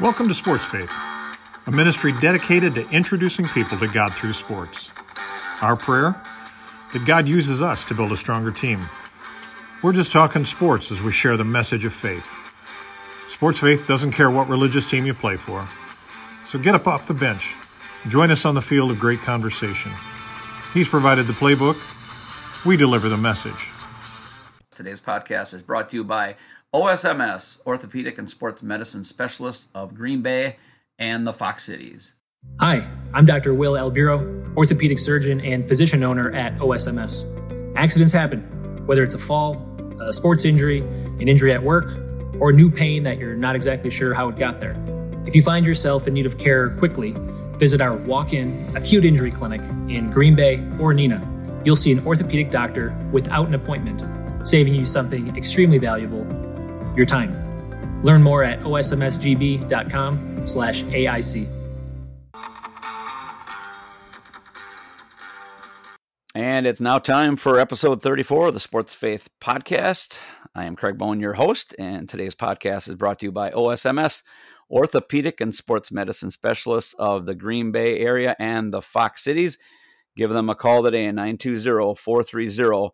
Welcome 0.00 0.26
to 0.26 0.34
Sports 0.34 0.64
Faith, 0.64 0.90
a 1.68 1.70
ministry 1.70 2.12
dedicated 2.20 2.74
to 2.74 2.88
introducing 2.90 3.46
people 3.46 3.78
to 3.78 3.86
God 3.86 4.12
through 4.12 4.32
sports. 4.32 4.90
Our 5.62 5.76
prayer? 5.76 6.20
That 6.92 7.06
God 7.06 7.28
uses 7.28 7.62
us 7.62 7.84
to 7.84 7.94
build 7.94 8.10
a 8.10 8.16
stronger 8.16 8.50
team. 8.50 8.80
We're 9.84 9.92
just 9.92 10.10
talking 10.10 10.44
sports 10.44 10.90
as 10.90 11.00
we 11.00 11.12
share 11.12 11.36
the 11.36 11.44
message 11.44 11.84
of 11.84 11.94
faith. 11.94 12.26
Sports 13.28 13.60
Faith 13.60 13.86
doesn't 13.86 14.10
care 14.10 14.32
what 14.32 14.48
religious 14.48 14.90
team 14.90 15.06
you 15.06 15.14
play 15.14 15.36
for. 15.36 15.68
So 16.44 16.58
get 16.58 16.74
up 16.74 16.88
off 16.88 17.06
the 17.06 17.14
bench. 17.14 17.54
Join 18.08 18.32
us 18.32 18.44
on 18.44 18.56
the 18.56 18.62
field 18.62 18.90
of 18.90 18.98
great 18.98 19.20
conversation. 19.20 19.92
He's 20.72 20.88
provided 20.88 21.28
the 21.28 21.34
playbook. 21.34 21.76
We 22.66 22.76
deliver 22.76 23.08
the 23.08 23.16
message. 23.16 23.73
Today's 24.74 25.00
podcast 25.00 25.54
is 25.54 25.62
brought 25.62 25.88
to 25.90 25.96
you 25.96 26.02
by 26.02 26.34
OSMS, 26.74 27.64
Orthopedic 27.64 28.18
and 28.18 28.28
Sports 28.28 28.60
Medicine 28.60 29.04
Specialist 29.04 29.68
of 29.72 29.94
Green 29.94 30.20
Bay 30.20 30.56
and 30.98 31.24
the 31.24 31.32
Fox 31.32 31.62
Cities. 31.62 32.14
Hi, 32.58 32.84
I'm 33.12 33.24
Dr. 33.24 33.54
Will 33.54 33.74
Albiro, 33.74 34.52
orthopedic 34.56 34.98
surgeon 34.98 35.40
and 35.40 35.68
physician 35.68 36.02
owner 36.02 36.32
at 36.32 36.56
OSMS. 36.56 37.74
Accidents 37.76 38.12
happen, 38.12 38.40
whether 38.84 39.04
it's 39.04 39.14
a 39.14 39.18
fall, 39.18 39.64
a 40.00 40.12
sports 40.12 40.44
injury, 40.44 40.80
an 40.80 41.28
injury 41.28 41.52
at 41.52 41.62
work, 41.62 41.92
or 42.40 42.52
new 42.52 42.68
pain 42.68 43.04
that 43.04 43.18
you're 43.18 43.36
not 43.36 43.54
exactly 43.54 43.90
sure 43.90 44.12
how 44.12 44.28
it 44.28 44.36
got 44.36 44.60
there. 44.60 44.76
If 45.24 45.36
you 45.36 45.42
find 45.42 45.64
yourself 45.64 46.08
in 46.08 46.14
need 46.14 46.26
of 46.26 46.36
care 46.36 46.76
quickly, 46.78 47.14
visit 47.58 47.80
our 47.80 47.96
walk 47.96 48.32
in 48.32 48.76
acute 48.76 49.04
injury 49.04 49.30
clinic 49.30 49.60
in 49.88 50.10
Green 50.10 50.34
Bay 50.34 50.56
or 50.80 50.92
Neenah. 50.92 51.30
You'll 51.64 51.76
see 51.76 51.92
an 51.92 52.04
orthopedic 52.04 52.50
doctor 52.50 52.92
without 53.12 53.46
an 53.46 53.54
appointment, 53.54 54.02
saving 54.44 54.74
you 54.74 54.84
something 54.84 55.36
extremely 55.36 55.78
valuable 55.78 56.24
your 56.96 57.06
time. 57.06 57.32
Learn 58.02 58.22
more 58.22 58.44
at 58.44 58.60
osmsgb.com 58.60 60.46
slash 60.46 60.82
AIC. 60.84 61.48
And 66.36 66.66
it's 66.66 66.80
now 66.80 66.98
time 66.98 67.36
for 67.36 67.60
episode 67.60 68.02
34 68.02 68.48
of 68.48 68.54
the 68.54 68.60
Sports 68.60 68.94
Faith 68.94 69.28
Podcast. 69.40 70.18
I 70.54 70.64
am 70.64 70.74
Craig 70.74 70.98
Bowen, 70.98 71.20
your 71.20 71.34
host, 71.34 71.76
and 71.78 72.08
today's 72.08 72.34
podcast 72.34 72.88
is 72.88 72.96
brought 72.96 73.20
to 73.20 73.26
you 73.26 73.32
by 73.32 73.50
OSMS, 73.50 74.24
Orthopedic 74.68 75.40
and 75.40 75.54
Sports 75.54 75.92
Medicine 75.92 76.32
Specialists 76.32 76.92
of 76.98 77.26
the 77.26 77.36
Green 77.36 77.70
Bay 77.70 78.00
area 78.00 78.34
and 78.40 78.72
the 78.72 78.82
Fox 78.82 79.22
Cities. 79.22 79.58
Give 80.16 80.30
them 80.30 80.50
a 80.50 80.56
call 80.56 80.82
today 80.82 81.06
at 81.06 81.14
920 81.14 81.94
430 81.94 82.90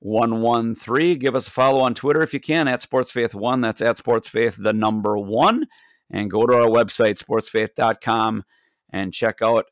113. 0.00 1.18
Give 1.18 1.34
us 1.34 1.48
a 1.48 1.50
follow 1.50 1.80
on 1.80 1.94
Twitter 1.94 2.22
if 2.22 2.32
you 2.32 2.40
can 2.40 2.68
at 2.68 2.80
SportsFaith1. 2.80 3.62
That's 3.62 3.82
at 3.82 3.96
SportsFaith, 3.96 4.62
the 4.62 4.72
number 4.72 5.18
one. 5.18 5.66
And 6.10 6.30
go 6.30 6.46
to 6.46 6.54
our 6.54 6.68
website, 6.68 7.22
sportsfaith.com, 7.22 8.44
and 8.90 9.12
check 9.12 9.42
out 9.42 9.66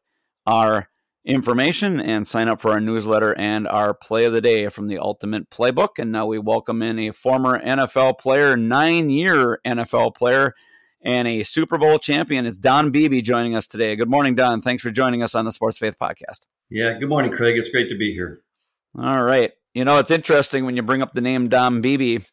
our 0.46 0.88
information 1.24 2.00
and 2.00 2.26
sign 2.26 2.48
up 2.48 2.60
for 2.60 2.70
our 2.70 2.80
newsletter 2.80 3.36
and 3.36 3.66
our 3.66 3.92
play 3.92 4.24
of 4.24 4.32
the 4.32 4.40
day 4.40 4.68
from 4.68 4.86
the 4.86 4.98
Ultimate 4.98 5.50
Playbook. 5.50 5.98
And 5.98 6.12
now 6.12 6.26
we 6.26 6.38
welcome 6.38 6.82
in 6.82 6.98
a 6.98 7.10
former 7.10 7.58
NFL 7.60 8.18
player, 8.18 8.56
nine 8.56 9.10
year 9.10 9.60
NFL 9.66 10.14
player, 10.14 10.54
and 11.02 11.26
a 11.26 11.42
Super 11.42 11.78
Bowl 11.78 11.98
champion. 11.98 12.46
It's 12.46 12.58
Don 12.58 12.90
Beebe 12.90 13.22
joining 13.22 13.56
us 13.56 13.66
today. 13.66 13.96
Good 13.96 14.10
morning, 14.10 14.34
Don. 14.34 14.62
Thanks 14.62 14.82
for 14.82 14.90
joining 14.90 15.22
us 15.22 15.34
on 15.34 15.44
the 15.44 15.52
Sports 15.52 15.78
Faith 15.78 15.96
podcast. 15.98 16.40
Yeah, 16.70 16.98
good 16.98 17.08
morning, 17.08 17.32
Craig. 17.32 17.56
It's 17.56 17.68
great 17.70 17.88
to 17.88 17.96
be 17.96 18.12
here. 18.12 18.40
All 18.98 19.22
right. 19.22 19.52
You 19.76 19.84
know, 19.84 19.98
it's 19.98 20.10
interesting 20.10 20.64
when 20.64 20.74
you 20.74 20.82
bring 20.82 21.02
up 21.02 21.12
the 21.12 21.20
name 21.20 21.50
Don 21.50 21.82
Beebe, 21.82 22.24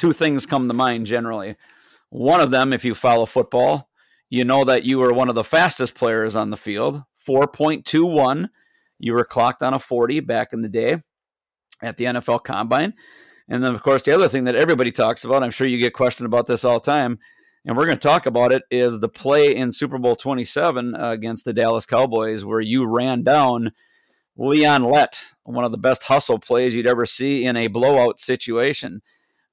two 0.00 0.12
things 0.12 0.46
come 0.46 0.66
to 0.66 0.74
mind 0.74 1.06
generally. 1.06 1.54
One 2.10 2.40
of 2.40 2.50
them, 2.50 2.72
if 2.72 2.84
you 2.84 2.92
follow 2.92 3.24
football, 3.24 3.88
you 4.30 4.42
know 4.42 4.64
that 4.64 4.82
you 4.82 4.98
were 4.98 5.12
one 5.12 5.28
of 5.28 5.36
the 5.36 5.44
fastest 5.44 5.94
players 5.94 6.34
on 6.34 6.50
the 6.50 6.56
field, 6.56 7.00
4.21. 7.24 8.48
You 8.98 9.12
were 9.12 9.24
clocked 9.24 9.62
on 9.62 9.74
a 9.74 9.78
40 9.78 10.18
back 10.20 10.52
in 10.52 10.62
the 10.62 10.68
day 10.68 10.96
at 11.80 11.98
the 11.98 12.06
NFL 12.06 12.42
Combine. 12.42 12.94
And 13.48 13.62
then, 13.62 13.72
of 13.72 13.82
course, 13.84 14.02
the 14.02 14.12
other 14.12 14.26
thing 14.26 14.42
that 14.44 14.56
everybody 14.56 14.90
talks 14.90 15.22
about, 15.22 15.44
I'm 15.44 15.52
sure 15.52 15.68
you 15.68 15.78
get 15.78 15.92
questioned 15.92 16.26
about 16.26 16.48
this 16.48 16.64
all 16.64 16.80
the 16.80 16.90
time, 16.90 17.20
and 17.64 17.76
we're 17.76 17.86
going 17.86 17.98
to 17.98 18.02
talk 18.02 18.26
about 18.26 18.50
it, 18.50 18.64
is 18.72 18.98
the 18.98 19.08
play 19.08 19.54
in 19.54 19.70
Super 19.70 19.98
Bowl 19.98 20.16
27 20.16 20.96
uh, 20.96 21.10
against 21.10 21.44
the 21.44 21.52
Dallas 21.52 21.86
Cowboys 21.86 22.44
where 22.44 22.60
you 22.60 22.86
ran 22.86 23.22
down 23.22 23.70
Leon 24.36 24.84
Lett, 24.84 25.22
one 25.44 25.64
of 25.64 25.72
the 25.72 25.78
best 25.78 26.04
hustle 26.04 26.38
plays 26.38 26.74
you'd 26.74 26.86
ever 26.86 27.06
see 27.06 27.44
in 27.44 27.56
a 27.56 27.66
blowout 27.66 28.18
situation. 28.18 29.02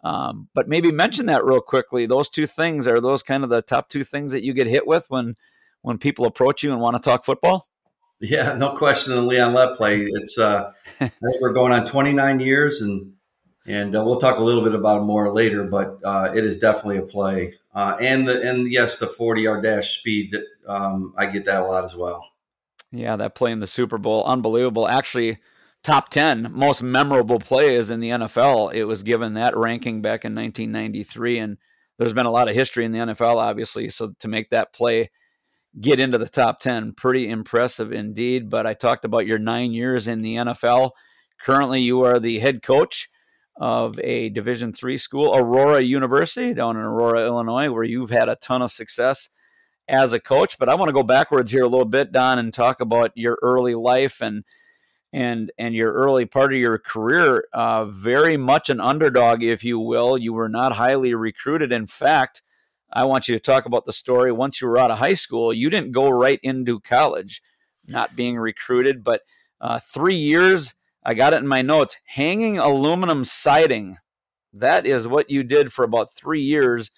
Um, 0.04 0.48
but 0.54 0.70
maybe 0.70 0.92
mention 0.92 1.26
that 1.26 1.44
real 1.44 1.62
quickly. 1.62 2.06
Those 2.06 2.30
two 2.30 2.48
things 2.48 2.88
are 2.88 3.02
those 3.02 3.22
kind 3.22 3.44
of 3.44 3.50
the 3.50 3.62
top 3.62 3.90
two 3.90 4.04
things 4.04 4.32
that 4.32 4.44
you 4.44 4.54
get 4.54 4.68
hit 4.68 4.88
with 4.88 5.06
when 5.10 5.36
when 5.82 5.98
people 5.98 6.26
approach 6.26 6.64
you 6.64 6.72
and 6.72 6.82
want 6.82 6.96
to 6.96 7.02
talk 7.02 7.26
football. 7.26 7.68
Yeah, 8.20 8.54
no 8.56 8.76
question. 8.76 9.16
The 9.16 9.22
Leon 9.22 9.54
Lett 9.54 9.76
play. 9.76 10.06
It's 10.06 10.38
uh, 10.38 10.74
we're 11.22 11.54
going 11.54 11.74
on 11.74 11.86
29 11.86 12.40
years, 12.40 12.82
and 12.82 13.14
and 13.66 13.96
uh, 13.96 14.04
we'll 14.04 14.20
talk 14.20 14.38
a 14.38 14.44
little 14.44 14.64
bit 14.64 14.76
about 14.76 15.02
it 15.02 15.06
more 15.06 15.34
later. 15.34 15.64
But 15.64 16.00
uh, 16.04 16.32
it 16.36 16.46
is 16.46 16.58
definitely 16.58 16.98
a 16.98 17.04
play, 17.04 17.54
uh, 17.74 17.98
and 18.00 18.28
the 18.28 18.42
and 18.42 18.70
yes, 18.70 19.00
the 19.00 19.08
40 19.08 19.42
yard 19.42 19.64
dash 19.64 20.00
speed. 20.00 20.36
Um, 20.68 21.14
I 21.18 21.26
get 21.26 21.46
that 21.46 21.62
a 21.62 21.66
lot 21.66 21.84
as 21.84 21.96
well. 21.96 22.26
Yeah, 22.92 23.16
that 23.18 23.36
play 23.36 23.52
in 23.52 23.60
the 23.60 23.68
Super 23.68 23.98
Bowl, 23.98 24.24
unbelievable. 24.24 24.88
Actually, 24.88 25.38
top 25.84 26.10
10 26.10 26.52
most 26.52 26.82
memorable 26.82 27.40
plays 27.40 27.90
in 27.90 28.00
the 28.00 28.10
NFL. 28.10 28.74
It 28.74 28.86
was 28.86 29.04
given 29.04 29.36
that 29.36 29.56
ranking 29.56 30.02
back 30.02 30.26
in 30.26 30.34
1993. 30.34 31.40
And 31.40 31.58
there's 31.98 32.14
been 32.14 32.26
a 32.26 32.32
lot 32.32 32.50
of 32.50 32.56
history 32.56 32.86
in 32.86 32.92
the 32.92 33.00
NFL, 33.00 33.38
obviously. 33.38 33.90
So 33.90 34.10
to 34.20 34.28
make 34.28 34.50
that 34.50 34.74
play 34.74 35.12
get 35.80 36.00
into 36.00 36.18
the 36.18 36.28
top 36.28 36.60
10, 36.60 36.94
pretty 36.94 37.30
impressive 37.30 37.92
indeed. 37.92 38.50
But 38.50 38.66
I 38.66 38.74
talked 38.74 39.06
about 39.06 39.28
your 39.28 39.40
nine 39.40 39.72
years 39.72 40.08
in 40.08 40.22
the 40.22 40.36
NFL. 40.36 40.92
Currently, 41.42 41.82
you 41.82 42.04
are 42.04 42.20
the 42.20 42.40
head 42.40 42.64
coach 42.64 43.08
of 43.62 44.00
a 44.00 44.30
Division 44.30 44.74
three 44.74 44.98
school, 44.98 45.36
Aurora 45.36 45.82
University, 45.82 46.54
down 46.54 46.76
in 46.76 46.82
Aurora, 46.82 47.26
Illinois, 47.26 47.70
where 47.70 47.84
you've 47.84 48.10
had 48.10 48.30
a 48.30 48.38
ton 48.38 48.62
of 48.62 48.72
success 48.72 49.30
as 49.90 50.14
a 50.14 50.20
coach. 50.20 50.58
But 50.58 50.70
I 50.70 50.76
want 50.76 50.90
to 50.90 50.94
go 50.94 51.04
backwards 51.04 51.52
here 51.52 51.64
a 51.64 51.68
little 51.68 51.86
bit, 51.86 52.12
Don, 52.12 52.40
and 52.40 52.54
talk 52.54 52.80
about 52.80 53.12
your 53.16 53.38
early 53.42 53.76
life 53.76 54.22
and 54.22 54.46
and 55.12 55.52
and 55.58 55.74
your 55.74 55.92
early 55.92 56.26
part 56.26 56.54
of 56.54 56.60
your 56.60 56.78
career. 56.78 57.46
Uh, 57.52 57.86
very 57.86 58.38
much 58.38 58.70
an 58.70 58.80
underdog, 58.80 59.44
if 59.44 59.64
you 59.64 59.80
will. 59.80 60.18
You 60.18 60.34
were 60.34 60.50
not 60.50 60.74
highly 60.74 61.14
recruited. 61.16 61.72
In 61.72 61.88
fact, 61.88 62.42
I 62.94 63.04
want 63.06 63.28
you 63.28 63.36
to 63.36 63.40
talk 63.40 63.66
about 63.66 63.86
the 63.86 63.94
story. 63.94 64.32
Once 64.32 64.62
you 64.62 64.68
were 64.68 64.78
out 64.78 64.92
of 64.92 65.00
high 65.00 65.16
school, 65.16 65.52
you 65.52 65.70
didn't 65.70 65.92
go 65.92 66.10
right 66.10 66.40
into 66.44 66.80
college, 66.80 67.42
not 67.88 68.16
being 68.16 68.38
recruited, 68.38 69.04
but 69.04 69.22
uh, 69.60 69.80
three 69.80 70.16
years. 70.16 70.76
I 71.04 71.14
got 71.14 71.34
it 71.34 71.38
in 71.38 71.48
my 71.48 71.62
notes. 71.62 71.98
Hanging 72.06 72.60
aluminum 72.60 73.26
siding. 73.26 73.98
That 74.54 74.86
is 74.86 75.08
what 75.08 75.30
you 75.30 75.44
did 75.44 75.72
for 75.72 75.86
about 75.86 76.14
three 76.14 76.42
years 76.42 76.92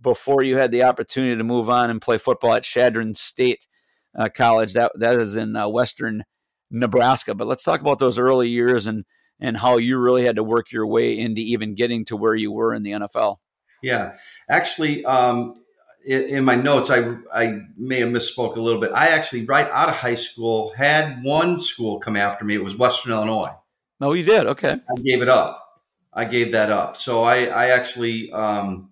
before 0.00 0.42
you 0.42 0.56
had 0.56 0.72
the 0.72 0.82
opportunity 0.82 1.36
to 1.36 1.44
move 1.44 1.68
on 1.68 1.90
and 1.90 2.00
play 2.00 2.18
football 2.18 2.54
at 2.54 2.62
Chadron 2.62 3.14
State 3.14 3.66
uh, 4.16 4.28
College. 4.28 4.72
That 4.74 4.92
that 4.96 5.18
is 5.18 5.36
in 5.36 5.56
uh, 5.56 5.68
Western 5.68 6.24
Nebraska. 6.70 7.34
But 7.34 7.46
let's 7.46 7.64
talk 7.64 7.80
about 7.80 7.98
those 7.98 8.18
early 8.18 8.48
years 8.48 8.86
and 8.86 9.04
and 9.40 9.56
how 9.56 9.76
you 9.76 9.98
really 9.98 10.24
had 10.24 10.36
to 10.36 10.44
work 10.44 10.72
your 10.72 10.86
way 10.86 11.18
into 11.18 11.40
even 11.40 11.74
getting 11.74 12.04
to 12.06 12.16
where 12.16 12.34
you 12.34 12.50
were 12.52 12.72
in 12.72 12.82
the 12.82 12.92
NFL. 12.92 13.36
Yeah, 13.82 14.16
actually, 14.48 15.04
um, 15.04 15.54
in, 16.06 16.22
in, 16.22 16.44
my 16.44 16.54
notes, 16.54 16.90
I 16.90 17.16
I 17.32 17.60
may 17.76 18.00
have 18.00 18.08
misspoke 18.08 18.56
a 18.56 18.60
little 18.60 18.80
bit. 18.80 18.92
I 18.92 19.08
actually, 19.08 19.44
right 19.44 19.68
out 19.70 19.88
of 19.88 19.96
high 19.96 20.14
school, 20.14 20.72
had 20.76 21.22
one 21.22 21.58
school 21.58 22.00
come 22.00 22.16
after 22.16 22.44
me. 22.44 22.54
It 22.54 22.64
was 22.64 22.76
Western 22.76 23.12
Illinois. 23.12 23.52
Oh, 24.00 24.12
you 24.12 24.24
did? 24.24 24.46
Okay. 24.46 24.72
I 24.72 25.00
gave 25.02 25.22
it 25.22 25.28
up. 25.28 25.62
I 26.12 26.24
gave 26.24 26.52
that 26.52 26.70
up. 26.70 26.96
So 26.96 27.24
I 27.24 27.44
I 27.44 27.66
actually 27.68 28.32
um, 28.32 28.85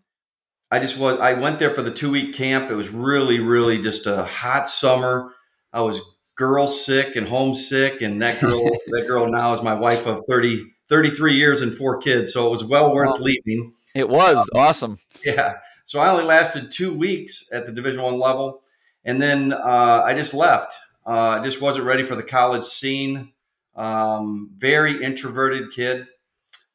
I 0.75 0.81
just 0.81 0.99
was 0.99 1.21
I 1.21 1.35
went 1.35 1.61
there 1.61 1.71
for 1.71 1.82
the 1.82 1.93
two 1.93 2.11
week 2.11 2.35
camp. 2.35 2.69
It 2.69 2.75
was 2.75 2.88
really 2.88 3.38
really 3.38 3.81
just 3.81 4.09
a 4.09 4.25
hot 4.25 4.69
summer. 4.69 5.32
I 5.73 5.82
was 5.82 6.03
girl 6.35 6.67
sick 6.67 7.15
and 7.15 7.29
homesick, 7.29 8.03
and 8.03 8.21
that 8.23 8.41
girl 8.41 8.65
that 8.88 9.05
girl 9.06 9.31
now 9.31 9.53
is 9.53 9.62
my 9.62 9.75
wife 9.75 10.09
of 10.09 10.23
30, 10.29 10.65
33 10.88 11.35
years 11.35 11.61
and 11.61 11.73
four 11.73 11.99
kids. 11.99 12.32
So 12.32 12.49
it 12.49 12.50
was 12.50 12.65
well 12.65 12.93
worth 12.93 13.21
leaving. 13.21 13.73
It 13.94 14.09
was 14.09 14.37
um, 14.37 14.47
awesome. 14.56 14.99
Yeah. 15.25 15.59
So 15.85 16.00
I 16.00 16.09
only 16.11 16.25
lasted 16.25 16.73
two 16.73 16.93
weeks 16.93 17.49
at 17.53 17.67
the 17.67 17.73
Division 17.73 18.03
One 18.03 18.19
level, 18.19 18.61
and 19.05 19.23
then 19.23 19.53
uh, 19.53 20.03
I 20.05 20.15
just 20.15 20.35
left. 20.35 20.75
Uh, 21.06 21.38
I 21.38 21.44
just 21.44 21.61
wasn't 21.61 21.87
ready 21.87 22.03
for 22.03 22.17
the 22.17 22.25
college 22.25 22.65
scene. 22.65 23.32
Um, 23.77 24.50
very 24.56 25.05
introverted 25.05 25.70
kid, 25.70 26.09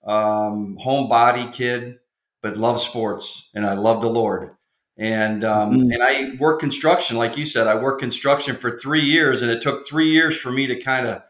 um, 0.05 0.77
homebody 0.81 1.51
kid 1.51 1.99
but 2.41 2.57
love 2.57 2.79
sports 2.79 3.49
and 3.53 3.65
I 3.65 3.73
love 3.73 4.01
the 4.01 4.09
Lord. 4.09 4.55
And 4.97 5.45
um, 5.45 5.71
mm-hmm. 5.71 5.91
and 5.91 6.03
I 6.03 6.35
work 6.39 6.59
construction, 6.59 7.15
like 7.15 7.37
you 7.37 7.45
said. 7.45 7.67
I 7.67 7.81
worked 7.81 8.01
construction 8.01 8.57
for 8.57 8.77
three 8.77 9.01
years, 9.01 9.41
and 9.41 9.49
it 9.49 9.61
took 9.61 9.87
three 9.87 10.09
years 10.09 10.37
for 10.37 10.51
me 10.51 10.67
to 10.67 10.79
kind 10.79 11.07
of 11.07 11.23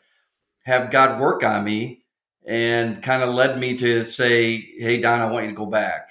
have 0.64 0.90
God 0.90 1.22
work 1.22 1.44
on 1.44 1.64
me 1.64 2.04
and 2.48 3.04
kind 3.04 3.22
of 3.22 3.30
led 3.30 3.60
me 3.60 3.76
to 3.76 4.06
say, 4.06 4.74
"Hey, 4.80 5.00
Don, 5.00 5.22
I 5.22 5.28
want 5.28 5.46
you 5.46 5.52
to 5.52 5.56
go 5.56 5.68
back." 5.68 6.08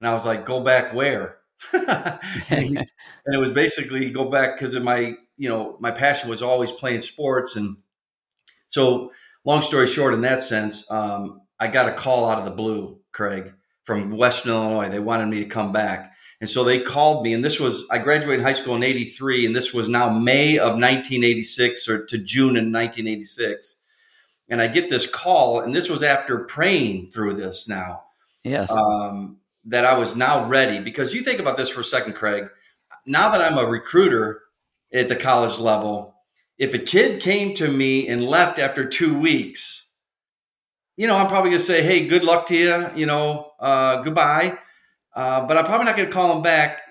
And 0.00 0.08
I 0.08 0.14
was 0.14 0.24
like, 0.24 0.46
"Go 0.46 0.60
back 0.60 0.94
where?" 0.94 1.36
and, 1.74 2.08
and, 2.48 2.78
it 3.26 3.38
was 3.38 3.52
basically 3.52 4.10
go 4.10 4.30
back 4.30 4.56
because 4.56 4.74
of 4.74 4.82
my, 4.82 5.14
you 5.36 5.50
know, 5.50 5.76
my 5.80 5.90
passion 5.90 6.30
was 6.30 6.40
always 6.40 6.72
playing 6.72 7.02
sports, 7.02 7.56
and 7.56 7.76
so 8.68 9.12
long 9.44 9.60
story 9.60 9.86
short, 9.86 10.14
in 10.14 10.22
that 10.22 10.40
sense, 10.40 10.90
um, 10.90 11.42
I 11.60 11.68
got 11.68 11.88
a 11.88 11.92
call 11.92 12.26
out 12.26 12.38
of 12.38 12.46
the 12.46 12.52
blue, 12.52 13.00
Craig, 13.12 13.52
from 13.84 14.16
Western 14.16 14.52
Illinois. 14.52 14.88
They 14.88 15.00
wanted 15.00 15.26
me 15.26 15.40
to 15.40 15.48
come 15.48 15.72
back. 15.72 16.12
And 16.40 16.50
so 16.50 16.64
they 16.64 16.80
called 16.80 17.22
me, 17.22 17.34
and 17.34 17.44
this 17.44 17.60
was, 17.60 17.84
I 17.88 17.98
graduated 17.98 18.44
high 18.44 18.52
school 18.52 18.74
in 18.74 18.82
83, 18.82 19.46
and 19.46 19.54
this 19.54 19.72
was 19.72 19.88
now 19.88 20.10
May 20.10 20.58
of 20.58 20.72
1986 20.72 21.88
or 21.88 22.04
to 22.06 22.18
June 22.18 22.56
in 22.56 22.72
1986. 22.72 23.76
And 24.48 24.60
I 24.60 24.66
get 24.66 24.90
this 24.90 25.08
call, 25.08 25.60
and 25.60 25.74
this 25.74 25.88
was 25.88 26.02
after 26.02 26.40
praying 26.40 27.12
through 27.12 27.34
this 27.34 27.68
now. 27.68 28.02
Yes. 28.42 28.70
Um, 28.72 29.38
that 29.66 29.84
I 29.84 29.96
was 29.96 30.16
now 30.16 30.48
ready 30.48 30.80
because 30.80 31.14
you 31.14 31.22
think 31.22 31.38
about 31.38 31.56
this 31.56 31.68
for 31.68 31.80
a 31.80 31.84
second, 31.84 32.14
Craig. 32.14 32.48
Now 33.06 33.30
that 33.30 33.40
I'm 33.40 33.58
a 33.58 33.64
recruiter 33.64 34.42
at 34.92 35.08
the 35.08 35.16
college 35.16 35.60
level, 35.60 36.16
if 36.58 36.74
a 36.74 36.78
kid 36.78 37.20
came 37.20 37.54
to 37.54 37.68
me 37.68 38.08
and 38.08 38.20
left 38.24 38.58
after 38.58 38.84
two 38.84 39.16
weeks, 39.16 39.96
you 40.96 41.06
know, 41.06 41.16
I'm 41.16 41.28
probably 41.28 41.50
going 41.50 41.60
to 41.60 41.64
say, 41.64 41.82
hey, 41.82 42.06
good 42.06 42.24
luck 42.24 42.46
to 42.46 42.56
you, 42.56 42.90
you 42.94 43.06
know, 43.06 43.51
uh, 43.62 44.02
goodbye. 44.02 44.58
Uh, 45.14 45.46
but 45.46 45.56
I'm 45.56 45.64
probably 45.64 45.86
not 45.86 45.96
going 45.96 46.08
to 46.08 46.14
call 46.14 46.36
him 46.36 46.42
back, 46.42 46.82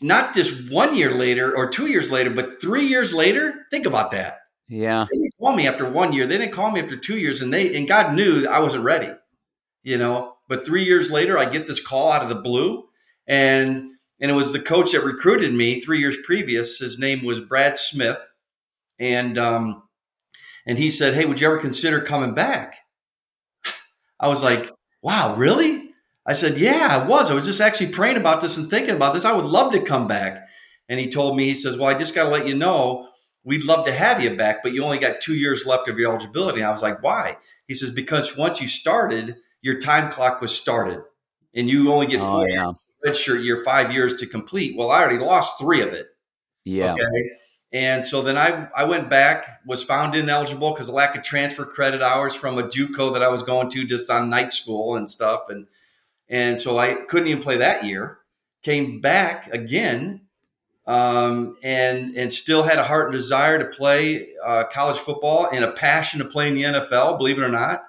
not 0.00 0.34
just 0.34 0.70
one 0.70 0.94
year 0.94 1.10
later 1.10 1.54
or 1.54 1.68
two 1.68 1.86
years 1.86 2.10
later, 2.10 2.30
but 2.30 2.60
three 2.60 2.86
years 2.86 3.12
later. 3.12 3.66
Think 3.70 3.86
about 3.86 4.12
that. 4.12 4.40
Yeah. 4.68 5.06
They 5.10 5.18
didn't 5.18 5.34
call 5.40 5.54
me 5.54 5.66
after 5.66 5.88
one 5.88 6.12
year. 6.12 6.26
They 6.26 6.38
didn't 6.38 6.52
call 6.52 6.70
me 6.70 6.80
after 6.80 6.96
two 6.96 7.18
years, 7.18 7.40
and 7.40 7.52
they 7.52 7.76
and 7.76 7.88
God 7.88 8.14
knew 8.14 8.46
I 8.48 8.60
wasn't 8.60 8.84
ready. 8.84 9.10
You 9.82 9.98
know, 9.98 10.36
but 10.48 10.64
three 10.64 10.84
years 10.84 11.10
later, 11.10 11.36
I 11.36 11.44
get 11.44 11.66
this 11.66 11.84
call 11.84 12.10
out 12.12 12.22
of 12.22 12.28
the 12.28 12.34
blue, 12.34 12.84
and 13.26 13.90
and 14.20 14.30
it 14.30 14.34
was 14.34 14.52
the 14.52 14.60
coach 14.60 14.92
that 14.92 15.04
recruited 15.04 15.52
me 15.52 15.80
three 15.80 15.98
years 15.98 16.16
previous. 16.24 16.78
His 16.78 16.98
name 16.98 17.24
was 17.24 17.40
Brad 17.40 17.76
Smith, 17.76 18.18
and 18.98 19.36
um, 19.36 19.82
and 20.66 20.78
he 20.78 20.90
said, 20.90 21.14
"Hey, 21.14 21.26
would 21.26 21.40
you 21.40 21.46
ever 21.46 21.58
consider 21.58 22.00
coming 22.00 22.34
back?" 22.34 22.76
I 24.20 24.28
was 24.28 24.42
like, 24.42 24.70
"Wow, 25.02 25.36
really?" 25.36 25.83
I 26.26 26.32
said, 26.32 26.58
"Yeah, 26.58 26.88
I 26.90 27.06
was. 27.06 27.30
I 27.30 27.34
was 27.34 27.46
just 27.46 27.60
actually 27.60 27.88
praying 27.88 28.16
about 28.16 28.40
this 28.40 28.56
and 28.56 28.68
thinking 28.68 28.96
about 28.96 29.14
this. 29.14 29.24
I 29.24 29.32
would 29.32 29.44
love 29.44 29.72
to 29.72 29.80
come 29.80 30.06
back." 30.08 30.46
And 30.88 31.00
he 31.00 31.10
told 31.10 31.36
me, 31.36 31.44
he 31.44 31.54
says, 31.54 31.78
"Well, 31.78 31.88
I 31.88 31.94
just 31.94 32.14
got 32.14 32.24
to 32.24 32.30
let 32.30 32.46
you 32.46 32.54
know." 32.54 33.08
We'd 33.46 33.64
love 33.64 33.84
to 33.84 33.92
have 33.92 34.22
you 34.22 34.34
back, 34.34 34.62
but 34.62 34.72
you 34.72 34.82
only 34.82 34.98
got 34.98 35.20
two 35.20 35.34
years 35.34 35.66
left 35.66 35.86
of 35.86 35.98
your 35.98 36.10
eligibility. 36.10 36.60
And 36.60 36.66
I 36.66 36.70
was 36.70 36.80
like, 36.80 37.02
why? 37.02 37.36
He 37.68 37.74
says, 37.74 37.90
because 37.90 38.38
once 38.38 38.58
you 38.58 38.66
started, 38.66 39.36
your 39.60 39.78
time 39.78 40.10
clock 40.10 40.40
was 40.40 40.56
started 40.56 41.02
and 41.54 41.68
you 41.68 41.92
only 41.92 42.06
get 42.06 42.22
oh, 42.22 42.38
four 42.38 42.48
yeah. 42.48 42.72
redshirt 43.06 43.44
year, 43.44 43.62
five 43.62 43.92
years 43.92 44.16
to 44.16 44.26
complete. 44.26 44.78
Well, 44.78 44.90
I 44.90 45.02
already 45.02 45.18
lost 45.18 45.60
three 45.60 45.82
of 45.82 45.92
it. 45.92 46.06
Yeah. 46.64 46.94
Okay. 46.94 47.30
And 47.74 48.02
so 48.02 48.22
then 48.22 48.38
I, 48.38 48.68
I 48.74 48.84
went 48.84 49.10
back, 49.10 49.44
was 49.66 49.84
found 49.84 50.14
ineligible 50.14 50.70
because 50.70 50.88
of 50.88 50.94
lack 50.94 51.14
of 51.14 51.22
transfer 51.22 51.66
credit 51.66 52.00
hours 52.00 52.34
from 52.34 52.56
a 52.56 52.62
JUCO 52.62 53.12
that 53.12 53.22
I 53.22 53.28
was 53.28 53.42
going 53.42 53.68
to 53.72 53.84
just 53.84 54.08
on 54.08 54.30
night 54.30 54.52
school 54.52 54.96
and 54.96 55.10
stuff. 55.10 55.50
And, 55.50 55.66
and 56.28 56.58
so 56.58 56.78
I 56.78 56.94
couldn't 56.94 57.28
even 57.28 57.42
play 57.42 57.58
that 57.58 57.84
year. 57.84 58.18
Came 58.62 59.00
back 59.00 59.52
again 59.52 60.22
um, 60.86 61.56
and, 61.62 62.16
and 62.16 62.32
still 62.32 62.62
had 62.62 62.78
a 62.78 62.84
heart 62.84 63.06
and 63.06 63.12
desire 63.12 63.58
to 63.58 63.76
play 63.76 64.28
uh, 64.44 64.64
college 64.64 64.98
football 64.98 65.48
and 65.52 65.64
a 65.64 65.72
passion 65.72 66.20
to 66.20 66.26
play 66.26 66.48
in 66.48 66.54
the 66.54 66.62
NFL, 66.62 67.18
believe 67.18 67.38
it 67.38 67.44
or 67.44 67.50
not. 67.50 67.84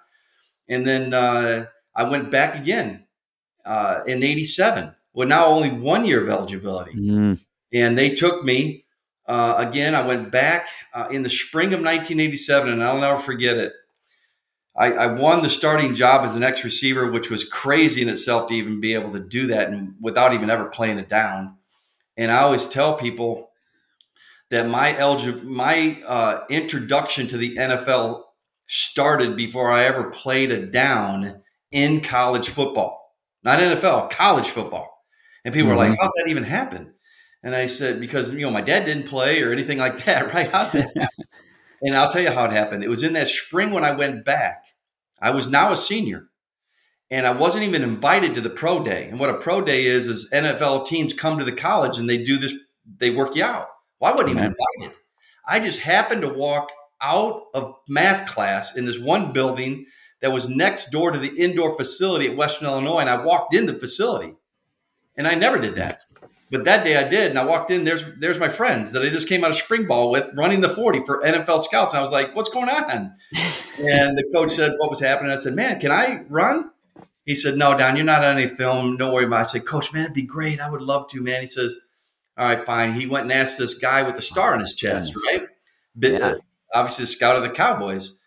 And 0.68 0.86
then 0.86 1.14
uh, 1.14 1.66
I 1.96 2.04
went 2.04 2.32
back 2.32 2.56
again 2.56 3.06
uh, 3.66 4.02
in 4.06 4.24
87 4.24 4.96
with 5.14 5.30
now 5.30 5.48
only 5.48 5.72
one 5.72 6.06
year 6.06 6.22
of 6.22 6.30
eligibility. 6.30 6.94
Mm. 6.94 7.44
And 7.72 7.98
they 7.98 8.16
took 8.16 8.44
me 8.44 8.86
uh, 9.28 9.56
again, 9.58 9.96
I 9.96 10.06
went 10.06 10.32
back 10.32 10.68
uh, 10.94 11.08
in 11.10 11.24
the 11.24 11.30
spring 11.30 11.68
of 11.68 11.80
1987, 11.80 12.72
and 12.72 12.84
I'll 12.84 13.00
never 13.00 13.18
forget 13.18 13.58
it. 13.58 13.74
I, 14.78 14.92
I, 14.92 15.06
won 15.08 15.42
the 15.42 15.50
starting 15.50 15.96
job 15.96 16.26
as 16.26 16.36
an 16.36 16.44
ex 16.44 16.64
receiver, 16.64 17.10
which 17.10 17.30
was 17.30 17.46
crazy 17.46 18.02
in 18.02 18.10
itself 18.10 18.50
to 18.50 18.56
even 18.56 18.82
be 18.82 18.94
able 18.94 19.12
to 19.14 19.20
do 19.20 19.48
that 19.48 19.70
and 19.70 19.96
without 20.02 20.34
even 20.34 20.50
ever 20.50 20.66
playing 20.66 20.98
it 20.98 21.08
down. 21.08 21.58
And 22.18 22.32
I 22.32 22.42
always 22.42 22.68
tell 22.68 22.96
people 22.96 23.52
that 24.50 24.68
my 24.68 24.94
elgi- 24.94 25.44
my 25.44 26.02
uh, 26.06 26.42
introduction 26.50 27.28
to 27.28 27.38
the 27.38 27.56
NFL 27.56 28.24
started 28.68 29.38
before 29.38 29.72
I 29.72 29.86
ever 29.86 30.10
played 30.10 30.52
a 30.52 30.66
down 30.66 31.42
in 31.72 32.02
college 32.02 32.50
football, 32.50 33.16
not 33.44 33.60
NFL, 33.60 34.10
college 34.10 34.48
football. 34.48 34.92
And 35.44 35.54
people 35.54 35.70
mm-hmm. 35.70 35.80
are 35.80 35.84
like, 35.84 35.92
mm-hmm. 35.92 36.02
"How's 36.04 36.14
that 36.18 36.30
even 36.30 36.44
happen?" 36.44 36.96
And 37.46 37.56
I 37.56 37.68
said, 37.68 38.00
because, 38.00 38.34
you 38.34 38.42
know, 38.42 38.50
my 38.50 38.62
dad 38.62 38.86
didn't 38.86 39.06
play 39.06 39.44
or 39.44 39.52
anything 39.52 39.78
like 39.78 40.04
that, 40.06 40.34
right? 40.34 40.50
How's 40.52 40.72
that 40.74 40.88
happen? 40.98 41.26
And 41.82 41.98
I'll 41.98 42.12
tell 42.12 42.22
you 42.22 42.32
how 42.32 42.46
it 42.46 42.52
happened. 42.52 42.84
It 42.84 42.90
was 42.90 43.04
in 43.04 43.14
that 43.14 43.28
spring 43.28 43.72
when 43.72 43.84
I 43.84 43.92
went 43.92 44.26
back. 44.26 44.66
I 45.22 45.32
was 45.32 45.48
now 45.48 45.72
a 45.72 45.78
senior 45.78 46.30
and 47.10 47.26
I 47.26 47.32
wasn't 47.32 47.66
even 47.66 47.84
invited 47.84 48.36
to 48.36 48.42
the 48.42 48.50
pro 48.50 48.84
day. 48.84 49.08
And 49.08 49.20
what 49.20 49.30
a 49.30 49.38
pro 49.38 49.62
day 49.62 49.86
is, 49.86 50.08
is 50.08 50.32
NFL 50.34 50.88
teams 50.88 51.14
come 51.14 51.38
to 51.38 51.46
the 51.46 51.52
college 51.52 51.98
and 51.98 52.10
they 52.10 52.24
do 52.24 52.38
this, 52.38 52.54
they 52.98 53.10
work 53.10 53.36
you 53.36 53.44
out. 53.44 53.68
Well, 54.00 54.12
I 54.12 54.14
wasn't 54.14 54.32
even 54.32 54.56
invited. 54.80 54.98
I 55.48 55.60
just 55.60 55.82
happened 55.82 56.24
to 56.24 56.30
walk 56.30 56.72
out 57.02 57.44
of 57.54 57.76
math 57.88 58.28
class 58.28 58.76
in 58.76 58.86
this 58.86 59.00
one 59.00 59.32
building 59.32 59.86
that 60.22 60.32
was 60.32 60.50
next 60.50 60.90
door 60.90 61.12
to 61.12 61.20
the 61.20 61.36
indoor 61.38 61.76
facility 61.76 62.28
at 62.28 62.38
Western 62.38 62.68
Illinois. 62.68 63.00
And 63.00 63.10
I 63.10 63.24
walked 63.24 63.54
in 63.54 63.68
the 63.68 63.78
facility 63.78 64.34
and 65.16 65.28
I 65.28 65.36
never 65.36 65.60
did 65.60 65.76
that. 65.76 66.02
But 66.52 66.66
that 66.66 66.84
day 66.84 66.96
I 66.96 67.08
did, 67.08 67.32
and 67.32 67.40
I 67.40 67.46
walked 67.46 67.72
in. 67.72 67.86
There's 67.86 68.04
there's 68.20 68.40
my 68.40 68.50
friends 68.50 68.92
that 68.92 69.04
I 69.04 69.10
just 69.10 69.28
came 69.28 69.44
out 69.44 69.50
of 69.50 69.56
spring 69.56 69.86
ball 69.88 70.12
with, 70.12 70.30
running 70.36 70.62
the 70.62 70.70
forty 70.70 71.04
for 71.04 71.24
NFL 71.24 71.60
scouts. 71.62 71.94
And 71.94 72.00
I 72.00 72.02
was 72.04 72.12
like, 72.12 72.36
"What's 72.36 72.50
going 72.50 72.70
on?" 72.70 72.92
and 73.80 74.18
the 74.18 74.30
coach 74.32 74.52
said, 74.52 74.74
"What 74.78 74.92
was 74.92 75.00
happening?" 75.00 75.32
I 75.32 75.38
said, 75.38 75.56
"Man, 75.56 75.80
can 75.80 75.92
I 75.92 76.22
run?" 76.30 76.72
He 77.26 77.34
said, 77.34 77.58
"No, 77.58 77.76
Don, 77.76 77.96
you're 77.96 78.06
not 78.06 78.24
on 78.24 78.38
any 78.38 78.48
film. 78.48 78.98
Don't 78.98 79.12
worry 79.12 79.26
about." 79.26 79.38
it. 79.38 79.40
I 79.40 79.44
said, 79.44 79.66
"Coach, 79.66 79.92
man, 79.92 80.04
it'd 80.04 80.14
be 80.14 80.22
great. 80.22 80.60
I 80.60 80.70
would 80.70 80.84
love 80.84 81.10
to, 81.10 81.22
man." 81.22 81.42
He 81.42 81.48
says, 81.48 81.80
"All 82.38 82.48
right, 82.48 82.64
fine." 82.64 82.94
He 82.94 83.08
went 83.08 83.24
and 83.24 83.34
asked 83.34 83.58
this 83.58 83.74
guy 83.74 84.04
with 84.04 84.18
a 84.18 84.22
star 84.22 84.54
on 84.54 84.60
his 84.60 84.76
chest, 84.76 85.16
right? 85.26 85.48
Yeah. 86.00 86.36
Obviously, 86.76 87.04
the 87.04 87.08
scout 87.08 87.38
of 87.38 87.44
the 87.44 87.50
Cowboys, 87.50 88.20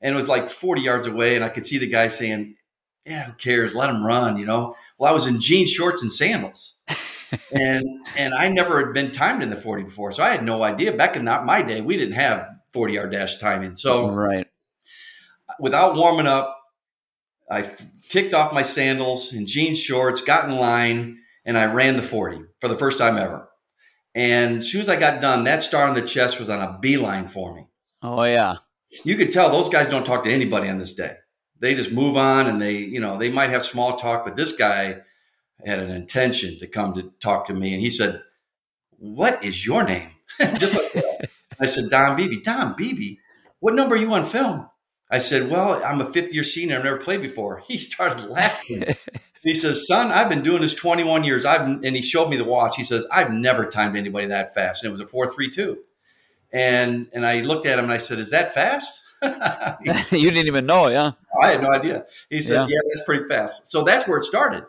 and 0.00 0.14
it 0.14 0.16
was 0.16 0.28
like 0.28 0.48
40 0.48 0.80
yards 0.80 1.06
away, 1.06 1.36
and 1.36 1.44
I 1.44 1.50
could 1.50 1.66
see 1.66 1.76
the 1.76 1.90
guy 1.90 2.08
saying, 2.08 2.54
"Yeah, 3.04 3.24
who 3.24 3.32
cares? 3.34 3.74
Let 3.74 3.90
him 3.90 4.02
run," 4.02 4.38
you 4.38 4.46
know. 4.46 4.76
Well, 4.98 5.10
I 5.10 5.14
was 5.14 5.26
in 5.26 5.40
jeans, 5.40 5.70
shorts, 5.70 6.00
and 6.00 6.10
sandals 6.10 6.75
and 7.52 7.84
and 8.16 8.34
I 8.34 8.48
never 8.48 8.84
had 8.84 8.94
been 8.94 9.12
timed 9.12 9.42
in 9.42 9.50
the 9.50 9.56
40 9.56 9.84
before, 9.84 10.12
so 10.12 10.22
I 10.22 10.30
had 10.30 10.44
no 10.44 10.62
idea. 10.62 10.92
Back 10.92 11.16
in 11.16 11.24
not 11.24 11.46
my 11.46 11.62
day, 11.62 11.80
we 11.80 11.96
didn't 11.96 12.14
have 12.14 12.46
40 12.72 12.94
yard 12.94 13.12
dash 13.12 13.36
timing. 13.36 13.76
So 13.76 14.10
right, 14.10 14.46
without 15.60 15.96
warming 15.96 16.26
up, 16.26 16.56
I 17.50 17.60
f- 17.60 17.86
kicked 18.08 18.34
off 18.34 18.52
my 18.52 18.62
sandals 18.62 19.32
and 19.32 19.46
jeans 19.46 19.78
shorts, 19.78 20.20
got 20.20 20.46
in 20.46 20.56
line, 20.56 21.18
and 21.44 21.58
I 21.58 21.66
ran 21.66 21.96
the 21.96 22.02
40 22.02 22.42
for 22.60 22.68
the 22.68 22.76
first 22.76 22.98
time 22.98 23.16
ever. 23.16 23.48
And 24.14 24.58
as 24.58 24.70
soon 24.70 24.80
as 24.80 24.88
I 24.88 24.96
got 24.96 25.20
done, 25.20 25.44
that 25.44 25.62
star 25.62 25.86
on 25.86 25.94
the 25.94 26.02
chest 26.02 26.40
was 26.40 26.48
on 26.48 26.60
a 26.60 26.78
beeline 26.80 27.28
for 27.28 27.54
me. 27.54 27.68
Oh 28.02 28.24
yeah, 28.24 28.56
you 29.04 29.16
could 29.16 29.30
tell 29.32 29.50
those 29.50 29.68
guys 29.68 29.88
don't 29.88 30.06
talk 30.06 30.24
to 30.24 30.32
anybody 30.32 30.68
on 30.68 30.78
this 30.78 30.94
day. 30.94 31.16
They 31.58 31.74
just 31.74 31.92
move 31.92 32.16
on, 32.16 32.46
and 32.46 32.60
they 32.60 32.76
you 32.78 33.00
know 33.00 33.16
they 33.16 33.30
might 33.30 33.50
have 33.50 33.62
small 33.62 33.96
talk, 33.96 34.24
but 34.24 34.36
this 34.36 34.52
guy 34.52 35.02
had 35.64 35.78
an 35.78 35.90
intention 35.90 36.58
to 36.58 36.66
come 36.66 36.94
to 36.94 37.12
talk 37.20 37.46
to 37.46 37.54
me. 37.54 37.72
And 37.72 37.80
he 37.80 37.90
said, 37.90 38.20
What 38.98 39.44
is 39.44 39.66
your 39.66 39.84
name? 39.84 40.10
Just 40.56 40.76
like 40.76 40.92
that. 40.92 41.30
I 41.60 41.66
said, 41.66 41.90
Don 41.90 42.16
Beebe. 42.16 42.42
Don 42.42 42.74
Beebe? 42.76 43.18
What 43.60 43.74
number 43.74 43.94
are 43.94 43.98
you 43.98 44.12
on 44.12 44.24
film? 44.24 44.68
I 45.10 45.18
said, 45.18 45.50
Well, 45.50 45.82
I'm 45.84 46.00
a 46.00 46.12
fifth 46.12 46.34
year 46.34 46.44
senior. 46.44 46.76
I've 46.76 46.84
never 46.84 46.98
played 46.98 47.22
before. 47.22 47.62
He 47.68 47.78
started 47.78 48.28
laughing. 48.28 48.84
he 49.42 49.54
says, 49.54 49.86
Son, 49.86 50.10
I've 50.10 50.28
been 50.28 50.42
doing 50.42 50.62
this 50.62 50.74
21 50.74 51.24
years. 51.24 51.44
I've 51.44 51.62
and 51.62 51.96
he 51.96 52.02
showed 52.02 52.28
me 52.28 52.36
the 52.36 52.44
watch. 52.44 52.76
He 52.76 52.84
says, 52.84 53.06
I've 53.12 53.32
never 53.32 53.66
timed 53.66 53.96
anybody 53.96 54.26
that 54.26 54.54
fast. 54.54 54.82
And 54.82 54.90
it 54.90 54.92
was 54.92 55.00
a 55.00 55.06
432. 55.06 55.78
And 56.52 57.08
and 57.12 57.26
I 57.26 57.40
looked 57.40 57.66
at 57.66 57.78
him 57.78 57.86
and 57.86 57.94
I 57.94 57.98
said, 57.98 58.18
Is 58.18 58.30
that 58.30 58.52
fast? 58.52 59.02
said, 59.94 60.20
you 60.20 60.30
didn't 60.30 60.46
even 60.46 60.66
know, 60.66 60.88
yeah. 60.88 61.12
I 61.40 61.52
had 61.52 61.62
no 61.62 61.70
idea. 61.70 62.04
He 62.30 62.40
said, 62.40 62.54
yeah. 62.54 62.66
yeah, 62.68 62.80
that's 62.88 63.04
pretty 63.04 63.26
fast. 63.26 63.66
So 63.66 63.82
that's 63.82 64.06
where 64.06 64.18
it 64.18 64.24
started. 64.24 64.64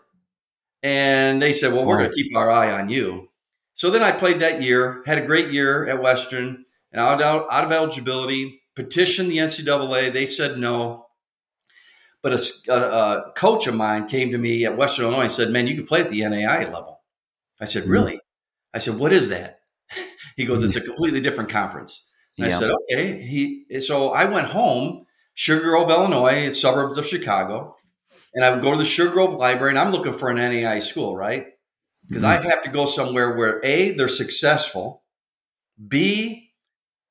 And 0.83 1.41
they 1.41 1.53
said, 1.53 1.73
well, 1.73 1.85
we're 1.85 1.97
going 1.97 2.09
to 2.09 2.15
keep 2.15 2.35
our 2.35 2.51
eye 2.51 2.71
on 2.71 2.89
you. 2.89 3.29
So 3.73 3.89
then 3.89 4.03
I 4.03 4.11
played 4.11 4.39
that 4.39 4.61
year, 4.61 5.03
had 5.05 5.17
a 5.17 5.25
great 5.25 5.51
year 5.51 5.87
at 5.87 6.01
Western, 6.01 6.65
and 6.91 7.01
out, 7.01 7.21
out, 7.21 7.47
out 7.51 7.63
of 7.63 7.71
eligibility, 7.71 8.61
petitioned 8.75 9.29
the 9.29 9.37
NCAA. 9.37 10.11
They 10.11 10.25
said 10.25 10.57
no. 10.57 11.07
But 12.23 12.33
a, 12.33 12.71
a, 12.71 12.73
a, 12.73 13.31
coach 13.33 13.67
of 13.67 13.75
mine 13.75 14.07
came 14.07 14.31
to 14.31 14.37
me 14.37 14.65
at 14.65 14.75
Western 14.75 15.05
Illinois 15.05 15.23
and 15.23 15.31
said, 15.31 15.51
man, 15.51 15.67
you 15.67 15.75
can 15.75 15.85
play 15.85 16.01
at 16.01 16.09
the 16.09 16.27
NAI 16.27 16.65
level. 16.65 17.01
I 17.61 17.65
said, 17.65 17.83
mm-hmm. 17.83 17.91
really? 17.91 18.19
I 18.73 18.79
said, 18.79 18.97
what 18.97 19.13
is 19.13 19.29
that? 19.29 19.59
he 20.35 20.45
goes, 20.45 20.63
it's 20.63 20.75
a 20.75 20.81
completely 20.81 21.21
different 21.21 21.49
conference. 21.49 22.07
And 22.37 22.47
yeah. 22.47 22.55
I 22.55 22.59
said, 22.59 22.71
okay. 22.71 23.21
He, 23.21 23.79
so 23.79 24.09
I 24.09 24.25
went 24.25 24.47
home 24.47 25.05
Sugar 25.33 25.61
Grove, 25.61 25.89
Illinois, 25.89 26.49
suburbs 26.49 26.97
of 26.97 27.05
Chicago. 27.05 27.75
And 28.33 28.43
I 28.43 28.51
would 28.51 28.61
go 28.61 28.71
to 28.71 28.77
the 28.77 28.85
Sugar 28.85 29.11
Grove 29.11 29.33
Library 29.33 29.71
and 29.71 29.79
I'm 29.79 29.91
looking 29.91 30.13
for 30.13 30.29
an 30.29 30.37
NAI 30.37 30.79
school, 30.79 31.15
right? 31.15 31.47
Because 32.07 32.23
mm-hmm. 32.23 32.47
I 32.47 32.49
have 32.49 32.63
to 32.63 32.69
go 32.69 32.85
somewhere 32.85 33.35
where 33.35 33.59
A, 33.63 33.91
they're 33.91 34.07
successful, 34.07 35.03
B, 35.85 36.47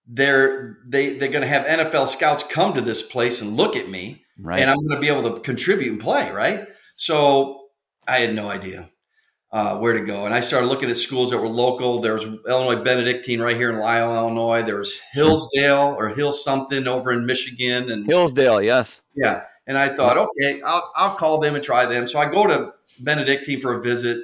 they're 0.06 0.78
they 0.86 1.14
they're 1.14 1.30
going 1.30 1.42
to 1.42 1.48
have 1.48 1.66
NFL 1.66 2.08
scouts 2.08 2.42
come 2.44 2.74
to 2.74 2.80
this 2.80 3.02
place 3.02 3.40
and 3.40 3.56
look 3.56 3.76
at 3.76 3.88
me, 3.88 4.24
right. 4.38 4.60
and 4.60 4.70
I'm 4.70 4.76
going 4.76 4.96
to 4.96 5.00
be 5.00 5.08
able 5.08 5.34
to 5.34 5.40
contribute 5.40 5.90
and 5.90 6.00
play, 6.00 6.30
right? 6.30 6.68
So 6.96 7.68
I 8.06 8.18
had 8.18 8.34
no 8.34 8.48
idea 8.48 8.90
uh, 9.52 9.78
where 9.78 9.94
to 9.94 10.00
go, 10.04 10.24
and 10.24 10.34
I 10.34 10.40
started 10.40 10.68
looking 10.68 10.90
at 10.90 10.96
schools 10.96 11.30
that 11.30 11.38
were 11.38 11.48
local. 11.48 12.00
There 12.00 12.14
was 12.14 12.24
Illinois 12.24 12.82
Benedictine 12.82 13.40
right 13.40 13.56
here 13.56 13.70
in 13.70 13.78
Lisle, 13.78 14.14
Illinois. 14.14 14.62
There 14.62 14.78
was 14.78 14.96
Hillsdale 15.12 15.96
or 15.98 16.10
Hill 16.10 16.32
something 16.32 16.86
over 16.86 17.12
in 17.12 17.26
Michigan, 17.26 17.90
and 17.90 18.06
Hillsdale, 18.06 18.62
yes, 18.62 19.02
yeah. 19.14 19.42
And 19.66 19.76
I 19.76 19.88
thought, 19.88 20.16
okay, 20.16 20.60
I'll 20.62 20.92
I'll 20.94 21.14
call 21.16 21.40
them 21.40 21.54
and 21.54 21.64
try 21.64 21.86
them. 21.86 22.06
So 22.06 22.18
I 22.18 22.30
go 22.30 22.46
to 22.46 22.72
Benedictine 23.00 23.60
for 23.60 23.74
a 23.74 23.82
visit. 23.82 24.22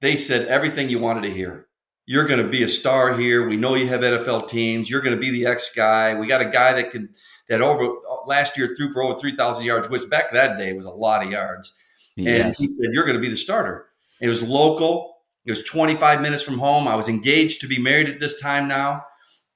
They 0.00 0.16
said 0.16 0.48
everything 0.48 0.88
you 0.88 0.98
wanted 0.98 1.22
to 1.22 1.30
hear 1.30 1.66
you're 2.06 2.24
going 2.24 2.42
to 2.42 2.48
be 2.48 2.62
a 2.62 2.68
star 2.68 3.14
here. 3.16 3.46
We 3.46 3.56
know 3.56 3.74
you 3.74 3.88
have 3.88 4.00
NFL 4.00 4.48
teams. 4.48 4.88
You're 4.88 5.00
going 5.00 5.14
to 5.14 5.20
be 5.20 5.30
the 5.30 5.46
X 5.46 5.74
guy. 5.74 6.18
We 6.18 6.28
got 6.28 6.40
a 6.40 6.48
guy 6.48 6.72
that 6.74 6.92
can 6.92 7.10
that 7.48 7.60
over 7.60 7.94
last 8.26 8.56
year 8.56 8.74
threw 8.76 8.92
for 8.92 9.02
over 9.02 9.18
three 9.18 9.36
thousand 9.36 9.64
yards, 9.64 9.90
which 9.90 10.08
back 10.08 10.32
that 10.32 10.56
day 10.56 10.72
was 10.72 10.86
a 10.86 10.90
lot 10.90 11.24
of 11.24 11.30
yards. 11.30 11.76
Yes. 12.14 12.40
And 12.40 12.56
he 12.56 12.68
said, 12.68 12.92
"You're 12.92 13.04
going 13.04 13.16
to 13.16 13.22
be 13.22 13.28
the 13.28 13.36
starter." 13.36 13.88
It 14.20 14.28
was 14.28 14.40
local. 14.40 15.14
It 15.44 15.50
was 15.50 15.62
25 15.62 16.22
minutes 16.22 16.42
from 16.42 16.58
home. 16.58 16.88
I 16.88 16.96
was 16.96 17.08
engaged 17.08 17.60
to 17.60 17.68
be 17.68 17.78
married 17.78 18.08
at 18.08 18.18
this 18.18 18.40
time 18.40 18.66
now, 18.66 19.04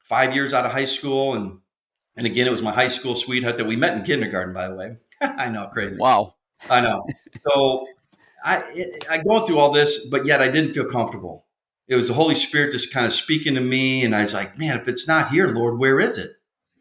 five 0.05 0.35
years 0.35 0.53
out 0.53 0.67
of 0.67 0.71
high 0.71 0.85
school, 0.85 1.35
and 1.35 1.59
and 2.17 2.27
again, 2.27 2.47
it 2.47 2.51
was 2.51 2.63
my 2.63 2.73
high 2.73 2.89
school 2.89 3.15
sweetheart 3.15 3.59
that 3.59 3.67
we 3.67 3.77
met 3.77 3.97
in 3.97 4.03
kindergarten. 4.03 4.55
By 4.55 4.69
the 4.69 4.75
way, 4.75 4.97
I 5.21 5.49
know, 5.49 5.69
crazy. 5.73 6.01
Wow, 6.01 6.35
I 6.69 6.81
know. 6.81 7.07
So 7.51 7.87
I 8.45 8.87
I 9.09 9.19
going 9.19 9.47
through 9.47 9.59
all 9.59 9.73
this, 9.73 10.09
but 10.09 10.27
yet 10.27 10.41
I 10.43 10.49
didn't 10.49 10.73
feel 10.73 10.87
comfortable 10.87 11.47
it 11.91 11.97
was 11.97 12.07
the 12.07 12.15
Holy 12.15 12.37
Spirit 12.37 12.71
just 12.71 12.93
kind 12.93 13.05
of 13.05 13.13
speaking 13.13 13.57
to 13.57 13.61
me. 13.61 14.05
And 14.05 14.15
I 14.15 14.21
was 14.21 14.33
like, 14.33 14.57
man, 14.57 14.79
if 14.79 14.87
it's 14.87 15.09
not 15.09 15.29
here, 15.29 15.49
Lord, 15.49 15.79
where 15.79 15.99
is 15.99 16.19
it? 16.19 16.31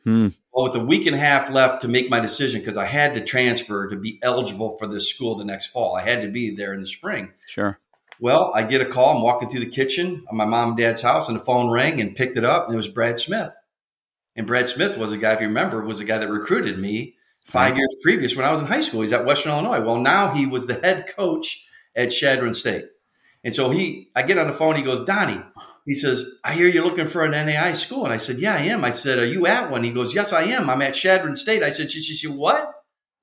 Hmm. 0.03 0.27
Well, 0.53 0.65
with 0.65 0.75
a 0.75 0.85
week 0.85 1.07
and 1.07 1.15
a 1.15 1.19
half 1.19 1.49
left 1.49 1.81
to 1.81 1.87
make 1.87 2.11
my 2.11 2.19
decision, 2.19 2.61
because 2.61 2.77
I 2.77 2.85
had 2.85 3.15
to 3.15 3.21
transfer 3.21 3.89
to 3.89 3.95
be 3.95 4.19
eligible 4.21 4.77
for 4.77 4.85
this 4.85 5.09
school 5.09 5.35
the 5.35 5.43
next 5.43 5.67
fall. 5.67 5.95
I 5.95 6.03
had 6.03 6.21
to 6.21 6.29
be 6.29 6.55
there 6.55 6.73
in 6.73 6.81
the 6.81 6.87
spring. 6.87 7.31
Sure. 7.47 7.79
Well, 8.19 8.51
I 8.53 8.63
get 8.63 8.81
a 8.81 8.85
call. 8.85 9.15
I'm 9.15 9.23
walking 9.23 9.49
through 9.49 9.61
the 9.61 9.69
kitchen 9.69 10.25
of 10.29 10.35
my 10.35 10.45
mom 10.45 10.69
and 10.69 10.77
dad's 10.77 11.01
house, 11.01 11.27
and 11.27 11.39
the 11.39 11.43
phone 11.43 11.71
rang 11.71 11.99
and 11.99 12.15
picked 12.15 12.37
it 12.37 12.45
up, 12.45 12.65
and 12.65 12.75
it 12.75 12.77
was 12.77 12.87
Brad 12.87 13.17
Smith. 13.17 13.51
And 14.39 14.47
Brad 14.47 14.69
Smith 14.69 14.97
was 14.97 15.11
a 15.11 15.17
guy, 15.17 15.33
if 15.33 15.41
you 15.41 15.47
remember, 15.47 15.83
was 15.83 15.99
a 15.99 16.05
guy 16.05 16.17
that 16.17 16.29
recruited 16.29 16.79
me 16.79 17.17
five 17.43 17.75
years 17.75 17.93
previous 18.01 18.37
when 18.37 18.45
I 18.45 18.51
was 18.51 18.61
in 18.61 18.67
high 18.67 18.79
school. 18.79 19.01
He's 19.01 19.11
at 19.11 19.25
Western 19.25 19.51
Illinois. 19.51 19.81
Well, 19.81 19.97
now 19.97 20.33
he 20.33 20.45
was 20.45 20.65
the 20.65 20.75
head 20.75 21.11
coach 21.13 21.67
at 21.93 22.07
Chadron 22.07 22.53
State. 22.53 22.85
And 23.43 23.53
so 23.53 23.69
he, 23.69 24.09
I 24.15 24.21
get 24.21 24.37
on 24.37 24.47
the 24.47 24.53
phone. 24.53 24.77
He 24.77 24.81
goes, 24.81 25.03
Donnie. 25.03 25.41
He 25.85 25.93
says, 25.93 26.25
I 26.41 26.53
hear 26.53 26.69
you're 26.69 26.85
looking 26.85 27.05
for 27.05 27.25
an 27.25 27.31
NAI 27.31 27.73
school. 27.73 28.05
And 28.05 28.13
I 28.13 28.17
said, 28.17 28.37
Yeah, 28.37 28.53
I 28.53 28.61
am. 28.61 28.85
I 28.85 28.91
said, 28.91 29.19
Are 29.19 29.25
you 29.25 29.45
at 29.45 29.71
one? 29.71 29.83
He 29.83 29.91
goes, 29.91 30.15
Yes, 30.15 30.31
I 30.31 30.43
am. 30.43 30.69
I'm 30.69 30.81
at 30.83 30.93
Chadron 30.93 31.35
State. 31.35 31.61
I 31.61 31.71
said, 31.71 31.91
She, 31.91 31.99
she, 31.99 32.13
she 32.13 32.27
what? 32.29 32.71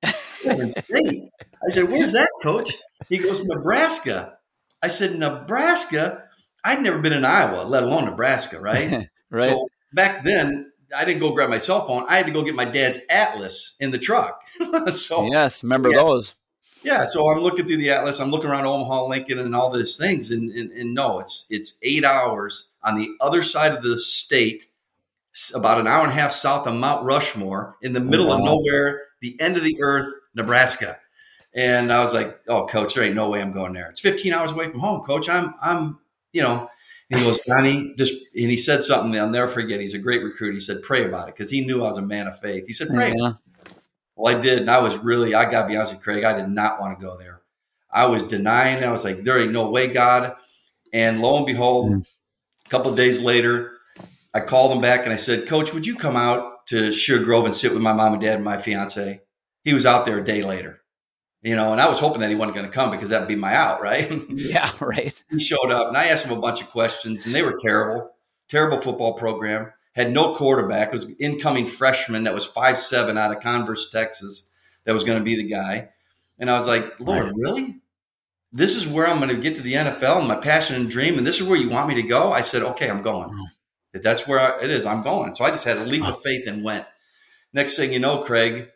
State. 0.03 1.31
I 1.65 1.69
said, 1.69 1.89
Where's 1.89 2.13
that, 2.13 2.29
coach? 2.43 2.75
He 3.09 3.17
goes, 3.17 3.43
Nebraska. 3.43 4.37
I 4.83 4.87
said, 4.87 5.17
Nebraska? 5.17 6.25
I'd 6.63 6.83
never 6.83 6.99
been 6.99 7.13
in 7.13 7.25
Iowa, 7.25 7.63
let 7.63 7.81
alone 7.81 8.05
Nebraska, 8.05 8.61
right? 8.61 9.09
right. 9.31 9.43
So 9.45 9.67
back 9.93 10.23
then, 10.23 10.71
I 10.95 11.05
didn't 11.05 11.19
go 11.19 11.31
grab 11.31 11.49
my 11.49 11.57
cell 11.57 11.81
phone. 11.81 12.05
I 12.07 12.17
had 12.17 12.25
to 12.27 12.31
go 12.31 12.43
get 12.43 12.55
my 12.55 12.65
dad's 12.65 12.99
atlas 13.09 13.75
in 13.79 13.91
the 13.91 13.97
truck. 13.97 14.41
so 14.91 15.25
yes, 15.27 15.63
remember 15.63 15.89
yeah, 15.89 15.97
those. 15.97 16.35
Yeah, 16.83 17.05
so 17.07 17.29
I'm 17.29 17.39
looking 17.39 17.65
through 17.65 17.77
the 17.77 17.89
atlas. 17.89 18.19
I'm 18.19 18.31
looking 18.31 18.49
around 18.49 18.65
Omaha, 18.65 19.07
Lincoln, 19.07 19.39
and 19.39 19.55
all 19.55 19.69
these 19.69 19.97
things, 19.97 20.31
and, 20.31 20.51
and, 20.51 20.71
and 20.71 20.93
no, 20.93 21.19
it's 21.19 21.45
it's 21.49 21.77
eight 21.83 22.05
hours 22.05 22.69
on 22.83 22.95
the 22.95 23.09
other 23.19 23.41
side 23.41 23.73
of 23.73 23.83
the 23.83 23.97
state, 23.97 24.67
about 25.53 25.79
an 25.79 25.87
hour 25.87 26.03
and 26.03 26.11
a 26.11 26.15
half 26.15 26.31
south 26.31 26.67
of 26.67 26.75
Mount 26.75 27.03
Rushmore, 27.03 27.75
in 27.81 27.93
the 27.93 27.99
middle 27.99 28.27
wow. 28.27 28.37
of 28.37 28.43
nowhere, 28.43 29.01
the 29.21 29.39
end 29.41 29.57
of 29.57 29.63
the 29.63 29.77
earth, 29.81 30.13
Nebraska. 30.35 30.97
And 31.53 31.91
I 31.91 31.99
was 31.99 32.13
like, 32.13 32.39
"Oh, 32.47 32.65
coach, 32.65 32.93
there 32.93 33.03
ain't 33.03 33.15
no 33.15 33.29
way 33.29 33.41
I'm 33.41 33.51
going 33.51 33.73
there. 33.73 33.89
It's 33.89 33.99
15 33.99 34.31
hours 34.33 34.51
away 34.51 34.69
from 34.69 34.79
home, 34.79 35.01
coach. 35.01 35.27
I'm, 35.27 35.53
I'm, 35.61 35.99
you 36.31 36.41
know." 36.41 36.69
And 37.09 37.19
he 37.19 37.25
goes, 37.25 37.39
Johnny, 37.47 37.93
just, 37.97 38.13
and 38.35 38.49
he 38.51 38.57
said 38.57 38.83
something 38.83 39.17
I'll 39.17 39.29
never 39.29 39.47
forget. 39.47 39.79
He's 39.79 39.93
a 39.93 39.99
great 39.99 40.23
recruit. 40.23 40.53
He 40.53 40.59
said, 40.59 40.81
"Pray 40.81 41.05
about 41.05 41.29
it," 41.29 41.35
because 41.35 41.49
he 41.49 41.65
knew 41.65 41.83
I 41.83 41.87
was 41.87 41.97
a 41.97 42.01
man 42.01 42.27
of 42.27 42.37
faith. 42.37 42.67
He 42.67 42.73
said, 42.73 42.89
"Pray." 42.89 43.13
Yeah. 43.17 43.33
Well, 44.17 44.35
I 44.35 44.41
did, 44.41 44.59
and 44.59 44.71
I 44.71 44.79
was 44.79 44.97
really, 44.97 45.35
I 45.35 45.49
got 45.49 45.63
to 45.63 45.67
be 45.67 45.75
honest 45.77 45.93
with 45.93 46.03
Craig, 46.03 46.23
I 46.23 46.33
did 46.33 46.49
not 46.49 46.81
want 46.81 46.99
to 46.99 47.05
go 47.05 47.17
there. 47.17 47.41
I 47.91 48.07
was 48.07 48.23
denying. 48.23 48.83
I 48.83 48.91
was 48.91 49.03
like, 49.03 49.23
there 49.23 49.39
ain't 49.39 49.51
no 49.51 49.69
way, 49.69 49.87
God. 49.87 50.35
And 50.91 51.21
lo 51.21 51.37
and 51.37 51.45
behold, 51.45 51.91
mm. 51.91 52.15
a 52.65 52.69
couple 52.69 52.89
of 52.89 52.97
days 52.97 53.21
later, 53.21 53.73
I 54.33 54.39
called 54.39 54.71
him 54.71 54.81
back 54.81 55.03
and 55.03 55.13
I 55.13 55.17
said, 55.17 55.47
Coach, 55.47 55.73
would 55.73 55.85
you 55.85 55.95
come 55.95 56.15
out 56.15 56.65
to 56.67 56.91
Sugar 56.91 57.23
Grove 57.23 57.45
and 57.45 57.55
sit 57.55 57.73
with 57.73 57.81
my 57.81 57.93
mom 57.93 58.13
and 58.13 58.21
dad 58.21 58.35
and 58.35 58.43
my 58.43 58.57
fiance? 58.57 59.21
He 59.63 59.73
was 59.73 59.85
out 59.85 60.05
there 60.05 60.17
a 60.17 60.23
day 60.23 60.41
later, 60.41 60.81
you 61.47 61.55
know, 61.55 61.71
and 61.71 61.79
I 61.79 61.87
was 61.87 62.01
hoping 62.01 62.19
that 62.19 62.29
he 62.29 62.35
wasn't 62.35 62.55
going 62.55 62.65
to 62.65 62.71
come 62.71 62.91
because 62.91 63.09
that'd 63.09 63.27
be 63.27 63.37
my 63.37 63.55
out, 63.55 63.81
right? 63.81 64.11
Yeah, 64.29 64.69
right. 64.81 65.23
he 65.29 65.39
showed 65.39 65.71
up 65.71 65.87
and 65.87 65.95
I 65.95 66.07
asked 66.07 66.25
him 66.25 66.37
a 66.37 66.41
bunch 66.41 66.61
of 66.61 66.69
questions 66.69 67.25
and 67.25 67.33
they 67.33 67.41
were 67.41 67.57
terrible, 67.61 68.11
terrible 68.49 68.79
football 68.79 69.13
program 69.13 69.71
had 69.95 70.11
no 70.11 70.35
quarterback. 70.35 70.89
It 70.89 70.93
was 70.93 71.15
incoming 71.19 71.65
freshman 71.65 72.25
that 72.25 72.33
was 72.33 72.45
five 72.45 72.77
seven 72.77 73.17
out 73.17 73.31
of 73.31 73.41
Converse, 73.41 73.89
Texas, 73.89 74.51
that 74.83 74.93
was 74.93 75.05
going 75.05 75.19
to 75.19 75.23
be 75.23 75.37
the 75.37 75.47
guy. 75.47 75.89
And 76.37 76.51
I 76.51 76.57
was 76.57 76.67
like, 76.67 76.99
Lord, 76.99 77.27
right. 77.27 77.33
really? 77.35 77.77
This 78.51 78.75
is 78.75 78.85
where 78.85 79.07
I'm 79.07 79.17
going 79.17 79.35
to 79.35 79.41
get 79.41 79.55
to 79.55 79.61
the 79.61 79.73
NFL 79.73 80.19
and 80.19 80.27
my 80.27 80.35
passion 80.35 80.75
and 80.75 80.89
dream, 80.89 81.17
and 81.17 81.25
this 81.25 81.39
is 81.39 81.47
where 81.47 81.57
you 81.57 81.69
want 81.69 81.87
me 81.87 81.95
to 81.95 82.03
go. 82.03 82.31
I 82.31 82.41
said, 82.41 82.61
okay, 82.61 82.89
I'm 82.89 83.01
going. 83.01 83.29
Mm. 83.29 83.45
If 83.93 84.03
that's 84.03 84.27
where 84.27 84.39
I, 84.39 84.61
it 84.61 84.69
is, 84.69 84.85
I'm 84.85 85.01
going. 85.01 85.33
So 85.33 85.45
I 85.45 85.49
just 85.49 85.63
had 85.63 85.77
a 85.77 85.85
leap 85.85 86.03
of 86.05 86.21
faith 86.21 86.45
and 86.45 86.63
went. 86.63 86.85
Next 87.53 87.77
thing 87.77 87.93
you 87.93 87.99
know, 87.99 88.19
Craig, 88.19 88.69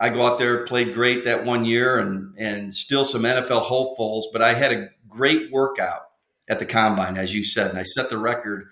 I 0.00 0.10
go 0.10 0.26
out 0.26 0.38
there, 0.38 0.64
played 0.64 0.94
great 0.94 1.24
that 1.24 1.44
one 1.44 1.64
year, 1.64 1.98
and 1.98 2.36
and 2.38 2.74
still 2.74 3.04
some 3.04 3.22
NFL 3.22 3.62
hopefuls. 3.62 4.28
But 4.32 4.42
I 4.42 4.54
had 4.54 4.72
a 4.72 4.88
great 5.08 5.50
workout 5.50 6.02
at 6.48 6.58
the 6.58 6.66
combine, 6.66 7.16
as 7.16 7.34
you 7.34 7.44
said, 7.44 7.70
and 7.70 7.78
I 7.78 7.82
set 7.82 8.10
the 8.10 8.18
record 8.18 8.68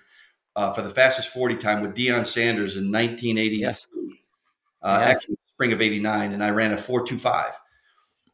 uh, 0.56 0.72
for 0.72 0.82
the 0.82 0.90
fastest 0.90 1.28
40 1.28 1.56
time 1.56 1.82
with 1.82 1.94
Deion 1.94 2.24
Sanders 2.24 2.76
in 2.76 2.90
1980. 2.90 3.56
Yes. 3.56 3.86
Uh, 4.82 5.00
yes. 5.00 5.10
Actually, 5.10 5.36
spring 5.48 5.72
of 5.72 5.82
89. 5.82 6.32
And 6.32 6.42
I 6.42 6.50
ran 6.50 6.72
a 6.72 6.78
425. 6.78 7.60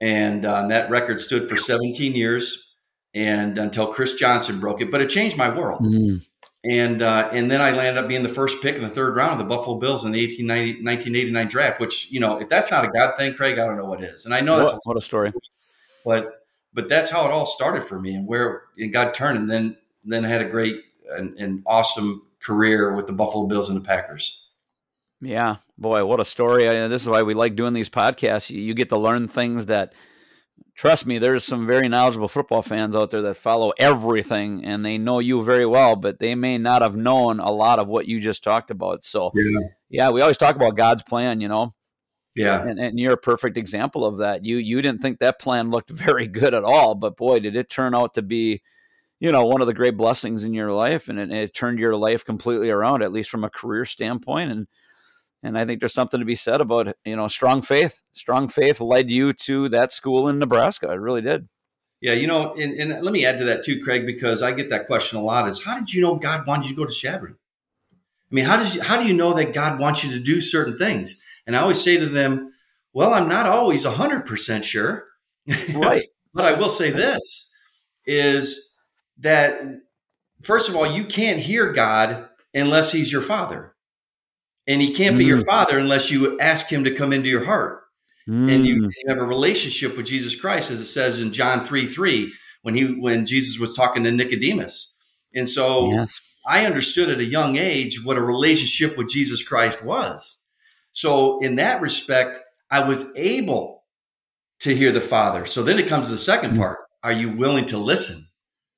And, 0.01 0.45
uh, 0.45 0.67
that 0.69 0.91
record 0.91 1.21
stood 1.21 1.49
for 1.49 1.57
17 1.57 2.15
years 2.15 2.75
and 3.15 3.59
until 3.59 3.87
Chris 3.87 4.15
Johnson 4.15 4.61
broke 4.61 4.81
it. 4.81 4.91
But 4.91 5.01
it 5.01 5.11
changed 5.11 5.37
my 5.37 5.55
world. 5.55 5.81
Mm. 5.83 6.27
And 6.65 7.03
uh, 7.03 7.29
and 7.33 7.51
then 7.51 7.61
I 7.61 7.73
landed 7.73 8.01
up 8.01 8.09
being 8.09 8.23
the 8.23 8.29
first 8.29 8.63
pick 8.63 8.77
in 8.77 8.83
the 8.83 8.89
third 8.89 9.17
round 9.17 9.33
of 9.33 9.39
the 9.39 9.45
Buffalo 9.45 9.79
Bills 9.79 10.05
in 10.05 10.13
the 10.13 10.27
1989 10.27 11.49
draft, 11.49 11.81
which, 11.81 12.11
you 12.13 12.21
know, 12.21 12.39
if 12.39 12.49
that's 12.49 12.71
not 12.71 12.85
a 12.85 12.89
God 12.89 13.17
thing, 13.17 13.35
Craig, 13.35 13.59
I 13.59 13.67
don't 13.67 13.77
know 13.77 13.87
what 13.87 14.03
is. 14.03 14.27
And 14.27 14.35
I 14.35 14.41
know 14.41 14.59
that's 14.59 14.73
a, 14.73 14.79
what 14.85 14.97
a 14.97 15.01
story. 15.01 15.33
But 16.05 16.45
but 16.73 16.89
that's 16.89 17.11
how 17.11 17.25
it 17.27 17.33
all 17.33 17.47
started 17.47 17.83
for 17.83 18.01
me 18.01 18.15
and 18.15 18.29
where 18.29 18.63
it 18.77 18.89
got 18.89 19.13
turned. 19.13 19.39
And 19.39 19.51
then 19.51 19.77
then 20.05 20.25
I 20.25 20.29
had 20.29 20.41
a 20.41 20.49
great 20.49 20.77
and, 21.11 21.37
an 21.39 21.63
awesome 21.67 22.23
career 22.41 22.95
with 22.95 23.07
the 23.07 23.13
Buffalo 23.13 23.47
Bills 23.47 23.69
and 23.69 23.77
the 23.77 23.87
Packers. 23.87 24.47
Yeah, 25.21 25.57
boy, 25.79 26.05
what 26.05 26.19
a 26.19 26.25
story! 26.25 26.69
I, 26.69 26.89
this 26.89 27.03
is 27.03 27.09
why 27.09 27.23
we 27.23 27.35
like 27.35 27.55
doing 27.55 27.75
these 27.75 27.89
podcasts. 27.89 28.51
You, 28.51 28.61
you, 28.61 28.75
get 28.75 28.89
to 28.89 28.97
learn 28.97 29.29
things 29.29 29.67
that, 29.67 29.93
trust 30.75 31.07
me, 31.07 31.19
there's 31.19 31.45
some 31.45 31.67
very 31.67 31.89
knowledgeable 31.89 32.29
football 32.29 32.63
fans 32.63 32.97
out 32.97 33.11
there 33.11 33.23
that 33.23 33.37
follow 33.37 33.73
everything 33.79 34.65
and 34.65 34.85
they 34.85 34.99
know 34.99 35.19
you 35.19 35.43
very 35.43 35.67
well, 35.67 35.97
but 35.97 36.19
they 36.19 36.35
may 36.35 36.59
not 36.59 36.83
have 36.83 36.97
known 36.97 37.41
a 37.41 37.51
lot 37.51 37.79
of 37.79 37.89
what 37.89 38.07
you 38.07 38.21
just 38.21 38.43
talked 38.43 38.71
about. 38.71 39.05
So, 39.05 39.31
yeah, 39.35 39.61
yeah 39.89 40.11
we 40.11 40.21
always 40.21 40.37
talk 40.37 40.57
about 40.57 40.77
God's 40.77 41.03
plan, 41.03 41.41
you 41.41 41.49
know. 41.49 41.73
Yeah, 42.35 42.63
and, 42.63 42.81
and 42.81 42.99
you're 42.99 43.13
a 43.13 43.19
perfect 43.19 43.59
example 43.59 44.07
of 44.07 44.19
that. 44.19 44.43
You 44.43 44.57
you 44.57 44.81
didn't 44.81 45.03
think 45.03 45.19
that 45.19 45.39
plan 45.39 45.69
looked 45.69 45.91
very 45.91 46.27
good 46.27 46.55
at 46.55 46.65
all, 46.65 46.95
but 46.95 47.17
boy, 47.17 47.41
did 47.41 47.57
it 47.57 47.69
turn 47.69 47.95
out 47.95 48.15
to 48.15 48.23
be 48.23 48.63
you 49.21 49.31
know 49.31 49.45
one 49.45 49.61
of 49.61 49.69
the 49.69 49.75
great 49.75 49.97
blessings 49.97 50.45
in 50.45 50.53
your 50.53 50.73
life 50.73 51.09
and 51.09 51.19
it, 51.21 51.31
it, 51.31 51.55
turned 51.55 51.79
your 51.79 51.95
life 51.95 52.25
completely 52.25 52.71
around 52.71 53.03
at 53.03 53.13
least 53.13 53.31
from 53.31 53.45
a 53.45 53.51
career 53.51 53.85
standpoint 53.85 54.51
and 54.51 54.67
and 55.43 55.59
i 55.59 55.65
think 55.65 55.81
there's 55.81 55.95
something 55.95 56.21
to 56.21 56.27
be 56.27 56.35
said 56.35 56.61
about 56.61 56.95
you 57.05 57.17
know 57.17 57.29
strong 57.29 57.63
faith. 57.63 58.03
Strong 58.13 58.49
faith 58.49 58.81
led 58.81 59.11
you 59.11 59.33
to 59.33 59.69
that 59.71 59.93
school 59.93 60.29
in 60.29 60.39
nebraska. 60.39 60.91
It 60.91 60.97
really 60.97 61.23
did. 61.23 61.49
Yeah 62.01 62.13
you 62.13 62.27
know 62.27 62.55
and, 62.55 62.73
and 62.75 63.05
let 63.05 63.13
me 63.13 63.25
add 63.25 63.39
to 63.39 63.45
that 63.45 63.65
too 63.65 63.81
craig 63.81 64.07
because 64.07 64.43
i 64.43 64.53
get 64.53 64.71
that 64.71 64.87
question 64.87 65.19
a 65.19 65.23
lot 65.23 65.49
is 65.49 65.65
how 65.65 65.79
did 65.79 65.93
you 65.93 66.03
know 66.03 66.17
god 66.17 66.47
wanted 66.47 66.65
you 66.65 66.75
to 66.75 66.81
go 66.83 66.87
to 66.87 66.93
chadron 66.93 67.37
i 68.31 68.35
mean 68.35 68.45
how 68.45 68.57
does 68.57 68.75
you, 68.75 68.83
how 68.83 69.01
do 69.01 69.07
you 69.07 69.15
know 69.15 69.35
that 69.35 69.55
god 69.55 69.79
wants 69.79 70.03
you 70.05 70.11
to 70.11 70.21
do 70.21 70.41
certain 70.41 70.77
things? 70.77 71.23
And 71.47 71.57
i 71.57 71.61
always 71.61 71.83
say 71.83 71.97
to 71.97 72.07
them 72.07 72.53
well 72.93 73.15
i'm 73.15 73.29
not 73.29 73.47
always 73.47 73.85
100% 73.85 74.65
sure. 74.65 75.05
Right. 75.75 76.07
But 76.35 76.47
i 76.47 76.59
will 76.59 76.71
say 76.71 76.89
this 76.89 77.53
is 78.07 78.81
that 79.19 79.61
first 80.43 80.69
of 80.69 80.77
all, 80.77 80.87
you 80.87 81.05
can't 81.05 81.39
hear 81.39 81.73
God 81.73 82.29
unless 82.55 82.93
He's 82.93 83.13
your 83.13 83.23
Father. 83.23 83.72
And 84.67 84.81
he 84.81 84.93
can't 84.93 85.17
mm. 85.17 85.19
be 85.19 85.25
your 85.25 85.39
mm. 85.39 85.47
father 85.47 85.79
unless 85.79 86.11
you 86.11 86.39
ask 86.41 86.69
him 86.69 86.85
to 86.85 86.95
come 86.95 87.13
into 87.13 87.29
your 87.29 87.45
heart. 87.45 87.83
Mm. 88.29 88.55
And 88.55 88.67
you, 88.67 88.83
mm. 88.83 88.91
you 88.97 89.09
have 89.09 89.19
a 89.19 89.25
relationship 89.25 89.97
with 89.97 90.07
Jesus 90.07 90.37
Christ, 90.37 90.71
as 90.71 90.81
it 90.81 90.87
says 90.87 91.21
in 91.21 91.33
John 91.33 91.65
3 91.65 91.87
3, 91.87 92.33
when 92.63 92.75
he 92.75 92.85
when 92.85 93.27
Jesus 93.27 93.59
was 93.59 93.75
talking 93.75 94.05
to 94.05 94.13
Nicodemus. 94.13 94.95
And 95.35 95.49
so 95.49 95.91
yes. 95.91 96.21
I 96.47 96.65
understood 96.67 97.09
at 97.11 97.19
a 97.19 97.25
young 97.25 97.57
age 97.57 98.05
what 98.05 98.17
a 98.17 98.23
relationship 98.23 98.97
with 98.97 99.09
Jesus 99.09 99.43
Christ 99.43 99.85
was. 99.85 100.39
So 100.93 101.41
in 101.41 101.57
that 101.57 101.81
respect, 101.81 102.41
I 102.71 102.87
was 102.87 103.11
able 103.17 103.85
to 104.61 104.75
hear 104.75 104.93
the 104.93 105.01
Father. 105.01 105.47
So 105.47 105.63
then 105.63 105.79
it 105.79 105.89
comes 105.89 106.07
to 106.07 106.13
the 106.13 106.19
second 106.19 106.53
mm. 106.53 106.59
part. 106.59 106.79
Are 107.03 107.13
you 107.13 107.31
willing 107.31 107.65
to 107.67 107.79
listen? 107.79 108.25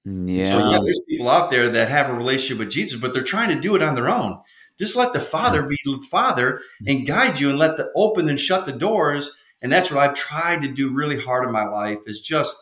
Yeah. 0.05 0.43
So 0.43 0.59
yeah, 0.59 0.79
there's 0.83 1.00
people 1.09 1.29
out 1.29 1.50
there 1.50 1.69
that 1.69 1.88
have 1.88 2.09
a 2.09 2.14
relationship 2.14 2.59
with 2.59 2.71
Jesus, 2.71 3.00
but 3.00 3.12
they're 3.12 3.23
trying 3.23 3.55
to 3.55 3.61
do 3.61 3.75
it 3.75 3.83
on 3.83 3.95
their 3.95 4.09
own. 4.09 4.38
Just 4.78 4.97
let 4.97 5.12
the 5.12 5.21
Father 5.21 5.62
be 5.62 5.76
the 5.85 6.04
Father 6.11 6.61
and 6.87 7.07
guide 7.07 7.38
you 7.38 7.50
and 7.50 7.59
let 7.59 7.76
the 7.76 7.90
open 7.95 8.28
and 8.28 8.40
shut 8.40 8.66
the 8.66 8.73
doors. 8.73 9.31
And 9.62 9.73
that's 9.73 9.90
what 9.90 10.00
I've 10.00 10.14
tried 10.14 10.62
to 10.62 10.69
do 10.69 10.95
really 10.95 11.19
hard 11.19 11.45
in 11.45 11.52
my 11.52 11.66
life 11.66 12.00
is 12.07 12.21
just 12.21 12.57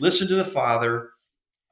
listen 0.00 0.28
to 0.28 0.34
the 0.34 0.44
Father. 0.44 1.10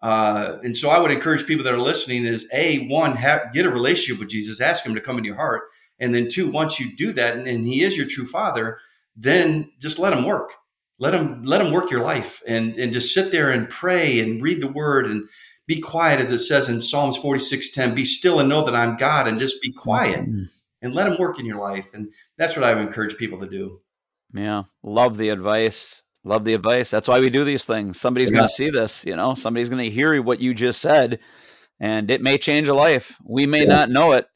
Uh, 0.03 0.59
and 0.63 0.77
so 0.77 0.91
I 0.91 0.99
would 0.99 1.11
encourage 1.11 1.47
people 1.47 1.65
that 1.65 1.73
are 1.73 1.79
listening 1.79 2.27
is 2.27 2.47
a 2.53 2.87
one 2.89 3.17
have, 3.17 3.53
get 3.53 3.67
a 3.67 3.71
relationship 3.71 4.21
with 4.21 4.29
Jesus, 4.29 4.61
ask 4.61 4.85
Him 4.85 4.95
to 4.95 5.01
come 5.01 5.17
into 5.17 5.29
your 5.29 5.37
heart, 5.37 5.63
and 5.99 6.15
then 6.15 6.29
two, 6.29 6.51
once 6.51 6.79
you 6.79 6.95
do 6.95 7.13
that, 7.13 7.37
and, 7.37 7.47
and 7.49 7.67
He 7.67 7.83
is 7.83 7.97
your 7.97 8.07
true 8.07 8.27
Father, 8.27 8.79
then 9.17 9.73
just 9.81 9.99
let 9.99 10.13
Him 10.13 10.25
work. 10.25 10.53
Let 10.99 11.15
Him 11.15 11.43
let 11.43 11.61
Him 11.61 11.73
work 11.73 11.91
your 11.91 12.03
life, 12.03 12.43
and 12.47 12.75
and 12.79 12.93
just 12.93 13.13
sit 13.13 13.33
there 13.33 13.51
and 13.51 13.69
pray 13.69 14.21
and 14.21 14.43
read 14.43 14.61
the 14.61 14.69
Word 14.69 15.07
and 15.07 15.29
be 15.67 15.81
quiet, 15.81 16.21
as 16.21 16.33
it 16.33 16.39
says 16.39 16.69
in 16.69 16.83
Psalms 16.83 17.17
46 17.17 17.71
10, 17.71 17.95
be 17.95 18.05
still 18.05 18.41
and 18.41 18.49
know 18.49 18.65
that 18.65 18.77
I'm 18.77 18.97
God 18.97 19.27
and 19.27 19.39
just 19.39 19.61
be 19.61 19.73
quiet 19.73 20.21
mm-hmm. 20.21 20.45
and 20.83 20.95
let 20.95 21.07
him 21.09 21.17
work 21.19 21.39
in 21.39 21.47
your 21.47 21.59
life. 21.59 21.93
And 21.95 22.13
that's 22.39 22.57
what 22.57 22.65
I 22.65 22.75
would 22.75 22.87
encourage 22.87 23.17
people 23.17 23.39
to 23.41 23.49
do. 23.49 23.81
Yeah. 24.33 24.65
Love 24.83 25.17
the 25.17 25.31
advice. 25.31 26.03
Love 26.25 26.45
the 26.45 26.55
advice. 26.55 26.91
That's 26.91 27.09
why 27.09 27.21
we 27.21 27.31
do 27.31 27.45
these 27.45 27.65
things. 27.65 28.01
Somebody's 28.01 28.31
yeah. 28.31 28.39
going 28.39 28.49
to 28.49 28.55
see 28.55 28.71
this, 28.71 29.05
you 29.05 29.17
know, 29.17 29.35
somebody's 29.35 29.69
going 29.69 29.85
to 29.85 29.91
hear 29.91 30.21
what 30.23 30.41
you 30.41 30.55
just 30.55 30.81
said 30.81 31.21
and 31.79 32.11
it 32.11 32.23
may 32.23 32.39
change 32.39 32.69
a 32.69 32.75
life. 32.75 33.17
We 33.25 33.47
may 33.47 33.63
yeah. 33.63 33.69
not 33.69 33.91
know 33.91 34.13
it. 34.13 34.27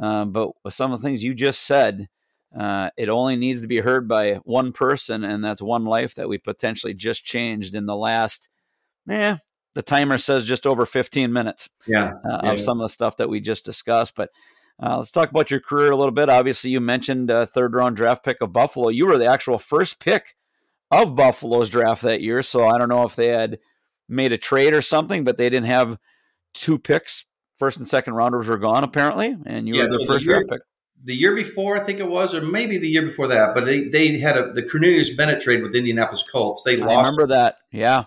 Uh, 0.00 0.24
but 0.24 0.50
with 0.64 0.74
some 0.74 0.92
of 0.92 1.00
the 1.00 1.06
things 1.06 1.22
you 1.22 1.34
just 1.34 1.62
said, 1.62 2.08
uh, 2.56 2.90
it 2.96 3.08
only 3.08 3.36
needs 3.36 3.62
to 3.62 3.68
be 3.68 3.78
heard 3.78 4.08
by 4.08 4.34
one 4.44 4.72
person, 4.72 5.24
and 5.24 5.44
that's 5.44 5.62
one 5.62 5.84
life 5.84 6.14
that 6.16 6.28
we 6.28 6.38
potentially 6.38 6.94
just 6.94 7.24
changed 7.24 7.74
in 7.74 7.86
the 7.86 7.96
last, 7.96 8.48
eh, 9.08 9.36
the 9.74 9.82
timer 9.82 10.18
says 10.18 10.44
just 10.44 10.66
over 10.66 10.84
15 10.84 11.32
minutes 11.32 11.68
yeah, 11.86 12.12
uh, 12.28 12.40
yeah. 12.42 12.52
of 12.52 12.60
some 12.60 12.80
of 12.80 12.84
the 12.84 12.92
stuff 12.92 13.16
that 13.16 13.28
we 13.28 13.40
just 13.40 13.64
discussed. 13.64 14.14
But 14.14 14.30
uh, 14.82 14.98
let's 14.98 15.10
talk 15.10 15.30
about 15.30 15.50
your 15.50 15.60
career 15.60 15.92
a 15.92 15.96
little 15.96 16.12
bit. 16.12 16.28
Obviously, 16.28 16.70
you 16.70 16.80
mentioned 16.80 17.30
a 17.30 17.46
third 17.46 17.74
round 17.74 17.96
draft 17.96 18.24
pick 18.24 18.40
of 18.40 18.52
Buffalo. 18.52 18.88
You 18.88 19.06
were 19.06 19.18
the 19.18 19.26
actual 19.26 19.58
first 19.58 20.00
pick 20.00 20.34
of 20.90 21.16
Buffalo's 21.16 21.70
draft 21.70 22.02
that 22.02 22.20
year. 22.20 22.42
So 22.42 22.66
I 22.66 22.78
don't 22.78 22.88
know 22.88 23.04
if 23.04 23.16
they 23.16 23.28
had 23.28 23.58
made 24.08 24.32
a 24.32 24.38
trade 24.38 24.74
or 24.74 24.82
something, 24.82 25.24
but 25.24 25.36
they 25.36 25.48
didn't 25.48 25.66
have 25.66 25.98
two 26.54 26.78
picks. 26.78 27.24
First 27.56 27.78
and 27.78 27.86
second 27.86 28.14
rounders 28.14 28.48
were 28.48 28.58
gone 28.58 28.82
apparently, 28.82 29.36
and 29.46 29.68
you 29.68 29.76
yeah, 29.76 29.84
were 29.84 29.90
their 29.90 30.00
so 30.00 30.06
first 30.06 30.26
the 30.26 30.32
year, 30.32 30.40
draft 30.40 30.50
pick. 30.50 30.60
The 31.04 31.14
year 31.14 31.34
before, 31.34 31.76
I 31.76 31.84
think 31.84 32.00
it 32.00 32.08
was, 32.08 32.34
or 32.34 32.40
maybe 32.40 32.76
the 32.76 32.88
year 32.88 33.02
before 33.02 33.28
that, 33.28 33.54
but 33.54 33.66
they, 33.66 33.88
they 33.88 34.18
had 34.18 34.36
a, 34.36 34.52
the 34.52 34.62
Cornelius 34.62 35.10
Bennett 35.14 35.40
trade 35.40 35.62
with 35.62 35.74
Indianapolis 35.74 36.24
Colts. 36.28 36.64
They 36.64 36.80
I 36.80 36.84
lost. 36.84 37.12
remember 37.12 37.34
that. 37.34 37.58
Yeah. 37.70 38.04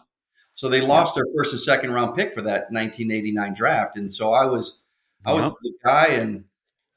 So 0.56 0.70
they 0.70 0.82
lost 0.82 1.16
their 1.16 1.26
first 1.36 1.54
and 1.54 1.62
second 1.62 1.92
round 1.92 2.16
pick 2.16 2.34
for 2.34 2.42
that 2.42 2.72
1989 2.72 3.54
draft. 3.54 3.98
And 3.98 4.12
so 4.12 4.34
I 4.34 4.46
was, 4.46 4.84
I 5.26 5.34
was 5.34 5.54
the 5.62 5.74
guy, 5.84 6.08
and 6.08 6.46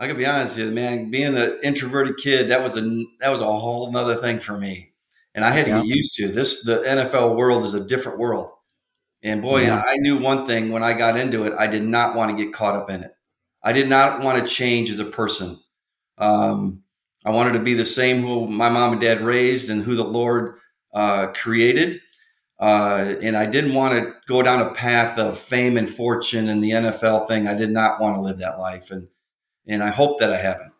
I 0.00 0.06
can 0.06 0.16
be 0.16 0.26
honest 0.26 0.56
with 0.56 0.68
you, 0.68 0.74
man, 0.74 1.10
being 1.10 1.36
an 1.36 1.58
introverted 1.62 2.18
kid, 2.18 2.50
that 2.50 2.62
was 2.62 2.76
a 2.76 2.82
that 3.20 3.30
was 3.30 3.40
a 3.40 3.44
whole 3.44 3.94
other 3.96 4.14
thing 4.14 4.38
for 4.38 4.56
me, 4.56 4.92
and 5.34 5.44
I 5.44 5.50
had 5.50 5.66
to 5.66 5.72
get 5.72 5.86
used 5.86 6.14
to 6.16 6.28
this. 6.28 6.62
The 6.62 6.76
NFL 6.76 7.36
world 7.36 7.64
is 7.64 7.74
a 7.74 7.84
different 7.84 8.18
world, 8.18 8.50
and 9.22 9.42
boy, 9.42 9.62
yeah. 9.62 9.82
I 9.84 9.96
knew 9.96 10.18
one 10.18 10.46
thing 10.46 10.70
when 10.70 10.84
I 10.84 10.92
got 10.92 11.18
into 11.18 11.44
it, 11.44 11.52
I 11.59 11.66
did 11.66 11.83
not 11.83 12.14
want 12.14 12.30
to 12.30 12.37
get 12.37 12.52
caught 12.52 12.76
up 12.76 12.90
in 12.90 13.02
it. 13.02 13.12
I 13.62 13.72
did 13.72 13.88
not 13.88 14.22
want 14.22 14.38
to 14.40 14.54
change 14.54 14.90
as 14.90 15.00
a 15.00 15.04
person. 15.04 15.59
Um, 16.16 16.83
I 17.24 17.30
wanted 17.30 17.54
to 17.54 17.61
be 17.61 17.74
the 17.74 17.87
same 17.87 18.22
who 18.22 18.46
my 18.46 18.68
mom 18.68 18.92
and 18.92 19.00
dad 19.00 19.20
raised 19.20 19.68
and 19.68 19.83
who 19.83 19.96
the 19.96 20.04
Lord 20.04 20.59
uh, 20.94 21.28
created 21.28 22.00
uh, 22.61 23.14
and 23.23 23.37
I 23.37 23.47
didn't 23.47 23.75
want 23.75 23.94
to 23.94 24.14
go 24.27 24.42
down 24.42 24.61
a 24.61 24.73
path 24.73 25.18
of 25.18 25.38
fame 25.38 25.77
and 25.77 25.88
fortune 25.88 26.49
and 26.49 26.62
the 26.62 26.71
NFL 26.71 27.29
thing. 27.29 27.47
I 27.47 27.55
did 27.55 27.71
not 27.71 28.01
want 28.01 28.16
to 28.16 28.21
live 28.21 28.38
that 28.38 28.59
life, 28.59 28.90
and 28.90 29.09
and 29.66 29.83
I 29.83 29.90
hope 29.90 30.18
that 30.18 30.33
I 30.33 30.38
haven't. 30.38 30.73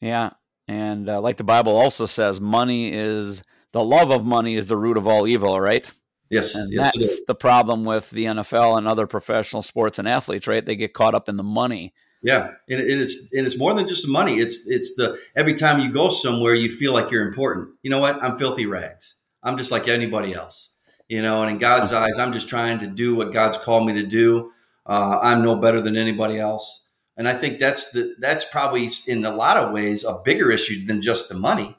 Yeah, 0.00 0.30
and 0.66 1.08
uh, 1.08 1.20
like 1.20 1.36
the 1.36 1.44
Bible 1.44 1.76
also 1.76 2.06
says, 2.06 2.40
money 2.40 2.92
is 2.92 3.42
the 3.72 3.84
love 3.84 4.10
of 4.10 4.24
money 4.24 4.54
is 4.54 4.68
the 4.68 4.76
root 4.76 4.96
of 4.96 5.06
all 5.06 5.28
evil. 5.28 5.60
Right? 5.60 5.90
Yes, 6.30 6.54
and 6.54 6.72
yes, 6.72 6.92
that's 6.96 7.26
the 7.26 7.34
problem 7.34 7.84
with 7.84 8.08
the 8.10 8.24
NFL 8.24 8.78
and 8.78 8.88
other 8.88 9.06
professional 9.06 9.62
sports 9.62 9.98
and 9.98 10.08
athletes. 10.08 10.46
Right? 10.46 10.64
They 10.64 10.76
get 10.76 10.94
caught 10.94 11.14
up 11.14 11.28
in 11.28 11.36
the 11.36 11.42
money. 11.42 11.92
Yeah, 12.22 12.52
and, 12.70 12.80
and 12.80 13.02
it's 13.02 13.30
and 13.34 13.44
it's 13.44 13.58
more 13.58 13.74
than 13.74 13.86
just 13.86 14.06
the 14.06 14.10
money. 14.10 14.38
It's 14.38 14.66
it's 14.66 14.94
the 14.96 15.18
every 15.36 15.52
time 15.52 15.80
you 15.80 15.92
go 15.92 16.08
somewhere, 16.08 16.54
you 16.54 16.70
feel 16.70 16.94
like 16.94 17.10
you're 17.10 17.28
important. 17.28 17.74
You 17.82 17.90
know 17.90 17.98
what? 17.98 18.22
I'm 18.22 18.38
filthy 18.38 18.64
rags 18.64 19.18
I'm 19.42 19.56
just 19.56 19.72
like 19.72 19.88
anybody 19.88 20.34
else, 20.34 20.76
you 21.08 21.22
know. 21.22 21.42
And 21.42 21.50
in 21.50 21.58
God's 21.58 21.92
eyes, 21.92 22.18
I'm 22.18 22.32
just 22.32 22.48
trying 22.48 22.78
to 22.80 22.86
do 22.86 23.14
what 23.14 23.32
God's 23.32 23.58
called 23.58 23.86
me 23.86 23.94
to 23.94 24.06
do. 24.06 24.50
Uh, 24.86 25.18
I'm 25.22 25.42
no 25.42 25.56
better 25.56 25.80
than 25.80 25.96
anybody 25.96 26.38
else, 26.38 26.92
and 27.16 27.28
I 27.28 27.34
think 27.34 27.58
that's 27.58 27.90
the 27.92 28.14
that's 28.18 28.44
probably 28.44 28.88
in 29.06 29.24
a 29.24 29.34
lot 29.34 29.56
of 29.56 29.72
ways 29.72 30.04
a 30.04 30.20
bigger 30.24 30.50
issue 30.50 30.86
than 30.86 31.00
just 31.00 31.28
the 31.28 31.36
money. 31.36 31.76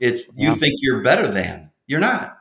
It's 0.00 0.36
you 0.36 0.54
think 0.54 0.74
you're 0.80 1.02
better 1.02 1.28
than 1.28 1.70
you're 1.86 2.00
not. 2.00 2.36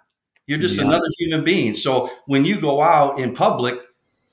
You're 0.48 0.60
just 0.60 0.78
yeah. 0.78 0.86
another 0.86 1.08
human 1.18 1.44
being. 1.44 1.74
So 1.74 2.10
when 2.26 2.46
you 2.46 2.60
go 2.60 2.82
out 2.82 3.20
in 3.20 3.34
public, 3.34 3.80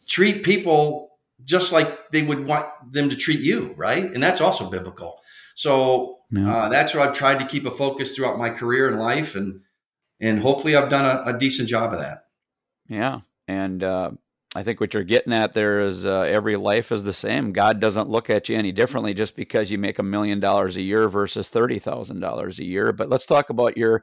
treat 0.09 0.43
people 0.43 1.11
just 1.45 1.73
like 1.73 2.11
they 2.11 2.23
would 2.23 2.47
want 2.47 2.67
them 2.93 3.09
to 3.09 3.17
treat 3.17 3.41
you, 3.41 3.75
right? 3.77 4.05
And 4.05 4.23
that's 4.23 4.41
also 4.41 4.69
biblical. 4.69 5.21
So 5.55 6.19
yeah. 6.31 6.55
uh, 6.55 6.69
that's 6.69 6.95
what 6.95 7.07
I've 7.07 7.15
tried 7.15 7.41
to 7.41 7.47
keep 7.47 7.67
a 7.67 7.71
focus 7.71 8.15
throughout 8.15 8.39
my 8.39 8.51
career 8.51 8.89
and 8.89 8.99
life, 8.99 9.35
and 9.35 9.61
and 10.21 10.41
hopefully 10.41 10.77
I've 10.77 10.91
done 10.91 11.05
a, 11.05 11.35
a 11.35 11.39
decent 11.39 11.69
job 11.69 11.93
of 11.93 11.99
that. 12.01 12.25
Yeah, 12.89 13.21
and 13.49 13.83
uh, 13.83 14.11
I 14.55 14.63
think 14.63 14.81
what 14.81 14.95
you're 14.95 15.05
getting 15.05 15.33
at 15.33 15.53
there 15.53 15.81
is 15.81 16.05
uh, 16.05 16.23
every 16.23 16.57
life 16.57 16.93
is 16.93 17.05
the 17.05 17.13
same. 17.13 17.53
God 17.53 17.81
doesn't 17.81 18.09
look 18.09 18.31
at 18.31 18.49
you 18.49 18.57
any 18.57 18.73
differently 18.73 19.15
just 19.15 19.37
because 19.37 19.71
you 19.71 19.79
make 19.79 19.99
a 19.99 20.03
million 20.03 20.41
dollars 20.41 20.77
a 20.77 20.83
year 20.83 21.09
versus 21.09 21.49
thirty 21.49 21.79
thousand 21.79 22.21
dollars 22.21 22.59
a 22.59 22.65
year. 22.65 22.93
But 22.93 23.09
let's 23.09 23.27
talk 23.27 23.51
about 23.51 23.77
your 23.77 24.03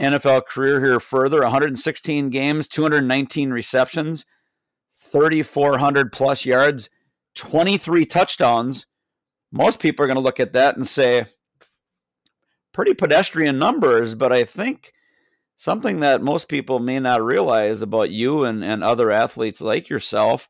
NFL 0.00 0.46
career 0.46 0.84
here 0.84 1.00
further. 1.00 1.42
116 1.42 2.30
games, 2.30 2.68
219 2.68 3.50
receptions, 3.50 4.24
3,400 4.98 6.12
plus 6.12 6.44
yards, 6.44 6.90
23 7.36 8.04
touchdowns. 8.04 8.86
Most 9.52 9.78
people 9.78 10.04
are 10.04 10.08
going 10.08 10.16
to 10.16 10.22
look 10.22 10.40
at 10.40 10.52
that 10.52 10.76
and 10.76 10.86
say, 10.86 11.26
pretty 12.72 12.94
pedestrian 12.94 13.58
numbers, 13.58 14.14
but 14.14 14.32
I 14.32 14.44
think 14.44 14.92
something 15.64 16.00
that 16.00 16.20
most 16.20 16.46
people 16.46 16.78
may 16.78 17.00
not 17.00 17.22
realize 17.22 17.80
about 17.80 18.10
you 18.10 18.44
and, 18.44 18.62
and 18.62 18.84
other 18.84 19.10
athletes 19.10 19.62
like 19.62 19.88
yourself 19.88 20.46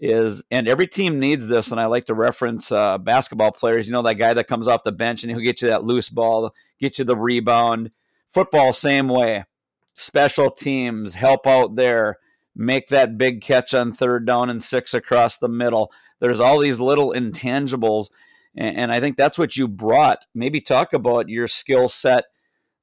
is 0.00 0.42
and 0.50 0.66
every 0.66 0.88
team 0.88 1.20
needs 1.20 1.46
this 1.46 1.70
and 1.70 1.80
i 1.80 1.86
like 1.86 2.06
to 2.06 2.14
reference 2.14 2.72
uh, 2.72 2.98
basketball 2.98 3.52
players. 3.52 3.86
You 3.86 3.92
know 3.92 4.02
that 4.02 4.14
guy 4.14 4.34
that 4.34 4.48
comes 4.48 4.66
off 4.66 4.82
the 4.82 4.90
bench 4.90 5.22
and 5.22 5.30
he'll 5.30 5.40
get 5.40 5.62
you 5.62 5.68
that 5.68 5.84
loose 5.84 6.08
ball 6.08 6.52
get 6.80 6.98
you 6.98 7.04
the 7.04 7.16
rebound. 7.16 7.92
Football 8.30 8.72
same 8.72 9.06
way. 9.06 9.44
Special 9.94 10.50
teams 10.50 11.14
help 11.14 11.46
out 11.46 11.76
there 11.76 12.16
make 12.56 12.88
that 12.88 13.16
big 13.16 13.40
catch 13.40 13.74
on 13.74 13.92
third 13.92 14.26
down 14.26 14.50
and 14.50 14.60
six 14.60 14.92
across 14.92 15.38
the 15.38 15.48
middle. 15.48 15.92
There's 16.18 16.40
all 16.40 16.58
these 16.58 16.80
little 16.80 17.12
intangibles 17.12 18.08
and, 18.56 18.76
and 18.76 18.92
i 18.92 18.98
think 18.98 19.16
that's 19.16 19.38
what 19.38 19.56
you 19.56 19.68
brought. 19.68 20.26
Maybe 20.34 20.60
talk 20.60 20.92
about 20.92 21.28
your 21.28 21.46
skill 21.46 21.88
set 21.88 22.24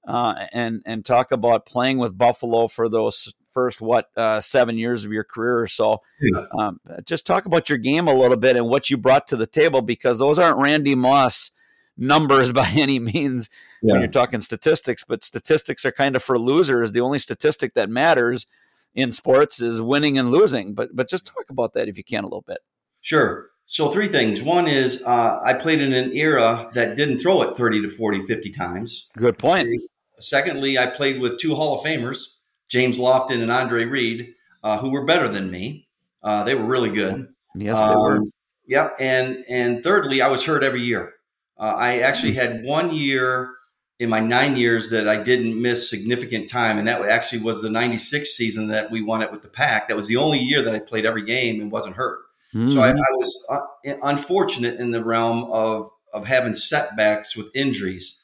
uh, 0.08 0.46
and 0.54 0.82
and 0.86 1.04
talk 1.04 1.32
about 1.32 1.66
playing 1.66 1.98
with 1.98 2.18
Buffalo 2.18 2.68
for 2.68 2.90
those 2.90 3.34
first 3.52 3.82
what 3.82 4.10
uh, 4.18 4.42
seven 4.42 4.78
years 4.78 5.06
of 5.06 5.12
your 5.12 5.24
career 5.24 5.60
or 5.60 5.68
so. 5.68 6.02
Yeah. 6.22 6.46
Um, 6.60 6.80
just 7.06 7.26
talk 7.26 7.46
about 7.46 7.70
your 7.70 7.78
game 7.78 8.08
a 8.08 8.14
little 8.14 8.38
bit 8.38 8.56
and 8.56 8.68
what 8.68 8.90
you 8.90 8.98
brought 8.98 9.28
to 9.28 9.36
the 9.36 9.48
table 9.48 9.82
because 9.82 10.20
those 10.20 10.38
aren't 10.38 10.60
Randy 10.60 10.96
Moss 10.96 11.52
numbers 11.98 12.52
by 12.54 12.70
any 12.76 13.00
means 13.00 13.50
yeah. 13.82 13.94
when 13.94 14.02
you're 14.02 14.12
talking 14.12 14.42
statistics, 14.42 15.04
but 15.08 15.24
statistics 15.24 15.86
are 15.86 15.92
kind 15.92 16.16
of 16.16 16.24
for 16.24 16.38
losers. 16.38 16.92
The 16.92 17.02
only 17.02 17.20
statistic 17.20 17.74
that 17.74 17.90
matters 17.90 18.46
in 18.94 19.12
sports 19.12 19.62
is 19.62 19.82
winning 19.82 20.18
and 20.18 20.32
losing. 20.32 20.74
But 20.74 20.96
but 20.96 21.10
just 21.10 21.26
talk 21.26 21.46
about 21.50 21.74
that 21.74 21.88
if 21.88 21.98
you 21.98 22.04
can 22.04 22.24
a 22.24 22.28
little 22.28 22.46
bit. 22.46 22.60
Sure. 23.02 23.50
So 23.68 23.90
three 23.90 24.08
things. 24.08 24.44
One 24.44 24.68
is 24.68 25.04
uh, 25.04 25.40
I 25.44 25.54
played 25.56 25.82
in 25.82 25.92
an 25.92 26.12
era 26.14 26.70
that 26.76 26.96
didn't 26.96 27.20
throw 27.20 27.42
it 27.42 27.58
30 27.58 27.82
to 27.82 27.90
40, 27.90 28.22
50 28.22 28.52
times. 28.52 29.10
Good 29.18 29.40
point. 29.40 29.70
Secondly, 30.20 30.78
I 30.78 30.88
played 30.88 31.20
with 31.22 31.40
two 31.40 31.56
Hall 31.56 31.76
of 31.76 31.86
Famers, 31.86 32.40
James 32.70 32.98
Lofton 32.98 33.42
and 33.42 33.52
Andre 33.52 33.86
Reed, 33.86 34.34
uh, 34.64 34.78
who 34.78 34.92
were 34.92 35.06
better 35.06 35.28
than 35.28 35.52
me. 35.52 35.88
Uh, 36.24 36.44
they 36.44 36.56
were 36.56 36.66
really 36.66 36.90
good. 36.90 37.28
Yes, 37.56 37.80
they 37.80 37.86
um, 37.86 38.02
were. 38.02 38.20
Yep. 38.68 38.96
And 39.00 39.46
and 39.48 39.84
thirdly, 39.84 40.22
I 40.22 40.28
was 40.28 40.46
hurt 40.46 40.64
every 40.64 40.82
year. 40.82 41.14
Uh, 41.58 41.74
I 41.78 42.00
actually 42.00 42.34
had 42.34 42.64
one 42.64 42.94
year 42.94 43.54
in 44.00 44.10
my 44.10 44.20
nine 44.20 44.58
years 44.58 44.90
that 44.90 45.08
I 45.08 45.22
didn't 45.22 45.62
miss 45.62 45.90
significant 45.90 46.50
time, 46.50 46.78
and 46.78 46.88
that 46.88 47.02
actually 47.04 47.44
was 47.44 47.62
the 47.62 47.70
'96 47.70 48.30
season 48.30 48.68
that 48.68 48.92
we 48.92 49.02
won 49.02 49.22
it 49.22 49.32
with 49.32 49.42
the 49.44 49.50
Pack. 49.50 49.88
That 49.88 49.96
was 49.96 50.08
the 50.08 50.18
only 50.18 50.40
year 50.40 50.62
that 50.64 50.74
I 50.74 50.80
played 50.80 51.06
every 51.06 51.24
game 51.24 51.62
and 51.62 51.72
wasn't 51.72 51.96
hurt. 51.96 52.22
Mm-hmm. 52.54 52.72
So 52.72 52.82
I, 52.82 52.90
I 52.90 52.94
was 52.94 53.46
uh, 53.50 53.94
unfortunate 54.04 54.80
in 54.80 54.92
the 54.92 55.04
realm 55.04 55.44
of 55.46 55.90
of 56.14 56.26
having 56.26 56.54
setbacks 56.54 57.36
with 57.36 57.56
injuries. 57.56 58.22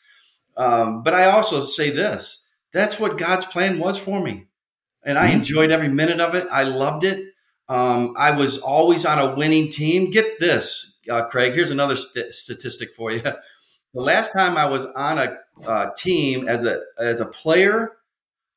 Um, 0.61 1.01
but 1.01 1.15
I 1.15 1.25
also 1.25 1.61
say 1.61 1.89
this: 1.89 2.47
that's 2.71 2.99
what 2.99 3.17
God's 3.17 3.45
plan 3.45 3.79
was 3.79 3.97
for 3.97 4.21
me, 4.21 4.45
and 5.03 5.17
I 5.17 5.27
mm-hmm. 5.27 5.37
enjoyed 5.37 5.71
every 5.71 5.89
minute 5.89 6.21
of 6.21 6.35
it. 6.35 6.47
I 6.51 6.63
loved 6.63 7.03
it. 7.03 7.19
Um, 7.67 8.13
I 8.17 8.31
was 8.31 8.59
always 8.59 9.05
on 9.05 9.17
a 9.17 9.35
winning 9.35 9.69
team. 9.71 10.11
Get 10.11 10.39
this, 10.39 10.99
uh, 11.09 11.23
Craig. 11.25 11.53
Here's 11.53 11.71
another 11.71 11.95
st- 11.95 12.31
statistic 12.31 12.93
for 12.93 13.11
you. 13.11 13.21
The 13.93 14.01
last 14.01 14.31
time 14.31 14.55
I 14.55 14.67
was 14.67 14.85
on 14.85 15.19
a 15.19 15.37
uh, 15.65 15.87
team 15.97 16.47
as 16.47 16.63
a 16.63 16.79
as 16.97 17.19
a 17.19 17.25
player, 17.25 17.91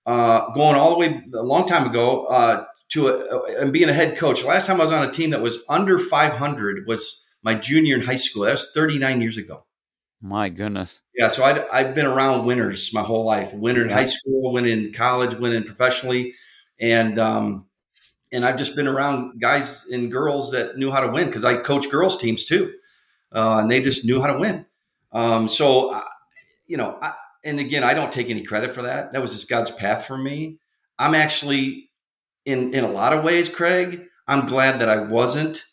uh, 0.06 0.52
going 0.52 0.76
all 0.76 0.90
the 0.92 0.98
way 0.98 1.24
a 1.34 1.42
long 1.42 1.66
time 1.66 1.90
ago 1.90 2.26
uh, 2.26 2.64
to 2.90 3.08
a, 3.08 3.60
and 3.60 3.72
being 3.72 3.88
a 3.88 3.92
head 3.92 4.16
coach. 4.16 4.44
Last 4.44 4.68
time 4.68 4.80
I 4.80 4.84
was 4.84 4.92
on 4.92 5.08
a 5.08 5.10
team 5.10 5.30
that 5.30 5.40
was 5.40 5.58
under 5.68 5.98
500 5.98 6.86
was 6.86 7.28
my 7.42 7.54
junior 7.54 7.96
in 7.96 8.02
high 8.02 8.14
school. 8.14 8.44
That 8.44 8.52
was 8.52 8.70
39 8.76 9.20
years 9.20 9.36
ago. 9.36 9.64
My 10.24 10.48
goodness. 10.48 11.00
Yeah, 11.14 11.28
so 11.28 11.44
i 11.44 11.82
have 11.82 11.94
been 11.94 12.06
around 12.06 12.46
winners 12.46 12.94
my 12.94 13.02
whole 13.02 13.26
life. 13.26 13.52
Winner 13.52 13.82
in 13.82 13.90
high 13.90 14.06
school, 14.06 14.54
winning 14.54 14.86
in 14.86 14.90
college, 14.90 15.34
winning 15.34 15.64
professionally, 15.64 16.32
and 16.80 17.18
um, 17.18 17.66
and 18.32 18.42
I've 18.42 18.56
just 18.56 18.74
been 18.74 18.86
around 18.86 19.38
guys 19.38 19.86
and 19.92 20.10
girls 20.10 20.52
that 20.52 20.78
knew 20.78 20.90
how 20.90 21.00
to 21.00 21.12
win 21.12 21.26
because 21.26 21.44
I 21.44 21.56
coach 21.56 21.90
girls 21.90 22.16
teams 22.16 22.46
too, 22.46 22.72
uh, 23.32 23.58
and 23.60 23.70
they 23.70 23.82
just 23.82 24.06
knew 24.06 24.22
how 24.22 24.32
to 24.32 24.38
win. 24.38 24.64
Um, 25.12 25.46
so, 25.46 25.92
uh, 25.92 26.02
you 26.66 26.78
know, 26.78 26.98
I, 27.02 27.12
and 27.44 27.60
again, 27.60 27.84
I 27.84 27.92
don't 27.92 28.10
take 28.10 28.30
any 28.30 28.44
credit 28.44 28.70
for 28.70 28.80
that. 28.80 29.12
That 29.12 29.20
was 29.20 29.32
just 29.32 29.50
God's 29.50 29.72
path 29.72 30.06
for 30.06 30.16
me. 30.16 30.58
I'm 30.98 31.14
actually, 31.14 31.90
in 32.46 32.72
in 32.72 32.82
a 32.82 32.90
lot 32.90 33.12
of 33.12 33.24
ways, 33.24 33.50
Craig. 33.50 34.06
I'm 34.26 34.46
glad 34.46 34.80
that 34.80 34.88
I 34.88 35.00
wasn't 35.00 35.66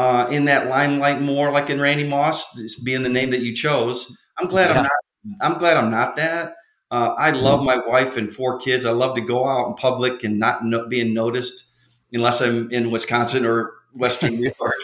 uh, 0.00 0.26
in 0.30 0.46
that 0.46 0.68
limelight 0.68 1.20
more, 1.20 1.52
like 1.52 1.68
in 1.68 1.78
Randy 1.78 2.08
Moss, 2.08 2.80
being 2.82 3.02
the 3.02 3.10
name 3.10 3.30
that 3.30 3.42
you 3.42 3.54
chose. 3.54 4.16
I'm 4.38 4.48
glad 4.48 4.70
yeah. 4.70 4.78
I'm 4.78 4.82
not. 4.84 4.92
I'm 5.42 5.58
glad 5.58 5.76
I'm 5.76 5.90
not 5.90 6.16
that. 6.16 6.54
Uh, 6.90 7.14
I 7.18 7.30
love 7.32 7.62
my 7.62 7.76
wife 7.86 8.16
and 8.16 8.32
four 8.32 8.58
kids. 8.58 8.86
I 8.86 8.92
love 8.92 9.14
to 9.16 9.20
go 9.20 9.46
out 9.46 9.68
in 9.68 9.74
public 9.74 10.24
and 10.24 10.38
not 10.38 10.64
no, 10.64 10.88
being 10.88 11.12
noticed, 11.12 11.70
unless 12.14 12.40
I'm 12.40 12.70
in 12.70 12.90
Wisconsin 12.90 13.44
or 13.44 13.74
Western 13.92 14.36
New 14.36 14.50
York. 14.60 14.74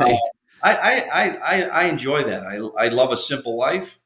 right. 0.00 0.14
Uh, 0.14 0.18
I, 0.62 0.74
I, 0.74 1.28
I, 1.28 1.62
I 1.64 1.84
enjoy 1.84 2.22
that. 2.22 2.42
I, 2.42 2.86
I 2.86 2.88
love 2.88 3.12
a 3.12 3.16
simple 3.16 3.58
life, 3.58 3.98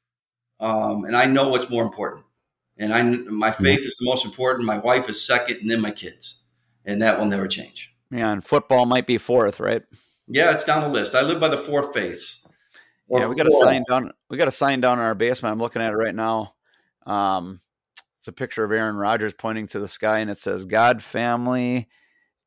um, 0.59 1.05
and 1.05 1.17
I 1.17 1.27
know 1.27 1.49
what's 1.49 1.71
more 1.71 1.85
important. 1.85 2.25
And 2.77 2.93
I, 2.93 3.03
my 3.03 3.53
faith 3.53 3.87
is 3.87 3.99
the 4.01 4.07
most 4.07 4.25
important. 4.25 4.67
My 4.67 4.79
wife 4.79 5.09
is 5.09 5.25
second, 5.25 5.59
and 5.59 5.71
then 5.71 5.81
my 5.81 5.93
kids, 5.93 6.43
and 6.85 7.01
that 7.03 7.21
will 7.21 7.27
never 7.27 7.47
change. 7.47 7.95
Yeah, 8.11 8.33
and 8.33 8.43
football 8.43 8.85
might 8.85 9.07
be 9.07 9.17
fourth, 9.17 9.61
right? 9.61 9.85
Yeah, 10.29 10.53
it's 10.53 10.65
down 10.65 10.83
the 10.83 10.89
list. 10.89 11.15
I 11.15 11.23
live 11.23 11.41
by 11.41 11.49
the 11.49 11.57
fourth 11.57 11.95
face. 11.95 12.47
yeah, 13.09 13.29
we 13.29 13.37
got 13.37 13.47
a 13.47 13.53
sign 13.53 13.85
down. 13.89 14.12
We 14.29 14.37
got 14.37 14.49
a 14.49 14.53
sign 14.53 14.81
down 14.81 14.99
in 14.99 15.05
our 15.05 15.15
basement. 15.15 15.53
I'm 15.53 15.59
looking 15.59 15.83
at 15.83 15.93
it 15.93 15.97
right 15.97 16.15
now. 16.15 16.55
Um, 17.07 17.61
it's 18.19 18.29
a 18.29 18.33
picture 18.33 18.65
of 18.65 18.73
Aaron 18.73 18.97
Rodgers 18.97 19.35
pointing 19.35 19.67
to 19.69 19.79
the 19.79 19.89
sky, 19.89 20.19
and 20.19 20.31
it 20.31 20.39
says 20.39 20.65
"God, 20.65 21.03
family, 21.03 21.89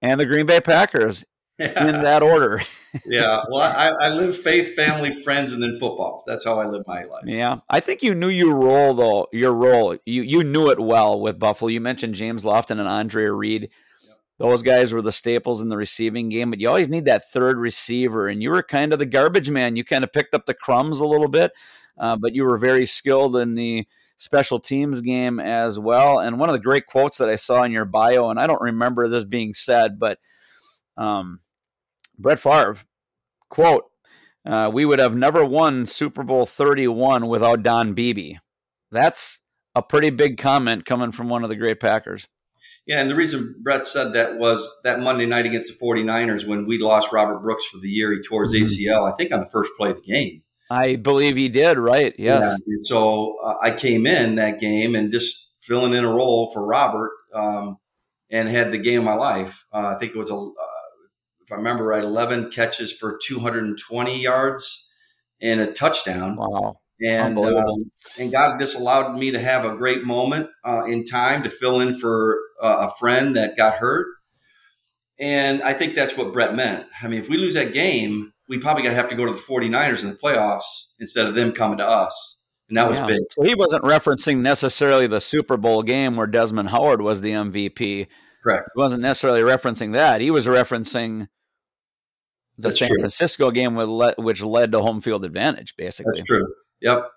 and 0.02 0.20
the 0.20 0.26
Green 0.26 0.46
Bay 0.46 0.62
Packers." 0.62 1.24
yeah. 1.60 1.86
in 1.88 2.02
that 2.04 2.24
order. 2.24 2.62
yeah. 3.06 3.42
Well, 3.50 3.62
I, 3.62 3.90
I, 3.90 4.10
live 4.10 4.36
faith, 4.36 4.76
family, 4.76 5.12
friends, 5.12 5.52
and 5.52 5.62
then 5.62 5.78
football. 5.78 6.24
That's 6.26 6.46
how 6.46 6.60
I 6.60 6.66
live 6.66 6.84
my 6.88 7.04
life. 7.04 7.24
Yeah. 7.26 7.58
I 7.70 7.80
think 7.82 8.02
you 8.02 8.16
knew 8.16 8.30
your 8.30 8.56
role 8.56 8.94
though. 8.94 9.28
Your 9.32 9.54
role. 9.54 9.98
You 10.06 10.24
you 10.24 10.44
knew 10.44 10.70
it 10.70 10.80
well 10.80 11.20
with 11.20 11.38
Buffalo. 11.38 11.70
You 11.70 11.82
mentioned 11.82 12.16
James 12.16 12.44
Lofton 12.44 12.80
and 12.80 12.88
Andre 12.88 13.26
Reed. 13.26 13.70
Those 14.40 14.64
guys 14.64 14.94
were 14.94 15.02
the 15.02 15.12
staples 15.12 15.62
in 15.62 15.68
the 15.68 15.76
receiving 15.76 16.30
game, 16.30 16.50
but 16.50 16.62
you 16.62 16.70
always 16.70 16.88
need 16.88 17.06
that 17.06 17.30
third 17.30 17.58
receiver, 17.58 18.30
and 18.30 18.42
you 18.42 18.50
were 18.50 18.64
kind 18.64 18.94
of 18.94 19.00
the 19.00 19.06
garbage 19.06 19.50
man. 19.50 19.76
You 19.76 19.84
kind 19.84 20.04
of 20.04 20.14
picked 20.14 20.34
up 20.34 20.46
the 20.46 20.54
crumbs 20.54 21.02
a 21.02 21.06
little 21.06 21.28
bit, 21.28 21.52
uh, 21.98 22.16
but 22.16 22.34
you 22.34 22.46
were 22.46 22.58
very 22.58 22.86
skilled 22.86 23.36
in 23.36 23.56
the 23.56 23.86
special 24.16 24.58
teams 24.58 25.02
game 25.02 25.42
as 25.42 25.78
well. 25.78 26.20
And 26.20 26.40
one 26.40 26.48
of 26.48 26.54
the 26.54 26.62
great 26.62 26.86
quotes 26.86 27.18
that 27.18 27.28
I 27.28 27.36
saw 27.36 27.64
in 27.64 27.74
your 27.74 27.84
bio, 27.84 28.30
and 28.30 28.40
I 28.40 28.48
don't 28.48 28.62
remember 28.62 29.10
this 29.10 29.26
being 29.26 29.54
said, 29.54 30.00
but 30.00 30.20
um, 30.96 31.42
Brett 32.18 32.40
Favre, 32.40 32.78
quote, 33.50 33.86
uh, 34.46 34.72
we 34.74 34.86
would 34.86 35.00
have 35.00 35.16
never 35.16 35.44
won 35.44 35.86
Super 35.86 36.24
Bowl 36.24 36.46
31 36.46 37.28
without 37.28 37.62
Don 37.62 37.94
Beebe. 37.94 38.36
That's 38.90 39.42
a 39.76 39.84
pretty 39.84 40.12
big 40.12 40.38
comment 40.38 40.86
coming 40.86 41.12
from 41.12 41.28
one 41.28 41.44
of 41.44 41.50
the 41.50 41.58
great 41.58 41.82
Packers. 41.82 42.28
Yeah, 42.90 43.02
and 43.02 43.10
the 43.10 43.16
reason 43.16 43.54
Brett 43.62 43.86
said 43.86 44.14
that 44.14 44.40
was 44.40 44.82
that 44.84 45.00
Monday 45.00 45.28
night 45.28 45.46
against 45.46 45.72
the 45.72 45.86
49ers 45.86 46.48
when 46.48 46.66
we 46.66 46.80
lost 46.80 47.12
Robert 47.12 47.38
Brooks 47.44 47.68
for 47.68 47.78
the 47.78 47.88
year. 47.88 48.12
He 48.12 48.20
tore 48.20 48.46
his 48.46 48.56
mm-hmm. 48.56 48.64
ACL, 48.64 49.08
I 49.08 49.16
think, 49.16 49.32
on 49.32 49.42
the 49.42 49.46
first 49.46 49.74
play 49.78 49.92
of 49.92 49.98
the 49.98 50.12
game. 50.12 50.42
I 50.72 50.96
believe 50.96 51.38
he 51.38 51.50
did, 51.50 51.78
right? 51.78 52.16
Yes. 52.18 52.58
Yeah. 52.66 52.78
So 52.86 53.38
uh, 53.46 53.58
I 53.62 53.74
came 53.74 54.08
in 54.08 54.36
that 54.36 54.60
game 54.60 54.96
and 54.96 55.12
just 55.12 55.54
filling 55.62 55.94
in 55.94 56.04
a 56.04 56.12
role 56.12 56.50
for 56.52 56.66
Robert 56.66 57.12
um, 57.32 57.78
and 58.32 58.50
had 58.50 58.72
the 58.72 58.80
game 58.80 59.02
of 59.02 59.06
my 59.06 59.14
life. 59.14 59.68
Uh, 59.72 59.94
I 59.96 60.00
think 60.00 60.16
it 60.16 60.18
was 60.18 60.32
a, 60.32 60.50
if 61.46 61.52
I 61.52 61.58
remember 61.58 61.84
right, 61.84 62.04
11 62.04 62.50
catches 62.50 62.92
for 62.92 63.20
220 63.24 64.20
yards 64.20 64.92
and 65.40 65.62
a 65.62 65.72
touchdown. 65.72 66.38
Wow. 66.38 66.80
And, 67.02 67.40
um, 67.40 67.92
and 68.18 68.32
God 68.32 68.60
just 68.60 68.76
allowed 68.76 69.18
me 69.18 69.32
to 69.32 69.40
have 69.40 69.64
a 69.64 69.76
great 69.76 70.04
moment 70.04 70.50
uh, 70.66 70.84
in 70.86 71.06
time 71.06 71.44
to 71.44 71.50
fill 71.50 71.80
in 71.80 71.94
for 71.94 72.40
uh, 72.62 72.88
a 72.88 73.00
friend 73.00 73.36
that 73.36 73.56
got 73.56 73.76
hurt. 73.76 74.08
And 75.18 75.62
I 75.64 75.74
think 75.74 75.96
that's 75.96 76.18
what 76.18 76.34
Brett 76.34 76.56
meant. 76.56 76.86
I 77.02 77.08
mean, 77.08 77.20
if 77.20 77.30
we 77.30 77.38
lose 77.38 77.54
that 77.54 77.74
game, 77.74 78.34
we 78.48 78.58
probably 78.58 78.84
going 78.84 78.96
to 78.96 79.02
have 79.02 79.10
to 79.10 79.16
go 79.16 79.26
to 79.26 79.32
the 79.32 79.38
49ers 79.38 80.04
in 80.04 80.10
the 80.10 80.16
playoffs 80.16 80.94
instead 81.00 81.26
of 81.26 81.36
them 81.36 81.52
coming 81.52 81.78
to 81.78 81.88
us. 81.88 82.48
And 82.70 82.78
that 82.78 82.88
was 82.88 82.98
yeah. 82.98 83.08
big. 83.08 83.20
So 83.32 83.44
he 83.44 83.56
wasn't 83.56 83.84
referencing 83.84 84.38
necessarily 84.38 85.08
the 85.08 85.22
Super 85.22 85.58
Bowl 85.58 85.84
game 85.84 86.16
where 86.16 86.28
Desmond 86.28 86.70
Howard 86.70 87.02
was 87.02 87.22
the 87.22 87.32
MVP. 87.32 88.08
Correct. 88.44 88.70
He 88.74 88.80
wasn't 88.80 89.02
necessarily 89.02 89.42
referencing 89.42 89.94
that. 89.94 90.22
He 90.22 90.32
was 90.32 90.48
referencing 90.48 91.28
the 92.58 92.70
That's 92.70 92.80
San 92.80 92.90
true. 92.90 93.00
Francisco 93.00 93.52
game 93.52 93.76
with 93.76 94.16
which 94.18 94.42
led 94.42 94.72
to 94.74 94.82
home 94.82 95.02
field 95.02 95.26
advantage, 95.26 95.76
basically. 95.78 96.14
That's 96.16 96.28
true. 96.28 96.46
Yep. 96.82 97.12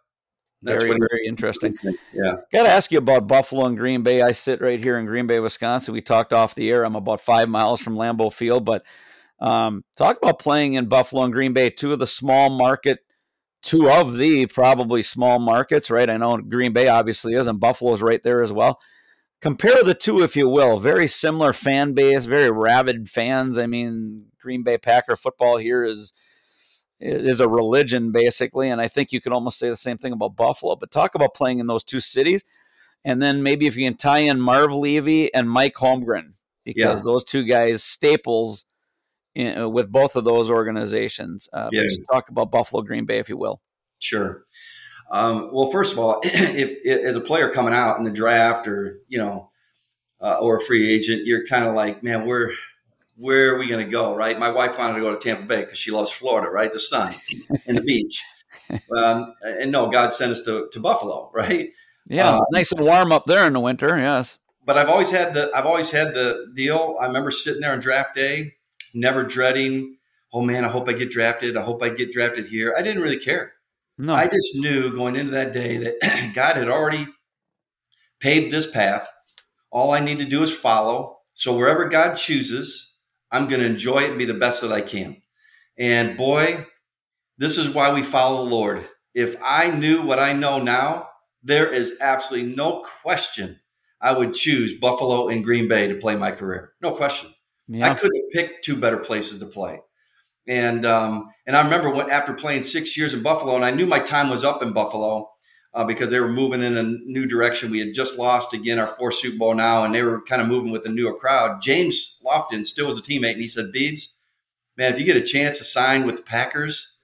That's 0.64 0.83
very, 0.83 0.90
very 0.90 1.27
interesting. 1.27 1.72
Yeah. 2.12 2.35
Got 2.53 2.62
to 2.64 2.68
ask 2.68 2.92
you 2.92 2.98
about 2.98 3.27
Buffalo 3.27 3.66
and 3.66 3.77
Green 3.77 4.03
Bay. 4.03 4.22
I 4.22 4.31
sit 4.31 4.61
right 4.61 4.79
here 4.79 4.96
in 4.96 5.07
Green 5.07 5.27
Bay, 5.27 5.40
Wisconsin. 5.40 5.92
We 5.92 6.03
talked 6.03 6.33
off 6.33 6.55
the 6.55 6.70
air. 6.70 6.85
I'm 6.85 6.94
about 6.94 7.20
five 7.20 7.48
miles 7.48 7.81
from 7.81 7.96
Lambeau 7.96 8.33
Field, 8.33 8.64
but 8.64 8.87
um, 9.40 9.83
talk 9.96 10.18
about 10.22 10.38
playing 10.38 10.75
in 10.75 10.87
Buffalo 10.87 11.25
and 11.25 11.33
Green 11.33 11.53
Bay, 11.53 11.68
two 11.68 11.92
of 11.92 11.98
the 11.98 12.07
small 12.07 12.48
market, 12.48 13.01
two 13.62 13.90
of 13.90 14.16
the 14.16 14.46
probably 14.46 15.03
small 15.03 15.40
markets, 15.40 15.90
right? 15.90 16.09
I 16.09 16.16
know 16.16 16.37
Green 16.37 16.72
Bay 16.72 16.87
obviously 16.87 17.35
is, 17.35 17.48
and 17.48 17.59
Buffalo's 17.59 18.03
right 18.03 18.22
there 18.22 18.42
as 18.42 18.53
well 18.53 18.79
compare 19.42 19.83
the 19.83 19.94
two, 19.94 20.22
if 20.22 20.37
you 20.37 20.48
will. 20.48 20.79
Very 20.79 21.09
similar 21.09 21.53
fan 21.53 21.92
base, 21.92 22.25
very 22.25 22.51
rabid 22.51 23.11
fans. 23.11 23.59
I 23.59 23.66
mean, 23.66 24.27
Green 24.40 24.62
Bay 24.62 24.79
Packer 24.79 25.16
football 25.16 25.59
here 25.59 25.85
is 25.85 26.12
is 27.03 27.41
a 27.41 27.49
religion 27.49 28.12
basically, 28.12 28.71
and 28.71 28.81
I 28.81 28.88
think 28.88 29.12
you 29.12 29.21
could 29.21 29.33
almost 29.33 29.59
say 29.59 29.69
the 29.69 29.77
same 29.77 29.99
thing 29.99 30.12
about 30.12 30.37
Buffalo. 30.37 30.77
But 30.77 30.91
talk 30.91 31.15
about 31.15 31.35
playing 31.35 31.59
in 31.59 31.67
those 31.67 31.85
two 31.85 32.01
cities, 32.01 32.45
and 33.05 33.21
then 33.21 33.43
maybe 33.43 33.67
if 33.67 33.77
you 33.77 33.85
can 33.85 33.97
tie 33.97 34.21
in 34.21 34.41
Marv 34.41 34.73
Levy 34.73 35.33
and 35.35 35.51
Mike 35.51 35.75
Holmgren 35.75 36.35
because 36.65 37.01
yeah. 37.01 37.12
those 37.12 37.25
two 37.25 37.45
guys 37.45 37.83
staples 37.83 38.65
in, 39.35 39.59
uh, 39.59 39.69
with 39.69 39.91
both 39.91 40.17
of 40.17 40.25
those 40.25 40.51
organizations. 40.51 41.49
Uh, 41.53 41.69
yeah. 41.73 41.83
talk 42.11 42.29
about 42.29 42.51
Buffalo 42.51 42.83
Green 42.83 43.05
Bay, 43.05 43.19
if 43.19 43.29
you 43.29 43.37
will. 43.37 43.61
Sure. 43.99 44.45
Um, 45.11 45.51
well, 45.53 45.71
first 45.71 45.93
of 45.93 45.99
all, 45.99 46.21
if, 46.25 46.79
if, 46.85 47.05
as 47.05 47.17
a 47.17 47.21
player 47.21 47.51
coming 47.51 47.75
out 47.75 47.99
in 47.99 48.05
the 48.05 48.11
draft 48.11 48.67
or 48.67 49.01
you 49.09 49.19
know 49.19 49.51
uh, 50.21 50.38
or 50.41 50.59
a 50.59 50.61
free 50.61 50.91
agent, 50.91 51.27
you're 51.27 51.47
kind 51.47 51.67
of 51.67 51.75
like, 51.75 52.03
man, 52.03 52.27
where 52.27 52.53
where 53.16 53.55
are 53.55 53.59
we 53.59 53.68
going 53.68 53.85
to 53.85 53.90
go? 53.90 54.14
Right? 54.14 54.38
My 54.38 54.51
wife 54.51 54.79
wanted 54.79 54.94
to 54.94 55.01
go 55.01 55.11
to 55.11 55.18
Tampa 55.18 55.44
Bay 55.44 55.61
because 55.62 55.79
she 55.79 55.90
loves 55.90 56.11
Florida, 56.11 56.51
right? 56.51 56.72
The 56.72 56.81
sun 56.81 57.14
and 57.66 57.79
the 57.79 57.83
beach. 57.83 58.22
Um, 58.96 59.35
and 59.42 59.70
no, 59.70 59.90
God 59.90 60.14
sent 60.14 60.31
us 60.31 60.42
to, 60.42 60.68
to 60.72 60.81
Buffalo, 60.81 61.31
right? 61.35 61.70
Yeah, 62.07 62.31
um, 62.31 62.40
nice 62.53 62.72
and 62.72 62.81
warm 62.81 63.12
up 63.12 63.27
there 63.27 63.46
in 63.46 63.53
the 63.53 63.61
winter. 63.61 63.98
Yes, 63.98 64.38
but 64.64 64.79
I've 64.79 64.88
always 64.88 65.11
had 65.11 65.35
the 65.35 65.51
I've 65.55 65.66
always 65.66 65.90
had 65.90 66.14
the 66.14 66.51
deal. 66.55 66.96
I 67.01 67.07
remember 67.07 67.31
sitting 67.31 67.61
there 67.61 67.72
on 67.72 67.81
draft 67.81 68.14
day, 68.14 68.55
never 68.94 69.25
dreading. 69.25 69.98
Oh 70.33 70.40
man, 70.40 70.64
I 70.64 70.68
hope 70.68 70.88
I 70.88 70.92
get 70.92 71.11
drafted. 71.11 71.57
I 71.57 71.62
hope 71.62 71.83
I 71.83 71.90
get 71.90 72.12
drafted 72.12 72.46
here. 72.46 72.75
I 72.77 72.83
didn't 72.83 73.03
really 73.03 73.18
care. 73.18 73.53
No. 73.98 74.14
I 74.14 74.25
just 74.25 74.55
knew 74.55 74.94
going 74.94 75.16
into 75.16 75.33
that 75.33 75.53
day 75.53 75.77
that 75.77 76.33
God 76.35 76.57
had 76.57 76.68
already 76.68 77.07
paved 78.20 78.53
this 78.53 78.70
path. 78.70 79.09
All 79.70 79.92
I 79.92 80.01
need 80.01 80.18
to 80.18 80.25
do 80.25 80.42
is 80.42 80.53
follow. 80.53 81.18
So 81.35 81.57
wherever 81.57 81.88
God 81.88 82.14
chooses, 82.14 82.91
I'm 83.33 83.49
going 83.49 83.61
to 83.61 83.66
enjoy 83.66 84.05
it 84.05 84.11
and 84.11 84.18
be 84.18 84.27
the 84.27 84.35
best 84.35 84.61
that 84.62 84.71
I 84.71 84.83
can. 84.83 85.23
And 85.79 86.16
boy, 86.16 86.66
this 87.38 87.59
is 87.59 87.75
why 87.75 87.92
we 87.92 88.03
follow 88.03 88.45
the 88.45 88.51
Lord. 88.51 88.85
if 89.14 89.37
I 89.42 89.71
knew 89.71 90.03
what 90.03 90.18
I 90.18 90.33
know 90.33 90.62
now, 90.62 91.09
there 91.42 91.71
is 91.71 91.99
absolutely 92.01 92.55
no 92.55 92.85
question 93.03 93.61
I 94.01 94.12
would 94.12 94.35
choose 94.35 94.79
Buffalo 94.79 95.29
and 95.29 95.45
Green 95.45 95.68
Bay 95.68 95.88
to 95.88 95.95
play 95.95 96.16
my 96.16 96.33
career. 96.33 96.73
No 96.81 96.92
question. 96.92 97.33
Yeah. 97.68 97.90
I 97.90 97.95
couldn't 97.95 98.33
pick 98.33 98.62
two 98.62 98.77
better 98.77 98.99
places 98.99 99.38
to 99.38 99.47
play. 99.47 99.81
And 100.47 100.85
um, 100.85 101.31
and 101.47 101.57
I 101.57 101.62
remember 101.62 101.90
when 101.90 102.11
after 102.11 102.33
playing 102.33 102.62
six 102.62 102.97
years 102.97 103.14
in 103.14 103.23
Buffalo, 103.23 103.55
and 103.55 103.64
I 103.64 103.71
knew 103.71 103.87
my 103.87 104.01
time 104.01 104.29
was 104.29 104.45
up 104.45 104.62
in 104.62 104.73
Buffalo 104.73 105.31
uh, 105.74 105.85
because 105.85 106.11
they 106.11 106.20
were 106.20 106.28
moving 106.28 106.62
in 106.62 106.76
a 106.76 106.82
new 106.82 107.26
direction. 107.26 107.70
We 107.70 107.80
had 107.80 107.94
just 107.94 108.18
lost 108.18 108.52
again 108.52 108.78
our 108.78 108.87
fourth 108.87 109.14
Super 109.14 109.38
Bowl 109.38 109.54
now, 109.54 109.85
and 109.85 109.94
they 109.94 110.02
were 110.02 110.20
kind 110.22 110.42
of 110.42 110.48
moving 110.48 110.70
with 110.70 110.87
a 110.87 110.90
newer 110.90 111.14
crowd. 111.14 111.62
James 111.62 112.20
Lofton 112.24 112.66
still 112.66 112.87
was 112.87 112.98
a 112.98 113.02
teammate, 113.02 113.32
and 113.32 113.40
he 113.40 113.48
said, 113.48 113.72
"Beads, 113.72 114.16
man, 114.76 114.92
if 114.92 114.98
you 114.98 115.06
get 115.06 115.16
a 115.16 115.22
chance 115.22 115.58
to 115.58 115.64
sign 115.64 116.04
with 116.04 116.16
the 116.16 116.22
Packers, 116.22 116.98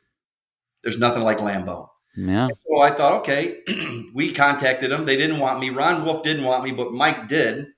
there's 0.83 0.99
nothing 0.99 1.23
like 1.23 1.39
Lambeau." 1.39 1.89
Yeah. 2.17 2.49
So 2.69 2.81
I 2.81 2.91
thought, 2.91 3.21
okay, 3.21 3.61
we 4.15 4.33
contacted 4.33 4.91
them. 4.91 5.07
They 5.07 5.17
didn't 5.17 5.39
want 5.39 5.61
me. 5.61 5.71
Ron 5.71 6.05
Wolf 6.05 6.25
didn't 6.25 6.45
want 6.45 6.65
me, 6.65 6.73
but 6.73 6.93
Mike 6.93 7.29
did 7.29 7.69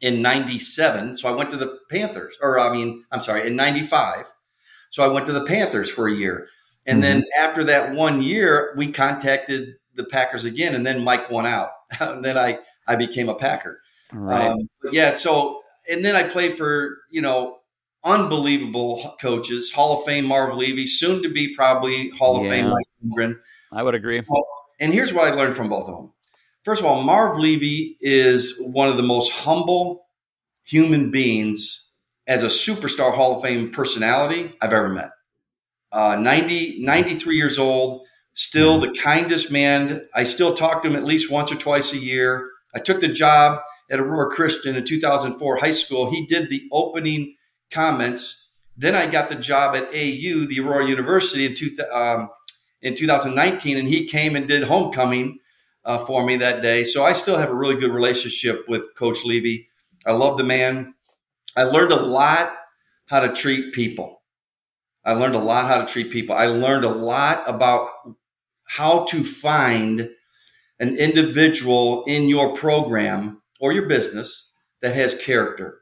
in 0.00 0.20
97. 0.20 1.16
So 1.16 1.28
I 1.28 1.32
went 1.32 1.50
to 1.50 1.56
the 1.56 1.78
Panthers, 1.90 2.36
or 2.42 2.58
I 2.58 2.72
mean, 2.72 3.04
I'm 3.12 3.20
sorry, 3.20 3.46
in 3.46 3.56
95. 3.56 4.32
So 4.90 5.04
I 5.04 5.08
went 5.08 5.26
to 5.26 5.32
the 5.32 5.44
Panthers 5.44 5.90
for 5.90 6.08
a 6.08 6.14
year. 6.14 6.48
And 6.86 7.02
mm-hmm. 7.02 7.20
then 7.20 7.24
after 7.38 7.64
that 7.64 7.94
one 7.94 8.22
year, 8.22 8.74
we 8.76 8.90
contacted 8.90 9.74
the 9.98 10.04
Packers 10.04 10.44
again, 10.44 10.74
and 10.74 10.86
then 10.86 11.04
Mike 11.04 11.30
won 11.30 11.44
out. 11.44 11.70
and 12.00 12.24
then 12.24 12.38
I, 12.38 12.58
I 12.86 12.96
became 12.96 13.28
a 13.28 13.34
Packer. 13.34 13.80
Right. 14.10 14.46
Um, 14.46 14.70
yeah. 14.90 15.12
So, 15.12 15.60
and 15.90 16.02
then 16.02 16.16
I 16.16 16.22
played 16.22 16.56
for, 16.56 16.96
you 17.10 17.20
know, 17.20 17.58
unbelievable 18.04 19.16
coaches, 19.20 19.70
Hall 19.70 19.98
of 19.98 20.04
Fame 20.04 20.24
Marv 20.24 20.56
Levy, 20.56 20.86
soon 20.86 21.22
to 21.22 21.28
be 21.28 21.54
probably 21.54 22.08
Hall 22.10 22.38
of 22.38 22.44
yeah. 22.44 22.50
Fame 22.50 22.70
Mike 22.70 22.86
Holmgren. 23.04 23.36
I 23.72 23.82
would 23.82 23.94
agree. 23.94 24.22
And 24.80 24.94
here's 24.94 25.12
what 25.12 25.30
I 25.30 25.34
learned 25.34 25.56
from 25.56 25.68
both 25.68 25.88
of 25.88 25.96
them. 25.96 26.12
First 26.64 26.80
of 26.80 26.86
all, 26.86 27.02
Marv 27.02 27.38
Levy 27.38 27.96
is 28.00 28.58
one 28.72 28.88
of 28.88 28.96
the 28.96 29.02
most 29.02 29.32
humble 29.32 30.06
human 30.64 31.10
beings 31.10 31.92
as 32.26 32.42
a 32.42 32.46
superstar 32.46 33.14
Hall 33.14 33.36
of 33.36 33.42
Fame 33.42 33.70
personality 33.70 34.54
I've 34.60 34.72
ever 34.72 34.88
met. 34.88 35.10
Uh, 35.90 36.16
90, 36.16 36.84
93 36.84 37.36
years 37.36 37.58
old, 37.58 38.06
still 38.38 38.78
the 38.78 38.92
kindest 38.92 39.50
man. 39.50 40.06
I 40.14 40.22
still 40.22 40.54
talk 40.54 40.82
to 40.82 40.88
him 40.88 40.94
at 40.94 41.02
least 41.02 41.30
once 41.30 41.50
or 41.50 41.56
twice 41.56 41.92
a 41.92 41.98
year. 41.98 42.50
I 42.72 42.78
took 42.78 43.00
the 43.00 43.08
job 43.08 43.60
at 43.90 43.98
Aurora 43.98 44.30
Christian 44.30 44.76
in 44.76 44.84
2004 44.84 45.56
high 45.56 45.72
school. 45.72 46.08
He 46.08 46.24
did 46.24 46.48
the 46.48 46.62
opening 46.70 47.34
comments. 47.72 48.52
Then 48.76 48.94
I 48.94 49.08
got 49.08 49.28
the 49.28 49.34
job 49.34 49.74
at 49.74 49.88
AU, 49.88 50.46
the 50.46 50.60
Aurora 50.60 50.86
University, 50.86 51.46
in 51.46 51.54
two, 51.54 51.70
um, 51.92 52.30
in 52.80 52.94
2019, 52.94 53.76
and 53.76 53.88
he 53.88 54.06
came 54.06 54.36
and 54.36 54.46
did 54.46 54.62
homecoming 54.62 55.40
uh, 55.84 55.98
for 55.98 56.24
me 56.24 56.36
that 56.36 56.62
day. 56.62 56.84
So 56.84 57.04
I 57.04 57.14
still 57.14 57.38
have 57.38 57.50
a 57.50 57.56
really 57.56 57.74
good 57.74 57.90
relationship 57.90 58.68
with 58.68 58.94
Coach 58.94 59.24
Levy. 59.24 59.68
I 60.06 60.12
love 60.12 60.38
the 60.38 60.44
man. 60.44 60.94
I 61.56 61.64
learned 61.64 61.90
a 61.90 62.00
lot 62.00 62.54
how 63.06 63.18
to 63.18 63.32
treat 63.32 63.74
people. 63.74 64.22
I 65.04 65.14
learned 65.14 65.34
a 65.34 65.40
lot 65.40 65.66
how 65.66 65.78
to 65.78 65.92
treat 65.92 66.12
people. 66.12 66.36
I 66.36 66.46
learned 66.46 66.84
a 66.84 66.90
lot 66.90 67.42
about 67.48 67.88
how 68.68 69.04
to 69.04 69.22
find 69.22 70.10
an 70.80 70.96
individual 70.96 72.04
in 72.04 72.28
your 72.28 72.54
program 72.54 73.42
or 73.60 73.72
your 73.72 73.88
business 73.88 74.54
that 74.80 74.94
has 74.94 75.14
character. 75.14 75.80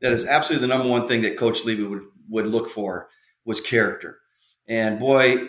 That 0.00 0.12
is 0.12 0.24
absolutely 0.24 0.68
the 0.68 0.74
number 0.74 0.88
one 0.88 1.08
thing 1.08 1.22
that 1.22 1.36
Coach 1.36 1.64
Levy 1.64 1.82
would, 1.82 2.02
would 2.28 2.46
look 2.46 2.68
for 2.68 3.08
was 3.44 3.60
character. 3.60 4.18
And 4.68 4.98
boy. 4.98 5.48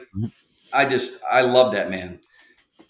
I 0.73 0.87
just 0.87 1.19
I 1.29 1.41
love 1.41 1.73
that 1.73 1.89
man. 1.89 2.19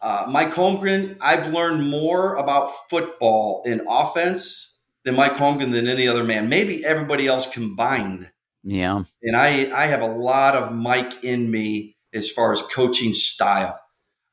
Uh, 0.02 0.26
Mike 0.30 0.54
Holmgren, 0.54 1.18
I've 1.20 1.54
learned 1.54 1.90
more 1.90 2.36
about 2.36 2.72
football 2.90 3.64
in 3.66 3.86
offense 3.88 4.80
than 5.04 5.16
Mike 5.16 5.36
Holmgren 5.36 5.72
than 5.72 5.88
any 5.88 6.08
other 6.08 6.24
man. 6.24 6.50
Maybe 6.50 6.86
everybody 6.86 7.28
else 7.28 7.48
combined. 7.48 8.32
Yeah. 8.64 9.04
And 9.22 9.36
I 9.36 9.72
I 9.74 9.88
have 9.88 10.02
a 10.02 10.08
lot 10.08 10.56
of 10.56 10.74
Mike 10.74 11.24
in 11.24 11.50
me 11.50 11.98
as 12.14 12.32
far 12.32 12.52
as 12.52 12.62
coaching 12.62 13.14
style. 13.14 13.80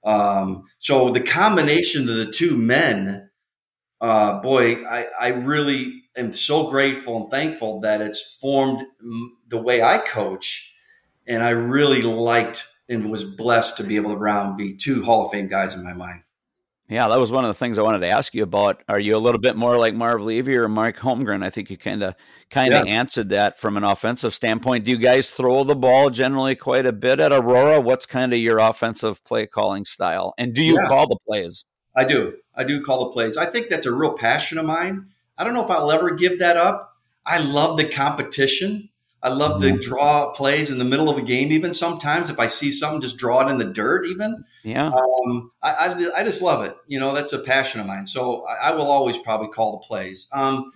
Um, 0.04 0.64
so 0.78 1.10
the 1.10 1.20
combination 1.20 2.08
of 2.08 2.16
the 2.16 2.30
two 2.30 2.56
men, 2.56 3.30
uh, 4.00 4.40
boy, 4.40 4.84
I, 4.84 5.06
I 5.20 5.28
really 5.28 6.04
am 6.16 6.32
so 6.32 6.70
grateful 6.70 7.22
and 7.22 7.30
thankful 7.30 7.80
that 7.80 8.00
it's 8.00 8.36
formed 8.40 8.82
the 9.48 9.60
way 9.60 9.82
I 9.82 9.98
coach. 9.98 10.72
And 11.26 11.42
I 11.42 11.50
really 11.50 12.02
liked 12.02 12.64
and 12.88 13.10
was 13.10 13.24
blessed 13.24 13.78
to 13.78 13.84
be 13.84 13.96
able 13.96 14.12
to 14.12 14.16
round 14.16 14.56
be 14.56 14.76
two 14.76 15.04
Hall 15.04 15.26
of 15.26 15.32
Fame 15.32 15.48
guys 15.48 15.74
in 15.74 15.82
my 15.82 15.92
mind. 15.92 16.22
Yeah, 16.88 17.08
that 17.08 17.18
was 17.18 17.32
one 17.32 17.44
of 17.44 17.48
the 17.48 17.54
things 17.54 17.78
I 17.78 17.82
wanted 17.82 18.00
to 18.00 18.08
ask 18.08 18.32
you 18.32 18.44
about. 18.44 18.82
Are 18.88 19.00
you 19.00 19.16
a 19.16 19.18
little 19.18 19.40
bit 19.40 19.56
more 19.56 19.76
like 19.76 19.94
Marv 19.94 20.22
Levy 20.22 20.54
or 20.54 20.68
Mike 20.68 20.96
Holmgren? 20.96 21.44
I 21.44 21.50
think 21.50 21.68
you 21.68 21.76
kind 21.76 22.02
of 22.04 22.14
kind 22.48 22.72
of 22.72 22.86
yeah. 22.86 22.94
answered 22.94 23.30
that 23.30 23.58
from 23.58 23.76
an 23.76 23.82
offensive 23.82 24.32
standpoint. 24.32 24.84
Do 24.84 24.92
you 24.92 24.96
guys 24.96 25.30
throw 25.30 25.64
the 25.64 25.74
ball 25.74 26.10
generally 26.10 26.54
quite 26.54 26.86
a 26.86 26.92
bit 26.92 27.18
at 27.18 27.32
Aurora? 27.32 27.80
What's 27.80 28.06
kind 28.06 28.32
of 28.32 28.38
your 28.38 28.58
offensive 28.58 29.24
play 29.24 29.48
calling 29.48 29.84
style? 29.84 30.32
And 30.38 30.54
do 30.54 30.62
you 30.62 30.80
yeah. 30.80 30.86
call 30.86 31.08
the 31.08 31.18
plays? 31.26 31.64
I 31.96 32.04
do. 32.04 32.34
I 32.54 32.62
do 32.62 32.80
call 32.80 33.06
the 33.06 33.10
plays. 33.10 33.36
I 33.36 33.46
think 33.46 33.68
that's 33.68 33.86
a 33.86 33.92
real 33.92 34.12
passion 34.12 34.56
of 34.56 34.66
mine. 34.66 35.08
I 35.36 35.42
don't 35.42 35.54
know 35.54 35.64
if 35.64 35.70
I'll 35.70 35.90
ever 35.90 36.12
give 36.12 36.38
that 36.38 36.56
up. 36.56 36.96
I 37.24 37.38
love 37.38 37.76
the 37.76 37.88
competition. 37.88 38.90
I 39.22 39.30
love 39.30 39.60
to 39.62 39.76
draw 39.78 40.30
plays 40.32 40.70
in 40.70 40.78
the 40.78 40.84
middle 40.84 41.08
of 41.08 41.18
a 41.18 41.22
game. 41.22 41.50
Even 41.50 41.72
sometimes, 41.72 42.30
if 42.30 42.38
I 42.38 42.46
see 42.46 42.70
something, 42.70 43.00
just 43.00 43.16
draw 43.16 43.46
it 43.46 43.50
in 43.50 43.58
the 43.58 43.64
dirt. 43.64 44.06
Even 44.06 44.44
yeah, 44.62 44.88
um, 44.88 45.50
I, 45.62 45.72
I, 45.72 46.20
I, 46.20 46.24
just 46.24 46.42
love 46.42 46.64
it. 46.64 46.76
You 46.86 47.00
know, 47.00 47.14
that's 47.14 47.32
a 47.32 47.38
passion 47.38 47.80
of 47.80 47.86
mine. 47.86 48.06
So 48.06 48.46
I, 48.46 48.68
I 48.68 48.74
will 48.74 48.86
always 48.86 49.18
probably 49.18 49.48
call 49.48 49.72
the 49.72 49.86
plays. 49.86 50.28
Um, 50.32 50.70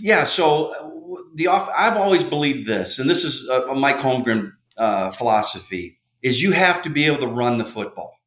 yeah. 0.00 0.24
So 0.24 0.74
uh, 0.74 1.22
the 1.34 1.46
off, 1.46 1.70
I've 1.74 1.96
always 1.96 2.24
believed 2.24 2.66
this, 2.66 2.98
and 2.98 3.08
this 3.08 3.24
is 3.24 3.48
a, 3.48 3.62
a 3.68 3.74
Mike 3.74 3.98
Holmgren 3.98 4.52
uh, 4.76 5.12
philosophy: 5.12 6.00
is 6.22 6.42
you 6.42 6.52
have 6.52 6.82
to 6.82 6.90
be 6.90 7.06
able 7.06 7.18
to 7.18 7.28
run 7.28 7.58
the 7.58 7.64
football, 7.64 8.18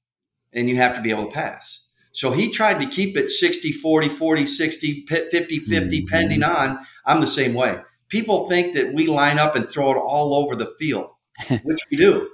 and 0.53 0.69
you 0.69 0.77
have 0.77 0.95
to 0.95 1.01
be 1.01 1.11
able 1.11 1.25
to 1.25 1.31
pass. 1.31 1.89
So 2.13 2.31
he 2.31 2.49
tried 2.51 2.79
to 2.79 2.87
keep 2.87 3.17
it 3.17 3.27
60, 3.27 3.71
40, 3.71 4.07
40, 4.07 4.45
60, 4.45 5.05
50, 5.07 5.59
50, 5.59 5.99
mm-hmm. 5.99 6.07
pending 6.07 6.43
on. 6.43 6.79
I'm 7.05 7.21
the 7.21 7.27
same 7.27 7.53
way 7.53 7.81
people 8.13 8.47
think 8.47 8.75
that 8.75 8.93
we 8.93 9.07
line 9.07 9.39
up 9.39 9.55
and 9.55 9.67
throw 9.67 9.91
it 9.91 9.97
all 9.97 10.35
over 10.35 10.55
the 10.55 10.67
field, 10.77 11.09
which 11.63 11.81
we 11.89 11.97
do, 11.97 12.29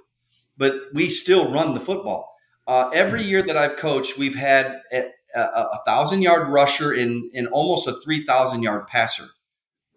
but 0.58 0.76
we 0.94 1.10
still 1.10 1.50
run 1.50 1.74
the 1.74 1.80
football. 1.80 2.36
Uh, 2.68 2.89
every 2.89 3.24
year 3.24 3.42
that 3.42 3.56
I've 3.56 3.78
coached, 3.78 4.18
we've 4.18 4.36
had 4.36 4.82
a, 4.92 5.06
a, 5.34 5.39
a 5.42 5.82
thousand 5.86 6.22
yard 6.22 6.50
rusher 6.50 6.94
in, 6.94 7.32
in 7.34 7.48
almost 7.48 7.88
a 7.88 7.94
3,000 8.02 8.62
yard 8.62 8.88
passer. 8.88 9.24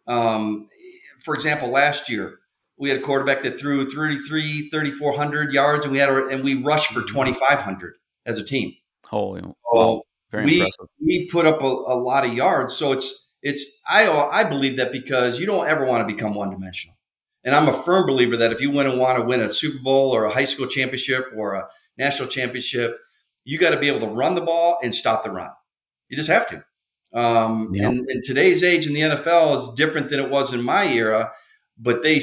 Um, 0.07 0.69
for 1.19 1.35
example, 1.35 1.69
last 1.69 2.09
year, 2.09 2.39
we 2.79 2.89
had 2.89 2.99
a 2.99 3.03
quarterback 3.03 3.43
that 3.43 3.59
threw 3.59 3.91
33, 3.91 4.71
3,400 4.71 5.53
yards, 5.53 5.85
and 5.85 5.91
we 5.91 5.99
had 5.99 6.11
a, 6.11 6.29
and 6.29 6.45
we 6.45 6.63
rushed 6.63 6.93
for 6.93 7.01
mm-hmm. 7.01 7.33
2,500 7.33 7.95
as 8.25 8.39
a 8.39 8.45
team. 8.45 8.73
Holy, 9.07 9.43
wow. 9.73 10.03
Very 10.31 10.45
we, 10.45 10.53
impressive. 10.61 10.87
We 11.05 11.29
put 11.31 11.45
up 11.45 11.61
a, 11.61 11.67
a 11.67 11.99
lot 11.99 12.25
of 12.25 12.33
yards. 12.33 12.75
So 12.77 12.93
it's, 12.93 13.32
it's 13.43 13.81
I 13.89 14.09
I 14.09 14.45
believe 14.45 14.77
that 14.77 14.93
because 14.93 15.41
you 15.41 15.47
don't 15.47 15.67
ever 15.67 15.85
want 15.85 16.07
to 16.07 16.15
become 16.15 16.35
one 16.35 16.51
dimensional. 16.51 16.97
And 17.45 17.55
I'm 17.55 17.69
a 17.69 17.73
firm 17.73 18.07
believer 18.07 18.37
that 18.37 18.53
if 18.53 18.61
you 18.61 18.71
want 18.71 18.89
to 18.89 18.97
want 18.97 19.19
to 19.19 19.25
win 19.25 19.41
a 19.41 19.51
Super 19.51 19.83
Bowl 19.83 20.15
or 20.15 20.25
a 20.25 20.33
high 20.33 20.45
school 20.45 20.67
championship 20.67 21.27
or 21.37 21.55
a 21.55 21.69
national 21.99 22.29
championship, 22.29 22.99
you 23.45 23.59
got 23.59 23.71
to 23.71 23.81
be 23.81 23.89
able 23.89 24.01
to 24.01 24.07
run 24.07 24.37
the 24.37 24.41
ball 24.41 24.79
and 24.83 24.95
stop 24.95 25.25
the 25.25 25.31
run. 25.31 25.51
You 26.09 26.17
just 26.17 26.31
have 26.31 26.49
to. 26.51 26.65
Um, 27.13 27.71
yep. 27.75 27.91
and, 27.91 28.09
and 28.09 28.25
today's 28.25 28.63
age 28.63 28.87
in 28.87 28.95
the 28.95 29.01
NFL 29.01 29.59
is 29.59 29.75
different 29.75 30.09
than 30.09 30.21
it 30.21 30.31
was 30.31 30.55
in 30.55 30.63
my 30.63 30.87
era, 30.87 31.33
but 31.77 32.03
they 32.03 32.21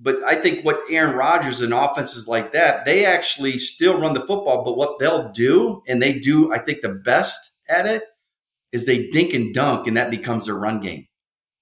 but 0.00 0.22
I 0.24 0.34
think 0.34 0.64
what 0.64 0.80
Aaron 0.88 1.14
Rodgers 1.14 1.60
and 1.60 1.74
offenses 1.74 2.26
like 2.26 2.52
that, 2.52 2.86
they 2.86 3.04
actually 3.04 3.58
still 3.58 4.00
run 4.00 4.14
the 4.14 4.20
football, 4.20 4.64
but 4.64 4.76
what 4.76 4.98
they'll 4.98 5.30
do, 5.30 5.82
and 5.86 6.00
they 6.00 6.14
do, 6.14 6.52
I 6.54 6.58
think, 6.58 6.80
the 6.80 6.88
best 6.88 7.58
at 7.68 7.86
it, 7.86 8.04
is 8.72 8.86
they 8.86 9.08
dink 9.08 9.34
and 9.34 9.52
dunk, 9.54 9.86
and 9.86 9.96
that 9.96 10.10
becomes 10.10 10.46
their 10.46 10.56
run 10.56 10.80
game. 10.80 11.06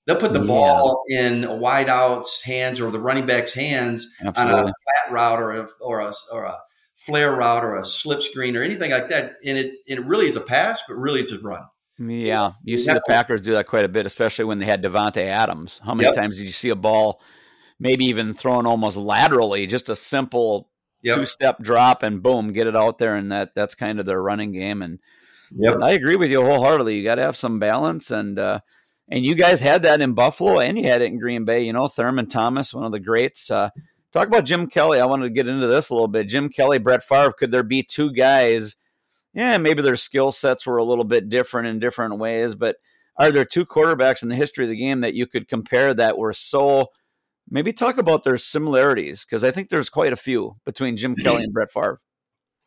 They'll 0.06 0.16
put 0.16 0.32
the 0.32 0.40
yeah. 0.40 0.46
ball 0.46 1.02
in 1.10 1.44
a 1.44 1.48
wideout's 1.48 2.42
hands 2.42 2.80
or 2.80 2.90
the 2.90 3.00
running 3.00 3.26
back's 3.26 3.52
hands 3.52 4.08
Absolutely. 4.24 4.54
on 4.54 4.60
a 4.60 4.72
flat 4.72 5.12
route 5.12 5.40
or 5.40 5.52
a, 5.52 5.68
or 5.82 6.00
a, 6.00 6.12
or 6.32 6.44
a 6.44 6.58
flare 6.96 7.36
route 7.36 7.64
or 7.64 7.76
a 7.76 7.84
slip 7.84 8.22
screen 8.22 8.56
or 8.56 8.62
anything 8.62 8.90
like 8.90 9.10
that. 9.10 9.36
And 9.44 9.58
it, 9.58 9.74
it 9.86 10.04
really 10.04 10.26
is 10.26 10.36
a 10.36 10.40
pass, 10.40 10.82
but 10.88 10.94
really 10.94 11.20
it's 11.20 11.32
a 11.32 11.38
run. 11.38 11.62
Yeah, 11.98 12.52
you 12.62 12.78
see 12.78 12.92
the 12.92 13.02
Packers 13.08 13.40
do 13.40 13.52
that 13.52 13.66
quite 13.66 13.84
a 13.84 13.88
bit, 13.88 14.06
especially 14.06 14.44
when 14.44 14.60
they 14.60 14.66
had 14.66 14.82
Davante 14.82 15.22
Adams. 15.22 15.80
How 15.84 15.94
many 15.94 16.06
yep. 16.06 16.14
times 16.14 16.36
did 16.36 16.44
you 16.44 16.52
see 16.52 16.68
a 16.68 16.76
ball, 16.76 17.20
maybe 17.80 18.04
even 18.04 18.32
thrown 18.32 18.66
almost 18.66 18.96
laterally, 18.96 19.66
just 19.66 19.88
a 19.88 19.96
simple 19.96 20.70
yep. 21.02 21.16
two-step 21.16 21.60
drop 21.60 22.04
and 22.04 22.22
boom, 22.22 22.52
get 22.52 22.68
it 22.68 22.76
out 22.76 22.98
there, 22.98 23.16
and 23.16 23.32
that 23.32 23.56
that's 23.56 23.74
kind 23.74 23.98
of 23.98 24.06
their 24.06 24.22
running 24.22 24.52
game. 24.52 24.80
And 24.80 25.00
Yep. 25.56 25.78
I 25.82 25.92
agree 25.92 26.16
with 26.16 26.30
you 26.30 26.42
wholeheartedly. 26.42 26.96
You 26.96 27.04
got 27.04 27.16
to 27.16 27.22
have 27.22 27.36
some 27.36 27.58
balance, 27.58 28.10
and 28.10 28.38
uh, 28.38 28.60
and 29.10 29.24
you 29.24 29.34
guys 29.34 29.60
had 29.60 29.82
that 29.82 30.00
in 30.00 30.14
Buffalo, 30.14 30.58
and 30.60 30.78
you 30.78 30.84
had 30.84 31.02
it 31.02 31.06
in 31.06 31.18
Green 31.18 31.44
Bay. 31.44 31.64
You 31.64 31.72
know, 31.72 31.88
Thurman 31.88 32.26
Thomas, 32.26 32.74
one 32.74 32.84
of 32.84 32.92
the 32.92 33.00
greats. 33.00 33.50
Uh, 33.50 33.70
Talk 34.12 34.26
about 34.26 34.46
Jim 34.46 34.66
Kelly. 34.66 35.00
I 35.00 35.06
wanted 35.06 35.24
to 35.24 35.34
get 35.34 35.48
into 35.48 35.66
this 35.66 35.90
a 35.90 35.94
little 35.94 36.08
bit. 36.08 36.28
Jim 36.28 36.48
Kelly, 36.48 36.78
Brett 36.78 37.02
Favre. 37.02 37.32
Could 37.32 37.50
there 37.50 37.62
be 37.62 37.82
two 37.82 38.10
guys? 38.10 38.76
Yeah, 39.34 39.58
maybe 39.58 39.82
their 39.82 39.96
skill 39.96 40.32
sets 40.32 40.66
were 40.66 40.78
a 40.78 40.84
little 40.84 41.04
bit 41.04 41.28
different 41.28 41.68
in 41.68 41.78
different 41.78 42.18
ways, 42.18 42.54
but 42.54 42.76
are 43.18 43.30
there 43.30 43.44
two 43.44 43.66
quarterbacks 43.66 44.22
in 44.22 44.30
the 44.30 44.34
history 44.34 44.64
of 44.64 44.70
the 44.70 44.76
game 44.76 45.02
that 45.02 45.14
you 45.14 45.26
could 45.26 45.46
compare 45.46 45.92
that 45.92 46.16
were 46.16 46.32
so? 46.32 46.86
Maybe 47.50 47.72
talk 47.72 47.98
about 47.98 48.24
their 48.24 48.38
similarities 48.38 49.24
because 49.24 49.44
I 49.44 49.50
think 49.50 49.68
there's 49.68 49.90
quite 49.90 50.12
a 50.12 50.16
few 50.16 50.56
between 50.64 50.96
Jim 50.96 51.14
Kelly 51.14 51.44
and 51.44 51.52
Brett 51.52 51.72
Favre. 51.72 51.98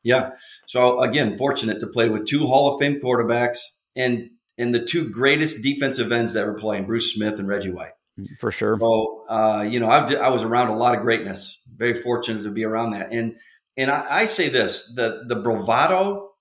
Yeah. 0.03 0.31
So 0.67 1.01
again, 1.01 1.37
fortunate 1.37 1.79
to 1.79 1.87
play 1.87 2.09
with 2.09 2.25
two 2.25 2.47
Hall 2.47 2.73
of 2.73 2.79
Fame 2.79 2.99
quarterbacks 3.01 3.59
and 3.95 4.29
and 4.57 4.75
the 4.75 4.83
two 4.83 5.09
greatest 5.09 5.63
defensive 5.63 6.11
ends 6.11 6.33
that 6.33 6.41
ever 6.41 6.53
playing, 6.53 6.85
Bruce 6.85 7.13
Smith 7.13 7.39
and 7.39 7.47
Reggie 7.47 7.71
White. 7.71 7.93
For 8.39 8.51
sure. 8.51 8.77
So 8.79 9.25
uh, 9.29 9.61
you 9.63 9.79
know, 9.79 9.89
I, 9.89 10.13
I 10.13 10.29
was 10.29 10.43
around 10.43 10.69
a 10.69 10.75
lot 10.75 10.95
of 10.95 11.01
greatness. 11.01 11.61
Very 11.75 11.95
fortunate 11.95 12.43
to 12.43 12.51
be 12.51 12.63
around 12.63 12.91
that. 12.91 13.11
And 13.11 13.35
and 13.77 13.89
I, 13.89 14.05
I 14.09 14.25
say 14.25 14.49
this: 14.49 14.93
the 14.95 15.23
the 15.27 15.35
bravado, 15.35 16.31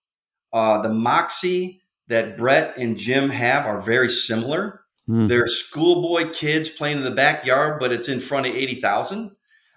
uh, 0.52 0.82
the 0.82 0.92
moxie 0.92 1.82
that 2.08 2.36
Brett 2.36 2.76
and 2.76 2.96
Jim 2.96 3.30
have 3.30 3.66
are 3.66 3.80
very 3.80 4.10
similar. 4.10 4.82
Mm. 5.08 5.28
They're 5.28 5.48
schoolboy 5.48 6.30
kids 6.30 6.68
playing 6.68 6.98
in 6.98 7.04
the 7.04 7.10
backyard, 7.10 7.78
but 7.80 7.92
it's 7.92 8.08
in 8.08 8.20
front 8.20 8.46
of 8.46 8.54
eighty 8.54 8.80
thousand. 8.80 9.36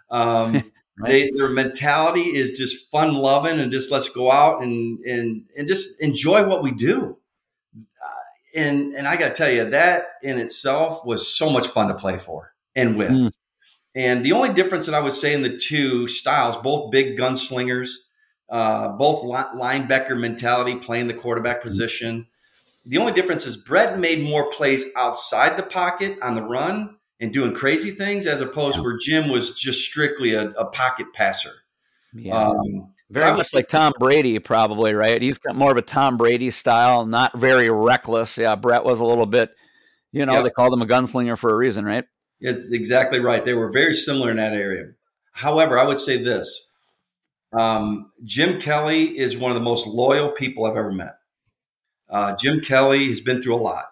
Um, 0.09 0.63
Right. 0.99 1.09
They, 1.09 1.31
their 1.31 1.49
mentality 1.49 2.35
is 2.35 2.51
just 2.51 2.91
fun 2.91 3.15
loving 3.15 3.59
and 3.59 3.71
just 3.71 3.91
let's 3.91 4.09
go 4.09 4.31
out 4.31 4.61
and 4.61 4.99
and 4.99 5.45
and 5.57 5.67
just 5.67 6.01
enjoy 6.01 6.47
what 6.47 6.61
we 6.61 6.71
do. 6.71 7.17
Uh, 7.75 8.59
and 8.59 8.93
and 8.93 9.07
I 9.07 9.17
got 9.17 9.29
to 9.29 9.33
tell 9.33 9.49
you 9.49 9.69
that 9.71 10.05
in 10.21 10.37
itself 10.37 11.03
was 11.03 11.27
so 11.27 11.49
much 11.49 11.67
fun 11.67 11.87
to 11.87 11.95
play 11.95 12.19
for 12.19 12.53
and 12.75 12.95
with. 12.95 13.09
Mm. 13.09 13.31
And 13.95 14.25
the 14.25 14.33
only 14.33 14.53
difference 14.53 14.85
that 14.85 14.95
I 14.95 15.01
would 15.01 15.13
say 15.13 15.33
in 15.33 15.41
the 15.41 15.57
two 15.57 16.07
styles, 16.07 16.57
both 16.57 16.91
big 16.91 17.17
gunslingers, 17.17 17.89
uh, 18.49 18.89
both 18.89 19.23
linebacker 19.23 20.19
mentality, 20.19 20.75
playing 20.75 21.07
the 21.07 21.13
quarterback 21.13 21.59
mm. 21.59 21.63
position. 21.63 22.27
The 22.85 22.97
only 22.97 23.13
difference 23.13 23.47
is 23.47 23.57
Brett 23.57 23.97
made 23.97 24.23
more 24.23 24.51
plays 24.51 24.85
outside 24.95 25.57
the 25.57 25.63
pocket 25.63 26.19
on 26.21 26.35
the 26.35 26.43
run 26.43 26.97
and 27.23 27.31
doing 27.31 27.53
crazy 27.53 27.91
things 27.91 28.27
as 28.27 28.41
opposed 28.41 28.75
yeah. 28.75 28.83
where 28.83 28.97
Jim 28.97 29.29
was 29.29 29.53
just 29.53 29.85
strictly 29.85 30.33
a, 30.33 30.49
a 30.49 30.65
pocket 30.65 31.07
passer. 31.13 31.53
Yeah. 32.13 32.49
Um, 32.49 32.93
very 33.09 33.31
much 33.31 33.53
like 33.53 33.69
Tom 33.69 33.93
Brady, 33.97 34.39
probably, 34.39 34.93
right? 34.93 35.21
He's 35.21 35.37
got 35.37 35.55
more 35.55 35.71
of 35.71 35.77
a 35.77 35.81
Tom 35.81 36.17
Brady 36.17 36.51
style, 36.51 37.05
not 37.05 37.37
very 37.37 37.69
reckless. 37.69 38.37
Yeah, 38.37 38.55
Brett 38.55 38.83
was 38.83 38.99
a 38.99 39.05
little 39.05 39.25
bit, 39.25 39.51
you 40.11 40.25
know, 40.25 40.33
yeah. 40.33 40.41
they 40.41 40.49
called 40.49 40.73
him 40.73 40.81
a 40.81 40.85
gunslinger 40.85 41.37
for 41.37 41.49
a 41.49 41.55
reason, 41.55 41.85
right? 41.85 42.03
It's 42.41 42.73
exactly 42.73 43.21
right. 43.21 43.45
They 43.45 43.53
were 43.53 43.71
very 43.71 43.93
similar 43.93 44.29
in 44.29 44.37
that 44.37 44.53
area. 44.53 44.87
However, 45.31 45.79
I 45.79 45.85
would 45.85 45.99
say 45.99 46.17
this 46.17 46.75
um, 47.53 48.11
Jim 48.25 48.59
Kelly 48.59 49.17
is 49.17 49.37
one 49.37 49.51
of 49.51 49.55
the 49.55 49.63
most 49.63 49.87
loyal 49.87 50.29
people 50.29 50.65
I've 50.65 50.75
ever 50.75 50.91
met. 50.91 51.15
Uh, 52.09 52.35
Jim 52.35 52.59
Kelly 52.59 53.07
has 53.07 53.21
been 53.21 53.41
through 53.41 53.55
a 53.55 53.63
lot. 53.63 53.85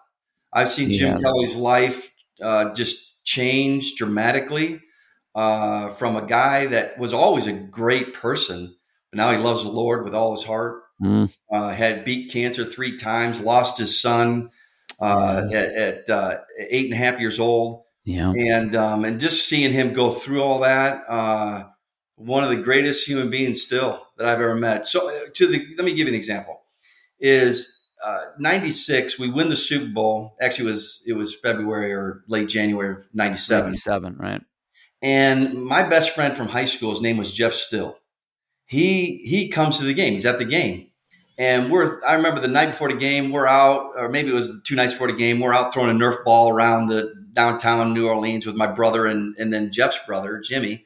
I've 0.52 0.68
seen 0.68 0.92
Jim 0.92 1.18
Kelly's 1.18 1.56
life 1.56 2.12
uh, 2.42 2.74
just 2.74 3.11
changed 3.24 3.96
dramatically 3.96 4.80
uh, 5.34 5.88
from 5.88 6.16
a 6.16 6.26
guy 6.26 6.66
that 6.66 6.98
was 6.98 7.14
always 7.14 7.46
a 7.46 7.52
great 7.52 8.14
person, 8.14 8.74
but 9.10 9.16
now 9.16 9.30
he 9.30 9.38
loves 9.38 9.62
the 9.62 9.70
Lord 9.70 10.04
with 10.04 10.14
all 10.14 10.32
his 10.32 10.44
heart. 10.44 10.82
Mm. 11.02 11.36
Uh, 11.52 11.70
had 11.70 12.04
beat 12.04 12.30
cancer 12.30 12.64
three 12.64 12.96
times, 12.96 13.40
lost 13.40 13.78
his 13.78 14.00
son 14.00 14.50
uh, 15.00 15.48
at, 15.52 15.72
at 15.72 16.10
uh, 16.10 16.38
eight 16.58 16.84
and 16.84 16.94
a 16.94 16.96
half 16.96 17.18
years 17.18 17.40
old. 17.40 17.82
Yeah, 18.04 18.32
and 18.32 18.74
um, 18.74 19.04
and 19.04 19.20
just 19.20 19.48
seeing 19.48 19.72
him 19.72 19.92
go 19.92 20.10
through 20.10 20.42
all 20.42 20.60
that, 20.60 21.04
uh, 21.08 21.64
one 22.16 22.42
of 22.42 22.50
the 22.50 22.56
greatest 22.56 23.06
human 23.06 23.30
beings 23.30 23.62
still 23.62 24.04
that 24.16 24.26
I've 24.26 24.40
ever 24.40 24.56
met. 24.56 24.86
So, 24.86 25.08
uh, 25.08 25.28
to 25.34 25.46
the 25.46 25.64
let 25.76 25.84
me 25.84 25.94
give 25.94 26.08
you 26.08 26.12
an 26.12 26.18
example. 26.18 26.62
Is 27.20 27.81
uh, 28.02 28.24
96 28.38 29.18
we 29.18 29.30
win 29.30 29.48
the 29.48 29.56
super 29.56 29.92
bowl. 29.92 30.36
Actually 30.40 30.68
it 30.68 30.72
was 30.72 31.04
it 31.06 31.12
was 31.14 31.34
february 31.34 31.92
or 31.92 32.24
late 32.28 32.48
january 32.48 32.94
of 32.96 33.08
97 33.14 33.66
97 33.66 34.16
right. 34.18 34.42
And 35.00 35.64
my 35.64 35.82
best 35.82 36.14
friend 36.14 36.36
from 36.36 36.48
high 36.48 36.64
school 36.64 36.90
his 36.90 37.00
name 37.00 37.16
was 37.16 37.32
jeff 37.32 37.52
still. 37.52 37.98
He 38.66 39.22
he 39.24 39.48
comes 39.48 39.78
to 39.78 39.84
the 39.84 39.94
game. 39.94 40.14
He's 40.14 40.26
at 40.26 40.38
the 40.38 40.44
game. 40.44 40.88
And 41.38 41.70
we're 41.70 42.04
i 42.04 42.14
remember 42.14 42.40
the 42.40 42.48
night 42.48 42.70
before 42.70 42.90
the 42.90 42.98
game 42.98 43.30
we're 43.30 43.46
out 43.46 43.92
or 43.96 44.08
maybe 44.08 44.30
it 44.30 44.34
was 44.34 44.62
two 44.66 44.74
nights 44.74 44.92
before 44.92 45.08
the 45.08 45.16
game 45.16 45.40
we're 45.40 45.54
out 45.54 45.72
throwing 45.72 45.90
a 45.90 45.98
nerf 45.98 46.24
ball 46.24 46.50
around 46.50 46.88
the 46.88 47.12
downtown 47.32 47.94
new 47.94 48.08
orleans 48.08 48.44
with 48.46 48.56
my 48.56 48.66
brother 48.66 49.06
and 49.06 49.34
and 49.38 49.52
then 49.52 49.72
jeff's 49.72 49.98
brother 50.06 50.40
jimmy. 50.40 50.84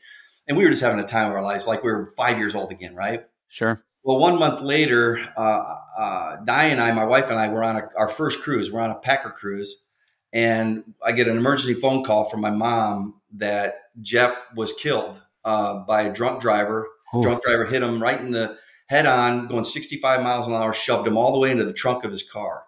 And 0.48 0.56
we 0.56 0.64
were 0.64 0.70
just 0.70 0.82
having 0.82 1.00
a 1.00 1.06
time 1.06 1.26
of 1.26 1.32
our 1.32 1.42
lives 1.42 1.66
like 1.66 1.82
we 1.82 1.90
were 1.90 2.06
five 2.16 2.38
years 2.38 2.54
old 2.54 2.70
again 2.70 2.94
right? 2.94 3.24
Sure 3.48 3.80
well, 4.06 4.18
one 4.18 4.38
month 4.38 4.60
later, 4.60 5.18
uh, 5.36 5.74
uh, 5.98 6.36
Di 6.44 6.66
and 6.66 6.80
I, 6.80 6.92
my 6.92 7.04
wife 7.04 7.28
and 7.28 7.40
I, 7.40 7.48
were 7.48 7.64
on 7.64 7.74
a, 7.74 7.88
our 7.98 8.08
first 8.08 8.40
cruise. 8.40 8.70
We're 8.70 8.80
on 8.80 8.92
a 8.92 8.94
Packer 8.94 9.30
cruise, 9.30 9.84
and 10.32 10.94
I 11.04 11.10
get 11.10 11.26
an 11.26 11.36
emergency 11.36 11.74
phone 11.74 12.04
call 12.04 12.24
from 12.24 12.40
my 12.40 12.50
mom 12.50 13.20
that 13.34 13.80
Jeff 14.00 14.46
was 14.54 14.72
killed 14.72 15.20
uh, 15.44 15.80
by 15.80 16.02
a 16.02 16.12
drunk 16.12 16.40
driver. 16.40 16.86
Drunk 17.20 17.42
driver 17.42 17.64
hit 17.64 17.82
him 17.82 18.00
right 18.00 18.20
in 18.20 18.30
the 18.30 18.56
head 18.86 19.06
on, 19.06 19.48
going 19.48 19.64
65 19.64 20.22
miles 20.22 20.46
an 20.46 20.52
hour, 20.52 20.72
shoved 20.72 21.08
him 21.08 21.16
all 21.16 21.32
the 21.32 21.40
way 21.40 21.50
into 21.50 21.64
the 21.64 21.72
trunk 21.72 22.04
of 22.04 22.12
his 22.12 22.22
car. 22.22 22.62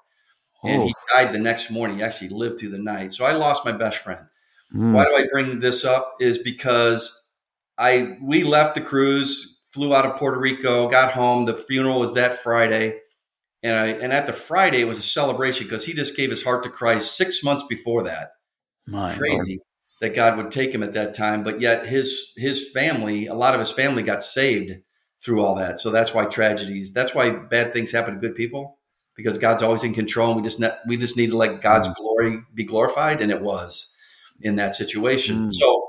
And 0.65 0.83
he 0.83 0.95
died 1.15 1.33
the 1.33 1.39
next 1.39 1.71
morning. 1.71 1.99
He 1.99 2.03
actually 2.03 2.31
lived 2.31 2.59
through 2.59 2.71
the 2.71 2.79
night. 2.79 3.13
So 3.13 3.25
I 3.25 3.31
lost 3.31 3.65
my 3.65 3.71
best 3.71 3.99
friend. 3.99 4.27
Mm. 4.75 4.93
Why 4.93 5.05
do 5.05 5.15
I 5.15 5.27
bring 5.31 5.61
this 5.61 5.85
up? 5.85 6.17
Is 6.19 6.39
because 6.39 7.31
I 7.79 8.17
we 8.21 8.43
left 8.43 8.75
the 8.75 8.81
cruise 8.81 9.58
flew 9.79 9.95
out 9.95 10.05
of 10.05 10.17
Puerto 10.17 10.41
Rico, 10.41 10.89
got 10.89 11.13
home. 11.13 11.45
The 11.45 11.55
funeral 11.55 12.01
was 12.01 12.15
that 12.15 12.37
Friday. 12.37 12.99
And 13.63 13.77
I, 13.77 13.87
and 13.87 14.13
at 14.13 14.27
the 14.27 14.33
Friday, 14.33 14.81
it 14.81 14.89
was 14.89 14.99
a 14.99 15.03
celebration 15.03 15.67
because 15.67 15.85
he 15.85 15.93
just 15.93 16.17
gave 16.17 16.31
his 16.31 16.43
heart 16.43 16.65
to 16.65 16.69
Christ 16.69 17.17
six 17.17 17.45
months 17.45 17.63
before 17.69 18.03
that. 18.03 18.33
My 18.89 19.15
Crazy 19.15 19.37
Lord. 19.37 19.61
that 20.01 20.17
God 20.17 20.37
would 20.37 20.51
take 20.51 20.73
him 20.73 20.83
at 20.83 20.95
that 20.95 21.15
time. 21.15 21.45
But 21.45 21.61
yet 21.61 21.87
his, 21.87 22.33
his 22.37 22.73
family, 22.73 23.29
a 23.29 23.35
lot 23.35 23.55
of 23.55 23.61
his 23.61 23.71
family 23.71 24.03
got 24.03 24.21
saved 24.21 24.81
through 25.25 25.45
all 25.45 25.55
that. 25.55 25.79
So 25.79 25.93
that's 25.93 26.13
why 26.13 26.25
tragedies, 26.25 26.93
that's 26.93 27.15
why 27.15 27.31
bad 27.31 27.73
things 27.73 27.93
happen 27.93 28.15
to 28.15 28.21
good 28.21 28.35
people 28.35 28.79
because 29.15 29.39
God's 29.39 29.63
always 29.63 29.85
in 29.85 29.95
control. 29.95 30.33
And 30.33 30.41
we 30.41 30.43
just, 30.43 30.59
ne- 30.59 30.77
we 30.89 30.97
just 30.97 31.17
need 31.17 31.31
to 31.31 31.37
let 31.37 31.61
God's 31.63 31.87
mm. 31.87 31.95
glory 31.95 32.41
be 32.53 32.65
glorified. 32.65 33.21
And 33.21 33.31
it 33.31 33.43
was 33.43 33.95
in 34.41 34.57
that 34.57 34.75
situation. 34.75 35.51
Mm. 35.51 35.53
So, 35.53 35.89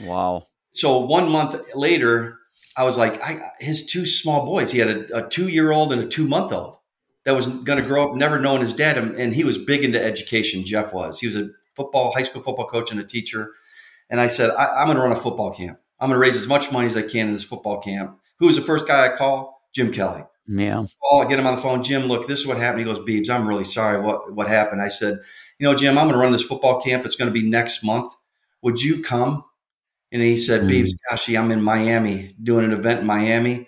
wow. 0.00 0.46
So 0.72 1.00
one 1.00 1.30
month 1.30 1.54
later, 1.74 2.38
I 2.76 2.84
was 2.84 2.96
like, 2.96 3.20
I, 3.22 3.50
his 3.60 3.86
two 3.86 4.06
small 4.06 4.44
boys. 4.44 4.72
He 4.72 4.78
had 4.78 4.88
a, 4.88 5.24
a 5.24 5.28
two 5.28 5.48
year 5.48 5.70
old 5.70 5.92
and 5.92 6.02
a 6.02 6.06
two 6.06 6.26
month 6.26 6.52
old 6.52 6.76
that 7.24 7.34
was 7.34 7.46
going 7.46 7.80
to 7.80 7.88
grow 7.88 8.10
up 8.10 8.16
never 8.16 8.38
knowing 8.38 8.60
his 8.60 8.72
dad. 8.72 8.98
And 8.98 9.34
he 9.34 9.44
was 9.44 9.58
big 9.58 9.84
into 9.84 10.02
education. 10.02 10.64
Jeff 10.64 10.92
was. 10.92 11.20
He 11.20 11.26
was 11.26 11.36
a 11.36 11.50
football, 11.74 12.12
high 12.12 12.22
school 12.22 12.42
football 12.42 12.66
coach 12.66 12.90
and 12.90 13.00
a 13.00 13.04
teacher. 13.04 13.52
And 14.10 14.20
I 14.20 14.26
said, 14.26 14.50
I, 14.50 14.82
am 14.82 14.86
going 14.86 14.96
to 14.96 15.02
run 15.02 15.12
a 15.12 15.16
football 15.16 15.52
camp. 15.52 15.78
I'm 16.00 16.08
going 16.08 16.16
to 16.16 16.20
raise 16.20 16.36
as 16.36 16.46
much 16.46 16.70
money 16.72 16.86
as 16.86 16.96
I 16.96 17.02
can 17.02 17.28
in 17.28 17.32
this 17.32 17.44
football 17.44 17.80
camp. 17.80 18.18
Who 18.38 18.46
was 18.46 18.56
the 18.56 18.62
first 18.62 18.86
guy 18.86 19.06
I 19.06 19.16
call? 19.16 19.62
Jim 19.72 19.92
Kelly. 19.92 20.24
Yeah. 20.46 20.84
Call, 21.00 21.22
I 21.22 21.28
get 21.28 21.38
him 21.38 21.46
on 21.46 21.56
the 21.56 21.62
phone. 21.62 21.82
Jim, 21.82 22.04
look, 22.04 22.28
this 22.28 22.40
is 22.40 22.46
what 22.46 22.58
happened. 22.58 22.80
He 22.80 22.84
goes, 22.84 22.98
Beebs, 22.98 23.30
I'm 23.30 23.48
really 23.48 23.64
sorry. 23.64 24.00
What 24.00 24.34
what 24.34 24.48
happened? 24.48 24.82
I 24.82 24.88
said, 24.88 25.18
you 25.58 25.66
know, 25.66 25.74
Jim, 25.74 25.96
I'm 25.96 26.04
going 26.04 26.14
to 26.14 26.18
run 26.18 26.32
this 26.32 26.44
football 26.44 26.80
camp. 26.82 27.06
It's 27.06 27.16
going 27.16 27.32
to 27.32 27.40
be 27.40 27.48
next 27.48 27.82
month. 27.82 28.12
Would 28.62 28.82
you 28.82 29.02
come? 29.02 29.44
And 30.14 30.22
he 30.22 30.38
said, 30.38 30.62
mm. 30.62 30.70
Beebs, 30.70 30.92
gosh, 31.10 31.28
I'm 31.28 31.50
in 31.50 31.60
Miami 31.60 32.36
doing 32.40 32.64
an 32.64 32.72
event 32.72 33.00
in 33.00 33.06
Miami. 33.06 33.66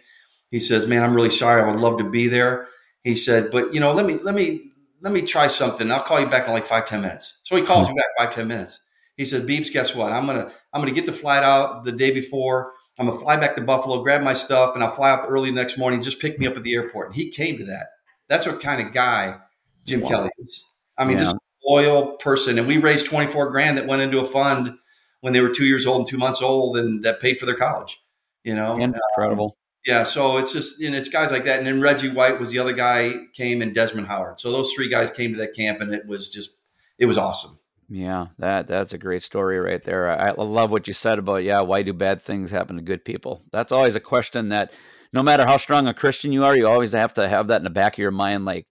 He 0.52 0.60
says, 0.60 0.86
man, 0.86 1.02
I'm 1.02 1.12
really 1.12 1.30
sorry. 1.30 1.60
I 1.60 1.66
would 1.66 1.80
love 1.80 1.98
to 1.98 2.08
be 2.08 2.28
there. 2.28 2.68
He 3.02 3.16
said, 3.16 3.50
but 3.50 3.74
you 3.74 3.80
know, 3.80 3.92
let 3.92 4.06
me, 4.06 4.14
let 4.22 4.36
me, 4.36 4.70
let 5.00 5.12
me 5.12 5.22
try 5.22 5.48
something. 5.48 5.90
I'll 5.90 6.04
call 6.04 6.20
you 6.20 6.28
back 6.28 6.46
in 6.46 6.52
like 6.52 6.64
five 6.64 6.86
ten 6.86 7.00
minutes. 7.02 7.40
So 7.42 7.56
he 7.56 7.62
calls 7.62 7.88
mm. 7.88 7.90
me 7.90 7.96
back 7.96 8.26
five 8.26 8.34
ten 8.34 8.46
minutes. 8.46 8.80
He 9.16 9.24
said, 9.24 9.42
Beebs, 9.42 9.72
guess 9.72 9.92
what? 9.92 10.12
I'm 10.12 10.24
going 10.24 10.38
to, 10.38 10.52
I'm 10.72 10.80
going 10.80 10.94
to 10.94 10.94
get 10.94 11.06
the 11.06 11.12
flight 11.12 11.42
out 11.42 11.84
the 11.84 11.90
day 11.90 12.12
before. 12.12 12.74
I'm 12.96 13.06
going 13.06 13.18
to 13.18 13.24
fly 13.24 13.36
back 13.38 13.56
to 13.56 13.62
Buffalo, 13.62 14.02
grab 14.04 14.22
my 14.22 14.34
stuff, 14.34 14.74
and 14.74 14.84
I'll 14.84 14.90
fly 14.90 15.10
out 15.10 15.26
early 15.28 15.50
next 15.50 15.76
morning. 15.76 16.00
Just 16.00 16.20
pick 16.20 16.38
me 16.38 16.46
up 16.46 16.56
at 16.56 16.62
the 16.62 16.74
airport. 16.74 17.08
And 17.08 17.16
he 17.16 17.28
came 17.28 17.58
to 17.58 17.64
that. 17.64 17.88
That's 18.28 18.46
what 18.46 18.60
kind 18.62 18.86
of 18.86 18.92
guy 18.94 19.38
Jim 19.84 20.02
wow. 20.02 20.08
Kelly 20.08 20.30
is. 20.38 20.64
I 20.96 21.06
mean, 21.06 21.18
yeah. 21.18 21.24
just 21.24 21.36
loyal 21.66 22.12
person. 22.18 22.56
And 22.58 22.68
we 22.68 22.78
raised 22.78 23.06
24 23.06 23.50
grand 23.50 23.78
that 23.78 23.86
went 23.86 24.02
into 24.02 24.20
a 24.20 24.24
fund 24.24 24.74
when 25.20 25.32
they 25.32 25.40
were 25.40 25.50
two 25.50 25.64
years 25.64 25.86
old 25.86 25.98
and 25.98 26.06
two 26.06 26.18
months 26.18 26.42
old, 26.42 26.76
and 26.76 27.04
that 27.04 27.20
paid 27.20 27.38
for 27.38 27.46
their 27.46 27.56
college. 27.56 27.98
You 28.44 28.54
know, 28.54 28.78
incredible. 28.78 29.46
Um, 29.46 29.52
yeah, 29.86 30.02
so 30.02 30.36
it's 30.36 30.52
just 30.52 30.80
you 30.80 30.90
know 30.90 30.98
it's 30.98 31.08
guys 31.08 31.30
like 31.30 31.44
that, 31.44 31.58
and 31.58 31.66
then 31.66 31.80
Reggie 31.80 32.10
White 32.10 32.40
was 32.40 32.50
the 32.50 32.58
other 32.58 32.72
guy 32.72 33.26
came, 33.34 33.62
and 33.62 33.74
Desmond 33.74 34.08
Howard. 34.08 34.40
So 34.40 34.50
those 34.50 34.72
three 34.72 34.88
guys 34.88 35.10
came 35.10 35.32
to 35.32 35.38
that 35.38 35.54
camp, 35.54 35.80
and 35.80 35.94
it 35.94 36.06
was 36.06 36.28
just 36.28 36.50
it 36.98 37.06
was 37.06 37.18
awesome. 37.18 37.58
Yeah, 37.88 38.26
that 38.38 38.66
that's 38.66 38.92
a 38.92 38.98
great 38.98 39.22
story 39.22 39.60
right 39.60 39.82
there. 39.82 40.10
I, 40.10 40.30
I 40.30 40.32
love 40.32 40.72
what 40.72 40.88
you 40.88 40.94
said 40.94 41.18
about 41.18 41.44
yeah, 41.44 41.60
why 41.60 41.82
do 41.82 41.92
bad 41.92 42.20
things 42.20 42.50
happen 42.50 42.76
to 42.76 42.82
good 42.82 43.04
people? 43.04 43.42
That's 43.52 43.72
always 43.72 43.94
a 43.94 44.00
question 44.00 44.48
that 44.48 44.72
no 45.12 45.22
matter 45.22 45.46
how 45.46 45.56
strong 45.56 45.86
a 45.86 45.94
Christian 45.94 46.32
you 46.32 46.44
are, 46.44 46.56
you 46.56 46.66
always 46.66 46.92
have 46.92 47.14
to 47.14 47.28
have 47.28 47.48
that 47.48 47.58
in 47.58 47.64
the 47.64 47.70
back 47.70 47.94
of 47.94 47.98
your 47.98 48.10
mind, 48.10 48.44
like 48.44 48.66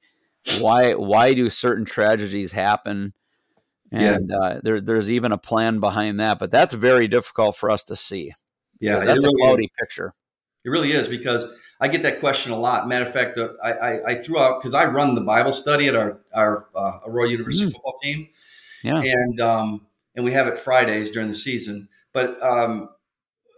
why 0.59 0.93
why 0.95 1.33
do 1.33 1.49
certain 1.49 1.85
tragedies 1.85 2.51
happen? 2.51 3.13
And 3.91 4.29
yeah. 4.29 4.37
uh, 4.37 4.59
there, 4.63 4.81
there's 4.81 5.09
even 5.09 5.31
a 5.31 5.37
plan 5.37 5.79
behind 5.79 6.19
that. 6.19 6.39
But 6.39 6.51
that's 6.51 6.73
very 6.73 7.07
difficult 7.07 7.55
for 7.55 7.69
us 7.69 7.83
to 7.83 7.95
see. 7.95 8.33
Yeah, 8.79 8.99
that's 8.99 9.23
a 9.23 9.29
cloudy 9.41 9.71
picture. 9.79 10.13
It 10.63 10.69
really 10.69 10.91
is 10.91 11.07
because 11.07 11.45
I 11.79 11.87
get 11.87 12.03
that 12.03 12.19
question 12.19 12.51
a 12.51 12.57
lot. 12.57 12.87
Matter 12.87 13.05
of 13.05 13.13
fact, 13.13 13.37
uh, 13.37 13.49
I, 13.63 13.71
I, 13.71 14.09
I 14.11 14.15
threw 14.15 14.39
out 14.39 14.59
because 14.59 14.73
I 14.73 14.85
run 14.85 15.15
the 15.15 15.21
Bible 15.21 15.51
study 15.51 15.87
at 15.87 15.95
our 15.95 16.19
our 16.33 16.67
uh, 16.75 16.99
Aurora 17.05 17.29
University 17.29 17.67
mm. 17.67 17.73
football 17.73 17.97
team, 18.01 18.27
yeah, 18.83 19.01
and 19.01 19.39
um, 19.39 19.87
and 20.15 20.25
we 20.25 20.31
have 20.33 20.47
it 20.47 20.59
Fridays 20.59 21.11
during 21.11 21.29
the 21.29 21.35
season. 21.35 21.87
But 22.13 22.41
um, 22.43 22.89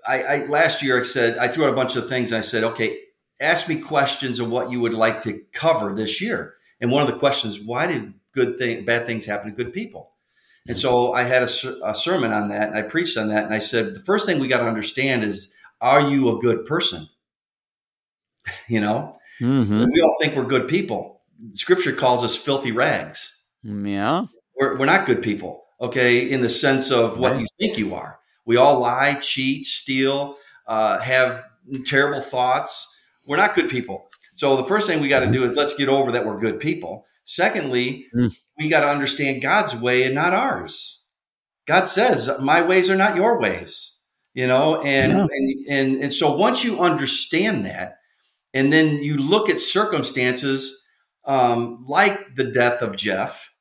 I, 0.07 0.23
I 0.23 0.45
last 0.45 0.83
year 0.83 0.99
I 0.99 1.03
said 1.03 1.37
I 1.37 1.47
threw 1.47 1.65
out 1.65 1.71
a 1.71 1.75
bunch 1.75 1.95
of 1.95 2.09
things. 2.09 2.33
I 2.33 2.41
said, 2.41 2.63
okay, 2.63 2.99
ask 3.39 3.67
me 3.69 3.79
questions 3.79 4.39
of 4.39 4.49
what 4.49 4.71
you 4.71 4.79
would 4.79 4.93
like 4.93 5.21
to 5.21 5.41
cover 5.53 5.93
this 5.93 6.21
year. 6.21 6.55
And 6.79 6.91
one 6.91 7.01
of 7.01 7.11
the 7.11 7.19
questions, 7.19 7.59
why 7.59 7.87
do 7.87 8.13
good 8.33 8.57
thing, 8.57 8.85
bad 8.85 9.05
things 9.05 9.25
happen 9.25 9.49
to 9.49 9.55
good 9.55 9.73
people? 9.73 10.11
And 10.67 10.77
so 10.77 11.13
I 11.13 11.23
had 11.23 11.43
a, 11.43 11.85
a, 11.85 11.95
sermon 11.95 12.31
on 12.31 12.49
that 12.49 12.67
and 12.69 12.77
I 12.77 12.81
preached 12.81 13.17
on 13.17 13.29
that. 13.29 13.45
And 13.45 13.53
I 13.53 13.59
said, 13.59 13.95
the 13.95 13.99
first 14.01 14.25
thing 14.25 14.39
we 14.39 14.47
got 14.47 14.59
to 14.59 14.65
understand 14.67 15.23
is, 15.23 15.53
are 15.81 16.01
you 16.01 16.35
a 16.35 16.39
good 16.39 16.65
person? 16.65 17.07
you 18.67 18.81
know, 18.81 19.17
mm-hmm. 19.39 19.85
we 19.91 20.01
all 20.01 20.15
think 20.21 20.35
we're 20.35 20.45
good 20.45 20.67
people. 20.67 21.21
Scripture 21.51 21.93
calls 21.93 22.23
us 22.23 22.35
filthy 22.35 22.71
rags. 22.71 23.45
Yeah. 23.63 24.25
We're, 24.59 24.77
we're 24.77 24.85
not 24.85 25.05
good 25.05 25.21
people. 25.21 25.63
Okay. 25.79 26.29
In 26.29 26.41
the 26.41 26.49
sense 26.49 26.91
of 26.91 27.19
what 27.19 27.33
right. 27.33 27.41
you 27.41 27.47
think 27.59 27.77
you 27.77 27.95
are. 27.95 28.19
We 28.45 28.57
all 28.57 28.79
lie, 28.79 29.15
cheat, 29.15 29.65
steal, 29.65 30.37
uh, 30.67 30.99
have 30.99 31.43
terrible 31.85 32.21
thoughts. 32.21 33.01
We're 33.27 33.37
not 33.37 33.55
good 33.55 33.69
people. 33.69 34.09
So 34.35 34.55
the 34.55 34.63
first 34.63 34.87
thing 34.87 35.01
we 35.01 35.07
got 35.07 35.21
to 35.21 35.31
do 35.31 35.43
is 35.43 35.55
let's 35.55 35.73
get 35.73 35.89
over 35.89 36.11
that 36.11 36.25
we're 36.25 36.39
good 36.39 36.59
people. 36.59 37.05
Secondly, 37.25 38.07
mm. 38.15 38.33
We 38.57 38.69
got 38.69 38.81
to 38.81 38.89
understand 38.89 39.41
God's 39.41 39.75
way 39.75 40.03
and 40.03 40.15
not 40.15 40.33
ours. 40.33 41.03
God 41.65 41.85
says, 41.85 42.29
"My 42.41 42.61
ways 42.61 42.89
are 42.89 42.95
not 42.95 43.15
your 43.15 43.39
ways." 43.39 43.99
You 44.33 44.47
know, 44.47 44.81
and 44.81 45.11
yeah. 45.11 45.27
and, 45.31 45.67
and 45.67 46.03
and 46.03 46.13
so 46.13 46.35
once 46.35 46.63
you 46.63 46.79
understand 46.79 47.65
that, 47.65 47.97
and 48.53 48.71
then 48.71 49.03
you 49.03 49.17
look 49.17 49.49
at 49.49 49.59
circumstances 49.59 50.83
um, 51.25 51.83
like 51.87 52.35
the 52.35 52.45
death 52.45 52.81
of 52.81 52.95
Jeff, 52.95 53.53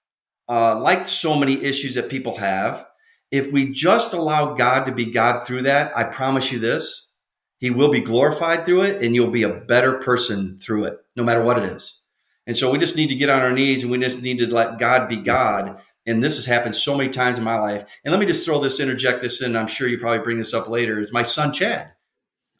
uh, 0.48 0.78
like 0.80 1.06
so 1.06 1.36
many 1.36 1.62
issues 1.64 1.96
that 1.96 2.08
people 2.08 2.36
have, 2.36 2.86
if 3.30 3.52
we 3.52 3.72
just 3.72 4.14
allow 4.14 4.54
God 4.54 4.84
to 4.84 4.92
be 4.92 5.10
God 5.10 5.46
through 5.46 5.62
that, 5.62 5.96
I 5.96 6.04
promise 6.04 6.52
you 6.52 6.60
this, 6.60 7.16
He 7.58 7.70
will 7.70 7.90
be 7.90 8.00
glorified 8.00 8.64
through 8.64 8.82
it, 8.82 9.02
and 9.02 9.14
you'll 9.14 9.30
be 9.30 9.42
a 9.42 9.52
better 9.52 9.94
person 9.98 10.58
through 10.60 10.84
it, 10.84 10.98
no 11.16 11.24
matter 11.24 11.42
what 11.42 11.58
it 11.58 11.64
is. 11.64 12.00
And 12.46 12.56
so 12.56 12.70
we 12.70 12.78
just 12.78 12.96
need 12.96 13.08
to 13.08 13.16
get 13.16 13.28
on 13.28 13.42
our 13.42 13.52
knees 13.52 13.82
and 13.82 13.90
we 13.90 13.98
just 13.98 14.22
need 14.22 14.38
to 14.38 14.46
let 14.46 14.78
God 14.78 15.08
be 15.08 15.16
God. 15.16 15.80
And 16.06 16.22
this 16.22 16.36
has 16.36 16.46
happened 16.46 16.76
so 16.76 16.96
many 16.96 17.10
times 17.10 17.38
in 17.38 17.44
my 17.44 17.58
life. 17.58 17.84
And 18.04 18.12
let 18.12 18.20
me 18.20 18.26
just 18.26 18.44
throw 18.44 18.60
this, 18.60 18.78
interject 18.78 19.20
this 19.20 19.42
in. 19.42 19.56
I'm 19.56 19.66
sure 19.66 19.88
you 19.88 19.98
probably 19.98 20.20
bring 20.20 20.38
this 20.38 20.54
up 20.54 20.68
later. 20.68 21.00
Is 21.00 21.12
my 21.12 21.24
son 21.24 21.52
Chad. 21.52 21.92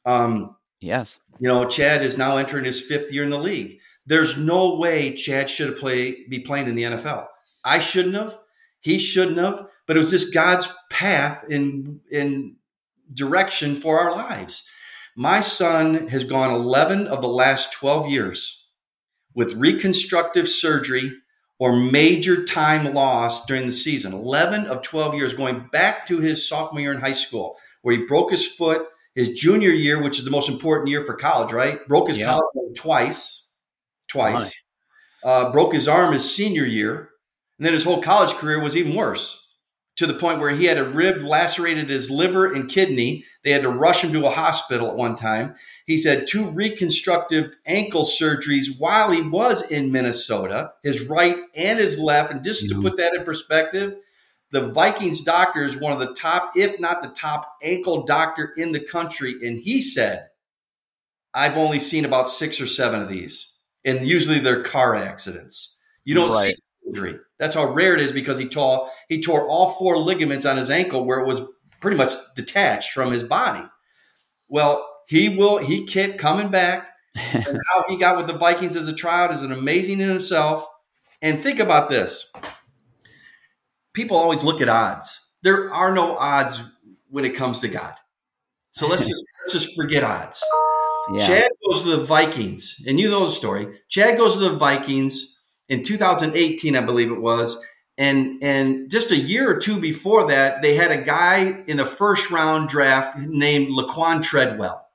Um, 0.04 0.56
yes. 0.80 1.20
You 1.38 1.48
know, 1.48 1.68
Chad 1.68 2.02
is 2.02 2.18
now 2.18 2.38
entering 2.38 2.64
his 2.64 2.80
fifth 2.80 3.12
year 3.12 3.22
in 3.22 3.30
the 3.30 3.38
league. 3.38 3.78
There's 4.06 4.36
no 4.36 4.76
way 4.76 5.14
Chad 5.14 5.48
should 5.48 5.68
have 5.68 5.78
play 5.78 6.26
be 6.28 6.40
playing 6.40 6.68
in 6.68 6.74
the 6.74 6.84
NFL. 6.84 7.26
I 7.64 7.78
shouldn't 7.78 8.14
have. 8.14 8.36
He 8.80 8.98
shouldn't 8.98 9.38
have. 9.38 9.66
But 9.86 9.96
it 9.96 10.00
was 10.00 10.10
just 10.10 10.34
God's 10.34 10.68
path 10.90 11.44
in 11.48 12.00
in 12.10 12.56
direction 13.12 13.76
for 13.76 14.00
our 14.00 14.12
lives. 14.12 14.68
My 15.14 15.40
son 15.40 16.08
has 16.08 16.24
gone 16.24 16.52
11 16.52 17.06
of 17.06 17.22
the 17.22 17.28
last 17.28 17.72
12 17.72 18.08
years 18.08 18.65
with 19.36 19.54
reconstructive 19.54 20.48
surgery 20.48 21.12
or 21.60 21.76
major 21.76 22.44
time 22.44 22.92
loss 22.92 23.46
during 23.46 23.66
the 23.66 23.72
season. 23.72 24.12
11 24.12 24.66
of 24.66 24.82
12 24.82 25.14
years 25.14 25.32
going 25.32 25.68
back 25.70 26.06
to 26.06 26.18
his 26.18 26.48
sophomore 26.48 26.80
year 26.80 26.92
in 26.92 27.00
high 27.00 27.12
school, 27.12 27.56
where 27.82 27.96
he 27.96 28.04
broke 28.04 28.32
his 28.32 28.46
foot 28.46 28.86
his 29.14 29.32
junior 29.32 29.70
year, 29.70 30.02
which 30.02 30.18
is 30.18 30.24
the 30.26 30.30
most 30.30 30.48
important 30.50 30.90
year 30.90 31.02
for 31.02 31.14
college, 31.14 31.52
right? 31.52 31.86
Broke 31.88 32.08
his 32.08 32.18
yeah. 32.18 32.26
collarbone 32.26 32.74
twice, 32.74 33.50
twice. 34.08 34.54
Uh, 35.24 35.50
broke 35.52 35.72
his 35.72 35.88
arm 35.88 36.12
his 36.12 36.34
senior 36.34 36.66
year. 36.66 37.10
And 37.58 37.64
then 37.64 37.72
his 37.72 37.84
whole 37.84 38.02
college 38.02 38.34
career 38.34 38.60
was 38.60 38.76
even 38.76 38.94
worse 38.94 39.45
to 39.96 40.06
the 40.06 40.14
point 40.14 40.38
where 40.38 40.54
he 40.54 40.66
had 40.66 40.78
a 40.78 40.88
rib 40.88 41.22
lacerated 41.22 41.88
his 41.88 42.10
liver 42.10 42.52
and 42.52 42.68
kidney. 42.68 43.24
They 43.44 43.50
had 43.50 43.62
to 43.62 43.70
rush 43.70 44.04
him 44.04 44.12
to 44.12 44.26
a 44.26 44.30
hospital 44.30 44.90
at 44.90 44.96
one 44.96 45.16
time. 45.16 45.54
He's 45.86 46.06
had 46.06 46.28
two 46.28 46.50
reconstructive 46.50 47.56
ankle 47.66 48.04
surgeries 48.04 48.78
while 48.78 49.10
he 49.10 49.22
was 49.22 49.70
in 49.70 49.92
Minnesota, 49.92 50.72
his 50.82 51.06
right 51.08 51.38
and 51.54 51.78
his 51.78 51.98
left. 51.98 52.30
And 52.30 52.44
just 52.44 52.66
mm-hmm. 52.66 52.82
to 52.82 52.88
put 52.88 52.98
that 52.98 53.14
in 53.14 53.24
perspective, 53.24 53.96
the 54.52 54.68
Vikings 54.68 55.22
doctor 55.22 55.64
is 55.64 55.76
one 55.76 55.92
of 55.92 55.98
the 55.98 56.14
top, 56.14 56.52
if 56.54 56.78
not 56.78 57.02
the 57.02 57.08
top, 57.08 57.56
ankle 57.62 58.04
doctor 58.04 58.52
in 58.56 58.72
the 58.72 58.80
country. 58.80 59.34
And 59.42 59.58
he 59.58 59.80
said, 59.80 60.28
I've 61.34 61.56
only 61.56 61.80
seen 61.80 62.04
about 62.04 62.28
six 62.28 62.60
or 62.60 62.66
seven 62.66 63.00
of 63.00 63.08
these. 63.08 63.54
And 63.84 64.06
usually 64.06 64.40
they're 64.40 64.62
car 64.62 64.94
accidents. 64.94 65.78
You 66.04 66.14
don't 66.14 66.30
right. 66.30 66.54
see 66.54 66.56
injury. 66.86 67.18
That's 67.38 67.54
how 67.54 67.72
rare 67.72 67.94
it 67.94 68.00
is 68.00 68.12
because 68.12 68.38
he 68.38 68.48
tore 68.48 68.88
he 69.08 69.20
tore 69.20 69.48
all 69.48 69.70
four 69.70 69.98
ligaments 69.98 70.46
on 70.46 70.56
his 70.56 70.70
ankle 70.70 71.04
where 71.04 71.20
it 71.20 71.26
was 71.26 71.42
pretty 71.80 71.96
much 71.96 72.12
detached 72.34 72.92
from 72.92 73.12
his 73.12 73.22
body. 73.22 73.64
Well, 74.48 74.86
he 75.06 75.28
will 75.28 75.58
he 75.58 75.86
kept 75.86 76.18
coming 76.18 76.48
back. 76.48 76.90
and 77.32 77.58
how 77.72 77.84
he 77.88 77.96
got 77.96 78.18
with 78.18 78.26
the 78.26 78.34
Vikings 78.34 78.76
as 78.76 78.88
a 78.88 78.92
child 78.92 79.34
is 79.34 79.42
an 79.42 79.50
amazing 79.50 80.00
in 80.00 80.08
himself. 80.08 80.66
And 81.22 81.42
think 81.42 81.60
about 81.60 81.88
this. 81.88 82.30
People 83.94 84.18
always 84.18 84.44
look 84.44 84.60
at 84.60 84.68
odds. 84.68 85.32
There 85.42 85.72
are 85.72 85.94
no 85.94 86.18
odds 86.18 86.62
when 87.08 87.24
it 87.24 87.34
comes 87.34 87.60
to 87.60 87.68
God. 87.68 87.94
So 88.72 88.86
let's 88.86 89.06
just 89.08 89.26
let's 89.40 89.52
just 89.54 89.74
forget 89.74 90.04
odds. 90.04 90.44
Yeah. 91.12 91.26
Chad 91.26 91.50
goes 91.66 91.84
to 91.84 91.96
the 91.96 92.04
Vikings, 92.04 92.82
and 92.86 93.00
you 93.00 93.08
know 93.08 93.26
the 93.26 93.30
story. 93.30 93.78
Chad 93.88 94.18
goes 94.18 94.34
to 94.34 94.40
the 94.40 94.56
Vikings 94.56 95.35
in 95.68 95.82
2018, 95.82 96.76
I 96.76 96.80
believe 96.80 97.10
it 97.10 97.20
was. 97.20 97.62
And 97.98 98.42
and 98.42 98.90
just 98.90 99.10
a 99.10 99.16
year 99.16 99.50
or 99.50 99.58
two 99.58 99.80
before 99.80 100.28
that, 100.28 100.60
they 100.60 100.74
had 100.74 100.90
a 100.90 101.02
guy 101.02 101.62
in 101.66 101.78
the 101.78 101.86
first 101.86 102.30
round 102.30 102.68
draft 102.68 103.18
named 103.18 103.68
Laquon 103.68 104.22
Treadwell. 104.22 104.86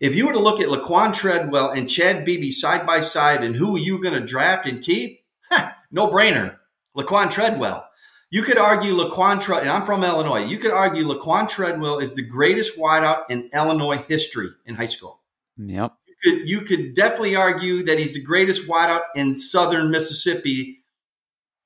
If 0.00 0.16
you 0.16 0.26
were 0.26 0.32
to 0.32 0.40
look 0.40 0.60
at 0.60 0.68
Laquon 0.68 1.12
Treadwell 1.12 1.70
and 1.70 1.88
Chad 1.88 2.24
Beebe 2.24 2.50
side 2.50 2.86
by 2.86 3.00
side, 3.00 3.44
and 3.44 3.54
who 3.54 3.76
are 3.76 3.80
you 3.80 4.02
going 4.02 4.14
to 4.14 4.26
draft 4.26 4.66
and 4.66 4.82
keep? 4.82 5.20
no 5.92 6.08
brainer, 6.08 6.56
Laquon 6.96 7.30
Treadwell. 7.30 7.84
You 8.30 8.42
could 8.42 8.58
argue 8.58 8.92
Laquon 8.92 9.40
Treadwell, 9.40 9.62
and 9.62 9.70
I'm 9.70 9.84
from 9.84 10.04
Illinois. 10.04 10.44
You 10.44 10.58
could 10.58 10.72
argue 10.72 11.04
Laquon 11.04 11.48
Treadwell 11.48 12.00
is 12.00 12.14
the 12.14 12.22
greatest 12.22 12.76
wideout 12.76 13.24
in 13.30 13.50
Illinois 13.54 13.98
history 14.08 14.48
in 14.66 14.74
high 14.74 14.86
school. 14.86 15.22
Yep 15.56 15.97
could 16.22 16.48
you 16.48 16.62
could 16.62 16.94
definitely 16.94 17.36
argue 17.36 17.84
that 17.84 17.98
he's 17.98 18.14
the 18.14 18.22
greatest 18.22 18.68
wideout 18.68 19.02
in 19.14 19.34
Southern 19.36 19.90
Mississippi 19.90 20.82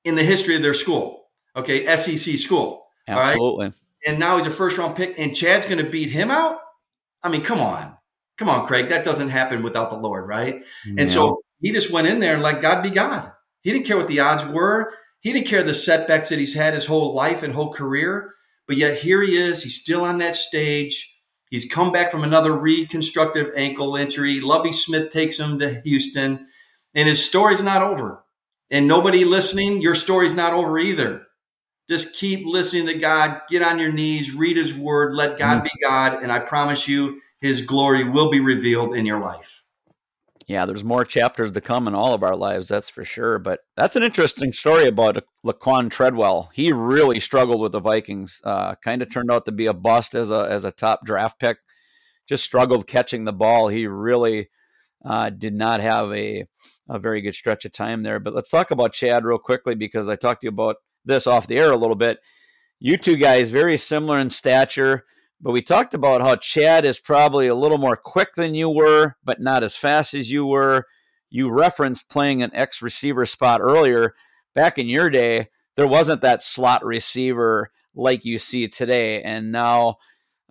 in 0.03 0.15
the 0.15 0.23
history 0.23 0.55
of 0.55 0.61
their 0.61 0.73
school. 0.73 1.27
Okay, 1.55 1.85
SEC 1.95 2.37
school. 2.37 2.85
Absolutely. 3.07 3.71
And 4.05 4.19
now 4.19 4.37
he's 4.37 4.47
a 4.47 4.51
first 4.51 4.77
round 4.77 4.95
pick, 4.95 5.17
and 5.17 5.35
Chad's 5.35 5.65
going 5.65 5.83
to 5.83 5.89
beat 5.89 6.09
him 6.09 6.29
out. 6.29 6.57
I 7.21 7.29
mean, 7.29 7.41
come 7.41 7.59
on, 7.59 7.95
come 8.37 8.49
on, 8.49 8.65
Craig. 8.65 8.89
That 8.89 9.05
doesn't 9.05 9.29
happen 9.29 9.63
without 9.63 9.89
the 9.89 9.97
Lord, 9.97 10.27
right? 10.27 10.63
No. 10.85 11.01
And 11.01 11.11
so 11.11 11.41
he 11.61 11.71
just 11.71 11.91
went 11.91 12.07
in 12.07 12.19
there 12.19 12.33
and 12.33 12.43
let 12.43 12.61
God 12.61 12.83
be 12.83 12.89
God. 12.89 13.31
He 13.61 13.71
didn't 13.71 13.85
care 13.85 13.97
what 13.97 14.07
the 14.07 14.19
odds 14.19 14.45
were. 14.45 14.93
He 15.21 15.31
didn't 15.31 15.47
care 15.47 15.63
the 15.63 15.73
setbacks 15.73 16.29
that 16.29 16.39
he's 16.39 16.53
had 16.53 16.73
his 16.73 16.85
whole 16.85 17.15
life 17.15 17.43
and 17.43 17.53
whole 17.53 17.71
career. 17.71 18.33
But 18.67 18.77
yet 18.77 18.97
here 18.97 19.21
he 19.21 19.37
is. 19.37 19.63
He's 19.63 19.79
still 19.79 20.03
on 20.03 20.17
that 20.17 20.35
stage 20.35 21.12
He's 21.53 21.71
come 21.71 21.91
back 21.91 22.09
from 22.09 22.23
another 22.23 22.57
reconstructive 22.57 23.51
ankle 23.55 23.95
injury. 23.95 24.39
Lovie 24.39 24.71
Smith 24.71 25.11
takes 25.11 25.39
him 25.39 25.59
to 25.59 25.81
Houston, 25.85 26.47
and 26.95 27.07
his 27.07 27.23
story's 27.23 27.61
not 27.61 27.83
over. 27.83 28.25
And 28.71 28.87
nobody 28.87 29.23
listening, 29.23 29.79
your 29.79 29.93
story's 29.93 30.33
not 30.33 30.53
over 30.53 30.79
either. 30.79 31.27
Just 31.87 32.15
keep 32.15 32.47
listening 32.47 32.87
to 32.87 32.95
God, 32.95 33.41
get 33.51 33.61
on 33.61 33.77
your 33.77 33.91
knees, 33.91 34.33
read 34.33 34.57
his 34.57 34.73
word, 34.73 35.13
let 35.13 35.37
God 35.37 35.61
be 35.63 35.69
God, 35.79 36.23
and 36.23 36.31
I 36.31 36.39
promise 36.39 36.87
you, 36.87 37.21
his 37.39 37.61
glory 37.61 38.03
will 38.03 38.31
be 38.31 38.39
revealed 38.39 38.95
in 38.95 39.05
your 39.05 39.19
life 39.19 39.62
yeah, 40.47 40.65
there's 40.65 40.83
more 40.83 41.05
chapters 41.05 41.51
to 41.51 41.61
come 41.61 41.87
in 41.87 41.95
all 41.95 42.13
of 42.13 42.23
our 42.23 42.35
lives, 42.35 42.67
that's 42.67 42.89
for 42.89 43.05
sure. 43.05 43.39
But 43.39 43.61
that's 43.75 43.95
an 43.95 44.03
interesting 44.03 44.53
story 44.53 44.87
about 44.87 45.23
Laquon 45.45 45.89
Treadwell. 45.89 46.49
He 46.53 46.71
really 46.71 47.19
struggled 47.19 47.61
with 47.61 47.71
the 47.71 47.79
Vikings. 47.79 48.41
Uh, 48.43 48.75
kind 48.83 49.01
of 49.01 49.11
turned 49.11 49.31
out 49.31 49.45
to 49.45 49.51
be 49.51 49.67
a 49.67 49.73
bust 49.73 50.15
as 50.15 50.31
a 50.31 50.47
as 50.49 50.65
a 50.65 50.71
top 50.71 51.05
draft 51.05 51.39
pick. 51.39 51.57
Just 52.27 52.43
struggled 52.43 52.87
catching 52.87 53.25
the 53.25 53.33
ball. 53.33 53.67
He 53.67 53.87
really 53.87 54.49
uh, 55.05 55.29
did 55.29 55.53
not 55.53 55.79
have 55.79 56.11
a 56.13 56.45
a 56.89 56.99
very 56.99 57.21
good 57.21 57.35
stretch 57.35 57.65
of 57.65 57.71
time 57.71 58.03
there. 58.03 58.19
But 58.19 58.33
let's 58.33 58.49
talk 58.49 58.71
about 58.71 58.93
Chad 58.93 59.23
real 59.23 59.37
quickly 59.37 59.75
because 59.75 60.09
I 60.09 60.15
talked 60.15 60.41
to 60.41 60.47
you 60.47 60.49
about 60.49 60.77
this 61.05 61.27
off 61.27 61.47
the 61.47 61.57
air 61.57 61.71
a 61.71 61.77
little 61.77 61.95
bit. 61.95 62.19
You 62.79 62.97
two 62.97 63.17
guys 63.17 63.51
very 63.51 63.77
similar 63.77 64.19
in 64.19 64.29
stature. 64.29 65.05
But 65.43 65.51
we 65.51 65.61
talked 65.61 65.93
about 65.93 66.21
how 66.21 66.37
Chad 66.37 66.85
is 66.85 67.01
probably 67.01 67.47
a 67.47 67.55
little 67.55 67.77
more 67.77 67.97
quick 67.97 68.33
than 68.35 68.55
you 68.55 68.69
were, 68.69 69.15
but 69.25 69.41
not 69.41 69.61
as 69.61 69.75
fast 69.75 70.13
as 70.13 70.31
you 70.31 70.45
were. 70.45 70.85
You 71.29 71.51
referenced 71.51 72.09
playing 72.09 72.41
an 72.41 72.55
X 72.55 72.81
receiver 72.81 73.25
spot 73.25 73.59
earlier. 73.59 74.15
Back 74.55 74.77
in 74.77 74.87
your 74.87 75.09
day, 75.09 75.49
there 75.75 75.87
wasn't 75.87 76.21
that 76.21 76.41
slot 76.41 76.85
receiver 76.85 77.71
like 77.93 78.23
you 78.23 78.39
see 78.39 78.69
today. 78.69 79.21
And 79.21 79.51
now 79.51 79.97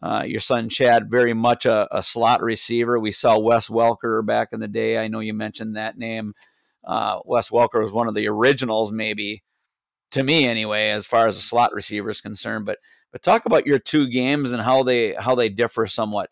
uh, 0.03 0.25
your 0.27 0.41
son 0.41 0.69
Chad 0.69 1.11
very 1.11 1.33
much 1.33 1.65
a, 1.65 1.89
a, 1.91 2.03
slot 2.03 2.43
receiver. 2.43 2.99
We 2.99 3.13
saw 3.13 3.39
Wes 3.39 3.69
Welker 3.69 4.25
back 4.27 4.49
in 4.53 4.61
the 4.61 4.69
day. 4.69 4.99
I 4.99 5.09
know 5.09 5.21
you 5.21 5.33
mentioned 5.33 5.77
that 5.77 5.97
name. 5.97 6.35
Uh, 6.85 7.21
Wes 7.25 7.49
Welker 7.49 7.81
was 7.81 7.93
one 7.93 8.09
of 8.09 8.15
the 8.15 8.29
originals, 8.29 8.93
maybe 8.93 9.43
to 10.11 10.23
me 10.23 10.47
anyway, 10.47 10.91
as 10.91 11.07
far 11.07 11.27
as 11.27 11.37
a 11.37 11.41
slot 11.41 11.73
receiver 11.73 12.11
is 12.11 12.21
concerned. 12.21 12.67
But 12.67 12.79
but 13.13 13.23
talk 13.23 13.47
about 13.47 13.67
your 13.67 13.79
two 13.79 14.09
games 14.09 14.53
and 14.53 14.63
how 14.63 14.83
they 14.83 15.13
how 15.15 15.35
they 15.35 15.49
differ 15.49 15.87
somewhat. 15.87 16.31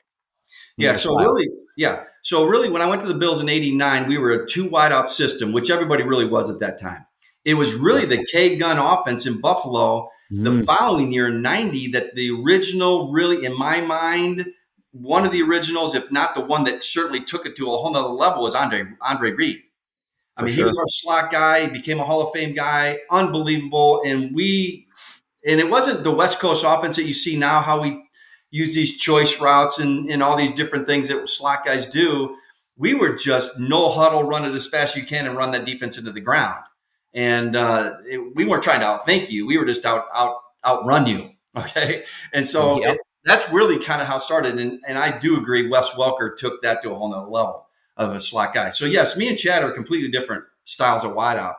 Yeah. 0.76 0.94
So 0.94 1.12
style. 1.12 1.26
really, 1.26 1.48
yeah. 1.76 2.04
So 2.22 2.46
really, 2.46 2.70
when 2.70 2.82
I 2.82 2.86
went 2.86 3.02
to 3.02 3.08
the 3.08 3.14
Bills 3.14 3.40
in 3.40 3.48
'89, 3.48 4.08
we 4.08 4.18
were 4.18 4.32
a 4.32 4.46
two 4.46 4.68
wideout 4.68 5.06
system, 5.06 5.52
which 5.52 5.70
everybody 5.70 6.02
really 6.02 6.26
was 6.26 6.50
at 6.50 6.60
that 6.60 6.80
time. 6.80 7.06
It 7.44 7.54
was 7.54 7.74
really 7.74 8.06
the 8.06 8.24
K 8.32 8.56
gun 8.56 8.78
offense 8.78 9.26
in 9.26 9.40
Buffalo 9.40 10.10
mm. 10.32 10.44
the 10.44 10.64
following 10.64 11.12
year, 11.12 11.30
90, 11.30 11.88
that 11.88 12.14
the 12.14 12.30
original, 12.30 13.10
really, 13.10 13.44
in 13.44 13.56
my 13.56 13.80
mind, 13.80 14.46
one 14.92 15.24
of 15.24 15.32
the 15.32 15.42
originals, 15.42 15.94
if 15.94 16.10
not 16.10 16.34
the 16.34 16.40
one 16.40 16.64
that 16.64 16.82
certainly 16.82 17.20
took 17.20 17.46
it 17.46 17.56
to 17.56 17.72
a 17.72 17.76
whole 17.76 17.92
nother 17.92 18.08
level, 18.08 18.42
was 18.42 18.54
Andre 18.54 18.84
Andre 19.00 19.32
Reed. 19.32 19.62
I 20.36 20.42
mean, 20.42 20.54
sure. 20.54 20.62
he 20.62 20.64
was 20.64 20.76
our 20.76 20.86
slot 20.86 21.30
guy, 21.30 21.66
he 21.66 21.70
became 21.70 22.00
a 22.00 22.04
Hall 22.04 22.22
of 22.22 22.32
Fame 22.32 22.54
guy, 22.54 22.98
unbelievable. 23.10 24.02
And 24.04 24.34
we, 24.34 24.86
and 25.46 25.60
it 25.60 25.70
wasn't 25.70 26.04
the 26.04 26.10
West 26.10 26.38
Coast 26.38 26.64
offense 26.66 26.96
that 26.96 27.04
you 27.04 27.14
see 27.14 27.36
now, 27.36 27.60
how 27.60 27.80
we 27.80 28.02
use 28.50 28.74
these 28.74 28.96
choice 28.96 29.40
routes 29.40 29.78
and, 29.78 30.10
and 30.10 30.22
all 30.22 30.36
these 30.36 30.52
different 30.52 30.86
things 30.86 31.08
that 31.08 31.28
slot 31.28 31.64
guys 31.64 31.86
do. 31.86 32.36
We 32.76 32.94
were 32.94 33.14
just 33.14 33.58
no 33.58 33.90
huddle, 33.90 34.24
run 34.24 34.44
it 34.44 34.54
as 34.54 34.66
fast 34.66 34.96
as 34.96 35.02
you 35.02 35.06
can 35.06 35.26
and 35.26 35.36
run 35.36 35.50
that 35.52 35.64
defense 35.64 35.98
into 35.98 36.12
the 36.12 36.20
ground 36.20 36.64
and 37.14 37.56
uh, 37.56 37.94
it, 38.06 38.34
we 38.34 38.44
weren't 38.44 38.62
trying 38.62 38.80
to 38.80 38.86
outthink 38.86 39.30
you. 39.30 39.46
We 39.46 39.58
were 39.58 39.64
just 39.64 39.84
out 39.84 40.04
out 40.14 40.36
outrun 40.64 41.06
you. 41.06 41.30
Okay, 41.56 42.04
and 42.32 42.46
so 42.46 42.80
yep. 42.80 42.94
it, 42.94 43.00
that's 43.24 43.50
really 43.50 43.84
kind 43.84 44.00
of 44.00 44.06
how 44.06 44.18
it 44.18 44.20
started. 44.20 44.60
And, 44.60 44.78
and 44.86 44.96
I 44.96 45.18
do 45.18 45.36
agree, 45.36 45.68
Wes 45.68 45.90
Welker 45.90 46.36
took 46.36 46.62
that 46.62 46.80
to 46.82 46.92
a 46.92 46.94
whole 46.94 47.10
nother 47.10 47.28
level 47.28 47.66
of 47.96 48.14
a 48.14 48.20
slot 48.20 48.54
guy. 48.54 48.70
So 48.70 48.86
yes, 48.86 49.16
me 49.16 49.28
and 49.28 49.36
Chad 49.36 49.64
are 49.64 49.72
completely 49.72 50.08
different 50.08 50.44
styles 50.62 51.02
of 51.02 51.10
wideout. 51.10 51.56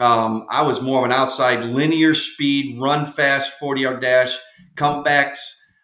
Um, 0.00 0.46
I 0.50 0.62
was 0.62 0.80
more 0.80 1.00
of 1.00 1.04
an 1.04 1.12
outside 1.12 1.64
linear 1.64 2.14
speed, 2.14 2.80
run 2.80 3.06
fast, 3.06 3.58
40 3.58 3.82
yard 3.82 4.02
dash, 4.02 4.36
comebacks, 4.74 5.38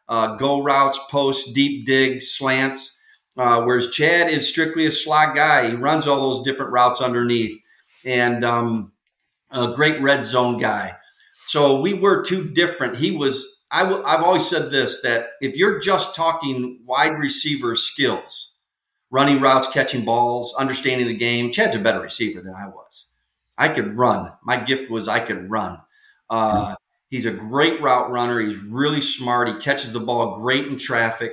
uh, 0.08 0.36
go 0.36 0.62
routes, 0.62 0.98
post, 1.10 1.54
deep 1.54 1.86
digs, 1.86 2.32
slants. 2.32 2.98
Uh, 3.36 3.62
whereas 3.62 3.90
Chad 3.90 4.28
is 4.28 4.48
strictly 4.48 4.86
a 4.86 4.90
slot 4.90 5.36
guy. 5.36 5.70
He 5.70 5.76
runs 5.76 6.06
all 6.06 6.32
those 6.32 6.42
different 6.42 6.72
routes 6.72 7.00
underneath. 7.00 7.58
And 8.04 8.44
um, 8.44 8.92
a 9.50 9.72
great 9.74 10.00
red 10.00 10.24
zone 10.24 10.58
guy. 10.58 10.96
So 11.46 11.80
we 11.80 11.94
were 11.94 12.24
two 12.24 12.48
different. 12.50 12.98
He 12.98 13.10
was, 13.10 13.64
i 13.70 13.82
w- 13.84 14.02
I've 14.04 14.22
always 14.22 14.48
said 14.48 14.70
this 14.70 15.02
that 15.02 15.28
if 15.40 15.56
you're 15.56 15.80
just 15.80 16.14
talking 16.14 16.80
wide 16.86 17.18
receiver 17.18 17.76
skills, 17.76 18.58
running 19.10 19.40
routes, 19.40 19.68
catching 19.68 20.04
balls, 20.04 20.54
understanding 20.58 21.08
the 21.08 21.14
game, 21.14 21.50
Chad's 21.50 21.76
a 21.76 21.78
better 21.80 22.00
receiver 22.00 22.40
than 22.40 22.54
I 22.54 22.68
was. 22.68 23.09
I 23.60 23.68
could 23.68 23.98
run. 23.98 24.32
My 24.42 24.56
gift 24.56 24.90
was 24.90 25.06
I 25.06 25.20
could 25.20 25.50
run. 25.50 25.78
Uh, 26.30 26.76
he's 27.10 27.26
a 27.26 27.30
great 27.30 27.82
route 27.82 28.10
runner. 28.10 28.40
He's 28.40 28.56
really 28.56 29.02
smart. 29.02 29.48
He 29.48 29.54
catches 29.56 29.92
the 29.92 30.00
ball 30.00 30.40
great 30.40 30.66
in 30.66 30.78
traffic. 30.78 31.32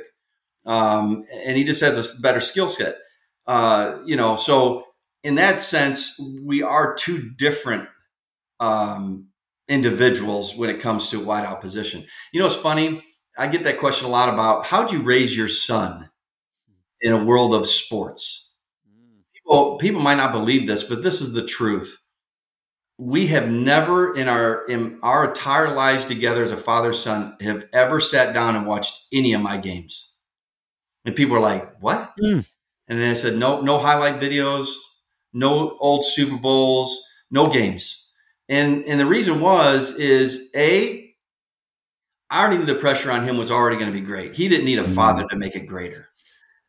Um, 0.65 1.23
and 1.45 1.55
he 1.55 1.63
just 1.63 1.81
has 1.81 1.97
a 1.97 2.21
better 2.21 2.41
skill 2.41 2.67
set. 2.67 2.97
Uh, 3.47 3.99
you 4.05 4.17
know, 4.17 4.35
so 4.35 4.83
in 5.23 5.35
that 5.35 5.61
sense, 5.61 6.19
we 6.43 6.61
are 6.61 6.95
two 6.95 7.29
different 7.37 7.87
um, 8.59 9.27
individuals 9.69 10.53
when 10.53 10.69
it 10.69 10.81
comes 10.81 11.09
to 11.11 11.21
wideout 11.21 11.61
position. 11.61 12.05
You 12.33 12.41
know, 12.41 12.47
it's 12.47 12.55
funny. 12.55 13.05
I 13.37 13.47
get 13.47 13.63
that 13.63 13.79
question 13.79 14.05
a 14.05 14.11
lot 14.11 14.33
about 14.33 14.65
how'd 14.65 14.91
you 14.91 14.99
raise 14.99 15.37
your 15.37 15.47
son 15.47 16.09
in 16.99 17.13
a 17.13 17.23
world 17.23 17.53
of 17.53 17.65
sports? 17.67 18.51
People, 19.33 19.77
people 19.77 20.01
might 20.01 20.15
not 20.15 20.33
believe 20.33 20.67
this, 20.67 20.83
but 20.83 21.03
this 21.03 21.21
is 21.21 21.31
the 21.31 21.45
truth. 21.45 22.03
We 22.97 23.27
have 23.27 23.49
never 23.49 24.15
in 24.15 24.27
our 24.27 24.65
in 24.65 24.99
our 25.03 25.27
entire 25.27 25.73
lives 25.73 26.05
together 26.05 26.41
as 26.41 26.51
a 26.51 26.57
father 26.57 26.93
son 26.93 27.35
have 27.41 27.65
ever 27.71 27.99
sat 27.99 28.33
down 28.33 28.55
and 28.55 28.65
watched 28.65 29.05
any 29.13 29.33
of 29.33 29.41
my 29.41 29.57
games. 29.57 30.15
And 31.05 31.15
people 31.15 31.37
are 31.37 31.41
like, 31.41 31.79
"What?" 31.79 32.13
Mm. 32.21 32.49
And 32.87 32.99
then 32.99 33.11
I 33.11 33.13
said, 33.13 33.37
"No, 33.37 33.61
no 33.61 33.77
highlight 33.77 34.19
videos, 34.19 34.67
no 35.31 35.77
old 35.79 36.05
Super 36.05 36.37
Bowls, 36.37 37.07
no 37.29 37.47
games." 37.47 38.11
And 38.49 38.83
and 38.85 38.99
the 38.99 39.05
reason 39.05 39.41
was 39.41 39.97
is 39.99 40.49
a 40.55 41.07
I 42.29 42.41
already 42.41 42.57
knew 42.57 42.65
the 42.65 42.75
pressure 42.75 43.11
on 43.11 43.23
him 43.23 43.37
was 43.37 43.51
already 43.51 43.77
going 43.77 43.91
to 43.91 43.97
be 43.97 44.05
great. 44.05 44.35
He 44.35 44.49
didn't 44.49 44.65
need 44.65 44.79
a 44.79 44.83
mm-hmm. 44.83 44.93
father 44.93 45.25
to 45.29 45.37
make 45.37 45.55
it 45.55 45.67
greater. 45.67 46.09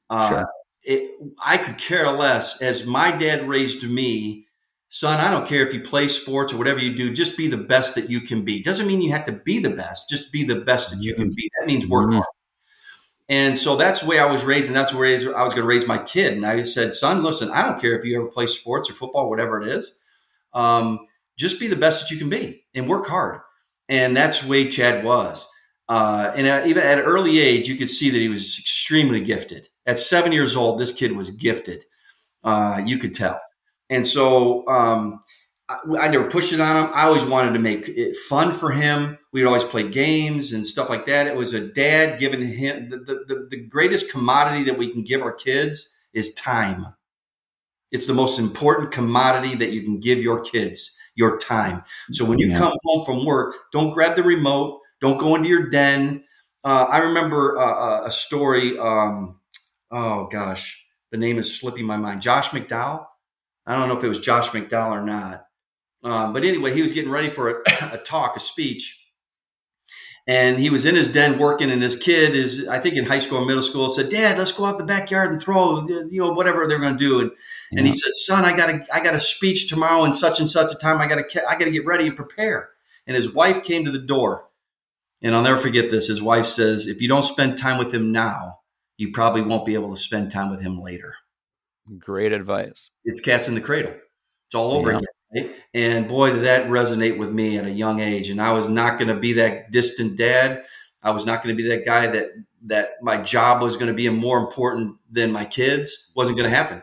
Uh, 0.09 0.29
sure. 0.31 0.49
it, 0.85 1.11
I 1.45 1.59
could 1.59 1.79
care 1.79 2.11
less. 2.13 2.63
As 2.63 2.87
my 2.87 3.13
dad 3.13 3.49
raised 3.49 3.83
me, 3.89 4.47
son, 4.89 5.21
I 5.21 5.31
don't 5.31 5.47
care 5.47 5.67
if 5.67 5.73
you 5.73 5.81
play 5.81 6.09
sports 6.09 6.53
or 6.53 6.59
whatever 6.59 6.81
you 6.81 6.95
do, 6.95 7.13
just 7.13 7.37
be 7.37 7.49
the 7.49 7.57
best 7.57 7.95
that 7.95 8.11
you 8.11 8.21
can 8.21 8.45
be. 8.45 8.63
Doesn't 8.63 8.87
mean 8.87 9.01
you 9.01 9.13
have 9.13 9.27
to 9.27 9.33
be 9.33 9.59
the 9.59 9.71
best, 9.71 10.09
just 10.09 10.33
be 10.33 10.45
the 10.45 10.61
best 10.61 10.91
that 10.91 11.03
you 11.03 11.15
can 11.15 11.31
be. 11.35 11.51
That 11.59 11.67
means 11.67 11.87
work 11.87 12.07
mm-hmm. 12.07 12.17
hard. 12.17 12.27
And 13.31 13.59
so 13.59 13.77
that's 13.77 14.01
the 14.01 14.07
way 14.07 14.19
I 14.19 14.25
was 14.25 14.43
raised, 14.43 14.69
and 14.69 14.77
that's 14.77 14.93
the 14.93 14.97
way 14.97 15.15
I 15.15 15.43
was 15.43 15.53
going 15.53 15.63
to 15.63 15.69
raise 15.69 15.87
my 15.87 15.99
kid. 15.99 16.33
And 16.33 16.47
I 16.47 16.63
said, 16.63 16.95
son, 16.95 17.23
listen, 17.23 17.51
I 17.51 17.63
don't 17.63 17.79
care 17.79 17.99
if 17.99 18.05
you 18.05 18.19
ever 18.19 18.29
play 18.29 18.47
sports 18.47 18.89
or 18.89 18.95
football, 18.95 19.29
whatever 19.29 19.61
it 19.61 19.69
is. 19.69 19.99
Um, 20.55 21.01
just 21.37 21.61
be 21.61 21.67
the 21.67 21.77
best 21.77 22.01
that 22.01 22.11
you 22.11 22.19
can 22.19 22.31
be 22.31 22.65
and 22.75 22.89
work 22.89 23.07
hard. 23.07 23.43
And 23.89 24.17
that's 24.17 24.43
the 24.43 24.49
way 24.49 24.71
Chad 24.71 25.05
was. 25.05 25.47
Uh, 25.89 26.33
and 26.35 26.47
uh, 26.47 26.63
even 26.67 26.83
at 26.83 26.99
an 26.99 27.05
early 27.05 27.39
age, 27.39 27.69
you 27.69 27.77
could 27.77 27.91
see 27.91 28.09
that 28.11 28.19
he 28.19 28.29
was 28.29 28.59
extremely 28.59 29.21
gifted. 29.21 29.69
At 29.87 29.99
seven 29.99 30.33
years 30.33 30.57
old, 30.57 30.79
this 30.79 30.93
kid 30.93 31.13
was 31.13 31.31
gifted. 31.31 31.85
Uh, 32.43 32.83
you 32.85 32.99
could 32.99 33.15
tell. 33.15 33.41
And 33.91 34.07
so 34.07 34.67
um, 34.69 35.21
I, 35.69 35.79
I, 36.01 36.09
never 36.09 36.29
pushed 36.29 36.53
it 36.53 36.61
on 36.61 36.77
him. 36.77 36.93
I 36.95 37.07
always 37.07 37.25
wanted 37.25 37.53
to 37.53 37.59
make 37.59 37.89
it 37.89 38.17
fun 38.17 38.53
for 38.53 38.71
him. 38.71 39.19
We'd 39.33 39.47
always 39.47 39.65
play 39.65 39.89
games 39.89 40.53
and 40.53 40.67
stuff 40.67 40.89
like 40.89 41.07
that. 41.07 41.27
It 41.27 41.37
was 41.37 41.55
a 41.55 41.73
dad 41.73 42.21
giving 42.21 42.47
him 42.47 42.89
the, 42.91 42.99
the, 42.99 43.25
the, 43.27 43.49
the 43.51 43.57
greatest 43.57 44.11
commodity 44.11 44.65
that 44.65 44.79
we 44.79 44.89
can 44.89 45.03
give 45.03 45.23
our 45.23 45.33
kids 45.33 45.97
is 46.13 46.35
time. 46.35 46.95
It's 47.91 48.07
the 48.07 48.15
most 48.15 48.39
important 48.39 48.91
commodity 48.91 49.55
that 49.57 49.73
you 49.73 49.83
can 49.83 49.99
give 49.99 50.19
your 50.19 50.41
kids 50.41 50.97
your 51.15 51.37
time. 51.39 51.83
So 52.13 52.25
when 52.25 52.39
you 52.39 52.51
yeah. 52.51 52.59
come 52.59 52.73
home 52.85 53.05
from 53.05 53.27
work, 53.27 53.57
don't 53.73 53.91
grab 53.91 54.15
the 54.15 54.23
remote, 54.23 54.81
don't 55.01 55.19
go 55.19 55.35
into 55.35 55.49
your 55.49 55.69
den. 55.69 56.25
Uh, 56.63 56.87
I 56.89 56.99
remember 56.99 57.59
uh, 57.59 57.65
uh, 57.65 58.03
a 58.07 58.11
story. 58.11 58.79
Um, 58.79 59.41
oh 59.91 60.29
gosh, 60.31 60.87
the 61.11 61.19
name 61.19 61.39
is 61.39 61.59
slipping 61.59 61.85
my 61.85 61.97
mind. 61.97 62.23
Josh 62.23 62.51
McDowell. 62.51 63.08
I 63.69 63.77
don't 63.77 63.89
know 63.89 63.97
if 63.97 64.03
it 64.03 64.09
was 64.09 64.19
Josh 64.19 64.49
McDowell 64.49 64.91
or 64.91 65.03
not. 65.03 65.47
Uh, 66.03 66.33
but 66.33 66.45
anyway, 66.45 66.75
he 66.75 66.83
was 66.83 66.91
getting 66.93 67.11
ready 67.11 67.31
for 67.31 67.51
a, 67.51 67.63
a 67.93 67.99
talk, 67.99 68.37
a 68.37 68.41
speech, 68.41 68.99
and 70.29 70.59
he 70.59 70.69
was 70.69 70.85
in 70.85 70.95
his 70.95 71.09
den 71.09 71.39
working 71.39 71.71
and 71.71 71.83
his 71.83 71.97
kid 71.97 72.35
is 72.35 72.69
i 72.69 72.79
think 72.79 72.95
in 72.95 73.07
high 73.07 73.19
school 73.19 73.39
or 73.39 73.47
middle 73.47 73.63
school 73.63 73.89
said 73.89 74.11
dad 74.11 74.37
let's 74.39 74.53
go 74.53 74.67
out 74.67 74.79
the 74.79 74.85
backyard 74.85 75.33
and 75.33 75.41
throw 75.41 75.89
you 75.89 76.23
know 76.23 76.33
whatever 76.33 76.69
they're 76.69 76.79
going 76.79 76.97
to 76.97 76.99
do. 76.99 77.21
And, 77.21 77.31
yeah. 77.73 77.79
and 77.79 77.87
he 77.87 77.93
said 77.93 78.13
son 78.13 78.45
i 78.45 78.57
got 78.57 78.69
a 78.69 78.87
i 78.95 79.03
got 79.03 79.15
a 79.15 79.19
speech 79.19 79.69
tomorrow 79.69 80.05
in 80.05 80.13
such 80.13 80.39
and 80.39 80.49
such 80.49 80.73
a 80.73 80.77
time. 80.77 81.01
I 81.01 81.07
got 81.09 81.29
to 81.29 81.49
i 81.49 81.59
got 81.59 81.65
to 81.65 81.71
get 81.73 81.87
ready 81.87 82.07
and 82.07 82.15
prepare. 82.15 82.71
And 83.07 83.17
his 83.17 83.33
wife 83.33 83.65
came 83.65 83.87
to 83.87 83.91
the 83.91 83.99
door. 83.99 84.45
And 85.23 85.35
i'll 85.35 85.43
never 85.43 85.59
forget 85.59 85.91
this. 85.91 86.07
His 86.07 86.23
wife 86.23 86.47
says 86.47 86.87
if 86.87 87.01
you 87.01 87.09
don't 87.09 87.25
spend 87.25 87.59
time 87.59 87.79
with 87.79 87.93
him 87.93 88.13
now 88.13 88.59
you 88.99 89.13
probably 89.13 89.43
won't 89.43 89.65
be 89.65 89.75
able 89.75 89.91
to 89.91 90.01
spend 90.01 90.31
time 90.31 90.51
with 90.51 90.61
him 90.61 90.81
later. 90.81 91.15
Great 91.99 92.33
advice 92.33 92.91
it's 93.09 93.21
cats 93.21 93.49
in 93.49 93.55
the 93.55 93.61
cradle 93.61 93.95
it's 94.47 94.55
all 94.55 94.73
over 94.73 94.91
yeah. 94.91 94.99
again 94.99 95.09
and 95.75 96.09
boy, 96.09 96.33
did 96.33 96.45
that 96.45 96.69
resonate 96.69 97.19
with 97.19 97.31
me 97.31 97.59
at 97.59 97.67
a 97.67 97.71
young 97.71 98.01
age. 98.01 98.31
And 98.31 98.41
I 98.41 98.53
was 98.53 98.69
not 98.69 98.99
going 98.99 99.09
to 99.09 99.21
be 99.21 99.35
that 99.35 99.71
distant 99.71 100.17
dad. 100.17 100.65
I 101.03 101.11
was 101.11 101.27
not 101.27 101.43
going 101.43 101.57
to 101.57 101.63
be 101.63 101.69
that 101.69 101.85
guy 101.85 102.07
that 102.09 102.31
that 102.65 102.95
my 103.03 103.19
job 103.19 103.63
was 103.63 103.77
going 103.77 103.87
to 103.87 103.95
be 103.95 104.09
more 104.09 104.39
important 104.39 104.97
than 105.11 105.31
my 105.31 105.45
kids. 105.45 106.11
wasn't 106.17 106.37
going 106.37 106.51
to 106.51 106.57
happen. 106.57 106.83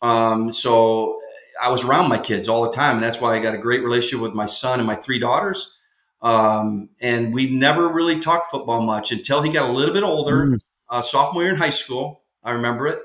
Um, 0.00 0.50
so 0.50 1.20
I 1.62 1.70
was 1.70 1.84
around 1.84 2.08
my 2.08 2.18
kids 2.18 2.48
all 2.48 2.62
the 2.64 2.72
time, 2.72 2.96
and 2.96 3.04
that's 3.04 3.20
why 3.20 3.36
I 3.36 3.38
got 3.38 3.54
a 3.54 3.58
great 3.58 3.84
relationship 3.84 4.20
with 4.20 4.34
my 4.34 4.46
son 4.46 4.80
and 4.80 4.86
my 4.86 4.96
three 4.96 5.20
daughters. 5.20 5.76
Um, 6.22 6.88
and 7.00 7.32
we 7.32 7.50
never 7.50 7.88
really 7.88 8.18
talked 8.18 8.50
football 8.50 8.80
much 8.80 9.12
until 9.12 9.42
he 9.42 9.52
got 9.52 9.68
a 9.68 9.72
little 9.72 9.94
bit 9.94 10.02
older, 10.02 10.46
mm. 10.46 10.58
uh, 10.88 11.02
sophomore 11.02 11.42
year 11.42 11.52
in 11.52 11.58
high 11.58 11.70
school. 11.70 12.22
I 12.42 12.52
remember 12.52 12.88
it, 12.88 12.98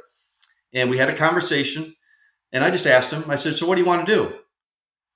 and 0.74 0.90
we 0.90 0.98
had 0.98 1.10
a 1.10 1.16
conversation. 1.16 1.94
And 2.52 2.64
I 2.64 2.72
just 2.72 2.88
asked 2.88 3.12
him. 3.12 3.30
I 3.30 3.36
said, 3.36 3.56
"So 3.56 3.66
what 3.66 3.76
do 3.76 3.82
you 3.82 3.88
want 3.88 4.06
to 4.06 4.14
do?" 4.14 4.34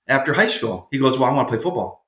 after 0.08 0.34
high 0.34 0.48
school. 0.48 0.88
He 0.92 1.00
goes, 1.00 1.18
Well, 1.18 1.30
I 1.30 1.34
want 1.34 1.48
to 1.48 1.54
play 1.54 1.64
football. 1.64 2.06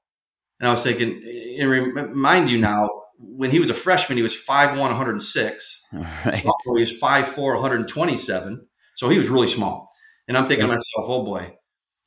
And 0.59 0.67
I 0.67 0.71
was 0.71 0.84
thinking, 0.84 1.21
and 1.59 1.69
remind 1.69 2.51
you 2.51 2.57
now, 2.57 2.89
when 3.17 3.51
he 3.51 3.59
was 3.59 3.69
a 3.69 3.74
freshman, 3.74 4.17
he 4.17 4.24
was 4.24 4.36
5'1, 4.36 4.78
106. 4.78 5.86
Right. 5.93 6.39
He 6.39 6.69
was 6.69 6.99
5'4, 6.99 7.38
127. 7.38 8.67
So 8.95 9.09
he 9.09 9.17
was 9.17 9.30
really 9.30 9.47
small. 9.47 9.89
And 10.28 10.38
I'm 10.38 10.47
thinking 10.47 10.65
to 10.65 10.67
myself, 10.67 11.05
oh 11.05 11.24
boy. 11.24 11.57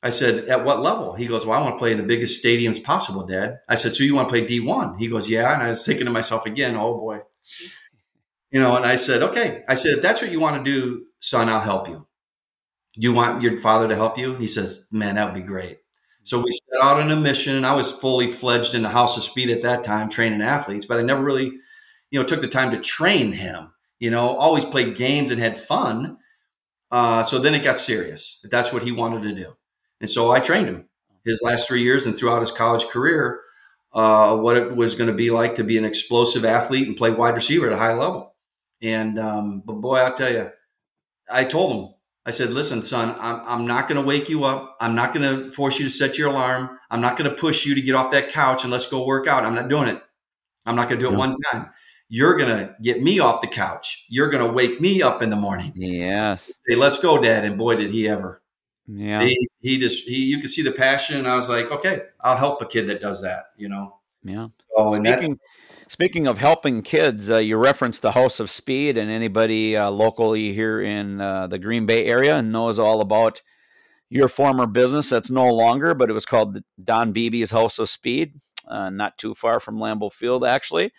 I 0.03 0.11
said, 0.11 0.47
at 0.47 0.63
what 0.63 0.81
level? 0.81 1.13
He 1.13 1.25
goes, 1.25 1.45
well, 1.45 1.59
I 1.59 1.63
want 1.63 1.75
to 1.75 1.79
play 1.79 1.91
in 1.91 1.97
the 1.97 2.03
biggest 2.03 2.43
stadiums 2.43 2.81
possible, 2.83 3.25
Dad. 3.25 3.57
I 3.67 3.75
said, 3.75 3.95
so 3.95 4.03
you 4.03 4.15
want 4.15 4.29
to 4.29 4.33
play 4.33 4.45
D1? 4.45 4.99
He 4.99 5.07
goes, 5.07 5.29
yeah. 5.29 5.53
And 5.53 5.63
I 5.63 5.69
was 5.69 5.85
thinking 5.85 6.05
to 6.05 6.11
myself 6.11 6.45
again, 6.45 6.75
oh 6.75 6.97
boy. 6.97 7.21
You 8.51 8.61
know, 8.61 8.75
and 8.77 8.85
I 8.85 8.95
said, 8.95 9.23
okay. 9.23 9.63
I 9.67 9.75
said, 9.75 9.93
if 9.93 10.01
that's 10.01 10.21
what 10.21 10.31
you 10.31 10.39
want 10.39 10.63
to 10.63 10.71
do, 10.71 11.05
son, 11.19 11.49
I'll 11.49 11.61
help 11.61 11.89
you. 11.89 12.07
Do 12.97 13.07
you 13.07 13.13
want 13.13 13.43
your 13.43 13.59
father 13.59 13.87
to 13.87 13.95
help 13.95 14.17
you? 14.17 14.35
He 14.35 14.47
says, 14.47 14.85
man, 14.91 15.15
that 15.15 15.25
would 15.25 15.39
be 15.39 15.45
great. 15.47 15.79
So 16.23 16.39
we 16.39 16.51
set 16.51 16.81
out 16.83 16.99
on 16.99 17.11
a 17.11 17.15
mission, 17.15 17.55
and 17.55 17.65
I 17.65 17.75
was 17.75 17.91
fully 17.91 18.27
fledged 18.27 18.75
in 18.75 18.81
the 18.81 18.89
House 18.89 19.15
of 19.15 19.23
Speed 19.23 19.49
at 19.49 19.61
that 19.61 19.83
time, 19.83 20.09
training 20.09 20.41
athletes, 20.41 20.85
but 20.85 20.99
I 20.99 21.01
never 21.01 21.23
really, 21.23 21.53
you 22.11 22.19
know, 22.19 22.25
took 22.25 22.41
the 22.41 22.49
time 22.49 22.71
to 22.71 22.79
train 22.79 23.31
him. 23.31 23.71
You 23.99 24.11
know, 24.11 24.35
always 24.35 24.65
played 24.65 24.97
games 24.97 25.31
and 25.31 25.39
had 25.39 25.55
fun. 25.55 26.17
Uh, 26.91 27.23
so 27.23 27.39
then 27.39 27.55
it 27.55 27.63
got 27.63 27.79
serious. 27.79 28.39
That's 28.43 28.73
what 28.73 28.83
he 28.83 28.91
wanted 28.91 29.23
to 29.23 29.35
do, 29.35 29.55
and 30.01 30.09
so 30.09 30.31
I 30.31 30.39
trained 30.39 30.67
him 30.67 30.89
his 31.25 31.41
last 31.41 31.67
three 31.67 31.81
years 31.81 32.05
and 32.05 32.17
throughout 32.17 32.41
his 32.41 32.51
college 32.51 32.85
career. 32.87 33.41
Uh, 33.93 34.35
what 34.35 34.57
it 34.57 34.75
was 34.75 34.95
going 34.95 35.09
to 35.09 35.15
be 35.15 35.31
like 35.31 35.55
to 35.55 35.63
be 35.63 35.77
an 35.77 35.85
explosive 35.85 36.45
athlete 36.45 36.87
and 36.87 36.97
play 36.97 37.09
wide 37.09 37.35
receiver 37.35 37.67
at 37.67 37.73
a 37.73 37.77
high 37.77 37.93
level. 37.93 38.35
And 38.81 39.17
um, 39.17 39.63
but 39.65 39.75
boy, 39.75 39.97
I'll 39.97 40.13
tell 40.13 40.31
you, 40.31 40.51
I 41.29 41.45
told 41.45 41.71
him 41.71 41.93
I 42.27 42.31
said, 42.31 42.51
listen, 42.51 42.83
son, 42.83 43.15
I'm, 43.19 43.41
I'm 43.45 43.65
not 43.65 43.87
going 43.87 43.95
to 43.95 44.05
wake 44.05 44.27
you 44.27 44.43
up. 44.43 44.75
I'm 44.81 44.95
not 44.95 45.13
going 45.13 45.45
to 45.45 45.49
force 45.49 45.79
you 45.79 45.85
to 45.85 45.89
set 45.89 46.17
your 46.17 46.29
alarm. 46.29 46.77
I'm 46.91 46.99
not 46.99 47.17
going 47.17 47.29
to 47.29 47.35
push 47.35 47.65
you 47.65 47.73
to 47.73 47.81
get 47.81 47.95
off 47.95 48.11
that 48.11 48.27
couch 48.27 48.63
and 48.63 48.71
let's 48.71 48.85
go 48.85 49.05
work 49.05 49.27
out. 49.27 49.45
I'm 49.45 49.55
not 49.55 49.69
doing 49.69 49.87
it. 49.87 50.03
I'm 50.65 50.75
not 50.75 50.89
going 50.89 50.99
to 50.99 51.07
do 51.07 51.13
it 51.13 51.17
one 51.17 51.35
time. 51.51 51.69
You're 52.09 52.35
going 52.35 52.49
to 52.49 52.75
get 52.81 53.01
me 53.01 53.19
off 53.19 53.41
the 53.41 53.47
couch. 53.47 54.05
You're 54.09 54.29
going 54.29 54.45
to 54.45 54.51
wake 54.51 54.81
me 54.81 55.01
up 55.01 55.21
in 55.21 55.29
the 55.29 55.37
morning. 55.37 55.71
Yes. 55.73 56.51
Say, 56.67 56.75
let's 56.75 56.97
go, 56.97 57.17
dad. 57.17 57.45
And 57.45 57.57
boy, 57.57 57.77
did 57.77 57.91
he 57.91 58.09
ever. 58.09 58.41
Yeah. 58.87 59.23
He, 59.23 59.47
he 59.61 59.77
just, 59.77 60.03
he, 60.03 60.25
you 60.25 60.41
could 60.41 60.49
see 60.49 60.63
the 60.63 60.73
passion. 60.73 61.15
And 61.15 61.29
I 61.29 61.37
was 61.37 61.47
like, 61.47 61.71
okay, 61.71 62.01
I'll 62.19 62.35
help 62.35 62.61
a 62.61 62.65
kid 62.65 62.87
that 62.87 62.99
does 62.99 63.21
that, 63.21 63.45
you 63.55 63.69
know? 63.69 63.99
Yeah. 64.23 64.49
Oh, 64.75 64.93
and 64.93 65.07
Speaking, 65.07 65.39
Speaking 65.89 66.27
of 66.27 66.37
helping 66.37 66.81
kids, 66.81 67.31
uh, 67.31 67.37
you 67.37 67.55
referenced 67.55 68.01
the 68.01 68.11
House 68.11 68.41
of 68.41 68.51
Speed, 68.51 68.97
and 68.97 69.09
anybody 69.09 69.77
uh, 69.77 69.89
locally 69.89 70.51
here 70.51 70.81
in 70.81 71.21
uh, 71.21 71.47
the 71.47 71.57
Green 71.57 71.85
Bay 71.85 72.05
area 72.05 72.41
knows 72.41 72.77
all 72.77 72.99
about 72.99 73.41
your 74.09 74.27
former 74.27 74.67
business 74.67 75.09
that's 75.09 75.29
no 75.29 75.47
longer, 75.53 75.93
but 75.93 76.09
it 76.09 76.13
was 76.13 76.25
called 76.25 76.57
Don 76.83 77.13
Beebe's 77.13 77.51
House 77.51 77.79
of 77.79 77.89
Speed, 77.89 78.33
uh, 78.67 78.89
not 78.89 79.17
too 79.17 79.33
far 79.33 79.61
from 79.61 79.77
Lambeau 79.77 80.11
Field, 80.11 80.43
actually. 80.43 80.91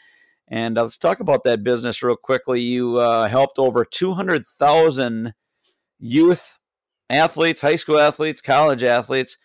And 0.48 0.78
uh, 0.78 0.84
let's 0.84 0.96
talk 0.96 1.20
about 1.20 1.42
that 1.44 1.62
business 1.62 2.02
real 2.02 2.16
quickly. 2.16 2.62
You 2.62 2.96
uh, 2.96 3.28
helped 3.28 3.58
over 3.58 3.84
200,000 3.84 5.34
youth 5.98 6.58
athletes, 7.10 7.60
high 7.60 7.76
school 7.76 7.98
athletes, 7.98 8.40
college 8.40 8.82
athletes. 8.82 9.36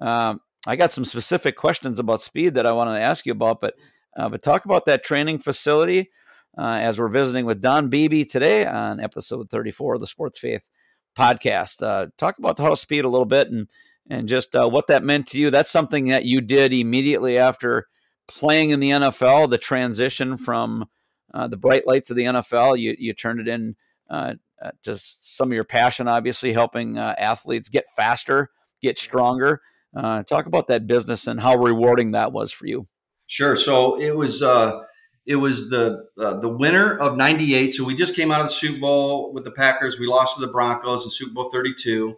Um, 0.00 0.40
I 0.64 0.76
got 0.76 0.92
some 0.92 1.04
specific 1.04 1.56
questions 1.56 1.98
about 1.98 2.22
speed 2.22 2.54
that 2.54 2.66
I 2.66 2.72
wanted 2.72 2.94
to 2.94 3.00
ask 3.00 3.26
you 3.26 3.32
about, 3.32 3.60
but 3.60 3.74
uh, 4.16 4.28
but 4.28 4.42
talk 4.42 4.64
about 4.64 4.84
that 4.84 5.04
training 5.04 5.38
facility 5.38 6.10
uh, 6.58 6.78
as 6.80 6.98
we're 6.98 7.08
visiting 7.08 7.46
with 7.46 7.62
Don 7.62 7.88
Beebe 7.88 8.24
today 8.24 8.66
on 8.66 9.00
episode 9.00 9.48
34 9.50 9.94
of 9.94 10.00
the 10.00 10.06
Sports 10.06 10.38
Faith 10.38 10.68
podcast. 11.16 11.82
Uh, 11.82 12.08
talk 12.18 12.38
about 12.38 12.56
the 12.56 12.62
house 12.62 12.80
speed 12.80 13.04
a 13.04 13.08
little 13.08 13.26
bit 13.26 13.48
and 13.48 13.68
and 14.10 14.28
just 14.28 14.54
uh, 14.56 14.68
what 14.68 14.88
that 14.88 15.04
meant 15.04 15.28
to 15.28 15.38
you. 15.38 15.50
That's 15.50 15.70
something 15.70 16.06
that 16.08 16.24
you 16.24 16.40
did 16.40 16.72
immediately 16.72 17.38
after 17.38 17.86
playing 18.26 18.70
in 18.70 18.80
the 18.80 18.90
NFL. 18.90 19.48
The 19.48 19.58
transition 19.58 20.36
from 20.36 20.86
uh, 21.32 21.46
the 21.46 21.56
bright 21.56 21.86
lights 21.86 22.10
of 22.10 22.16
the 22.16 22.24
NFL, 22.24 22.78
you 22.78 22.94
you 22.98 23.14
turned 23.14 23.40
it 23.40 23.48
in 23.48 23.76
uh, 24.10 24.34
to 24.82 24.98
some 24.98 25.48
of 25.48 25.54
your 25.54 25.64
passion, 25.64 26.08
obviously 26.08 26.52
helping 26.52 26.98
athletes 26.98 27.68
get 27.68 27.86
faster, 27.96 28.50
get 28.82 28.98
stronger. 28.98 29.60
talk 29.94 30.46
about 30.46 30.66
that 30.66 30.86
business 30.86 31.26
and 31.26 31.40
how 31.40 31.56
rewarding 31.56 32.10
that 32.10 32.32
was 32.32 32.52
for 32.52 32.66
you. 32.66 32.84
Sure. 33.32 33.56
So 33.56 33.98
it 33.98 34.14
was 34.14 34.42
uh, 34.42 34.82
it 35.24 35.36
was 35.36 35.70
the 35.70 36.04
uh, 36.18 36.34
the 36.34 36.50
winter 36.50 37.00
of 37.00 37.16
'98. 37.16 37.72
So 37.72 37.82
we 37.82 37.94
just 37.94 38.14
came 38.14 38.30
out 38.30 38.42
of 38.42 38.48
the 38.48 38.52
Super 38.52 38.78
Bowl 38.78 39.32
with 39.32 39.44
the 39.44 39.50
Packers. 39.50 39.98
We 39.98 40.06
lost 40.06 40.34
to 40.34 40.42
the 40.42 40.52
Broncos 40.52 41.06
in 41.06 41.10
Super 41.10 41.32
Bowl 41.32 41.48
32, 41.50 42.14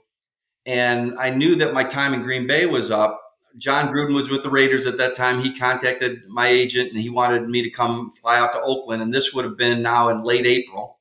and 0.66 1.16
I 1.16 1.30
knew 1.30 1.54
that 1.54 1.72
my 1.72 1.84
time 1.84 2.14
in 2.14 2.22
Green 2.22 2.48
Bay 2.48 2.66
was 2.66 2.90
up. 2.90 3.22
Jon 3.56 3.94
Gruden 3.94 4.12
was 4.12 4.28
with 4.28 4.42
the 4.42 4.50
Raiders 4.50 4.86
at 4.86 4.98
that 4.98 5.14
time. 5.14 5.40
He 5.40 5.54
contacted 5.54 6.22
my 6.26 6.48
agent 6.48 6.90
and 6.90 7.00
he 7.00 7.10
wanted 7.10 7.48
me 7.48 7.62
to 7.62 7.70
come 7.70 8.10
fly 8.10 8.36
out 8.36 8.52
to 8.52 8.60
Oakland, 8.60 9.00
and 9.00 9.14
this 9.14 9.32
would 9.32 9.44
have 9.44 9.56
been 9.56 9.82
now 9.82 10.08
in 10.08 10.24
late 10.24 10.46
April, 10.46 10.98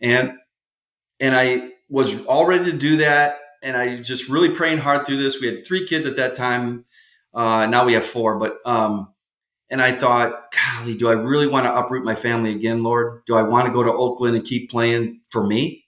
and 0.00 0.34
and 1.18 1.34
I 1.34 1.72
was 1.88 2.24
all 2.26 2.46
ready 2.46 2.70
to 2.70 2.78
do 2.78 2.98
that. 2.98 3.38
And 3.64 3.76
I 3.76 3.96
just 3.96 4.28
really 4.28 4.50
praying 4.50 4.78
hard 4.78 5.04
through 5.04 5.16
this. 5.16 5.40
We 5.40 5.48
had 5.48 5.66
three 5.66 5.84
kids 5.84 6.06
at 6.06 6.14
that 6.14 6.36
time. 6.36 6.84
Uh, 7.34 7.66
now 7.66 7.84
we 7.84 7.94
have 7.94 8.06
four, 8.06 8.38
but 8.38 8.58
um, 8.64 9.11
and 9.72 9.80
I 9.80 9.90
thought, 9.90 10.52
golly, 10.52 10.94
do 10.94 11.08
I 11.08 11.14
really 11.14 11.46
want 11.46 11.64
to 11.64 11.74
uproot 11.74 12.04
my 12.04 12.14
family 12.14 12.52
again, 12.52 12.82
Lord? 12.82 13.22
Do 13.24 13.34
I 13.34 13.42
want 13.42 13.66
to 13.66 13.72
go 13.72 13.82
to 13.82 13.90
Oakland 13.90 14.36
and 14.36 14.44
keep 14.44 14.70
playing 14.70 15.22
for 15.30 15.44
me? 15.46 15.86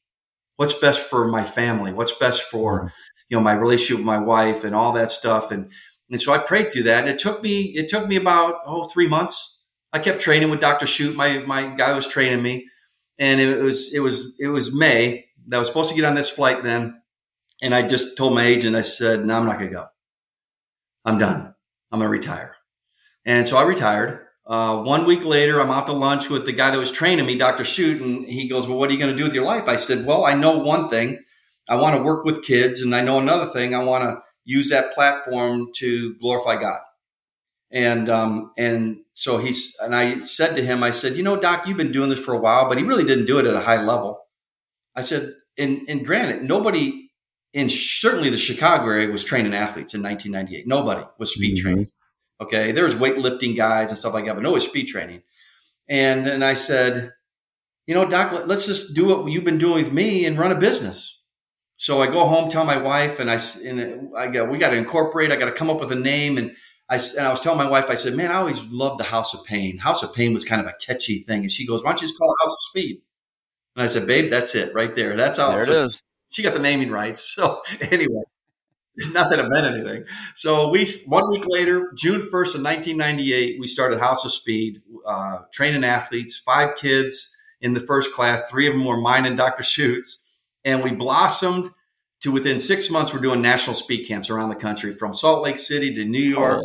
What's 0.56 0.72
best 0.72 1.06
for 1.06 1.28
my 1.28 1.44
family? 1.44 1.92
What's 1.92 2.12
best 2.12 2.44
for, 2.44 2.78
mm-hmm. 2.78 2.88
you 3.28 3.36
know, 3.36 3.42
my 3.42 3.52
relationship 3.52 3.98
with 3.98 4.06
my 4.06 4.18
wife 4.18 4.64
and 4.64 4.74
all 4.74 4.92
that 4.92 5.10
stuff? 5.10 5.50
And 5.50 5.70
and 6.10 6.20
so 6.20 6.32
I 6.32 6.38
prayed 6.38 6.72
through 6.72 6.84
that. 6.84 7.00
And 7.00 7.10
it 7.10 7.18
took 7.18 7.42
me, 7.42 7.62
it 7.76 7.88
took 7.88 8.08
me 8.08 8.16
about, 8.16 8.60
oh, 8.64 8.84
three 8.84 9.06
months. 9.06 9.60
I 9.92 9.98
kept 9.98 10.20
training 10.20 10.48
with 10.48 10.60
Dr. 10.60 10.86
Shoot. 10.86 11.14
My 11.14 11.40
my 11.40 11.68
guy 11.68 11.92
was 11.92 12.06
training 12.06 12.42
me. 12.42 12.66
And 13.18 13.38
it 13.38 13.62
was 13.62 13.92
it 13.92 14.00
was 14.00 14.34
it 14.40 14.48
was 14.48 14.74
May. 14.74 15.26
That 15.48 15.56
I 15.56 15.58
was 15.58 15.68
supposed 15.68 15.90
to 15.90 15.94
get 15.94 16.06
on 16.06 16.14
this 16.14 16.30
flight 16.30 16.62
then. 16.62 17.02
And 17.60 17.74
I 17.74 17.86
just 17.86 18.16
told 18.16 18.34
my 18.34 18.46
agent, 18.46 18.76
I 18.76 18.80
said, 18.80 19.26
no, 19.26 19.36
I'm 19.36 19.44
not 19.44 19.58
gonna 19.58 19.70
go. 19.70 19.86
I'm 21.04 21.18
done. 21.18 21.54
I'm 21.92 21.98
gonna 21.98 22.08
retire. 22.08 22.56
And 23.24 23.46
so 23.46 23.56
I 23.56 23.62
retired. 23.62 24.20
Uh, 24.46 24.82
one 24.82 25.06
week 25.06 25.24
later, 25.24 25.60
I'm 25.60 25.70
out 25.70 25.86
to 25.86 25.92
lunch 25.92 26.28
with 26.28 26.44
the 26.44 26.52
guy 26.52 26.70
that 26.70 26.78
was 26.78 26.90
training 26.90 27.24
me, 27.24 27.36
Dr. 27.36 27.64
Shoot, 27.64 28.02
and 28.02 28.28
he 28.28 28.48
goes, 28.48 28.66
Well, 28.66 28.78
what 28.78 28.90
are 28.90 28.92
you 28.92 28.98
going 28.98 29.10
to 29.10 29.16
do 29.16 29.24
with 29.24 29.34
your 29.34 29.44
life? 29.44 29.68
I 29.68 29.76
said, 29.76 30.04
Well, 30.04 30.24
I 30.24 30.34
know 30.34 30.58
one 30.58 30.88
thing. 30.88 31.20
I 31.68 31.76
want 31.76 31.96
to 31.96 32.02
work 32.02 32.24
with 32.24 32.42
kids. 32.42 32.82
And 32.82 32.94
I 32.94 33.00
know 33.00 33.18
another 33.18 33.46
thing. 33.46 33.74
I 33.74 33.82
want 33.82 34.04
to 34.04 34.22
use 34.44 34.68
that 34.68 34.92
platform 34.92 35.68
to 35.76 36.14
glorify 36.16 36.60
God. 36.60 36.80
And, 37.70 38.10
um, 38.10 38.52
and 38.58 38.98
so 39.14 39.38
he's, 39.38 39.74
and 39.82 39.96
I 39.96 40.18
said 40.18 40.54
to 40.56 40.64
him, 40.64 40.82
I 40.82 40.90
said, 40.90 41.16
You 41.16 41.22
know, 41.22 41.40
Doc, 41.40 41.66
you've 41.66 41.78
been 41.78 41.92
doing 41.92 42.10
this 42.10 42.20
for 42.20 42.34
a 42.34 42.38
while, 42.38 42.68
but 42.68 42.76
he 42.76 42.84
really 42.84 43.04
didn't 43.04 43.26
do 43.26 43.38
it 43.38 43.46
at 43.46 43.54
a 43.54 43.60
high 43.60 43.82
level. 43.82 44.20
I 44.94 45.00
said, 45.00 45.34
and, 45.58 45.80
and 45.88 46.04
granted, 46.04 46.44
nobody 46.44 47.10
in 47.54 47.68
certainly 47.68 48.28
the 48.28 48.36
Chicago 48.36 48.84
area 48.84 49.08
was 49.08 49.24
training 49.24 49.54
athletes 49.54 49.94
in 49.94 50.02
1998. 50.02 50.66
Nobody 50.66 51.04
was 51.18 51.32
speed 51.32 51.56
mm-hmm. 51.56 51.62
training. 51.62 51.86
Okay. 52.44 52.72
There's 52.72 52.94
weightlifting 52.94 53.56
guys 53.56 53.90
and 53.90 53.98
stuff 53.98 54.14
like 54.14 54.26
that, 54.26 54.34
but 54.34 54.42
no 54.42 54.58
speed 54.58 54.86
training. 54.86 55.22
And 55.88 56.26
then 56.26 56.42
I 56.42 56.54
said, 56.54 57.12
you 57.86 57.94
know, 57.94 58.06
doc, 58.06 58.32
let's 58.46 58.66
just 58.66 58.94
do 58.94 59.06
what 59.06 59.30
you've 59.30 59.44
been 59.44 59.58
doing 59.58 59.74
with 59.74 59.92
me 59.92 60.24
and 60.24 60.38
run 60.38 60.52
a 60.52 60.58
business. 60.58 61.22
So 61.76 62.00
I 62.00 62.06
go 62.06 62.26
home, 62.26 62.48
tell 62.48 62.64
my 62.64 62.78
wife, 62.78 63.18
and 63.18 63.30
I, 63.30 63.38
and 63.64 64.10
I 64.16 64.28
got, 64.28 64.48
we 64.48 64.58
got 64.58 64.70
to 64.70 64.76
incorporate, 64.76 65.32
I 65.32 65.36
got 65.36 65.46
to 65.46 65.52
come 65.52 65.68
up 65.68 65.80
with 65.80 65.92
a 65.92 65.96
name. 65.96 66.38
And 66.38 66.54
I, 66.88 66.96
and 66.96 67.26
I 67.26 67.30
was 67.30 67.40
telling 67.40 67.58
my 67.58 67.68
wife, 67.68 67.90
I 67.90 67.94
said, 67.94 68.14
man, 68.14 68.30
I 68.30 68.36
always 68.36 68.60
loved 68.72 69.00
the 69.00 69.04
House 69.04 69.34
of 69.34 69.44
Pain. 69.44 69.78
House 69.78 70.02
of 70.02 70.14
Pain 70.14 70.32
was 70.32 70.44
kind 70.44 70.60
of 70.60 70.66
a 70.66 70.74
catchy 70.80 71.18
thing. 71.24 71.40
And 71.40 71.50
she 71.50 71.66
goes, 71.66 71.82
why 71.82 71.90
don't 71.90 72.00
you 72.00 72.08
just 72.08 72.18
call 72.18 72.30
it 72.30 72.36
House 72.42 72.52
of 72.52 72.58
Speed? 72.70 73.02
And 73.76 73.82
I 73.82 73.86
said, 73.86 74.06
babe, 74.06 74.30
that's 74.30 74.54
it 74.54 74.72
right 74.74 74.94
there. 74.94 75.16
That's 75.16 75.38
how 75.38 75.50
there 75.50 75.64
it 75.64 75.68
is. 75.68 76.00
She 76.30 76.42
got 76.42 76.54
the 76.54 76.60
naming 76.60 76.90
rights. 76.90 77.34
So 77.36 77.62
anyway, 77.80 78.22
not 79.12 79.30
that 79.30 79.38
it 79.38 79.48
meant 79.48 79.66
anything. 79.66 80.04
So 80.34 80.68
we 80.68 80.86
one 81.06 81.30
week 81.30 81.44
later, 81.46 81.92
June 81.96 82.20
first 82.20 82.54
of 82.54 82.62
1998, 82.62 83.58
we 83.58 83.66
started 83.66 83.98
House 83.98 84.24
of 84.24 84.32
Speed, 84.32 84.78
uh, 85.06 85.40
training 85.52 85.84
athletes, 85.84 86.38
five 86.38 86.76
kids 86.76 87.36
in 87.60 87.74
the 87.74 87.80
first 87.80 88.12
class. 88.12 88.48
Three 88.50 88.68
of 88.68 88.74
them 88.74 88.84
were 88.84 89.00
mine 89.00 89.26
and 89.26 89.36
Dr. 89.36 89.62
Shoots, 89.62 90.28
and 90.64 90.82
we 90.82 90.92
blossomed 90.92 91.70
to 92.20 92.30
within 92.30 92.60
six 92.60 92.88
months. 92.88 93.12
We're 93.12 93.20
doing 93.20 93.42
national 93.42 93.74
speed 93.74 94.06
camps 94.06 94.30
around 94.30 94.50
the 94.50 94.56
country, 94.56 94.92
from 94.92 95.12
Salt 95.12 95.42
Lake 95.42 95.58
City 95.58 95.92
to 95.94 96.04
New 96.04 96.22
York, 96.22 96.62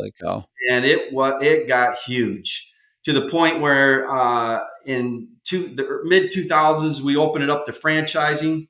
and 0.70 0.84
it 0.84 1.12
was 1.12 1.42
it 1.42 1.66
got 1.66 1.96
huge 1.96 2.72
to 3.04 3.12
the 3.12 3.28
point 3.28 3.60
where 3.60 4.10
uh, 4.10 4.60
in 4.84 5.28
two, 5.42 5.66
the 5.68 6.00
mid 6.04 6.30
2000s 6.30 7.00
we 7.00 7.16
opened 7.16 7.44
it 7.44 7.50
up 7.50 7.66
to 7.66 7.72
franchising. 7.72 8.68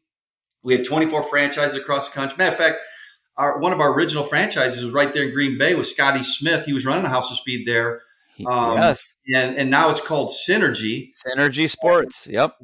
We 0.62 0.74
had 0.76 0.84
24 0.84 1.24
franchises 1.24 1.74
across 1.74 2.08
the 2.08 2.14
country. 2.14 2.36
Matter 2.38 2.52
of 2.52 2.56
fact 2.56 2.78
our 3.40 3.58
one 3.58 3.72
of 3.72 3.80
our 3.80 3.92
original 3.92 4.22
franchises 4.22 4.84
was 4.84 4.92
right 4.92 5.12
there 5.12 5.24
in 5.24 5.32
Green 5.32 5.56
Bay 5.56 5.74
with 5.74 5.86
Scotty 5.86 6.22
Smith. 6.22 6.66
He 6.66 6.72
was 6.72 6.84
running 6.84 7.04
a 7.06 7.08
House 7.08 7.30
of 7.30 7.38
Speed 7.38 7.66
there. 7.66 8.02
Um, 8.46 8.76
yes, 8.76 9.14
and 9.26 9.56
and 9.56 9.70
now 9.70 9.90
it's 9.90 10.00
called 10.00 10.30
Synergy. 10.30 11.12
Synergy 11.26 11.68
Sports. 11.68 12.26
Yep. 12.26 12.56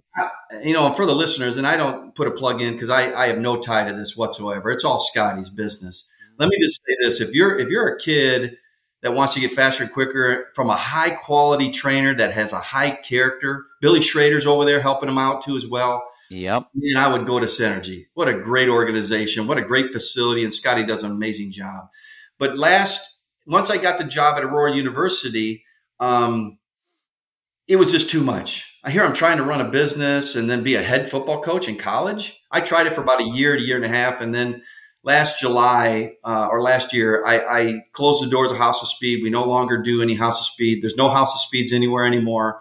You 0.63 0.73
know, 0.73 0.93
for 0.93 1.07
the 1.07 1.15
listeners, 1.15 1.57
and 1.57 1.67
I 1.67 1.77
don't 1.77 2.15
put 2.15 2.29
a 2.29 2.31
plug 2.31 2.61
in 2.61 2.75
because 2.75 2.91
I, 2.91 3.13
I 3.15 3.27
have 3.29 3.39
no 3.39 3.57
tie 3.57 3.89
to 3.89 3.95
this 3.95 4.17
whatsoever. 4.17 4.71
It's 4.71 4.85
all 4.85 5.01
Scotty's 5.01 5.51
business. 5.51 6.09
Let 6.39 6.49
me 6.49 6.57
just 6.61 6.81
say 6.87 6.97
this: 7.01 7.21
if 7.21 7.35
you're 7.35 7.59
if 7.59 7.69
you're 7.69 7.89
a 7.89 7.99
kid 7.99 8.59
that 9.03 9.13
wants 9.13 9.35
to 9.35 9.41
get 9.41 9.51
faster 9.51 9.85
and 9.85 9.93
quicker 9.93 10.47
from 10.55 10.71
a 10.71 10.77
high 10.77 11.11
quality 11.11 11.71
trainer 11.71 12.15
that 12.15 12.33
has 12.33 12.53
a 12.53 12.61
high 12.61 12.91
character, 12.91 13.65
Billy 13.81 14.01
Schrader's 14.01 14.47
over 14.47 14.65
there 14.65 14.81
helping 14.81 15.09
him 15.09 15.19
out 15.19 15.43
too 15.43 15.57
as 15.57 15.67
well. 15.67 16.03
Yep. 16.31 16.69
And 16.75 16.99
I 16.99 17.09
would 17.09 17.27
go 17.27 17.39
to 17.39 17.47
Synergy. 17.47 18.07
What 18.15 18.29
a 18.29 18.35
great 18.35 18.69
organization. 18.69 19.47
What 19.47 19.59
a 19.59 19.63
great 19.63 19.93
facility. 19.93 20.45
And 20.45 20.53
Scotty 20.53 20.85
does 20.85 21.03
an 21.03 21.13
amazing 21.13 21.51
job. 21.51 21.89
But 22.39 22.59
last, 22.59 23.19
once 23.47 23.71
I 23.71 23.79
got 23.79 23.99
the 23.99 24.05
job 24.05 24.37
at 24.37 24.45
Aurora 24.45 24.75
University, 24.75 25.65
um, 26.01 26.59
it 27.69 27.77
was 27.77 27.91
just 27.91 28.11
too 28.11 28.23
much. 28.23 28.79
I 28.85 28.91
hear 28.91 29.05
I'm 29.05 29.13
trying 29.13 29.39
to 29.39 29.43
run 29.43 29.61
a 29.61 29.69
business 29.69 30.37
and 30.37 30.49
then 30.49 30.63
be 30.63 30.77
a 30.77 30.83
head 30.83 31.09
football 31.09 31.43
coach 31.43 31.69
in 31.69 31.77
college. 31.77 32.41
I 32.51 32.61
tried 32.61 32.87
it 32.87 32.93
for 32.93 33.01
about 33.01 33.21
a 33.21 33.25
year, 33.25 33.55
a 33.55 33.61
year 33.61 33.77
and 33.77 33.85
a 33.85 33.89
half, 33.89 34.21
and 34.21 34.35
then 34.35 34.63
last 35.03 35.41
July 35.41 36.15
uh, 36.25 36.49
or 36.51 36.63
last 36.63 36.93
year, 36.93 37.25
I, 37.25 37.39
I, 37.41 37.81
closed 37.93 38.23
the 38.23 38.29
doors 38.29 38.51
of 38.51 38.59
House 38.59 38.83
of 38.83 38.89
Speed. 38.89 39.23
We 39.23 39.31
no 39.31 39.45
longer 39.45 39.81
do 39.81 40.03
any 40.03 40.15
House 40.15 40.41
of 40.41 40.47
Speed. 40.47 40.83
There's 40.83 40.97
no 40.97 41.09
House 41.09 41.35
of 41.35 41.41
Speeds 41.41 41.73
anywhere 41.73 42.05
anymore. 42.05 42.61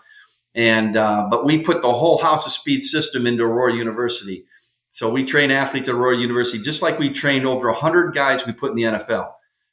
And 0.55 0.95
uh, 0.95 1.27
but 1.29 1.45
we 1.45 1.59
put 1.59 1.81
the 1.81 1.91
whole 1.91 2.17
House 2.17 2.45
of 2.45 2.53
Speed 2.53 2.81
system 2.81 3.27
into 3.27 3.43
Aurora 3.43 3.75
University. 3.75 4.45
So 4.91 5.11
we 5.11 5.25
train 5.25 5.51
athletes 5.51 5.89
at 5.89 5.95
Aurora 5.95 6.17
University, 6.17 6.63
just 6.63 6.81
like 6.81 6.97
we 6.97 7.09
trained 7.09 7.45
over 7.45 7.69
100 7.69 8.13
guys 8.13 8.45
we 8.45 8.53
put 8.53 8.69
in 8.69 8.77
the 8.77 8.83
NFL, 8.83 9.29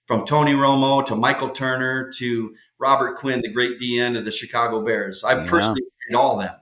from 0.08 0.26
Tony 0.26 0.52
Romo 0.52 1.06
to 1.06 1.14
Michael 1.14 1.50
Turner 1.50 2.10
to 2.18 2.52
Robert 2.80 3.16
Quinn, 3.16 3.40
the 3.40 3.52
great 3.52 3.78
DN 3.78 4.18
of 4.18 4.24
the 4.24 4.32
Chicago 4.32 4.84
Bears. 4.84 5.22
I 5.22 5.38
yeah. 5.38 5.46
personally 5.48 5.82
trained 5.82 6.16
all 6.16 6.40
of 6.40 6.46
them, 6.46 6.56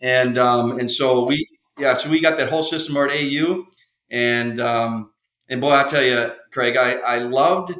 and 0.00 0.38
um, 0.38 0.78
and 0.78 0.90
so 0.90 1.26
we 1.26 1.46
yeah, 1.78 1.92
so 1.92 2.08
we 2.08 2.22
got 2.22 2.38
that 2.38 2.48
whole 2.48 2.62
system 2.62 2.96
at 2.96 3.10
AU, 3.10 3.66
and 4.10 4.58
um, 4.58 5.12
and 5.48 5.60
boy, 5.60 5.72
I 5.72 5.84
tell 5.84 6.02
you, 6.02 6.32
Craig, 6.50 6.78
I, 6.78 6.94
I 6.94 7.18
loved 7.18 7.74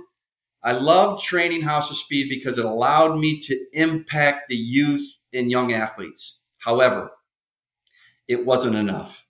I 0.63 0.73
loved 0.73 1.23
training 1.23 1.63
House 1.63 1.91
of 1.91 1.97
Speed 1.97 2.29
because 2.29 2.59
it 2.59 2.65
allowed 2.65 3.19
me 3.19 3.39
to 3.41 3.67
impact 3.73 4.49
the 4.49 4.57
youth 4.57 5.18
and 5.33 5.51
young 5.51 5.73
athletes. 5.73 6.47
However, 6.59 7.11
it 8.27 8.45
wasn't 8.45 8.77
enough. 8.77 9.27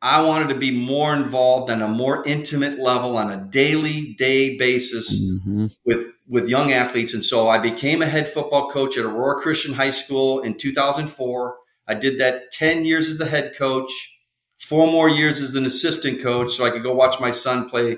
I 0.00 0.22
wanted 0.22 0.48
to 0.50 0.54
be 0.54 0.70
more 0.70 1.12
involved 1.12 1.70
on 1.70 1.82
a 1.82 1.88
more 1.88 2.24
intimate 2.26 2.78
level 2.78 3.16
on 3.16 3.30
a 3.30 3.36
daily 3.36 4.14
day 4.14 4.56
basis 4.56 5.20
mm-hmm. 5.20 5.66
with 5.84 6.14
with 6.28 6.48
young 6.48 6.72
athletes 6.72 7.14
and 7.14 7.24
so 7.24 7.48
I 7.48 7.58
became 7.58 8.00
a 8.00 8.06
head 8.06 8.28
football 8.28 8.70
coach 8.70 8.96
at 8.96 9.04
Aurora 9.04 9.40
Christian 9.40 9.74
High 9.74 9.90
School 9.90 10.40
in 10.40 10.54
2004. 10.56 11.56
I 11.88 11.94
did 11.94 12.20
that 12.20 12.52
10 12.52 12.84
years 12.84 13.08
as 13.08 13.18
the 13.18 13.26
head 13.26 13.56
coach, 13.56 13.90
four 14.58 14.86
more 14.86 15.08
years 15.08 15.40
as 15.40 15.54
an 15.56 15.64
assistant 15.64 16.22
coach 16.22 16.52
so 16.52 16.64
I 16.64 16.70
could 16.70 16.82
go 16.82 16.94
watch 16.94 17.18
my 17.18 17.30
son 17.30 17.68
play 17.68 17.96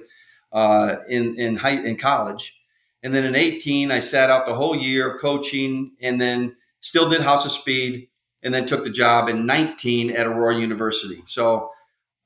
uh, 0.52 0.96
in 1.08 1.38
in 1.38 1.56
high 1.56 1.84
in 1.84 1.96
college. 1.96 2.56
And 3.02 3.14
then 3.14 3.24
in 3.24 3.34
18 3.34 3.92
I 3.92 3.98
sat 3.98 4.30
out 4.30 4.46
the 4.46 4.54
whole 4.54 4.76
year 4.76 5.11
of 5.11 5.20
coaching 5.20 5.92
and 6.00 6.18
then 6.18 6.56
still 6.81 7.09
did 7.09 7.20
House 7.20 7.45
of 7.45 7.53
Speed 7.53 8.09
and 8.43 8.55
then 8.55 8.66
took 8.66 8.85
the 8.85 8.91
job 8.91 9.28
in 9.28 9.47
19 9.47 10.11
at 10.11 10.26
Aurora 10.26 10.59
University. 10.59 11.22
So 11.26 11.70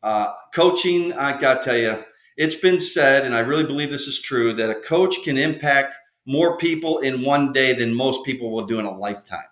uh, 0.03 0.33
coaching, 0.55 1.13
I 1.13 1.39
got 1.39 1.63
to 1.63 1.65
tell 1.65 1.79
you, 1.79 2.05
it's 2.37 2.55
been 2.55 2.79
said, 2.79 3.25
and 3.25 3.35
I 3.35 3.41
really 3.41 3.65
believe 3.65 3.91
this 3.91 4.07
is 4.07 4.21
true, 4.21 4.53
that 4.55 4.71
a 4.71 4.81
coach 4.81 5.23
can 5.23 5.39
impact 5.39 5.97
more 6.27 6.57
people 6.57 6.99
in 6.99 7.23
one 7.23 7.53
day 7.53 7.73
than 7.73 7.95
most 7.95 8.25
people 8.25 8.51
will 8.51 8.67
do 8.67 8.79
in 8.79 8.87
a 8.87 8.97
lifetime. 8.97 9.45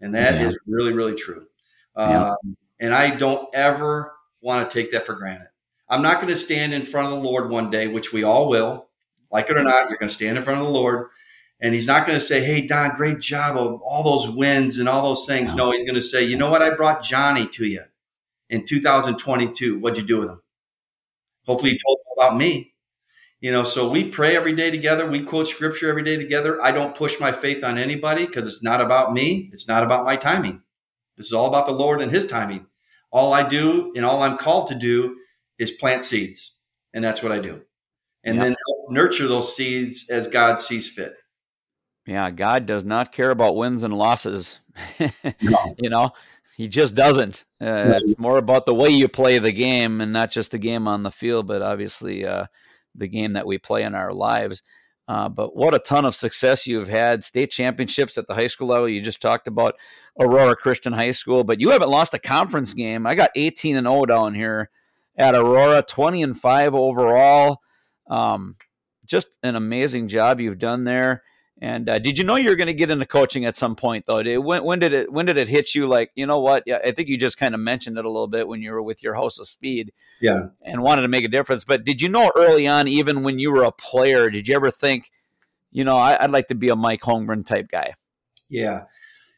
And 0.00 0.14
that 0.14 0.34
yeah. 0.34 0.48
is 0.48 0.60
really, 0.66 0.92
really 0.92 1.14
true. 1.14 1.46
Yeah. 1.96 2.30
Um, 2.32 2.56
and 2.78 2.92
I 2.92 3.16
don't 3.16 3.48
ever 3.54 4.12
want 4.42 4.68
to 4.68 4.82
take 4.82 4.92
that 4.92 5.06
for 5.06 5.14
granted. 5.14 5.48
I'm 5.88 6.02
not 6.02 6.16
going 6.16 6.32
to 6.32 6.36
stand 6.36 6.74
in 6.74 6.82
front 6.82 7.06
of 7.06 7.14
the 7.14 7.28
Lord 7.28 7.50
one 7.50 7.70
day, 7.70 7.88
which 7.88 8.12
we 8.12 8.22
all 8.22 8.48
will, 8.48 8.88
like 9.30 9.48
it 9.50 9.56
or 9.56 9.64
not, 9.64 9.88
you're 9.88 9.98
going 9.98 10.08
to 10.08 10.14
stand 10.14 10.36
in 10.36 10.42
front 10.42 10.60
of 10.60 10.66
the 10.66 10.72
Lord. 10.72 11.08
And 11.60 11.72
he's 11.72 11.86
not 11.86 12.06
going 12.06 12.18
to 12.18 12.24
say, 12.24 12.44
Hey, 12.44 12.66
Don, 12.66 12.96
great 12.96 13.20
job 13.20 13.56
of 13.56 13.80
all 13.82 14.02
those 14.02 14.28
wins 14.28 14.78
and 14.78 14.88
all 14.88 15.02
those 15.02 15.26
things. 15.26 15.54
No, 15.54 15.70
he's 15.70 15.84
going 15.84 15.94
to 15.94 16.02
say, 16.02 16.24
You 16.24 16.36
know 16.36 16.50
what? 16.50 16.62
I 16.62 16.74
brought 16.74 17.02
Johnny 17.02 17.46
to 17.48 17.64
you 17.64 17.82
in 18.50 18.64
2022. 18.64 19.78
What'd 19.78 20.00
you 20.00 20.06
do 20.06 20.18
with 20.18 20.30
him? 20.30 20.42
Hopefully, 21.46 21.72
he 21.72 21.78
told 21.78 21.98
about 22.16 22.36
me. 22.36 22.72
You 23.40 23.52
know, 23.52 23.64
so 23.64 23.90
we 23.90 24.08
pray 24.08 24.34
every 24.34 24.54
day 24.54 24.70
together. 24.70 25.06
We 25.06 25.20
quote 25.20 25.46
scripture 25.46 25.90
every 25.90 26.02
day 26.02 26.16
together. 26.16 26.60
I 26.62 26.72
don't 26.72 26.96
push 26.96 27.20
my 27.20 27.32
faith 27.32 27.62
on 27.62 27.76
anybody 27.76 28.26
because 28.26 28.46
it's 28.46 28.62
not 28.62 28.80
about 28.80 29.12
me. 29.12 29.50
It's 29.52 29.68
not 29.68 29.82
about 29.82 30.04
my 30.04 30.16
timing. 30.16 30.62
This 31.16 31.26
is 31.26 31.32
all 31.32 31.46
about 31.46 31.66
the 31.66 31.72
Lord 31.72 32.00
and 32.00 32.10
His 32.10 32.26
timing. 32.26 32.66
All 33.12 33.32
I 33.32 33.46
do 33.46 33.92
and 33.94 34.04
all 34.04 34.22
I'm 34.22 34.38
called 34.38 34.68
to 34.68 34.74
do 34.74 35.16
is 35.58 35.70
plant 35.70 36.02
seeds. 36.02 36.58
And 36.94 37.04
that's 37.04 37.22
what 37.22 37.32
I 37.32 37.38
do. 37.38 37.62
And 38.24 38.36
yep. 38.36 38.44
then 38.44 38.56
nurture 38.88 39.28
those 39.28 39.54
seeds 39.54 40.08
as 40.10 40.26
God 40.26 40.58
sees 40.58 40.88
fit. 40.88 41.14
Yeah, 42.06 42.30
God 42.30 42.66
does 42.66 42.84
not 42.84 43.12
care 43.12 43.30
about 43.30 43.56
wins 43.56 43.82
and 43.82 43.96
losses. 43.96 44.60
no. 45.42 45.74
You 45.78 45.90
know, 45.90 46.12
he 46.56 46.68
just 46.68 46.94
doesn't. 46.94 47.44
Uh, 47.60 47.66
right. 47.66 48.02
It's 48.02 48.18
more 48.18 48.38
about 48.38 48.64
the 48.64 48.74
way 48.74 48.88
you 48.88 49.08
play 49.08 49.38
the 49.38 49.52
game 49.52 50.00
and 50.00 50.12
not 50.12 50.30
just 50.30 50.52
the 50.52 50.58
game 50.58 50.86
on 50.86 51.02
the 51.02 51.10
field, 51.10 51.46
but 51.46 51.62
obviously 51.62 52.24
uh, 52.24 52.46
the 52.94 53.08
game 53.08 53.34
that 53.34 53.46
we 53.46 53.58
play 53.58 53.82
in 53.82 53.94
our 53.94 54.12
lives. 54.12 54.62
Uh, 55.08 55.28
but 55.28 55.54
what 55.54 55.74
a 55.74 55.78
ton 55.78 56.04
of 56.04 56.14
success 56.14 56.66
you've 56.66 56.88
had. 56.88 57.22
State 57.22 57.50
championships 57.50 58.18
at 58.18 58.26
the 58.26 58.34
high 58.34 58.46
school 58.48 58.68
level. 58.68 58.88
You 58.88 59.00
just 59.00 59.20
talked 59.20 59.46
about 59.46 59.76
Aurora 60.18 60.56
Christian 60.56 60.92
High 60.92 61.12
School, 61.12 61.44
but 61.44 61.60
you 61.60 61.70
haven't 61.70 61.90
lost 61.90 62.14
a 62.14 62.18
conference 62.18 62.74
game. 62.74 63.06
I 63.06 63.14
got 63.14 63.30
18 63.36 63.76
and 63.76 63.86
0 63.86 64.06
down 64.06 64.34
here 64.34 64.70
at 65.16 65.34
Aurora, 65.34 65.82
20 65.82 66.22
and 66.22 66.38
5 66.38 66.74
overall. 66.74 67.60
Um, 68.08 68.56
just 69.04 69.38
an 69.42 69.54
amazing 69.54 70.08
job 70.08 70.40
you've 70.40 70.58
done 70.58 70.84
there. 70.84 71.22
And 71.60 71.88
uh, 71.88 71.98
did 71.98 72.18
you 72.18 72.24
know 72.24 72.36
you 72.36 72.50
were 72.50 72.56
going 72.56 72.66
to 72.66 72.74
get 72.74 72.90
into 72.90 73.06
coaching 73.06 73.46
at 73.46 73.56
some 73.56 73.76
point, 73.76 74.04
though? 74.04 74.22
Did, 74.22 74.38
when, 74.38 74.62
when, 74.62 74.78
did 74.78 74.92
it 74.92 75.10
when 75.10 75.24
did 75.24 75.38
it 75.38 75.48
hit 75.48 75.74
you? 75.74 75.86
Like, 75.86 76.10
you 76.14 76.26
know 76.26 76.38
what? 76.38 76.64
Yeah, 76.66 76.80
I 76.84 76.90
think 76.90 77.08
you 77.08 77.16
just 77.16 77.38
kind 77.38 77.54
of 77.54 77.60
mentioned 77.60 77.96
it 77.96 78.04
a 78.04 78.10
little 78.10 78.26
bit 78.26 78.46
when 78.46 78.60
you 78.60 78.72
were 78.72 78.82
with 78.82 79.02
your 79.02 79.14
House 79.14 79.38
of 79.38 79.48
Speed, 79.48 79.92
yeah, 80.20 80.48
and 80.60 80.82
wanted 80.82 81.02
to 81.02 81.08
make 81.08 81.24
a 81.24 81.28
difference. 81.28 81.64
But 81.64 81.82
did 81.82 82.02
you 82.02 82.10
know 82.10 82.30
early 82.36 82.66
on, 82.66 82.88
even 82.88 83.22
when 83.22 83.38
you 83.38 83.50
were 83.50 83.64
a 83.64 83.72
player, 83.72 84.28
did 84.28 84.46
you 84.46 84.54
ever 84.54 84.70
think, 84.70 85.10
you 85.70 85.82
know, 85.82 85.96
I, 85.96 86.20
would 86.20 86.30
like 86.30 86.48
to 86.48 86.54
be 86.54 86.68
a 86.68 86.76
Mike 86.76 87.00
Holmgren 87.00 87.46
type 87.46 87.68
guy? 87.70 87.94
Yeah, 88.50 88.82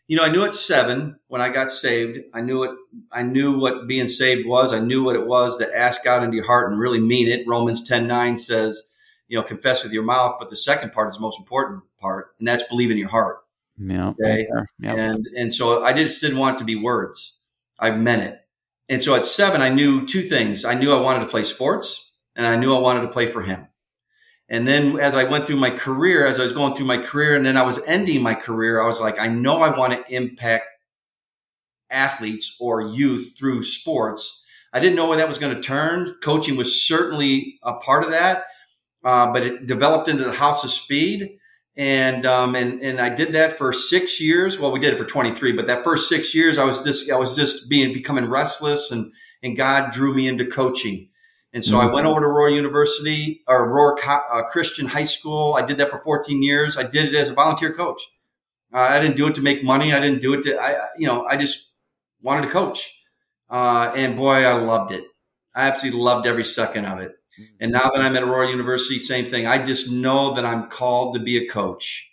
you 0.08 0.16
know, 0.16 0.24
I 0.24 0.28
knew 0.28 0.42
at 0.42 0.54
seven 0.54 1.20
when 1.28 1.40
I 1.40 1.50
got 1.50 1.70
saved. 1.70 2.18
I 2.34 2.40
knew 2.40 2.64
it. 2.64 2.72
I 3.12 3.22
knew 3.22 3.60
what 3.60 3.86
being 3.86 4.08
saved 4.08 4.44
was. 4.44 4.72
I 4.72 4.80
knew 4.80 5.04
what 5.04 5.14
it 5.14 5.28
was 5.28 5.56
to 5.58 5.78
ask 5.78 6.02
God 6.02 6.24
into 6.24 6.34
your 6.34 6.46
heart 6.46 6.72
and 6.72 6.80
really 6.80 7.00
mean 7.00 7.28
it. 7.28 7.46
Romans 7.46 7.86
ten 7.86 8.08
nine 8.08 8.38
says 8.38 8.92
you 9.28 9.36
know, 9.36 9.42
confess 9.44 9.84
with 9.84 9.92
your 9.92 10.02
mouth, 10.02 10.36
but 10.38 10.48
the 10.48 10.56
second 10.56 10.92
part 10.92 11.08
is 11.08 11.14
the 11.14 11.20
most 11.20 11.38
important 11.38 11.82
part, 12.00 12.34
and 12.38 12.46
that's 12.46 12.62
believe 12.64 12.90
in 12.90 12.98
your 12.98 13.08
heart. 13.08 13.38
Yeah. 13.78 14.08
Okay. 14.10 14.46
Yep. 14.80 14.98
And 14.98 15.26
and 15.36 15.52
so 15.52 15.82
I 15.82 15.92
just 15.92 16.20
didn't 16.20 16.38
want 16.38 16.56
it 16.56 16.58
to 16.58 16.64
be 16.64 16.76
words. 16.76 17.38
I 17.78 17.90
meant 17.90 18.22
it. 18.22 18.40
And 18.88 19.02
so 19.02 19.14
at 19.14 19.24
seven, 19.24 19.60
I 19.60 19.68
knew 19.68 20.06
two 20.06 20.22
things. 20.22 20.64
I 20.64 20.74
knew 20.74 20.92
I 20.92 21.00
wanted 21.00 21.20
to 21.20 21.26
play 21.26 21.44
sports, 21.44 22.12
and 22.34 22.46
I 22.46 22.56
knew 22.56 22.74
I 22.74 22.78
wanted 22.78 23.02
to 23.02 23.08
play 23.08 23.26
for 23.26 23.42
him. 23.42 23.68
And 24.48 24.66
then 24.66 24.98
as 24.98 25.14
I 25.14 25.24
went 25.24 25.46
through 25.46 25.56
my 25.56 25.70
career, 25.70 26.26
as 26.26 26.40
I 26.40 26.42
was 26.42 26.54
going 26.54 26.74
through 26.74 26.86
my 26.86 26.98
career, 26.98 27.36
and 27.36 27.44
then 27.44 27.56
I 27.56 27.62
was 27.62 27.84
ending 27.86 28.22
my 28.22 28.34
career, 28.34 28.82
I 28.82 28.86
was 28.86 29.00
like, 29.00 29.20
I 29.20 29.28
know 29.28 29.60
I 29.60 29.76
want 29.76 29.92
to 29.92 30.14
impact 30.14 30.64
athletes 31.90 32.56
or 32.58 32.80
youth 32.80 33.34
through 33.38 33.62
sports. 33.62 34.44
I 34.72 34.80
didn't 34.80 34.96
know 34.96 35.06
where 35.06 35.18
that 35.18 35.28
was 35.28 35.38
going 35.38 35.54
to 35.54 35.60
turn. 35.60 36.14
Coaching 36.22 36.56
was 36.56 36.82
certainly 36.82 37.58
a 37.62 37.74
part 37.74 38.04
of 38.04 38.10
that 38.10 38.44
uh, 39.04 39.32
but 39.32 39.42
it 39.42 39.66
developed 39.66 40.08
into 40.08 40.24
the 40.24 40.32
House 40.32 40.64
of 40.64 40.70
Speed. 40.70 41.37
And, 41.78 42.26
um, 42.26 42.56
and 42.56 42.82
and 42.82 43.00
I 43.00 43.08
did 43.08 43.32
that 43.34 43.56
for 43.56 43.72
six 43.72 44.20
years. 44.20 44.58
Well, 44.58 44.72
we 44.72 44.80
did 44.80 44.92
it 44.92 44.98
for 44.98 45.04
23, 45.04 45.52
but 45.52 45.68
that 45.68 45.84
first 45.84 46.08
six 46.08 46.34
years, 46.34 46.58
I 46.58 46.64
was 46.64 46.82
just 46.82 47.08
I 47.08 47.16
was 47.16 47.36
just 47.36 47.70
being 47.70 47.92
becoming 47.92 48.24
restless, 48.24 48.90
and 48.90 49.12
and 49.44 49.56
God 49.56 49.92
drew 49.92 50.12
me 50.12 50.26
into 50.26 50.44
coaching. 50.44 51.08
And 51.52 51.64
so 51.64 51.76
mm-hmm. 51.76 51.88
I 51.88 51.94
went 51.94 52.06
over 52.06 52.20
to 52.20 52.26
Aurora 52.26 52.52
University 52.52 53.42
or 53.46 53.64
Aurora 53.64 53.96
uh, 54.06 54.42
Christian 54.42 54.86
High 54.86 55.04
School. 55.04 55.54
I 55.54 55.64
did 55.64 55.78
that 55.78 55.90
for 55.90 56.02
14 56.02 56.42
years. 56.42 56.76
I 56.76 56.82
did 56.82 57.06
it 57.06 57.14
as 57.14 57.30
a 57.30 57.34
volunteer 57.34 57.72
coach. 57.72 58.02
Uh, 58.72 58.80
I 58.80 59.00
didn't 59.00 59.16
do 59.16 59.28
it 59.28 59.34
to 59.36 59.40
make 59.40 59.64
money. 59.64 59.92
I 59.92 60.00
didn't 60.00 60.20
do 60.20 60.34
it 60.34 60.42
to, 60.42 60.58
I, 60.58 60.76
you 60.98 61.06
know, 61.06 61.24
I 61.24 61.36
just 61.36 61.72
wanted 62.20 62.42
to 62.42 62.48
coach. 62.48 62.94
Uh, 63.48 63.92
and 63.96 64.14
boy, 64.14 64.44
I 64.44 64.52
loved 64.52 64.92
it. 64.92 65.04
I 65.54 65.68
absolutely 65.68 66.00
loved 66.00 66.26
every 66.26 66.44
second 66.44 66.84
of 66.84 67.00
it. 67.00 67.12
And 67.60 67.72
now 67.72 67.90
that 67.90 68.00
I'm 68.00 68.16
at 68.16 68.22
Aurora 68.22 68.50
University, 68.50 68.98
same 68.98 69.30
thing. 69.30 69.46
I 69.46 69.64
just 69.64 69.90
know 69.90 70.34
that 70.34 70.44
I'm 70.44 70.68
called 70.68 71.14
to 71.14 71.20
be 71.20 71.36
a 71.36 71.48
coach, 71.48 72.12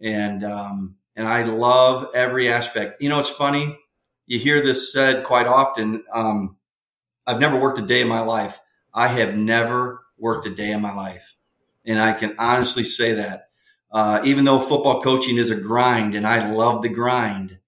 and 0.00 0.44
um, 0.44 0.96
and 1.14 1.26
I 1.26 1.42
love 1.44 2.08
every 2.14 2.48
aspect. 2.48 3.02
You 3.02 3.08
know, 3.08 3.18
it's 3.18 3.28
funny. 3.30 3.78
You 4.26 4.38
hear 4.38 4.62
this 4.62 4.92
said 4.92 5.24
quite 5.24 5.46
often. 5.46 6.04
Um, 6.12 6.56
I've 7.26 7.40
never 7.40 7.58
worked 7.58 7.78
a 7.78 7.82
day 7.82 8.00
in 8.00 8.08
my 8.08 8.20
life. 8.20 8.60
I 8.92 9.08
have 9.08 9.36
never 9.36 10.02
worked 10.18 10.46
a 10.46 10.54
day 10.54 10.72
in 10.72 10.80
my 10.80 10.94
life, 10.94 11.36
and 11.84 12.00
I 12.00 12.12
can 12.12 12.34
honestly 12.38 12.84
say 12.84 13.14
that. 13.14 13.48
Uh, 13.92 14.20
even 14.24 14.44
though 14.44 14.58
football 14.58 15.00
coaching 15.00 15.38
is 15.38 15.50
a 15.50 15.56
grind, 15.56 16.14
and 16.14 16.26
I 16.26 16.50
love 16.50 16.82
the 16.82 16.88
grind, 16.88 17.60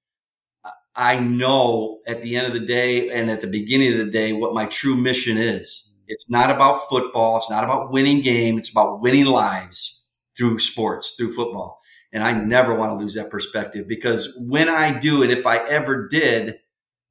I 0.95 1.21
know 1.21 2.01
at 2.09 2.23
the 2.23 2.37
end 2.37 2.49
of 2.49 2.53
the 2.53 2.67
day 2.67 3.09
and 3.09 3.31
at 3.31 3.41
the 3.41 3.47
beginning 3.47 3.93
of 3.93 3.99
the 3.99 4.11
day 4.11 4.33
what 4.33 4.53
my 4.53 4.67
true 4.67 4.97
mission 4.97 5.39
is 5.39 5.88
it's 6.09 6.29
not 6.29 6.51
about 6.51 6.79
football. 6.89 7.37
It's 7.37 7.51
not 7.51 7.65
about 7.65 7.93
winning 7.93 8.21
games. 8.21 8.63
It's 8.63 8.71
about 8.71 9.01
winning 9.01 9.27
lives 9.27 10.07
through 10.37 10.59
sports, 10.59 11.15
through 11.17 11.33
football. 11.33 11.81
And 12.13 12.23
I 12.23 12.33
never 12.33 12.75
want 12.75 12.91
to 12.91 12.97
lose 12.97 13.15
that 13.15 13.31
perspective 13.31 13.87
because 13.87 14.35
when 14.49 14.69
I 14.69 14.99
do, 14.99 15.23
and 15.23 15.31
if 15.31 15.47
I 15.47 15.59
ever 15.59 16.09
did, 16.09 16.59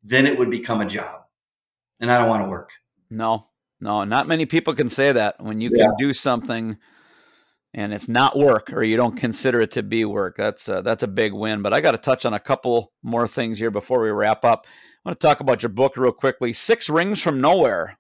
then 0.04 0.26
it 0.26 0.40
would 0.40 0.50
become 0.50 0.82
a 0.82 0.86
job. 0.86 1.22
And 2.00 2.12
I 2.12 2.18
don't 2.18 2.30
want 2.30 2.44
to 2.44 2.50
work. 2.50 2.72
No, 3.10 3.48
no, 3.80 4.04
not 4.04 4.28
many 4.28 4.46
people 4.46 4.74
can 4.74 4.90
say 4.90 5.12
that 5.12 5.42
when 5.42 5.62
you 5.62 5.70
yeah. 5.72 5.86
can 5.86 5.96
do 5.98 6.14
something 6.14 6.78
and 7.74 7.94
it's 7.94 8.08
not 8.08 8.38
work 8.38 8.74
or 8.74 8.84
you 8.84 8.98
don't 8.98 9.16
consider 9.16 9.62
it 9.62 9.72
to 9.72 9.84
be 9.84 10.04
work. 10.04 10.36
That's 10.38 10.68
a, 10.68 10.82
that's 10.82 11.04
a 11.04 11.08
big 11.08 11.34
win. 11.34 11.62
But 11.62 11.74
I 11.74 11.82
got 11.82 11.92
to 11.92 11.98
touch 12.00 12.26
on 12.26 12.34
a 12.34 12.40
couple 12.40 12.92
more 13.04 13.28
things 13.28 13.60
here 13.60 13.72
before 13.72 14.02
we 14.02 14.10
wrap 14.10 14.44
up. 14.44 14.66
I 14.66 15.10
want 15.10 15.20
to 15.20 15.28
talk 15.28 15.42
about 15.42 15.62
your 15.62 15.70
book 15.70 15.96
real 15.96 16.12
quickly. 16.12 16.54
Six 16.54 16.90
Rings 16.90 17.22
from 17.22 17.40
Nowhere. 17.40 18.00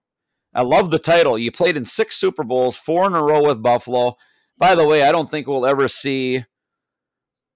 I 0.57 0.61
love 0.63 0.89
the 0.89 0.97
title. 0.97 1.37
You 1.37 1.51
played 1.51 1.77
in 1.77 1.85
six 1.85 2.17
Super 2.17 2.43
Bowls, 2.43 2.75
four 2.75 3.05
in 3.05 3.13
a 3.13 3.21
row 3.21 3.43
with 3.43 3.61
Buffalo. 3.61 4.17
By 4.57 4.73
the 4.73 4.87
way, 4.87 5.03
I 5.03 5.11
don't 5.11 5.29
think 5.29 5.45
we'll 5.45 5.67
ever 5.67 5.87
see, 5.87 6.45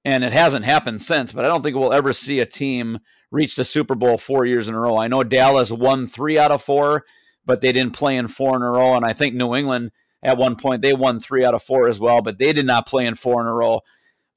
and 0.05 0.23
it 0.23 0.31
hasn't 0.31 0.65
happened 0.65 1.01
since, 1.01 1.31
but 1.31 1.43
I 1.43 1.47
don't 1.47 1.63
think 1.63 1.75
we'll 1.75 1.93
ever 1.93 2.13
see 2.13 2.39
a 2.41 2.45
team 2.45 2.99
reach 3.31 3.55
the 3.55 3.65
Super 3.65 3.95
Bowl 3.95 4.19
four 4.19 4.45
years 4.45 4.69
in 4.69 4.75
a 4.75 4.79
row. 4.79 4.97
I 4.97 5.07
know 5.07 5.23
Dallas 5.23 5.71
won 5.71 6.05
three 6.05 6.37
out 6.37 6.51
of 6.51 6.61
four, 6.61 7.03
but 7.43 7.61
they 7.61 7.71
didn't 7.71 7.95
play 7.95 8.17
in 8.17 8.27
four 8.27 8.55
in 8.55 8.61
a 8.61 8.69
row. 8.69 8.93
And 8.93 9.03
I 9.03 9.13
think 9.13 9.33
New 9.33 9.55
England 9.55 9.89
at 10.21 10.37
one 10.37 10.55
point 10.55 10.83
they 10.83 10.93
won 10.93 11.19
three 11.19 11.43
out 11.43 11.55
of 11.55 11.63
four 11.63 11.89
as 11.89 11.99
well, 11.99 12.21
but 12.21 12.37
they 12.37 12.53
did 12.53 12.67
not 12.67 12.85
play 12.85 13.07
in 13.07 13.15
four 13.15 13.41
in 13.41 13.47
a 13.47 13.53
row. 13.53 13.81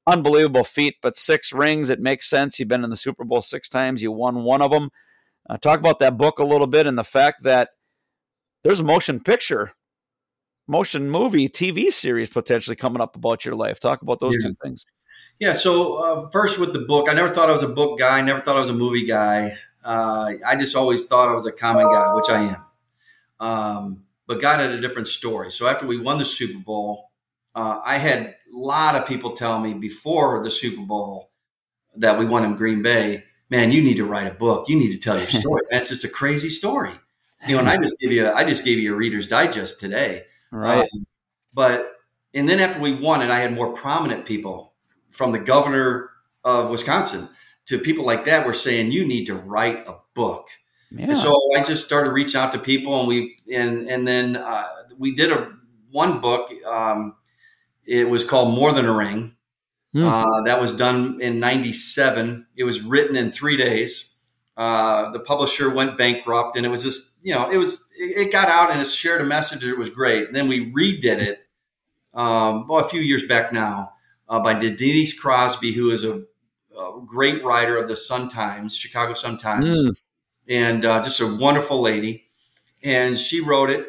Unbelievable 0.07 0.63
feat, 0.63 0.95
but 1.03 1.15
six 1.15 1.53
rings, 1.53 1.91
it 1.91 1.99
makes 1.99 2.27
sense. 2.27 2.57
You've 2.57 2.67
been 2.67 2.83
in 2.83 2.89
the 2.89 2.97
Super 2.97 3.25
Bowl 3.25 3.43
six 3.43 3.69
times, 3.69 4.01
you 4.01 4.11
won 4.11 4.43
one 4.43 4.63
of 4.63 4.71
them. 4.71 4.89
Uh, 5.47 5.57
talk 5.57 5.77
about 5.77 5.99
that 5.99 6.17
book 6.17 6.39
a 6.39 6.43
little 6.43 6.65
bit 6.65 6.87
and 6.87 6.97
the 6.97 7.03
fact 7.03 7.43
that 7.43 7.69
there's 8.65 8.79
a 8.79 8.83
motion 8.83 9.19
picture, 9.19 9.71
motion 10.67 11.07
movie, 11.07 11.47
TV 11.47 11.93
series 11.93 12.29
potentially 12.29 12.75
coming 12.75 12.99
up 12.99 13.15
about 13.15 13.45
your 13.45 13.53
life. 13.53 13.79
Talk 13.79 14.01
about 14.01 14.19
those 14.19 14.35
yeah. 14.41 14.49
two 14.49 14.55
things. 14.63 14.85
Yeah. 15.39 15.53
So 15.53 15.93
uh, 16.03 16.29
first 16.29 16.57
with 16.57 16.73
the 16.73 16.79
book, 16.79 17.07
I 17.07 17.13
never 17.13 17.31
thought 17.31 17.47
I 17.47 17.53
was 17.53 17.61
a 17.61 17.69
book 17.69 17.99
guy. 17.99 18.21
Never 18.21 18.39
thought 18.39 18.57
I 18.57 18.61
was 18.61 18.69
a 18.69 18.73
movie 18.73 19.05
guy. 19.05 19.55
Uh, 19.83 20.33
I 20.43 20.55
just 20.55 20.75
always 20.75 21.05
thought 21.05 21.29
I 21.29 21.33
was 21.33 21.45
a 21.45 21.51
common 21.51 21.87
guy, 21.91 22.15
which 22.15 22.27
I 22.27 22.41
am. 22.41 23.47
Um, 23.47 24.03
but 24.25 24.41
God 24.41 24.59
had 24.59 24.71
a 24.71 24.81
different 24.81 25.09
story. 25.09 25.51
So 25.51 25.67
after 25.67 25.85
we 25.85 25.99
won 25.99 26.17
the 26.17 26.25
Super 26.25 26.57
Bowl, 26.57 27.11
uh, 27.53 27.81
I 27.85 27.99
had 27.99 28.21
a 28.21 28.35
lot 28.51 28.95
of 28.95 29.05
people 29.05 29.33
tell 29.33 29.59
me 29.59 29.75
before 29.75 30.43
the 30.43 30.49
Super 30.49 30.81
Bowl 30.81 31.29
that 31.97 32.17
we 32.17 32.25
won 32.25 32.43
in 32.43 32.55
Green 32.55 32.81
Bay, 32.81 33.25
man, 33.51 33.71
you 33.71 33.83
need 33.83 33.97
to 33.97 34.05
write 34.05 34.25
a 34.25 34.33
book. 34.33 34.67
You 34.67 34.75
need 34.75 34.91
to 34.91 34.97
tell 34.97 35.19
your 35.19 35.27
story. 35.41 35.61
That's 35.69 35.89
just 35.89 36.03
a 36.03 36.09
crazy 36.09 36.49
story. 36.49 36.93
You 37.47 37.55
know, 37.55 37.59
and 37.59 37.69
I 37.69 37.77
just 37.77 37.95
give 37.99 38.11
you, 38.11 38.27
a, 38.27 38.33
I 38.33 38.43
just 38.43 38.65
gave 38.65 38.79
you 38.79 38.93
a 38.93 38.97
Reader's 38.97 39.27
Digest 39.27 39.79
today. 39.79 40.23
Right. 40.51 40.87
Um, 40.93 41.05
but 41.53 41.91
and 42.33 42.49
then 42.49 42.59
after 42.59 42.79
we 42.79 42.93
won 42.93 43.21
it, 43.21 43.29
I 43.29 43.39
had 43.39 43.53
more 43.53 43.73
prominent 43.73 44.25
people 44.25 44.73
from 45.11 45.31
the 45.31 45.39
governor 45.39 46.09
of 46.43 46.69
Wisconsin 46.69 47.29
to 47.65 47.79
people 47.79 48.05
like 48.05 48.25
that 48.25 48.45
were 48.45 48.53
saying 48.53 48.91
you 48.91 49.05
need 49.05 49.25
to 49.25 49.35
write 49.35 49.87
a 49.87 49.95
book. 50.13 50.47
Yeah. 50.91 51.07
And 51.07 51.17
so 51.17 51.39
I 51.55 51.63
just 51.63 51.85
started 51.85 52.11
reaching 52.11 52.39
out 52.39 52.51
to 52.51 52.59
people, 52.59 52.99
and 52.99 53.07
we 53.07 53.37
and 53.51 53.89
and 53.89 54.07
then 54.07 54.35
uh, 54.35 54.67
we 54.97 55.15
did 55.15 55.31
a 55.31 55.51
one 55.91 56.19
book. 56.19 56.51
Um, 56.65 57.15
it 57.85 58.09
was 58.09 58.23
called 58.23 58.53
More 58.53 58.71
Than 58.71 58.85
a 58.85 58.93
Ring. 58.93 59.35
Mm. 59.95 60.03
Uh, 60.05 60.43
that 60.45 60.59
was 60.59 60.73
done 60.73 61.19
in 61.21 61.39
'97. 61.39 62.47
It 62.55 62.63
was 62.63 62.81
written 62.81 63.15
in 63.15 63.31
three 63.31 63.57
days. 63.57 64.14
Uh, 64.57 65.11
the 65.11 65.19
publisher 65.19 65.69
went 65.69 65.97
bankrupt, 65.97 66.55
and 66.55 66.65
it 66.65 66.69
was 66.69 66.83
just 66.83 67.17
you 67.21 67.33
know 67.33 67.49
it 67.49 67.57
was 67.57 67.87
it, 67.97 68.31
got 68.31 68.49
out 68.49 68.71
and 68.71 68.79
it 68.79 68.87
shared 68.87 69.21
a 69.21 69.25
message. 69.25 69.63
It 69.63 69.77
was 69.77 69.89
great. 69.89 70.27
And 70.27 70.35
then 70.35 70.47
we 70.47 70.71
redid 70.71 71.19
it 71.19 71.45
um, 72.15 72.67
well, 72.67 72.83
a 72.83 72.87
few 72.87 73.01
years 73.01 73.25
back 73.25 73.51
now 73.51 73.93
uh, 74.29 74.39
by 74.39 74.53
Denise 74.53 75.17
Crosby, 75.19 75.73
who 75.73 75.89
is 75.91 76.05
a, 76.05 76.23
a, 76.77 77.01
great 77.05 77.43
writer 77.43 77.77
of 77.77 77.89
the 77.89 77.97
Sun 77.97 78.29
Times, 78.29 78.75
Chicago 78.75 79.13
Sun 79.13 79.37
Times, 79.37 79.83
mm. 79.83 80.01
and 80.47 80.85
uh, 80.85 81.03
just 81.03 81.19
a 81.19 81.27
wonderful 81.27 81.81
lady. 81.81 82.25
And 82.81 83.19
she 83.19 83.41
wrote 83.41 83.69
it, 83.69 83.87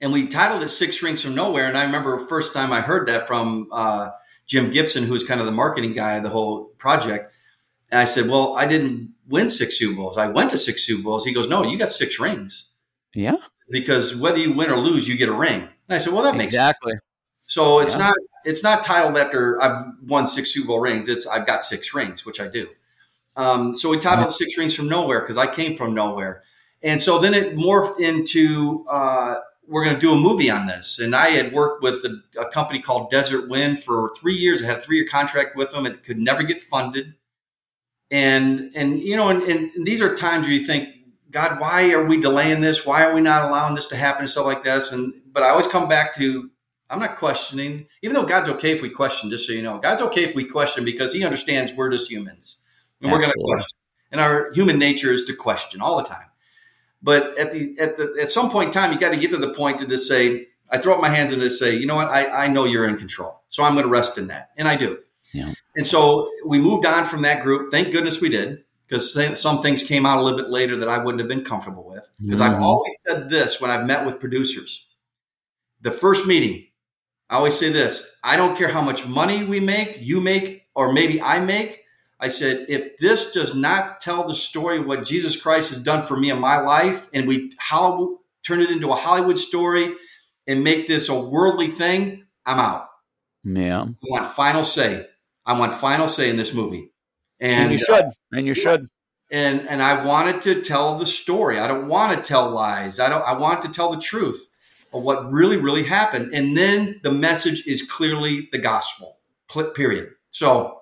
and 0.00 0.12
we 0.12 0.26
titled 0.26 0.62
it 0.62 0.68
Six 0.68 1.02
Rings 1.02 1.22
from 1.22 1.34
Nowhere. 1.34 1.68
And 1.68 1.78
I 1.78 1.84
remember 1.84 2.18
first 2.18 2.52
time 2.52 2.72
I 2.72 2.80
heard 2.80 3.06
that 3.06 3.28
from 3.28 3.68
uh, 3.70 4.10
Jim 4.46 4.70
Gibson, 4.70 5.04
who's 5.04 5.22
kind 5.22 5.40
of 5.40 5.46
the 5.46 5.52
marketing 5.52 5.92
guy 5.92 6.14
of 6.14 6.24
the 6.24 6.30
whole 6.30 6.64
project. 6.76 7.32
And 7.90 8.00
I 8.00 8.04
said, 8.04 8.28
Well, 8.28 8.56
I 8.56 8.66
didn't 8.66 9.14
win 9.28 9.48
six 9.48 9.78
Super 9.78 9.96
Bowls. 9.96 10.18
I 10.18 10.26
went 10.28 10.50
to 10.50 10.58
six 10.58 10.84
Super 10.84 11.02
Bowls. 11.02 11.24
He 11.24 11.32
goes, 11.32 11.48
No, 11.48 11.62
you 11.62 11.78
got 11.78 11.90
six 11.90 12.18
rings. 12.18 12.70
Yeah. 13.14 13.36
Because 13.70 14.14
whether 14.14 14.38
you 14.38 14.52
win 14.52 14.70
or 14.70 14.76
lose, 14.76 15.08
you 15.08 15.16
get 15.16 15.28
a 15.28 15.34
ring. 15.34 15.62
And 15.88 15.96
I 15.96 15.98
said, 15.98 16.12
Well, 16.12 16.22
that 16.22 16.36
makes 16.36 16.52
exactly. 16.52 16.92
Sense. 16.92 17.02
So 17.46 17.80
it's 17.80 17.94
yeah. 17.94 18.06
not 18.06 18.16
it's 18.44 18.62
not 18.62 18.82
titled 18.82 19.16
after 19.16 19.62
I've 19.62 19.86
won 20.02 20.26
six 20.26 20.52
Super 20.52 20.68
Bowl 20.68 20.80
rings. 20.80 21.08
It's 21.08 21.26
I've 21.26 21.46
got 21.46 21.62
six 21.62 21.94
rings, 21.94 22.24
which 22.24 22.40
I 22.40 22.48
do. 22.48 22.68
Um, 23.36 23.76
so 23.76 23.90
we 23.90 23.98
titled 23.98 24.26
yeah. 24.26 24.32
six 24.32 24.56
rings 24.56 24.74
from 24.74 24.88
nowhere 24.88 25.20
because 25.20 25.36
I 25.36 25.52
came 25.52 25.74
from 25.74 25.94
nowhere, 25.94 26.42
and 26.82 27.00
so 27.00 27.18
then 27.18 27.34
it 27.34 27.56
morphed 27.56 27.98
into 27.98 28.86
uh, 28.88 29.36
we're 29.66 29.84
going 29.84 29.94
to 29.94 30.00
do 30.00 30.12
a 30.12 30.16
movie 30.16 30.50
on 30.50 30.66
this. 30.66 30.98
And 30.98 31.14
I 31.14 31.30
had 31.30 31.52
worked 31.52 31.82
with 31.82 32.04
a, 32.04 32.20
a 32.40 32.48
company 32.50 32.80
called 32.80 33.10
Desert 33.10 33.48
Wind 33.48 33.82
for 33.82 34.10
three 34.16 34.34
years. 34.34 34.62
I 34.62 34.66
had 34.66 34.78
a 34.78 34.82
three 34.82 34.98
year 34.98 35.06
contract 35.06 35.56
with 35.56 35.70
them. 35.70 35.86
It 35.86 36.02
could 36.02 36.18
never 36.18 36.42
get 36.42 36.60
funded, 36.60 37.14
and 38.14 38.70
and 38.76 39.00
you 39.00 39.16
know, 39.16 39.28
and, 39.28 39.42
and 39.42 39.84
these 39.84 40.00
are 40.00 40.14
times 40.14 40.46
where 40.46 40.54
you 40.54 40.64
think, 40.64 40.88
God, 41.30 41.58
why 41.58 41.90
are 41.90 42.04
we 42.04 42.20
delaying 42.20 42.60
this? 42.60 42.86
Why 42.86 43.02
are 43.02 43.12
we 43.12 43.20
not 43.20 43.42
allowing 43.42 43.74
this 43.74 43.88
to 43.88 43.96
happen 43.96 44.22
and 44.22 44.30
stuff 44.30 44.46
like 44.46 44.62
this? 44.62 44.92
And 44.92 45.12
but 45.32 45.42
I 45.42 45.48
always 45.48 45.66
come 45.66 45.88
back 45.88 46.14
to 46.16 46.48
I'm 46.88 47.00
not 47.00 47.16
questioning, 47.16 47.86
even 48.02 48.14
though 48.14 48.24
God's 48.24 48.48
okay 48.50 48.70
if 48.70 48.82
we 48.82 48.88
question, 48.88 49.30
just 49.30 49.48
so 49.48 49.52
you 49.52 49.62
know. 49.62 49.78
God's 49.78 50.00
okay 50.02 50.22
if 50.22 50.34
we 50.36 50.44
question 50.44 50.84
because 50.84 51.12
he 51.12 51.24
understands 51.24 51.72
we're 51.72 51.90
just 51.90 52.08
humans. 52.08 52.62
And 53.00 53.10
we're 53.10 53.18
going 53.18 53.32
to 53.32 53.38
question. 53.38 53.76
And 54.12 54.20
our 54.20 54.52
human 54.52 54.78
nature 54.78 55.12
is 55.12 55.24
to 55.24 55.34
question 55.34 55.80
all 55.80 55.96
the 55.96 56.08
time. 56.08 56.28
But 57.02 57.36
at 57.36 57.50
the 57.50 57.74
at 57.80 57.96
the 57.96 58.16
at 58.22 58.30
some 58.30 58.48
point 58.48 58.68
in 58.68 58.72
time, 58.72 58.92
you 58.92 59.00
got 59.00 59.10
to 59.10 59.18
get 59.18 59.32
to 59.32 59.38
the 59.38 59.52
point 59.52 59.80
to 59.80 59.88
just 59.88 60.06
say, 60.06 60.46
I 60.70 60.78
throw 60.78 60.94
up 60.94 61.00
my 61.00 61.08
hands 61.08 61.32
and 61.32 61.42
just 61.42 61.58
say, 61.58 61.74
you 61.74 61.86
know 61.86 61.96
what, 61.96 62.08
I, 62.08 62.44
I 62.44 62.46
know 62.46 62.64
you're 62.64 62.88
in 62.88 62.96
control. 62.96 63.42
So 63.48 63.64
I'm 63.64 63.74
going 63.74 63.84
to 63.84 63.90
rest 63.90 64.18
in 64.18 64.28
that. 64.28 64.50
And 64.56 64.68
I 64.68 64.76
do. 64.76 64.98
Yeah. 65.34 65.52
And 65.76 65.86
so 65.86 66.30
we 66.46 66.58
moved 66.58 66.86
on 66.86 67.04
from 67.04 67.22
that 67.22 67.42
group. 67.42 67.70
Thank 67.70 67.92
goodness 67.92 68.20
we 68.20 68.28
did, 68.30 68.64
because 68.86 69.12
some 69.38 69.60
things 69.60 69.82
came 69.82 70.06
out 70.06 70.18
a 70.18 70.22
little 70.22 70.38
bit 70.38 70.48
later 70.48 70.76
that 70.76 70.88
I 70.88 70.98
wouldn't 70.98 71.20
have 71.20 71.28
been 71.28 71.44
comfortable 71.44 71.84
with. 71.84 72.08
Because 72.20 72.40
mm-hmm. 72.40 72.54
I've 72.54 72.62
always 72.62 72.96
said 73.06 73.28
this 73.28 73.60
when 73.60 73.70
I've 73.70 73.84
met 73.84 74.06
with 74.06 74.20
producers. 74.20 74.86
The 75.82 75.90
first 75.90 76.26
meeting, 76.26 76.68
I 77.28 77.36
always 77.36 77.58
say 77.58 77.70
this 77.70 78.16
I 78.22 78.36
don't 78.36 78.56
care 78.56 78.68
how 78.68 78.80
much 78.80 79.06
money 79.06 79.44
we 79.44 79.60
make, 79.60 79.98
you 80.00 80.20
make, 80.20 80.68
or 80.74 80.92
maybe 80.92 81.20
I 81.20 81.40
make. 81.40 81.82
I 82.20 82.28
said, 82.28 82.66
if 82.68 82.96
this 82.98 83.32
does 83.32 83.54
not 83.54 84.00
tell 84.00 84.26
the 84.26 84.34
story 84.34 84.78
of 84.78 84.86
what 84.86 85.04
Jesus 85.04 85.36
Christ 85.36 85.70
has 85.70 85.80
done 85.80 86.00
for 86.00 86.16
me 86.16 86.30
in 86.30 86.38
my 86.38 86.60
life, 86.60 87.08
and 87.12 87.26
we 87.26 87.52
Hollywood, 87.58 88.18
turn 88.46 88.60
it 88.60 88.70
into 88.70 88.92
a 88.92 88.96
Hollywood 88.96 89.38
story 89.38 89.94
and 90.46 90.62
make 90.62 90.86
this 90.86 91.08
a 91.08 91.18
worldly 91.18 91.66
thing, 91.66 92.24
I'm 92.46 92.60
out. 92.60 92.86
Yeah. 93.42 93.82
I 93.82 93.94
want 94.08 94.26
final 94.26 94.64
say. 94.64 95.06
I 95.46 95.58
want 95.58 95.72
final 95.72 96.08
say 96.08 96.30
in 96.30 96.36
this 96.36 96.54
movie. 96.54 96.92
And, 97.40 97.64
and 97.64 97.72
you 97.72 97.78
should. 97.78 98.04
And 98.32 98.46
you 98.46 98.54
should. 98.54 98.86
And 99.30 99.68
and 99.68 99.82
I 99.82 100.04
wanted 100.04 100.40
to 100.42 100.60
tell 100.60 100.96
the 100.96 101.06
story. 101.06 101.58
I 101.58 101.66
don't 101.66 101.88
want 101.88 102.16
to 102.16 102.26
tell 102.26 102.50
lies. 102.50 103.00
I 103.00 103.08
don't 103.08 103.22
I 103.22 103.32
want 103.36 103.62
to 103.62 103.68
tell 103.68 103.90
the 103.90 104.00
truth 104.00 104.48
of 104.94 105.02
what 105.02 105.30
really, 105.30 105.56
really 105.56 105.82
happened. 105.82 106.32
And 106.32 106.56
then 106.56 107.00
the 107.02 107.10
message 107.10 107.66
is 107.66 107.82
clearly 107.82 108.48
the 108.52 108.58
gospel, 108.58 109.18
period. 109.74 110.10
So 110.30 110.78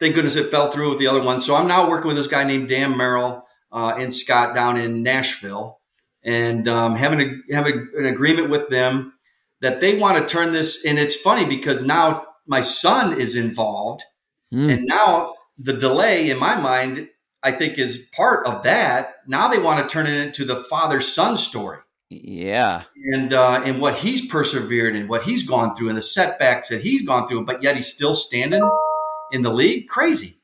thank 0.00 0.14
goodness 0.14 0.34
it 0.34 0.50
fell 0.50 0.70
through 0.70 0.90
with 0.90 0.98
the 0.98 1.06
other 1.06 1.22
one. 1.22 1.38
So 1.40 1.54
I'm 1.54 1.68
now 1.68 1.88
working 1.88 2.08
with 2.08 2.16
this 2.16 2.26
guy 2.26 2.44
named 2.44 2.68
Dan 2.68 2.96
Merrill 2.96 3.44
uh, 3.70 3.94
and 3.98 4.12
Scott 4.12 4.54
down 4.54 4.78
in 4.78 5.02
Nashville 5.02 5.78
and 6.22 6.66
um, 6.66 6.96
having, 6.96 7.20
a, 7.20 7.54
having 7.54 7.88
an 7.98 8.06
agreement 8.06 8.48
with 8.48 8.70
them 8.70 9.12
that 9.60 9.80
they 9.80 9.98
want 9.98 10.16
to 10.16 10.32
turn 10.32 10.52
this. 10.52 10.84
And 10.84 10.98
it's 10.98 11.16
funny 11.16 11.44
because 11.44 11.82
now 11.82 12.24
my 12.46 12.60
son 12.60 13.18
is 13.18 13.36
involved. 13.36 14.04
Mm. 14.52 14.72
And 14.72 14.84
now 14.86 15.34
the 15.58 15.72
delay 15.72 16.30
in 16.30 16.38
my 16.38 16.56
mind, 16.56 17.08
I 17.42 17.52
think, 17.52 17.78
is 17.78 18.08
part 18.14 18.46
of 18.46 18.62
that. 18.62 19.16
Now 19.26 19.48
they 19.48 19.58
want 19.58 19.86
to 19.86 19.92
turn 19.92 20.06
it 20.06 20.14
into 20.14 20.44
the 20.44 20.56
father 20.56 21.00
son 21.00 21.36
story. 21.36 21.78
Yeah. 22.08 22.84
And 23.12 23.32
uh, 23.32 23.62
and 23.64 23.80
what 23.80 23.96
he's 23.96 24.26
persevered 24.26 24.94
and 24.94 25.08
what 25.08 25.24
he's 25.24 25.42
gone 25.42 25.74
through 25.74 25.88
and 25.88 25.98
the 25.98 26.02
setbacks 26.02 26.68
that 26.68 26.80
he's 26.80 27.02
gone 27.02 27.26
through, 27.26 27.44
but 27.44 27.62
yet 27.62 27.76
he's 27.76 27.92
still 27.92 28.14
standing 28.14 28.68
in 29.32 29.42
the 29.42 29.52
league. 29.52 29.88
Crazy. 29.88 30.34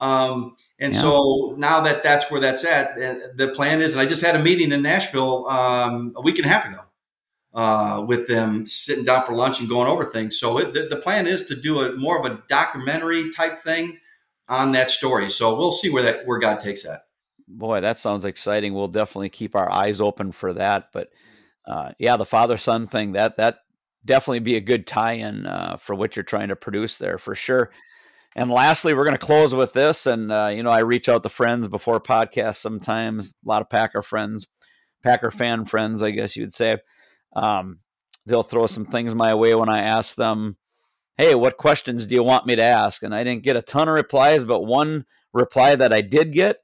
Um, 0.00 0.56
and 0.80 0.92
yeah. 0.92 1.00
so 1.00 1.54
now 1.56 1.80
that 1.82 2.02
that's 2.02 2.30
where 2.30 2.40
that's 2.40 2.64
at, 2.64 2.96
the 3.36 3.48
plan 3.54 3.80
is, 3.80 3.92
and 3.92 4.00
I 4.00 4.06
just 4.06 4.24
had 4.24 4.34
a 4.34 4.42
meeting 4.42 4.72
in 4.72 4.82
Nashville 4.82 5.46
um, 5.48 6.14
a 6.16 6.20
week 6.20 6.38
and 6.38 6.46
a 6.46 6.48
half 6.48 6.68
ago 6.68 6.80
uh, 7.54 8.04
with 8.06 8.26
them 8.26 8.66
sitting 8.66 9.04
down 9.04 9.24
for 9.24 9.34
lunch 9.34 9.60
and 9.60 9.68
going 9.68 9.88
over 9.88 10.04
things. 10.04 10.38
So 10.38 10.58
it, 10.58 10.72
the, 10.72 10.88
the 10.88 10.96
plan 10.96 11.26
is 11.26 11.44
to 11.44 11.56
do 11.56 11.80
a 11.80 11.96
more 11.96 12.18
of 12.18 12.24
a 12.24 12.42
documentary 12.48 13.30
type 13.30 13.58
thing 13.58 13.98
on 14.48 14.72
that 14.72 14.90
story. 14.90 15.30
So 15.30 15.56
we'll 15.56 15.72
see 15.72 15.90
where 15.90 16.02
that 16.02 16.26
where 16.26 16.38
God 16.38 16.60
takes 16.60 16.82
that 16.82 17.04
boy, 17.48 17.80
that 17.80 17.98
sounds 17.98 18.24
exciting. 18.24 18.74
We'll 18.74 18.88
definitely 18.88 19.30
keep 19.30 19.54
our 19.54 19.70
eyes 19.70 20.00
open 20.00 20.32
for 20.32 20.52
that. 20.54 20.88
But 20.92 21.10
uh, 21.66 21.92
yeah, 21.98 22.16
the 22.16 22.24
father 22.24 22.56
son 22.56 22.86
thing 22.86 23.12
that 23.12 23.36
that 23.36 23.58
definitely 24.04 24.40
be 24.40 24.56
a 24.56 24.60
good 24.60 24.86
tie-in 24.86 25.46
uh, 25.46 25.76
for 25.78 25.94
what 25.94 26.14
you're 26.14 26.24
trying 26.24 26.48
to 26.48 26.56
produce 26.56 26.98
there 26.98 27.18
for 27.18 27.34
sure. 27.34 27.70
And 28.36 28.50
lastly, 28.50 28.94
we're 28.94 29.04
going 29.04 29.16
to 29.16 29.26
close 29.26 29.54
with 29.54 29.72
this. 29.72 30.06
And 30.06 30.30
uh, 30.30 30.50
you 30.54 30.62
know, 30.62 30.70
I 30.70 30.80
reach 30.80 31.08
out 31.08 31.22
to 31.22 31.28
friends 31.28 31.68
before 31.68 32.00
podcasts 32.00 32.56
sometimes. 32.56 33.32
A 33.44 33.48
lot 33.48 33.62
of 33.62 33.70
Packer 33.70 34.02
friends, 34.02 34.46
Packer 35.02 35.30
fan 35.30 35.64
friends, 35.64 36.02
I 36.02 36.10
guess 36.10 36.36
you'd 36.36 36.54
say. 36.54 36.78
Um, 37.34 37.80
they'll 38.26 38.42
throw 38.42 38.66
some 38.66 38.86
things 38.86 39.14
my 39.14 39.34
way 39.34 39.54
when 39.54 39.68
I 39.68 39.82
ask 39.82 40.16
them, 40.16 40.56
"Hey, 41.16 41.34
what 41.34 41.56
questions 41.56 42.06
do 42.06 42.14
you 42.14 42.22
want 42.22 42.46
me 42.46 42.56
to 42.56 42.62
ask?" 42.62 43.02
And 43.02 43.14
I 43.14 43.24
didn't 43.24 43.42
get 43.42 43.56
a 43.56 43.62
ton 43.62 43.88
of 43.88 43.94
replies, 43.94 44.44
but 44.44 44.62
one 44.62 45.04
reply 45.32 45.74
that 45.74 45.92
I 45.92 46.00
did 46.00 46.32
get, 46.32 46.58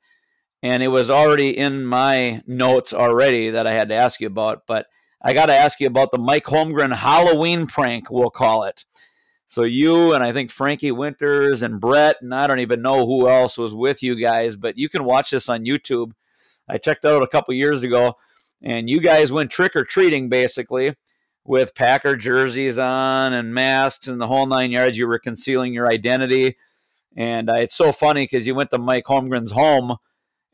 and 0.62 0.82
it 0.82 0.88
was 0.88 1.10
already 1.10 1.56
in 1.56 1.84
my 1.84 2.42
notes 2.46 2.94
already 2.94 3.50
that 3.50 3.66
I 3.66 3.72
had 3.72 3.88
to 3.88 3.94
ask 3.94 4.20
you 4.20 4.26
about. 4.26 4.62
But 4.66 4.86
I 5.22 5.32
got 5.32 5.46
to 5.46 5.54
ask 5.54 5.80
you 5.80 5.86
about 5.86 6.10
the 6.12 6.18
Mike 6.18 6.44
Holmgren 6.44 6.94
Halloween 6.94 7.66
prank, 7.66 8.10
we'll 8.10 8.30
call 8.30 8.64
it. 8.64 8.84
So 9.48 9.64
you 9.64 10.14
and 10.14 10.22
I 10.22 10.32
think 10.32 10.50
Frankie 10.52 10.92
Winters 10.92 11.62
and 11.62 11.80
Brett, 11.80 12.16
and 12.22 12.32
I 12.32 12.46
don't 12.46 12.60
even 12.60 12.82
know 12.82 13.04
who 13.04 13.28
else 13.28 13.58
was 13.58 13.74
with 13.74 14.00
you 14.00 14.14
guys, 14.14 14.56
but 14.56 14.78
you 14.78 14.88
can 14.88 15.04
watch 15.04 15.30
this 15.30 15.48
on 15.48 15.64
YouTube. 15.64 16.12
I 16.68 16.78
checked 16.78 17.04
out 17.04 17.22
a 17.22 17.26
couple 17.26 17.52
years 17.52 17.82
ago, 17.82 18.14
and 18.62 18.88
you 18.88 19.00
guys 19.00 19.32
went 19.32 19.50
trick 19.50 19.74
or 19.74 19.84
treating 19.84 20.28
basically 20.28 20.94
with 21.44 21.74
Packer 21.74 22.16
jerseys 22.16 22.78
on 22.78 23.32
and 23.32 23.54
masks 23.54 24.08
and 24.08 24.20
the 24.20 24.26
whole 24.26 24.46
nine 24.46 24.70
yards. 24.70 24.98
You 24.98 25.06
were 25.06 25.18
concealing 25.18 25.72
your 25.72 25.90
identity, 25.90 26.56
and 27.16 27.48
uh, 27.48 27.54
it's 27.54 27.76
so 27.76 27.92
funny 27.92 28.24
because 28.24 28.46
you 28.46 28.54
went 28.54 28.70
to 28.70 28.78
Mike 28.78 29.04
Holmgren's 29.04 29.52
home, 29.52 29.96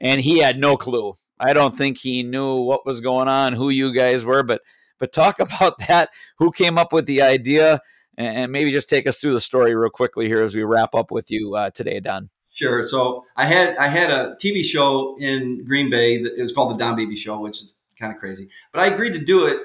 and 0.01 0.21
he 0.21 0.39
had 0.39 0.59
no 0.59 0.77
clue. 0.77 1.15
I 1.39 1.53
don't 1.53 1.77
think 1.77 1.99
he 1.99 2.23
knew 2.23 2.63
what 2.63 2.87
was 2.87 3.01
going 3.01 3.29
on, 3.29 3.53
who 3.53 3.69
you 3.69 3.93
guys 3.93 4.25
were, 4.25 4.43
but 4.43 4.63
but 4.99 5.13
talk 5.13 5.39
about 5.41 5.79
that. 5.89 6.11
Who 6.39 6.51
came 6.53 6.79
up 6.79 6.93
with 6.93 7.07
the 7.07 7.23
idea? 7.23 7.81
and 8.17 8.51
maybe 8.51 8.73
just 8.73 8.89
take 8.89 9.07
us 9.07 9.19
through 9.19 9.35
the 9.35 9.41
story 9.41 9.75
real 9.75 9.91
quickly 9.91 10.27
here 10.27 10.43
as 10.43 10.55
we 10.55 10.63
wrap 10.63 10.95
up 10.95 11.11
with 11.11 11.31
you 11.31 11.55
uh, 11.55 11.71
today, 11.71 12.01
Don. 12.01 12.31
Sure. 12.53 12.83
So 12.83 13.25
I 13.37 13.45
had 13.45 13.77
I 13.77 13.89
had 13.89 14.11
a 14.11 14.35
TV 14.43 14.65
show 14.65 15.17
in 15.21 15.65
Green 15.67 15.91
Bay 15.91 16.23
that 16.23 16.35
it 16.39 16.41
was 16.41 16.53
called 16.53 16.73
the 16.73 16.79
Don 16.79 16.97
Beebe 16.97 17.15
Show, 17.15 17.39
which 17.39 17.61
is 17.61 17.79
kind 17.99 18.13
of 18.13 18.19
crazy. 18.19 18.49
But 18.73 18.81
I 18.81 18.87
agreed 18.87 19.13
to 19.15 19.25
do 19.25 19.47
it 19.47 19.61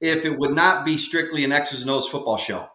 if 0.00 0.24
it 0.24 0.38
would 0.38 0.54
not 0.54 0.84
be 0.84 0.96
strictly 0.96 1.44
an 1.44 1.52
X's 1.52 1.82
and 1.82 1.90
O's 1.90 2.08
football 2.08 2.36
show. 2.36 2.68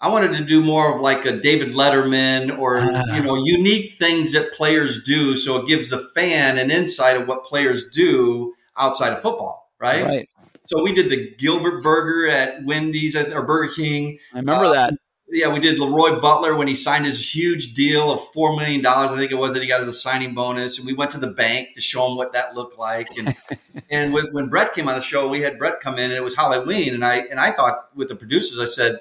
I 0.00 0.08
wanted 0.08 0.36
to 0.36 0.44
do 0.44 0.60
more 0.60 0.96
of 0.96 1.00
like 1.00 1.24
a 1.24 1.38
David 1.38 1.68
Letterman 1.68 2.58
or 2.58 2.78
uh, 2.78 3.04
you 3.14 3.22
know 3.22 3.36
unique 3.36 3.92
things 3.92 4.32
that 4.32 4.52
players 4.52 5.04
do, 5.04 5.34
so 5.34 5.58
it 5.58 5.66
gives 5.68 5.90
the 5.90 5.98
fan 5.98 6.58
an 6.58 6.72
insight 6.72 7.16
of 7.16 7.28
what 7.28 7.44
players 7.44 7.88
do 7.88 8.52
outside 8.76 9.12
of 9.12 9.22
football, 9.22 9.70
right? 9.78 10.04
Right. 10.04 10.28
So 10.64 10.82
we 10.82 10.92
did 10.92 11.08
the 11.08 11.34
Gilbert 11.36 11.82
Burger 11.82 12.28
at 12.28 12.64
Wendy's 12.64 13.14
or 13.14 13.44
Burger 13.44 13.72
King. 13.72 14.18
I 14.34 14.38
remember 14.38 14.66
uh, 14.66 14.72
that. 14.72 14.94
Yeah, 15.34 15.48
we 15.48 15.60
did 15.60 15.78
LeRoy 15.78 16.20
Butler 16.20 16.54
when 16.54 16.68
he 16.68 16.74
signed 16.74 17.06
his 17.06 17.34
huge 17.34 17.72
deal 17.72 18.12
of 18.12 18.20
$4 18.20 18.54
million, 18.54 18.84
I 18.84 19.06
think 19.16 19.32
it 19.32 19.36
was, 19.36 19.54
that 19.54 19.62
he 19.62 19.68
got 19.68 19.80
as 19.80 19.86
a 19.86 19.92
signing 19.92 20.34
bonus. 20.34 20.76
And 20.76 20.86
we 20.86 20.92
went 20.92 21.10
to 21.12 21.18
the 21.18 21.28
bank 21.28 21.70
to 21.74 21.80
show 21.80 22.06
him 22.06 22.16
what 22.18 22.34
that 22.34 22.54
looked 22.54 22.78
like. 22.78 23.08
And, 23.16 23.34
and 23.90 24.12
with, 24.12 24.26
when 24.32 24.48
Brett 24.48 24.74
came 24.74 24.88
on 24.88 24.94
the 24.94 25.00
show, 25.00 25.26
we 25.28 25.40
had 25.40 25.58
Brett 25.58 25.80
come 25.80 25.98
in 25.98 26.10
and 26.10 26.12
it 26.12 26.22
was 26.22 26.34
Halloween. 26.34 26.92
And 26.92 27.02
I, 27.02 27.16
and 27.16 27.40
I 27.40 27.50
thought 27.50 27.88
with 27.96 28.08
the 28.08 28.14
producers, 28.14 28.58
I 28.60 28.66
said, 28.66 29.00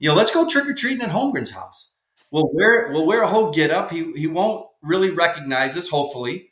you 0.00 0.08
know, 0.08 0.16
let's 0.16 0.32
go 0.32 0.48
trick 0.48 0.66
or 0.66 0.74
treating 0.74 1.00
at 1.00 1.10
Holmgren's 1.10 1.50
house. 1.50 1.94
We'll 2.32 2.50
wear, 2.52 2.90
we'll 2.90 3.06
wear 3.06 3.22
a 3.22 3.28
whole 3.28 3.52
get 3.52 3.70
up. 3.70 3.92
He, 3.92 4.12
he 4.14 4.26
won't 4.26 4.66
really 4.82 5.10
recognize 5.10 5.76
us, 5.76 5.88
hopefully. 5.88 6.50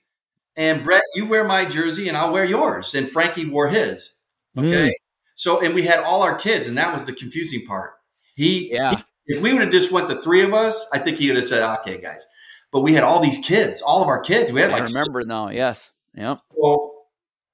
And 0.54 0.84
Brett, 0.84 1.02
you 1.16 1.26
wear 1.26 1.44
my 1.44 1.64
jersey 1.64 2.06
and 2.08 2.16
I'll 2.16 2.32
wear 2.32 2.44
yours. 2.44 2.94
And 2.94 3.08
Frankie 3.08 3.48
wore 3.48 3.68
his. 3.68 4.20
Okay. 4.56 4.88
Mm. 4.88 4.92
So, 5.34 5.60
and 5.60 5.74
we 5.74 5.82
had 5.82 5.98
all 5.98 6.22
our 6.22 6.36
kids, 6.36 6.66
and 6.66 6.78
that 6.78 6.94
was 6.94 7.06
the 7.06 7.12
confusing 7.12 7.66
part. 7.66 7.92
He, 8.34 8.72
yeah. 8.72 8.96
He, 8.96 9.04
if 9.26 9.42
we 9.42 9.52
would 9.52 9.62
have 9.62 9.70
just 9.70 9.92
went 9.92 10.08
the 10.08 10.20
three 10.20 10.42
of 10.42 10.54
us, 10.54 10.86
I 10.92 10.98
think 10.98 11.18
he 11.18 11.28
would 11.28 11.36
have 11.36 11.46
said, 11.46 11.62
"Okay, 11.80 12.00
guys." 12.00 12.26
But 12.72 12.80
we 12.80 12.94
had 12.94 13.04
all 13.04 13.20
these 13.20 13.38
kids, 13.38 13.80
all 13.80 14.02
of 14.02 14.08
our 14.08 14.20
kids. 14.20 14.52
We 14.52 14.60
had 14.60 14.70
I 14.70 14.80
like 14.80 14.88
remember 14.88 15.22
six. 15.22 15.28
now. 15.28 15.48
Yes. 15.50 15.92
Yep. 16.14 16.40
So 16.54 16.92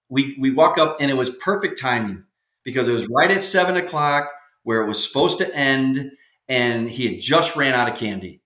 we 0.09 0.37
we 0.41 0.51
walk 0.51 0.79
up, 0.79 0.97
and 1.01 1.11
it 1.11 1.15
was 1.15 1.31
perfect 1.31 1.81
timing 1.81 2.25
because 2.65 2.89
it 2.89 2.93
was 2.93 3.09
right 3.09 3.31
at 3.31 3.41
seven 3.41 3.77
o'clock 3.77 4.31
where 4.63 4.83
it 4.83 4.87
was 4.87 5.05
supposed 5.07 5.39
to 5.39 5.57
end, 5.57 6.13
and 6.49 6.89
he 6.89 7.09
had 7.09 7.21
just 7.21 7.57
ran 7.57 7.75
out 7.75 7.89
of 7.89 7.97
candy. 7.97 8.41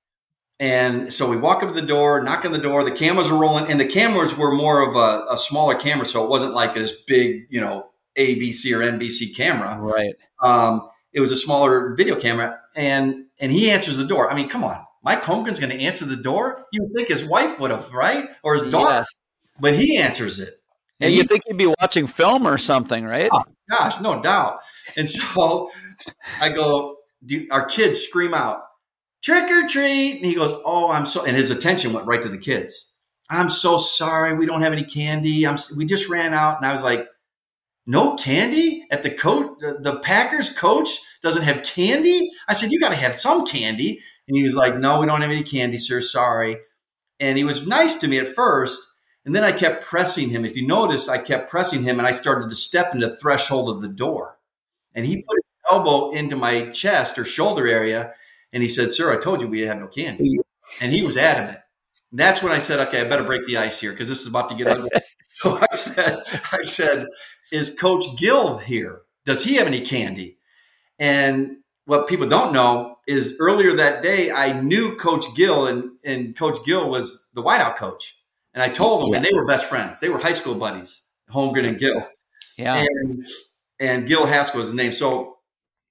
And 0.58 1.12
so 1.12 1.28
we 1.28 1.36
walk 1.36 1.62
up 1.62 1.68
to 1.68 1.74
the 1.74 1.86
door, 1.86 2.22
knock 2.22 2.46
on 2.46 2.52
the 2.52 2.58
door. 2.58 2.82
The 2.82 2.90
cameras 2.90 3.30
are 3.30 3.38
rolling, 3.38 3.70
and 3.70 3.78
the 3.78 3.86
cameras 3.86 4.36
were 4.36 4.54
more 4.54 4.88
of 4.88 4.96
a, 4.96 5.32
a 5.32 5.36
smaller 5.36 5.74
camera, 5.74 6.06
so 6.06 6.24
it 6.24 6.30
wasn't 6.30 6.54
like 6.54 6.72
this 6.72 6.92
big, 6.92 7.46
you 7.50 7.60
know, 7.60 7.90
ABC 8.18 8.72
or 8.74 8.80
NBC 8.80 9.36
camera. 9.36 9.78
Right. 9.78 10.14
Um, 10.42 10.88
it 11.16 11.20
was 11.20 11.32
a 11.32 11.36
smaller 11.36 11.94
video 11.96 12.14
camera, 12.14 12.60
and 12.76 13.24
and 13.40 13.50
he 13.50 13.70
answers 13.70 13.96
the 13.96 14.04
door. 14.04 14.30
I 14.30 14.36
mean, 14.36 14.50
come 14.50 14.62
on, 14.62 14.84
Mike 15.02 15.22
Holmgren's 15.22 15.58
going 15.58 15.76
to 15.76 15.82
answer 15.82 16.04
the 16.04 16.16
door? 16.16 16.66
You 16.72 16.82
would 16.82 16.92
think 16.94 17.08
his 17.08 17.24
wife 17.24 17.58
would 17.58 17.70
have, 17.70 17.90
right, 17.92 18.28
or 18.44 18.54
his 18.54 18.64
daughter, 18.64 18.96
yes. 18.96 19.08
but 19.58 19.74
he 19.74 19.96
answers 19.96 20.38
it. 20.38 20.50
And, 21.00 21.08
and 21.08 21.14
you 21.14 21.24
think 21.24 21.42
he'd 21.46 21.56
be 21.56 21.72
watching 21.80 22.06
film 22.06 22.46
or 22.46 22.58
something, 22.58 23.04
right? 23.04 23.30
Oh, 23.32 23.44
gosh, 23.70 24.00
no 24.00 24.20
doubt. 24.20 24.58
And 24.96 25.08
so 25.08 25.70
I 26.40 26.50
go, 26.50 26.96
do 27.24 27.46
our 27.50 27.64
kids 27.64 27.98
scream 27.98 28.34
out, 28.34 28.60
trick 29.22 29.50
or 29.50 29.66
treat? 29.66 30.16
And 30.16 30.26
he 30.26 30.34
goes, 30.34 30.52
oh, 30.64 30.90
I'm 30.90 31.06
so, 31.06 31.24
and 31.24 31.34
his 31.34 31.50
attention 31.50 31.94
went 31.94 32.06
right 32.06 32.22
to 32.22 32.28
the 32.28 32.38
kids. 32.38 32.94
I'm 33.30 33.48
so 33.48 33.78
sorry. 33.78 34.34
We 34.34 34.46
don't 34.46 34.62
have 34.62 34.72
any 34.72 34.84
candy. 34.84 35.46
I'm, 35.46 35.56
we 35.76 35.86
just 35.86 36.08
ran 36.10 36.34
out. 36.34 36.58
And 36.58 36.66
I 36.66 36.72
was 36.72 36.82
like, 36.82 37.06
no 37.86 38.16
candy 38.16 38.84
at 38.90 39.02
the 39.02 39.10
coach 39.10 39.58
the 39.60 40.00
packers 40.02 40.50
coach 40.50 40.98
doesn't 41.22 41.44
have 41.44 41.62
candy? 41.62 42.30
I 42.48 42.52
said 42.52 42.70
you 42.72 42.80
got 42.80 42.90
to 42.90 42.96
have 42.96 43.14
some 43.14 43.46
candy. 43.46 44.00
And 44.28 44.36
he 44.36 44.42
was 44.42 44.56
like 44.56 44.76
no 44.76 45.00
we 45.00 45.06
don't 45.06 45.22
have 45.22 45.30
any 45.30 45.44
candy 45.44 45.78
sir. 45.78 46.00
Sorry. 46.00 46.58
And 47.20 47.38
he 47.38 47.44
was 47.44 47.66
nice 47.66 47.94
to 47.96 48.08
me 48.08 48.18
at 48.18 48.28
first 48.28 48.94
and 49.24 49.34
then 49.34 49.44
i 49.44 49.52
kept 49.52 49.84
pressing 49.84 50.30
him. 50.30 50.44
If 50.44 50.56
you 50.56 50.66
notice 50.66 51.08
i 51.08 51.18
kept 51.18 51.48
pressing 51.48 51.84
him 51.84 51.98
and 51.98 52.06
i 52.06 52.12
started 52.12 52.50
to 52.50 52.56
step 52.56 52.92
into 52.94 53.06
the 53.06 53.16
threshold 53.16 53.70
of 53.70 53.82
the 53.82 53.88
door. 53.88 54.38
And 54.94 55.06
he 55.06 55.16
put 55.16 55.36
his 55.44 55.54
elbow 55.70 56.10
into 56.10 56.36
my 56.36 56.70
chest 56.70 57.18
or 57.18 57.24
shoulder 57.24 57.68
area 57.68 58.12
and 58.52 58.62
he 58.62 58.68
said 58.68 58.90
sir 58.90 59.16
i 59.16 59.20
told 59.22 59.40
you 59.40 59.48
we 59.48 59.60
have 59.60 59.78
no 59.78 59.86
candy. 59.86 60.38
And 60.80 60.92
he 60.92 61.04
was 61.04 61.16
adamant. 61.16 61.60
And 62.10 62.18
that's 62.18 62.42
when 62.42 62.52
i 62.52 62.58
said 62.58 62.80
okay 62.88 63.02
i 63.02 63.04
better 63.04 63.24
break 63.24 63.46
the 63.46 63.58
ice 63.58 63.80
here 63.80 63.92
because 63.92 64.08
this 64.08 64.20
is 64.22 64.26
about 64.26 64.48
to 64.48 64.56
get 64.56 64.66
ugly. 64.66 64.90
So 65.38 65.58
i 65.70 65.76
said 65.76 66.22
i 66.52 66.62
said 66.62 67.06
is 67.52 67.78
Coach 67.78 68.04
Gil 68.18 68.58
here? 68.58 69.02
Does 69.24 69.44
he 69.44 69.56
have 69.56 69.66
any 69.66 69.80
candy? 69.80 70.38
And 70.98 71.58
what 71.84 72.08
people 72.08 72.28
don't 72.28 72.52
know 72.52 72.96
is 73.06 73.36
earlier 73.40 73.74
that 73.74 74.02
day, 74.02 74.30
I 74.30 74.60
knew 74.60 74.96
Coach 74.96 75.24
Gil, 75.34 75.66
and, 75.66 75.90
and 76.04 76.36
Coach 76.36 76.64
Gil 76.64 76.88
was 76.88 77.28
the 77.34 77.42
wideout 77.42 77.76
coach. 77.76 78.18
And 78.54 78.62
I 78.62 78.68
told 78.68 79.02
him, 79.02 79.10
yeah. 79.10 79.16
and 79.16 79.26
they 79.26 79.34
were 79.34 79.46
best 79.46 79.66
friends. 79.66 80.00
They 80.00 80.08
were 80.08 80.18
high 80.18 80.32
school 80.32 80.54
buddies, 80.54 81.02
Holmgren 81.30 81.66
and 81.66 81.78
Gil. 81.78 82.06
Yeah. 82.56 82.76
And, 82.76 83.26
and 83.78 84.08
Gil 84.08 84.26
Haskell 84.26 84.60
was 84.60 84.68
his 84.68 84.74
name. 84.74 84.92
So 84.92 85.36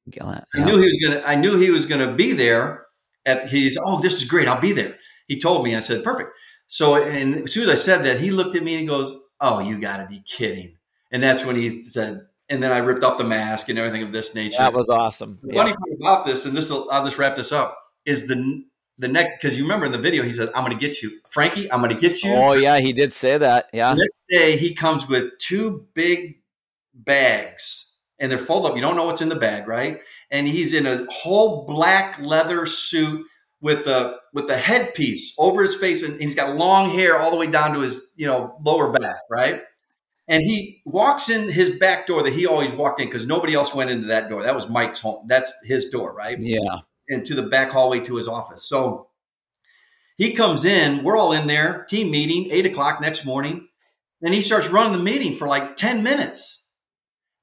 Gil, 0.09 0.25
yeah. 0.27 0.43
I 0.53 0.65
knew 0.65 0.79
he 0.79 0.85
was 0.85 0.99
gonna. 1.03 1.21
I 1.25 1.35
knew 1.35 1.57
he 1.57 1.69
was 1.69 1.85
gonna 1.85 2.13
be 2.13 2.33
there. 2.33 2.85
At 3.25 3.49
he's 3.49 3.77
oh, 3.83 4.01
this 4.01 4.21
is 4.21 4.25
great. 4.25 4.47
I'll 4.47 4.61
be 4.61 4.71
there. 4.71 4.97
He 5.27 5.39
told 5.39 5.63
me. 5.63 5.75
I 5.75 5.79
said 5.79 6.03
perfect. 6.03 6.31
So 6.67 6.95
and 6.95 7.43
as 7.43 7.53
soon 7.53 7.63
as 7.63 7.69
I 7.69 7.75
said 7.75 8.03
that, 8.03 8.19
he 8.19 8.31
looked 8.31 8.55
at 8.55 8.63
me 8.63 8.73
and 8.73 8.81
he 8.81 8.87
goes, 8.87 9.15
"Oh, 9.39 9.59
you 9.59 9.79
got 9.79 9.97
to 9.97 10.07
be 10.07 10.23
kidding." 10.25 10.77
And 11.15 11.23
that's 11.23 11.45
when 11.45 11.55
he 11.55 11.85
said, 11.85 12.27
and 12.49 12.61
then 12.61 12.73
I 12.73 12.79
ripped 12.79 13.01
off 13.01 13.17
the 13.17 13.23
mask 13.23 13.69
and 13.69 13.79
everything 13.79 14.03
of 14.03 14.11
this 14.11 14.35
nature. 14.35 14.57
That 14.57 14.73
was 14.73 14.89
awesome. 14.89 15.39
The 15.43 15.53
funny 15.53 15.71
thing 15.71 15.97
about 16.01 16.25
this, 16.25 16.45
and 16.45 16.57
this 16.57 16.69
I'll 16.69 17.05
just 17.05 17.17
wrap 17.17 17.37
this 17.37 17.53
up, 17.53 17.77
is 18.05 18.27
the 18.27 18.65
the 18.97 19.07
next 19.07 19.41
because 19.41 19.57
you 19.57 19.63
remember 19.63 19.85
in 19.85 19.93
the 19.93 19.97
video 19.97 20.23
he 20.23 20.33
said, 20.33 20.49
"I'm 20.53 20.65
going 20.65 20.77
to 20.77 20.87
get 20.87 21.01
you, 21.01 21.21
Frankie. 21.29 21.71
I'm 21.71 21.79
going 21.79 21.95
to 21.95 21.97
get 21.97 22.21
you." 22.21 22.33
Oh 22.33 22.51
yeah, 22.51 22.81
he 22.81 22.91
did 22.91 23.13
say 23.13 23.37
that. 23.37 23.69
Yeah. 23.71 23.93
The 23.93 23.99
next 24.01 24.23
day 24.29 24.57
he 24.57 24.75
comes 24.75 25.07
with 25.07 25.37
two 25.39 25.87
big 25.93 26.41
bags, 26.93 27.97
and 28.19 28.29
they're 28.29 28.37
folded 28.37 28.71
up. 28.71 28.75
You 28.75 28.81
don't 28.81 28.97
know 28.97 29.05
what's 29.05 29.21
in 29.21 29.29
the 29.29 29.37
bag, 29.37 29.69
right? 29.69 30.01
And 30.29 30.49
he's 30.49 30.73
in 30.73 30.85
a 30.85 31.07
whole 31.09 31.65
black 31.65 32.19
leather 32.19 32.65
suit 32.65 33.25
with 33.61 33.87
a 33.87 34.17
with 34.33 34.47
the 34.47 34.57
headpiece 34.57 35.33
over 35.37 35.61
his 35.61 35.77
face, 35.77 36.03
and 36.03 36.19
he's 36.19 36.35
got 36.35 36.57
long 36.57 36.89
hair 36.89 37.17
all 37.17 37.31
the 37.31 37.37
way 37.37 37.47
down 37.47 37.73
to 37.73 37.79
his 37.79 38.11
you 38.17 38.27
know 38.27 38.57
lower 38.65 38.91
back, 38.91 39.19
right? 39.31 39.61
And 40.27 40.41
he 40.43 40.81
walks 40.85 41.29
in 41.29 41.51
his 41.51 41.69
back 41.69 42.07
door 42.07 42.23
that 42.23 42.33
he 42.33 42.47
always 42.47 42.73
walked 42.73 42.99
in 42.99 43.07
because 43.07 43.27
nobody 43.27 43.53
else 43.53 43.75
went 43.75 43.91
into 43.91 44.07
that 44.07 44.29
door. 44.29 44.43
That 44.43 44.55
was 44.55 44.67
Mike's 44.67 44.99
home. 44.99 45.25
That's 45.27 45.53
his 45.63 45.85
door, 45.85 46.13
right? 46.13 46.37
Yeah. 46.39 46.79
And 47.07 47.23
to 47.25 47.35
the 47.35 47.43
back 47.43 47.69
hallway 47.71 47.99
to 48.01 48.15
his 48.15 48.27
office. 48.27 48.63
So 48.63 49.09
he 50.17 50.33
comes 50.33 50.65
in, 50.65 51.03
we're 51.03 51.17
all 51.17 51.31
in 51.31 51.45
there, 51.45 51.85
team 51.87 52.09
meeting, 52.09 52.49
eight 52.51 52.65
o'clock 52.65 53.01
next 53.01 53.25
morning. 53.25 53.67
And 54.21 54.33
he 54.33 54.41
starts 54.41 54.69
running 54.69 54.93
the 54.93 55.03
meeting 55.03 55.33
for 55.33 55.47
like 55.47 55.75
10 55.75 56.01
minutes. 56.01 56.65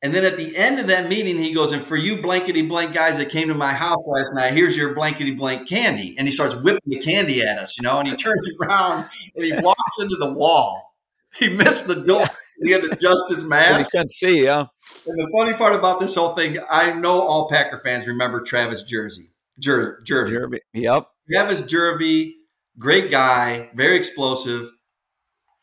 And 0.05 0.13
then 0.13 0.25
at 0.25 0.37
the 0.37 0.57
end 0.57 0.81
of 0.81 0.89
that 0.89 1.09
meeting, 1.09 1.39
he 1.39 1.55
goes, 1.55 1.71
And 1.71 1.81
for 1.81 1.97
you 1.97 2.21
blankety 2.21 2.63
blank 2.63 2.93
guys 2.93 3.19
that 3.19 3.29
came 3.31 3.47
to 3.49 3.55
my 3.55 3.73
house 3.73 4.05
last 4.09 4.35
night, 4.35 4.53
here's 4.53 4.77
your 4.77 4.95
blankety 4.95 5.31
blank 5.33 5.69
candy. 5.69 6.17
And 6.19 6.27
he 6.27 6.33
starts 6.33 6.57
whipping 6.57 6.81
the 6.87 6.99
candy 6.99 7.41
at 7.47 7.59
us, 7.59 7.79
you 7.79 7.85
know, 7.85 8.01
and 8.01 8.09
he 8.09 8.17
turns 8.17 8.49
around 8.61 9.09
and 9.37 9.45
he 9.45 9.53
walks 9.53 10.01
into 10.01 10.17
the 10.17 10.33
wall. 10.33 10.97
He 11.35 11.49
missed 11.49 11.87
the 11.87 11.95
door. 11.95 12.27
He 12.63 12.73
had 12.73 12.83
to 12.83 12.93
adjust 12.93 13.25
his 13.29 13.45
mask. 13.45 13.91
He 13.93 13.99
couldn't 13.99 14.11
see, 14.11 14.45
yeah. 14.45 14.65
And 15.07 15.19
the 15.19 15.29
funny 15.37 15.55
part 15.55 15.75
about 15.75 16.01
this 16.01 16.15
whole 16.15 16.35
thing, 16.35 16.59
I 16.71 16.93
know 16.93 17.21
all 17.23 17.49
Packer 17.49 17.79
fans 17.79 18.07
remember 18.07 18.41
Travis 18.41 18.83
Jersey. 18.83 19.33
Jer- 19.59 20.01
Jervey. 20.05 20.31
Jervey. 20.31 20.59
Yep. 20.75 21.07
Travis 21.31 21.63
Jervey, 21.63 22.33
great 22.79 23.11
guy, 23.11 23.71
very 23.75 23.97
explosive. 23.97 24.71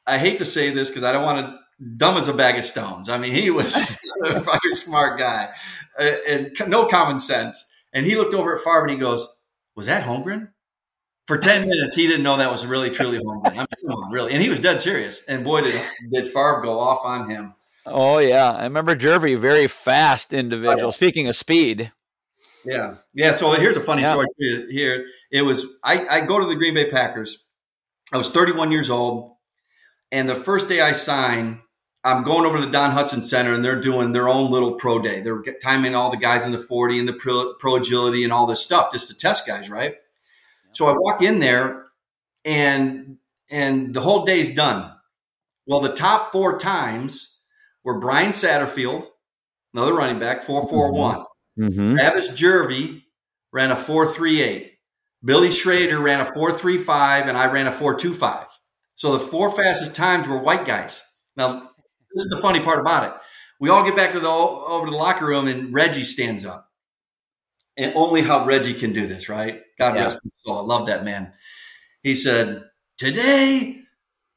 I 0.06 0.18
hate 0.18 0.38
to 0.39 0.45
say 0.45 0.72
this 0.72 0.89
because 0.89 1.04
I 1.04 1.12
don't 1.12 1.24
want 1.24 1.45
to 1.45 1.60
dumb 1.97 2.18
as 2.18 2.28
a 2.28 2.34
bag 2.34 2.58
of 2.58 2.64
stones. 2.64 3.10
I 3.10 3.18
mean, 3.18 3.34
he 3.34 3.50
was 3.50 3.76
a 4.26 4.39
very 4.39 4.76
smart 4.76 5.20
guy, 5.20 5.50
uh, 6.00 6.12
and 6.28 6.52
no 6.68 6.86
common 6.86 7.20
sense. 7.20 7.66
And 7.93 8.06
he 8.06 8.16
looked 8.16 8.34
over 8.34 8.54
at 8.54 8.62
Favre 8.62 8.84
and 8.84 8.91
he 8.91 8.97
goes, 8.97 9.28
"Was 9.76 9.86
that 9.88 10.04
Holmgren?" 10.04 10.50
For 11.30 11.38
ten 11.38 11.70
minutes, 11.70 11.96
he 11.96 12.08
didn't 12.08 12.24
know 12.24 12.38
that 12.38 12.52
was 12.52 12.66
really 12.66 12.90
truly 12.90 13.20
Holmgren. 13.20 13.56
I 13.56 13.68
mean, 13.84 14.12
really, 14.12 14.34
and 14.34 14.42
he 14.42 14.50
was 14.50 14.60
dead 14.60 14.82
serious. 14.82 15.24
And 15.26 15.44
boy, 15.44 15.62
did 15.62 15.80
did 16.12 16.26
Favre 16.26 16.60
go 16.64 16.80
off 16.80 17.06
on 17.06 17.30
him. 17.30 17.54
Oh 17.86 18.18
yeah, 18.18 18.50
I 18.50 18.64
remember 18.64 18.96
Jervey, 18.96 19.38
very 19.38 19.68
fast 19.68 20.34
individual. 20.34 20.88
Oh, 20.88 20.90
speaking 20.90 21.28
of 21.28 21.36
speed, 21.36 21.92
yeah, 22.66 22.96
yeah. 23.14 23.34
So 23.34 23.52
here's 23.52 23.78
a 23.78 23.80
funny 23.80 24.02
yeah. 24.02 24.10
story 24.10 24.26
here. 24.72 25.06
It 25.32 25.44
was 25.44 25.78
I, 25.84 26.08
I 26.08 26.22
go 26.22 26.40
to 26.40 26.48
the 26.48 26.56
Green 26.56 26.74
Bay 26.74 26.90
Packers. 26.90 27.38
I 28.12 28.18
was 28.18 28.32
31 28.32 28.72
years 28.72 28.90
old, 28.90 29.36
and 30.12 30.28
the 30.28 30.34
first 30.34 30.68
day 30.68 30.82
I 30.82 30.94
sign, 30.94 31.62
I'm 32.04 32.24
going 32.24 32.48
over 32.48 32.58
to 32.58 32.66
the 32.66 32.72
Don 32.72 32.98
Hutson 32.98 33.24
Center, 33.24 33.54
and 33.54 33.64
they're 33.64 33.80
doing 33.80 34.14
their 34.14 34.28
own 34.28 34.50
little 34.50 34.74
pro 34.74 34.98
day. 34.98 35.22
They're 35.22 35.44
timing 35.62 35.94
all 35.94 36.10
the 36.10 36.18
guys 36.18 36.44
in 36.44 36.54
the 36.54 36.58
40 36.58 36.98
and 36.98 37.08
the 37.08 37.14
pro, 37.14 37.54
pro 37.60 37.76
agility 37.76 38.24
and 38.24 38.34
all 38.34 38.48
this 38.48 38.62
stuff 38.62 38.92
just 38.92 39.10
to 39.10 39.16
test 39.16 39.46
guys, 39.46 39.70
right? 39.70 39.94
So 40.72 40.88
I 40.88 40.94
walk 40.98 41.22
in 41.22 41.40
there, 41.40 41.86
and 42.46 43.18
and 43.50 43.94
the 43.94 44.02
whole 44.02 44.26
day's 44.26 44.54
done. 44.54 44.92
Well, 45.66 45.82
the 45.82 45.94
top 45.94 46.32
four 46.32 46.60
times 46.60 47.44
were 47.84 48.00
Brian 48.00 48.32
Satterfield, 48.32 49.08
another 49.74 49.94
running 49.94 50.20
back, 50.20 50.44
four 50.44 50.68
four 50.68 50.92
one. 50.94 51.26
Mm-hmm. 51.60 51.96
Travis 51.96 52.30
Jervey 52.30 53.04
ran 53.52 53.72
a 53.72 53.76
4.38. 53.76 54.72
Billy 55.24 55.52
Schroeder 55.52 56.00
ran 56.00 56.22
a 56.22 56.32
4.35, 56.32 57.28
and 57.28 57.38
I 57.38 57.52
ran 57.52 57.68
a 57.68 57.72
4.25. 57.72 58.48
So 58.96 59.14
the 59.14 59.20
four 59.20 59.52
fastest 59.52 59.96
times 59.96 60.28
were 60.28 60.38
white 60.38 60.66
guys. 60.66 61.04
Now, 61.36 61.54
this 62.14 62.24
is 62.24 62.30
the 62.30 62.42
funny 62.42 62.62
part 62.62 62.80
about 62.80 63.04
it. 63.04 63.14
We 63.60 63.70
all 63.70 63.84
get 63.84 63.96
back 63.96 64.14
to 64.14 64.20
the 64.20 64.30
over 64.30 64.86
to 64.86 64.92
the 64.92 64.98
locker 64.98 65.26
room, 65.26 65.48
and 65.48 65.74
Reggie 65.74 66.04
stands 66.04 66.46
up. 66.46 66.69
And 67.80 67.96
only 67.96 68.22
how 68.22 68.46
Reggie 68.46 68.74
can 68.74 68.94
do 68.94 69.08
this, 69.08 69.30
right? 69.30 69.62
God 69.78 69.96
yeah. 69.96 70.04
rest 70.04 70.20
his 70.24 70.34
soul. 70.44 70.58
I 70.58 70.62
love 70.62 70.88
that 70.88 71.04
man. 71.04 71.34
He 72.04 72.14
said, 72.14 72.64
Today 72.98 73.80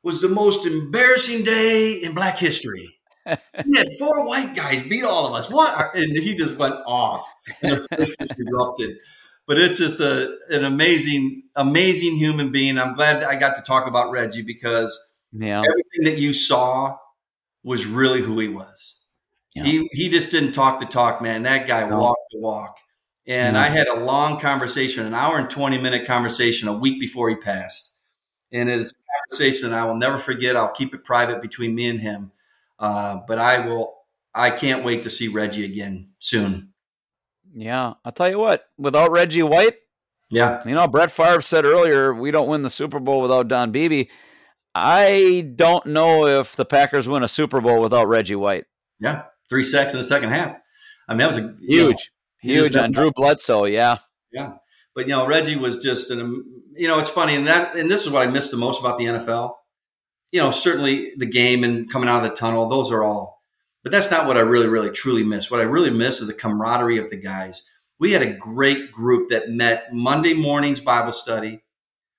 was 0.03 0.21
the 0.21 0.29
most 0.29 0.65
embarrassing 0.65 1.45
day 1.45 2.01
in 2.03 2.15
black 2.15 2.39
history 2.39 2.99
he 3.27 3.77
had 3.77 3.87
four 3.99 4.27
white 4.27 4.57
guys 4.57 4.83
beat 4.83 5.05
all 5.05 5.27
of 5.27 5.35
us. 5.35 5.51
What? 5.51 5.75
Are, 5.79 5.93
and 5.95 6.17
he 6.19 6.35
just 6.35 6.57
went 6.57 6.75
off. 6.87 7.25
And 7.63 7.87
the 7.91 8.15
just 8.19 8.35
erupted. 8.39 8.97
But 9.47 9.59
it's 9.59 9.79
just 9.79 10.01
a, 10.01 10.37
an 10.51 10.65
amazing, 10.65 11.45
amazing 11.57 12.17
human 12.17 12.53
being. 12.53 12.79
I'm 12.79 12.95
glad 12.95 13.23
I 13.23 13.37
got 13.37 13.57
to 13.57 13.63
talk 13.63 13.87
about 13.87 14.11
Reggie 14.11 14.43
because 14.43 14.99
yeah. 15.33 15.59
everything 15.59 16.05
that 16.05 16.19
you 16.19 16.33
saw 16.33 16.97
was 17.63 17.87
really 17.87 18.21
who 18.21 18.39
he 18.39 18.49
was. 18.49 19.05
Yeah. 19.55 19.65
He 19.65 19.89
he 19.93 20.09
just 20.09 20.31
didn't 20.31 20.53
talk 20.53 20.81
the 20.81 20.87
talk, 20.87 21.21
man. 21.21 21.43
That 21.43 21.67
guy 21.67 21.87
no. 21.87 21.99
walked 21.99 22.23
the 22.33 22.41
walk. 22.41 22.79
And 23.27 23.57
I 23.57 23.69
had 23.69 23.87
a 23.87 24.05
long 24.05 24.41
conversation, 24.41 25.07
an 25.07 25.15
hour 25.15 25.39
and 25.39 25.49
20 25.49 25.79
minute 25.79 26.07
conversation 26.07 26.67
a 26.69 26.73
week 26.73 26.99
before 26.99 27.29
he 27.29 27.37
passed. 27.37 27.93
And 28.51 28.69
it's 28.69 28.91
a 28.91 28.95
conversation 29.31 29.73
I 29.73 29.85
will 29.85 29.97
never 29.97 30.19
forget. 30.19 30.57
I'll 30.57 30.73
keep 30.73 30.93
it 30.93 31.05
private 31.05 31.41
between 31.41 31.75
me 31.75 31.89
and 31.89 32.01
him 32.01 32.33
uh, 32.83 33.21
but 33.27 33.39
I 33.39 33.67
will. 33.67 33.95
I 34.35 34.51
can't 34.51 34.85
wait 34.85 35.05
to 35.05 35.11
see 35.11 35.29
Reggie 35.29 35.65
again 35.65 36.11
soon. 36.19 36.73
Yeah, 37.55 37.95
I'll 38.05 38.13
tell 38.13 38.31
you 38.31 38.39
what. 38.39 38.65
Without 38.77 39.11
Reggie 39.11 39.43
White, 39.43 39.77
yeah, 40.31 40.63
you 40.67 40.75
know, 40.75 40.89
Brett 40.89 41.11
Favre 41.11 41.41
said 41.41 41.65
earlier, 41.65 42.13
we 42.13 42.31
don't 42.31 42.49
win 42.49 42.63
the 42.63 42.71
Super 42.71 42.99
Bowl 42.99 43.23
without 43.23 43.49
Don 43.49 43.71
Beebe. 43.71 44.07
I 44.75 45.53
don't 45.55 45.87
know 45.87 46.27
if 46.27 46.57
the 46.57 46.65
Packers 46.65 47.09
win 47.09 47.23
a 47.23 47.29
Super 47.29 47.61
Bowl 47.61 47.81
without 47.81 48.09
Reggie 48.09 48.35
White. 48.35 48.65
Yeah, 48.99 49.25
three 49.49 49.65
sacks 49.65 49.95
in 49.95 49.99
the 49.99 50.05
second 50.05 50.31
half. 50.31 50.59
I 51.09 51.13
mean, 51.13 51.19
that 51.19 51.29
was 51.29 51.39
a 51.39 51.55
huge, 51.61 51.95
know, 51.95 51.97
huge 52.43 52.77
on 52.77 52.93
Drew 52.93 53.13
Bledsoe. 53.13 53.65
Yeah, 53.65 53.99
yeah. 54.33 54.55
But 54.95 55.07
you 55.07 55.13
know, 55.13 55.27
Reggie 55.27 55.57
was 55.57 55.79
just 55.79 56.11
an. 56.11 56.21
Um, 56.21 56.45
you 56.75 56.89
know, 56.89 56.99
it's 56.99 57.11
funny, 57.11 57.35
and 57.35 57.47
that, 57.47 57.77
and 57.77 57.91
this 57.91 58.07
is 58.07 58.11
what 58.11 58.27
I 58.27 58.31
missed 58.31 58.51
the 58.51 58.57
most 58.57 58.81
about 58.81 58.97
the 58.97 59.05
NFL 59.05 59.53
you 60.33 60.41
know, 60.41 60.51
certainly 60.51 61.13
the 61.17 61.27
game 61.27 61.63
and 61.63 61.89
coming 61.89 62.09
out 62.09 62.25
of 62.25 62.31
the 62.31 62.37
tunnel, 62.37 62.69
those 62.69 62.91
are 62.91 63.05
all, 63.05 63.43
but 63.83 63.93
that's 63.93 64.11
not 64.11 64.27
what 64.27 64.39
I 64.39 64.41
really, 64.41 64.67
really, 64.67 64.91
truly 64.91 65.23
miss. 65.23 65.51
What 65.51 65.61
I 65.61 65.65
really 65.65 65.91
miss 65.91 66.21
is 66.21 66.27
the 66.27 66.35
camaraderie 66.35 66.99
of 66.99 67.11
the 67.11 67.17
guys. 67.17 67.69
We 67.99 68.13
had 68.13 68.23
a 68.23 68.33
great 68.33 68.91
group 68.91 69.29
that 69.29 69.51
met 69.51 69.93
Monday 69.93 70.33
mornings 70.33 70.81
Bible 70.81 71.13
study, 71.13 71.63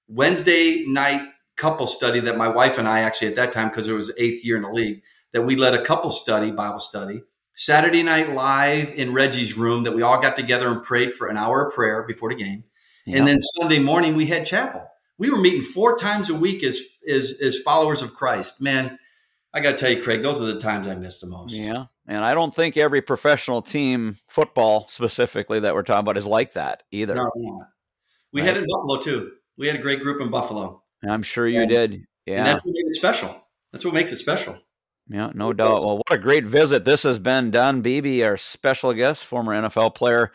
Wednesday 0.07 0.85
night 0.85 1.23
couple 1.55 1.85
study 1.85 2.19
that 2.19 2.37
my 2.37 2.47
wife 2.47 2.79
and 2.79 2.87
I 2.87 3.01
actually 3.01 3.27
at 3.27 3.35
that 3.35 3.51
time, 3.51 3.69
because 3.69 3.87
it 3.87 3.93
was 3.93 4.13
eighth 4.17 4.45
year 4.45 4.55
in 4.55 4.63
the 4.63 4.71
league, 4.71 5.03
that 5.33 5.43
we 5.43 5.55
led 5.55 5.73
a 5.73 5.83
couple 5.83 6.11
study, 6.11 6.51
Bible 6.51 6.79
study. 6.79 7.23
Saturday 7.55 8.03
night 8.03 8.33
live 8.33 8.93
in 8.93 9.13
Reggie's 9.13 9.57
room 9.57 9.83
that 9.83 9.93
we 9.93 10.01
all 10.01 10.21
got 10.21 10.35
together 10.35 10.69
and 10.69 10.81
prayed 10.81 11.13
for 11.13 11.27
an 11.27 11.37
hour 11.37 11.67
of 11.67 11.73
prayer 11.73 12.03
before 12.03 12.29
the 12.29 12.35
game. 12.35 12.63
Yeah. 13.05 13.17
And 13.17 13.27
then 13.27 13.39
Sunday 13.59 13.79
morning 13.79 14.15
we 14.15 14.25
had 14.27 14.45
chapel 14.45 14.89
we 15.17 15.29
were 15.29 15.37
meeting 15.37 15.61
four 15.61 15.97
times 15.97 16.29
a 16.29 16.35
week 16.35 16.63
as 16.63 16.81
as 17.09 17.39
as 17.41 17.59
followers 17.59 18.01
of 18.01 18.13
Christ. 18.13 18.61
Man, 18.61 18.97
I 19.53 19.59
got 19.59 19.71
to 19.71 19.77
tell 19.77 19.91
you, 19.91 20.01
Craig, 20.01 20.21
those 20.21 20.41
are 20.41 20.45
the 20.45 20.59
times 20.59 20.87
I 20.87 20.95
miss 20.95 21.19
the 21.19 21.27
most. 21.27 21.53
Yeah, 21.53 21.85
and 22.07 22.23
I 22.23 22.33
don't 22.33 22.53
think 22.53 22.77
every 22.77 23.01
professional 23.01 23.61
team, 23.61 24.17
football 24.27 24.87
specifically, 24.89 25.59
that 25.61 25.73
we're 25.73 25.83
talking 25.83 26.01
about, 26.01 26.17
is 26.17 26.27
like 26.27 26.53
that 26.53 26.83
either. 26.91 27.15
No, 27.15 27.31
we 28.31 28.41
right. 28.41 28.47
had 28.47 28.57
in 28.57 28.67
Buffalo 28.69 28.99
too. 28.99 29.31
We 29.57 29.67
had 29.67 29.75
a 29.75 29.81
great 29.81 30.01
group 30.01 30.19
in 30.21 30.29
Buffalo. 30.29 30.83
I'm 31.07 31.23
sure 31.23 31.47
you 31.47 31.61
and, 31.61 31.69
did. 31.69 32.05
Yeah, 32.25 32.39
and 32.39 32.47
that's 32.47 32.65
what 32.65 32.73
makes 32.73 32.97
it 32.97 32.99
special. 32.99 33.43
That's 33.71 33.85
what 33.85 33.93
makes 33.93 34.11
it 34.11 34.17
special. 34.17 34.59
Yeah, 35.09 35.31
no 35.33 35.53
doubt. 35.53 35.83
Well, 35.83 35.97
what 35.97 36.11
a 36.11 36.17
great 36.17 36.45
visit 36.45 36.85
this 36.85 37.03
has 37.03 37.19
been. 37.19 37.51
Don 37.51 37.81
Beebe, 37.81 38.23
our 38.23 38.37
special 38.37 38.93
guest, 38.93 39.25
former 39.25 39.53
NFL 39.53 39.95
player 39.95 40.31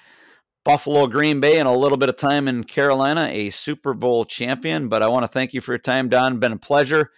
Buffalo, 0.68 1.06
Green 1.06 1.40
Bay, 1.40 1.58
and 1.58 1.66
a 1.66 1.72
little 1.72 1.96
bit 1.96 2.10
of 2.10 2.16
time 2.16 2.46
in 2.46 2.62
Carolina, 2.62 3.30
a 3.32 3.48
Super 3.48 3.94
Bowl 3.94 4.26
champion. 4.26 4.88
But 4.88 5.02
I 5.02 5.08
want 5.08 5.24
to 5.24 5.28
thank 5.28 5.54
you 5.54 5.62
for 5.62 5.72
your 5.72 5.78
time, 5.78 6.10
Don. 6.10 6.40
Been 6.40 6.52
a 6.52 6.58
pleasure. 6.58 7.10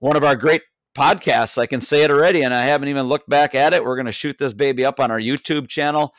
One 0.00 0.16
of 0.16 0.22
our 0.24 0.36
great 0.36 0.60
podcasts. 0.94 1.56
I 1.56 1.64
can 1.64 1.80
say 1.80 2.02
it 2.02 2.10
already, 2.10 2.42
and 2.42 2.52
I 2.52 2.66
haven't 2.66 2.88
even 2.88 3.06
looked 3.06 3.26
back 3.26 3.54
at 3.54 3.72
it. 3.72 3.82
We're 3.82 3.96
going 3.96 4.04
to 4.04 4.12
shoot 4.12 4.36
this 4.36 4.52
baby 4.52 4.84
up 4.84 5.00
on 5.00 5.10
our 5.10 5.18
YouTube 5.18 5.66
channel. 5.66 6.14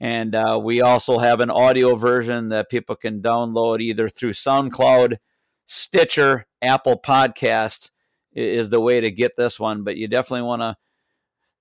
And 0.00 0.34
uh, 0.34 0.58
we 0.60 0.80
also 0.80 1.18
have 1.18 1.38
an 1.38 1.50
audio 1.50 1.94
version 1.94 2.48
that 2.48 2.68
people 2.68 2.96
can 2.96 3.22
download 3.22 3.80
either 3.80 4.08
through 4.08 4.32
SoundCloud, 4.32 5.18
Stitcher, 5.66 6.46
Apple 6.60 7.00
Podcast 7.00 7.91
is 8.32 8.70
the 8.70 8.80
way 8.80 9.00
to 9.00 9.10
get 9.10 9.32
this 9.36 9.60
one. 9.60 9.84
But 9.84 9.96
you 9.96 10.08
definitely 10.08 10.42
want 10.42 10.62
to 10.62 10.76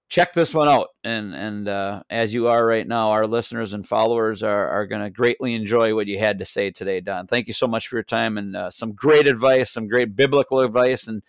check 0.09 0.34
this 0.34 0.53
one 0.53 0.67
out. 0.67 0.89
And 1.03 1.34
and 1.34 1.67
uh, 1.67 2.03
as 2.09 2.34
you 2.34 2.47
are 2.47 2.65
right 2.65 2.88
now, 2.88 3.09
our 3.11 3.26
listeners 3.26 3.74
and 3.74 3.88
followers 3.88 4.43
are 4.43 4.67
are 4.67 4.86
going 4.86 5.01
to 5.01 5.09
greatly 5.09 5.53
enjoy 5.55 5.95
what 5.95 6.07
you 6.07 6.19
had 6.19 6.39
to 6.39 6.45
say 6.45 6.69
today, 6.69 7.01
Don. 7.01 7.28
Thank 7.28 7.47
you 7.47 7.53
so 7.53 7.67
much 7.67 7.88
for 7.88 7.95
your 7.95 8.03
time 8.03 8.38
and 8.38 8.55
uh, 8.55 8.69
some 8.69 8.93
great 8.93 9.27
advice, 9.27 9.72
some 9.72 9.88
great 9.88 10.15
biblical 10.15 10.60
advice, 10.60 11.07
and 11.07 11.23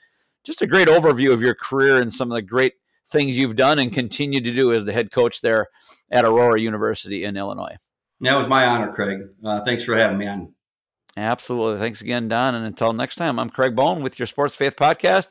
just 0.44 0.62
a 0.62 0.66
great 0.66 0.89
overview 0.89 1.32
of 1.32 1.40
your 1.40 1.55
career 1.55 2.01
and 2.01 2.12
some 2.12 2.31
of 2.31 2.35
the 2.35 2.43
great 2.43 2.74
things 3.09 3.39
you've 3.39 3.56
done 3.56 3.78
and 3.78 3.93
continue 3.93 4.40
to 4.40 4.52
do 4.52 4.73
as 4.73 4.85
the 4.85 4.93
head 4.93 5.10
coach 5.12 5.40
there 5.40 5.69
at 6.10 6.24
Aurora 6.24 6.60
University 6.60 7.24
in 7.24 7.36
Illinois. 7.36 7.77
That 8.20 8.35
was 8.36 8.48
my 8.48 8.66
honor, 8.66 8.93
Craig. 8.93 9.20
Uh, 9.44 9.60
thanks 9.62 9.85
for 9.85 9.97
having 9.97 10.19
me 10.19 10.27
on. 10.27 10.55
Absolutely. 11.16 11.78
Thanks 11.78 12.01
again, 12.01 12.28
Don. 12.28 12.55
And 12.55 12.64
until 12.64 12.93
next 12.93 13.16
time, 13.16 13.39
I'm 13.39 13.51
Craig 13.51 13.76
Bone 13.76 14.02
with 14.02 14.18
your 14.18 14.26
Sports 14.26 14.56
Faith 14.56 14.76
Podcast. 14.76 15.28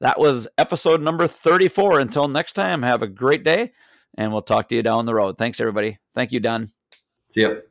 That 0.00 0.18
was 0.18 0.46
episode 0.58 1.00
number 1.00 1.26
34. 1.26 2.00
Until 2.00 2.28
next 2.28 2.52
time, 2.52 2.82
have 2.82 3.02
a 3.02 3.08
great 3.08 3.42
day, 3.42 3.72
and 4.16 4.32
we'll 4.32 4.42
talk 4.42 4.68
to 4.68 4.74
you 4.74 4.82
down 4.82 5.06
the 5.06 5.14
road. 5.14 5.38
Thanks, 5.38 5.60
everybody. 5.60 5.98
Thank 6.14 6.32
you, 6.32 6.40
Don. 6.40 6.68
See 7.30 7.40
you. 7.40 7.62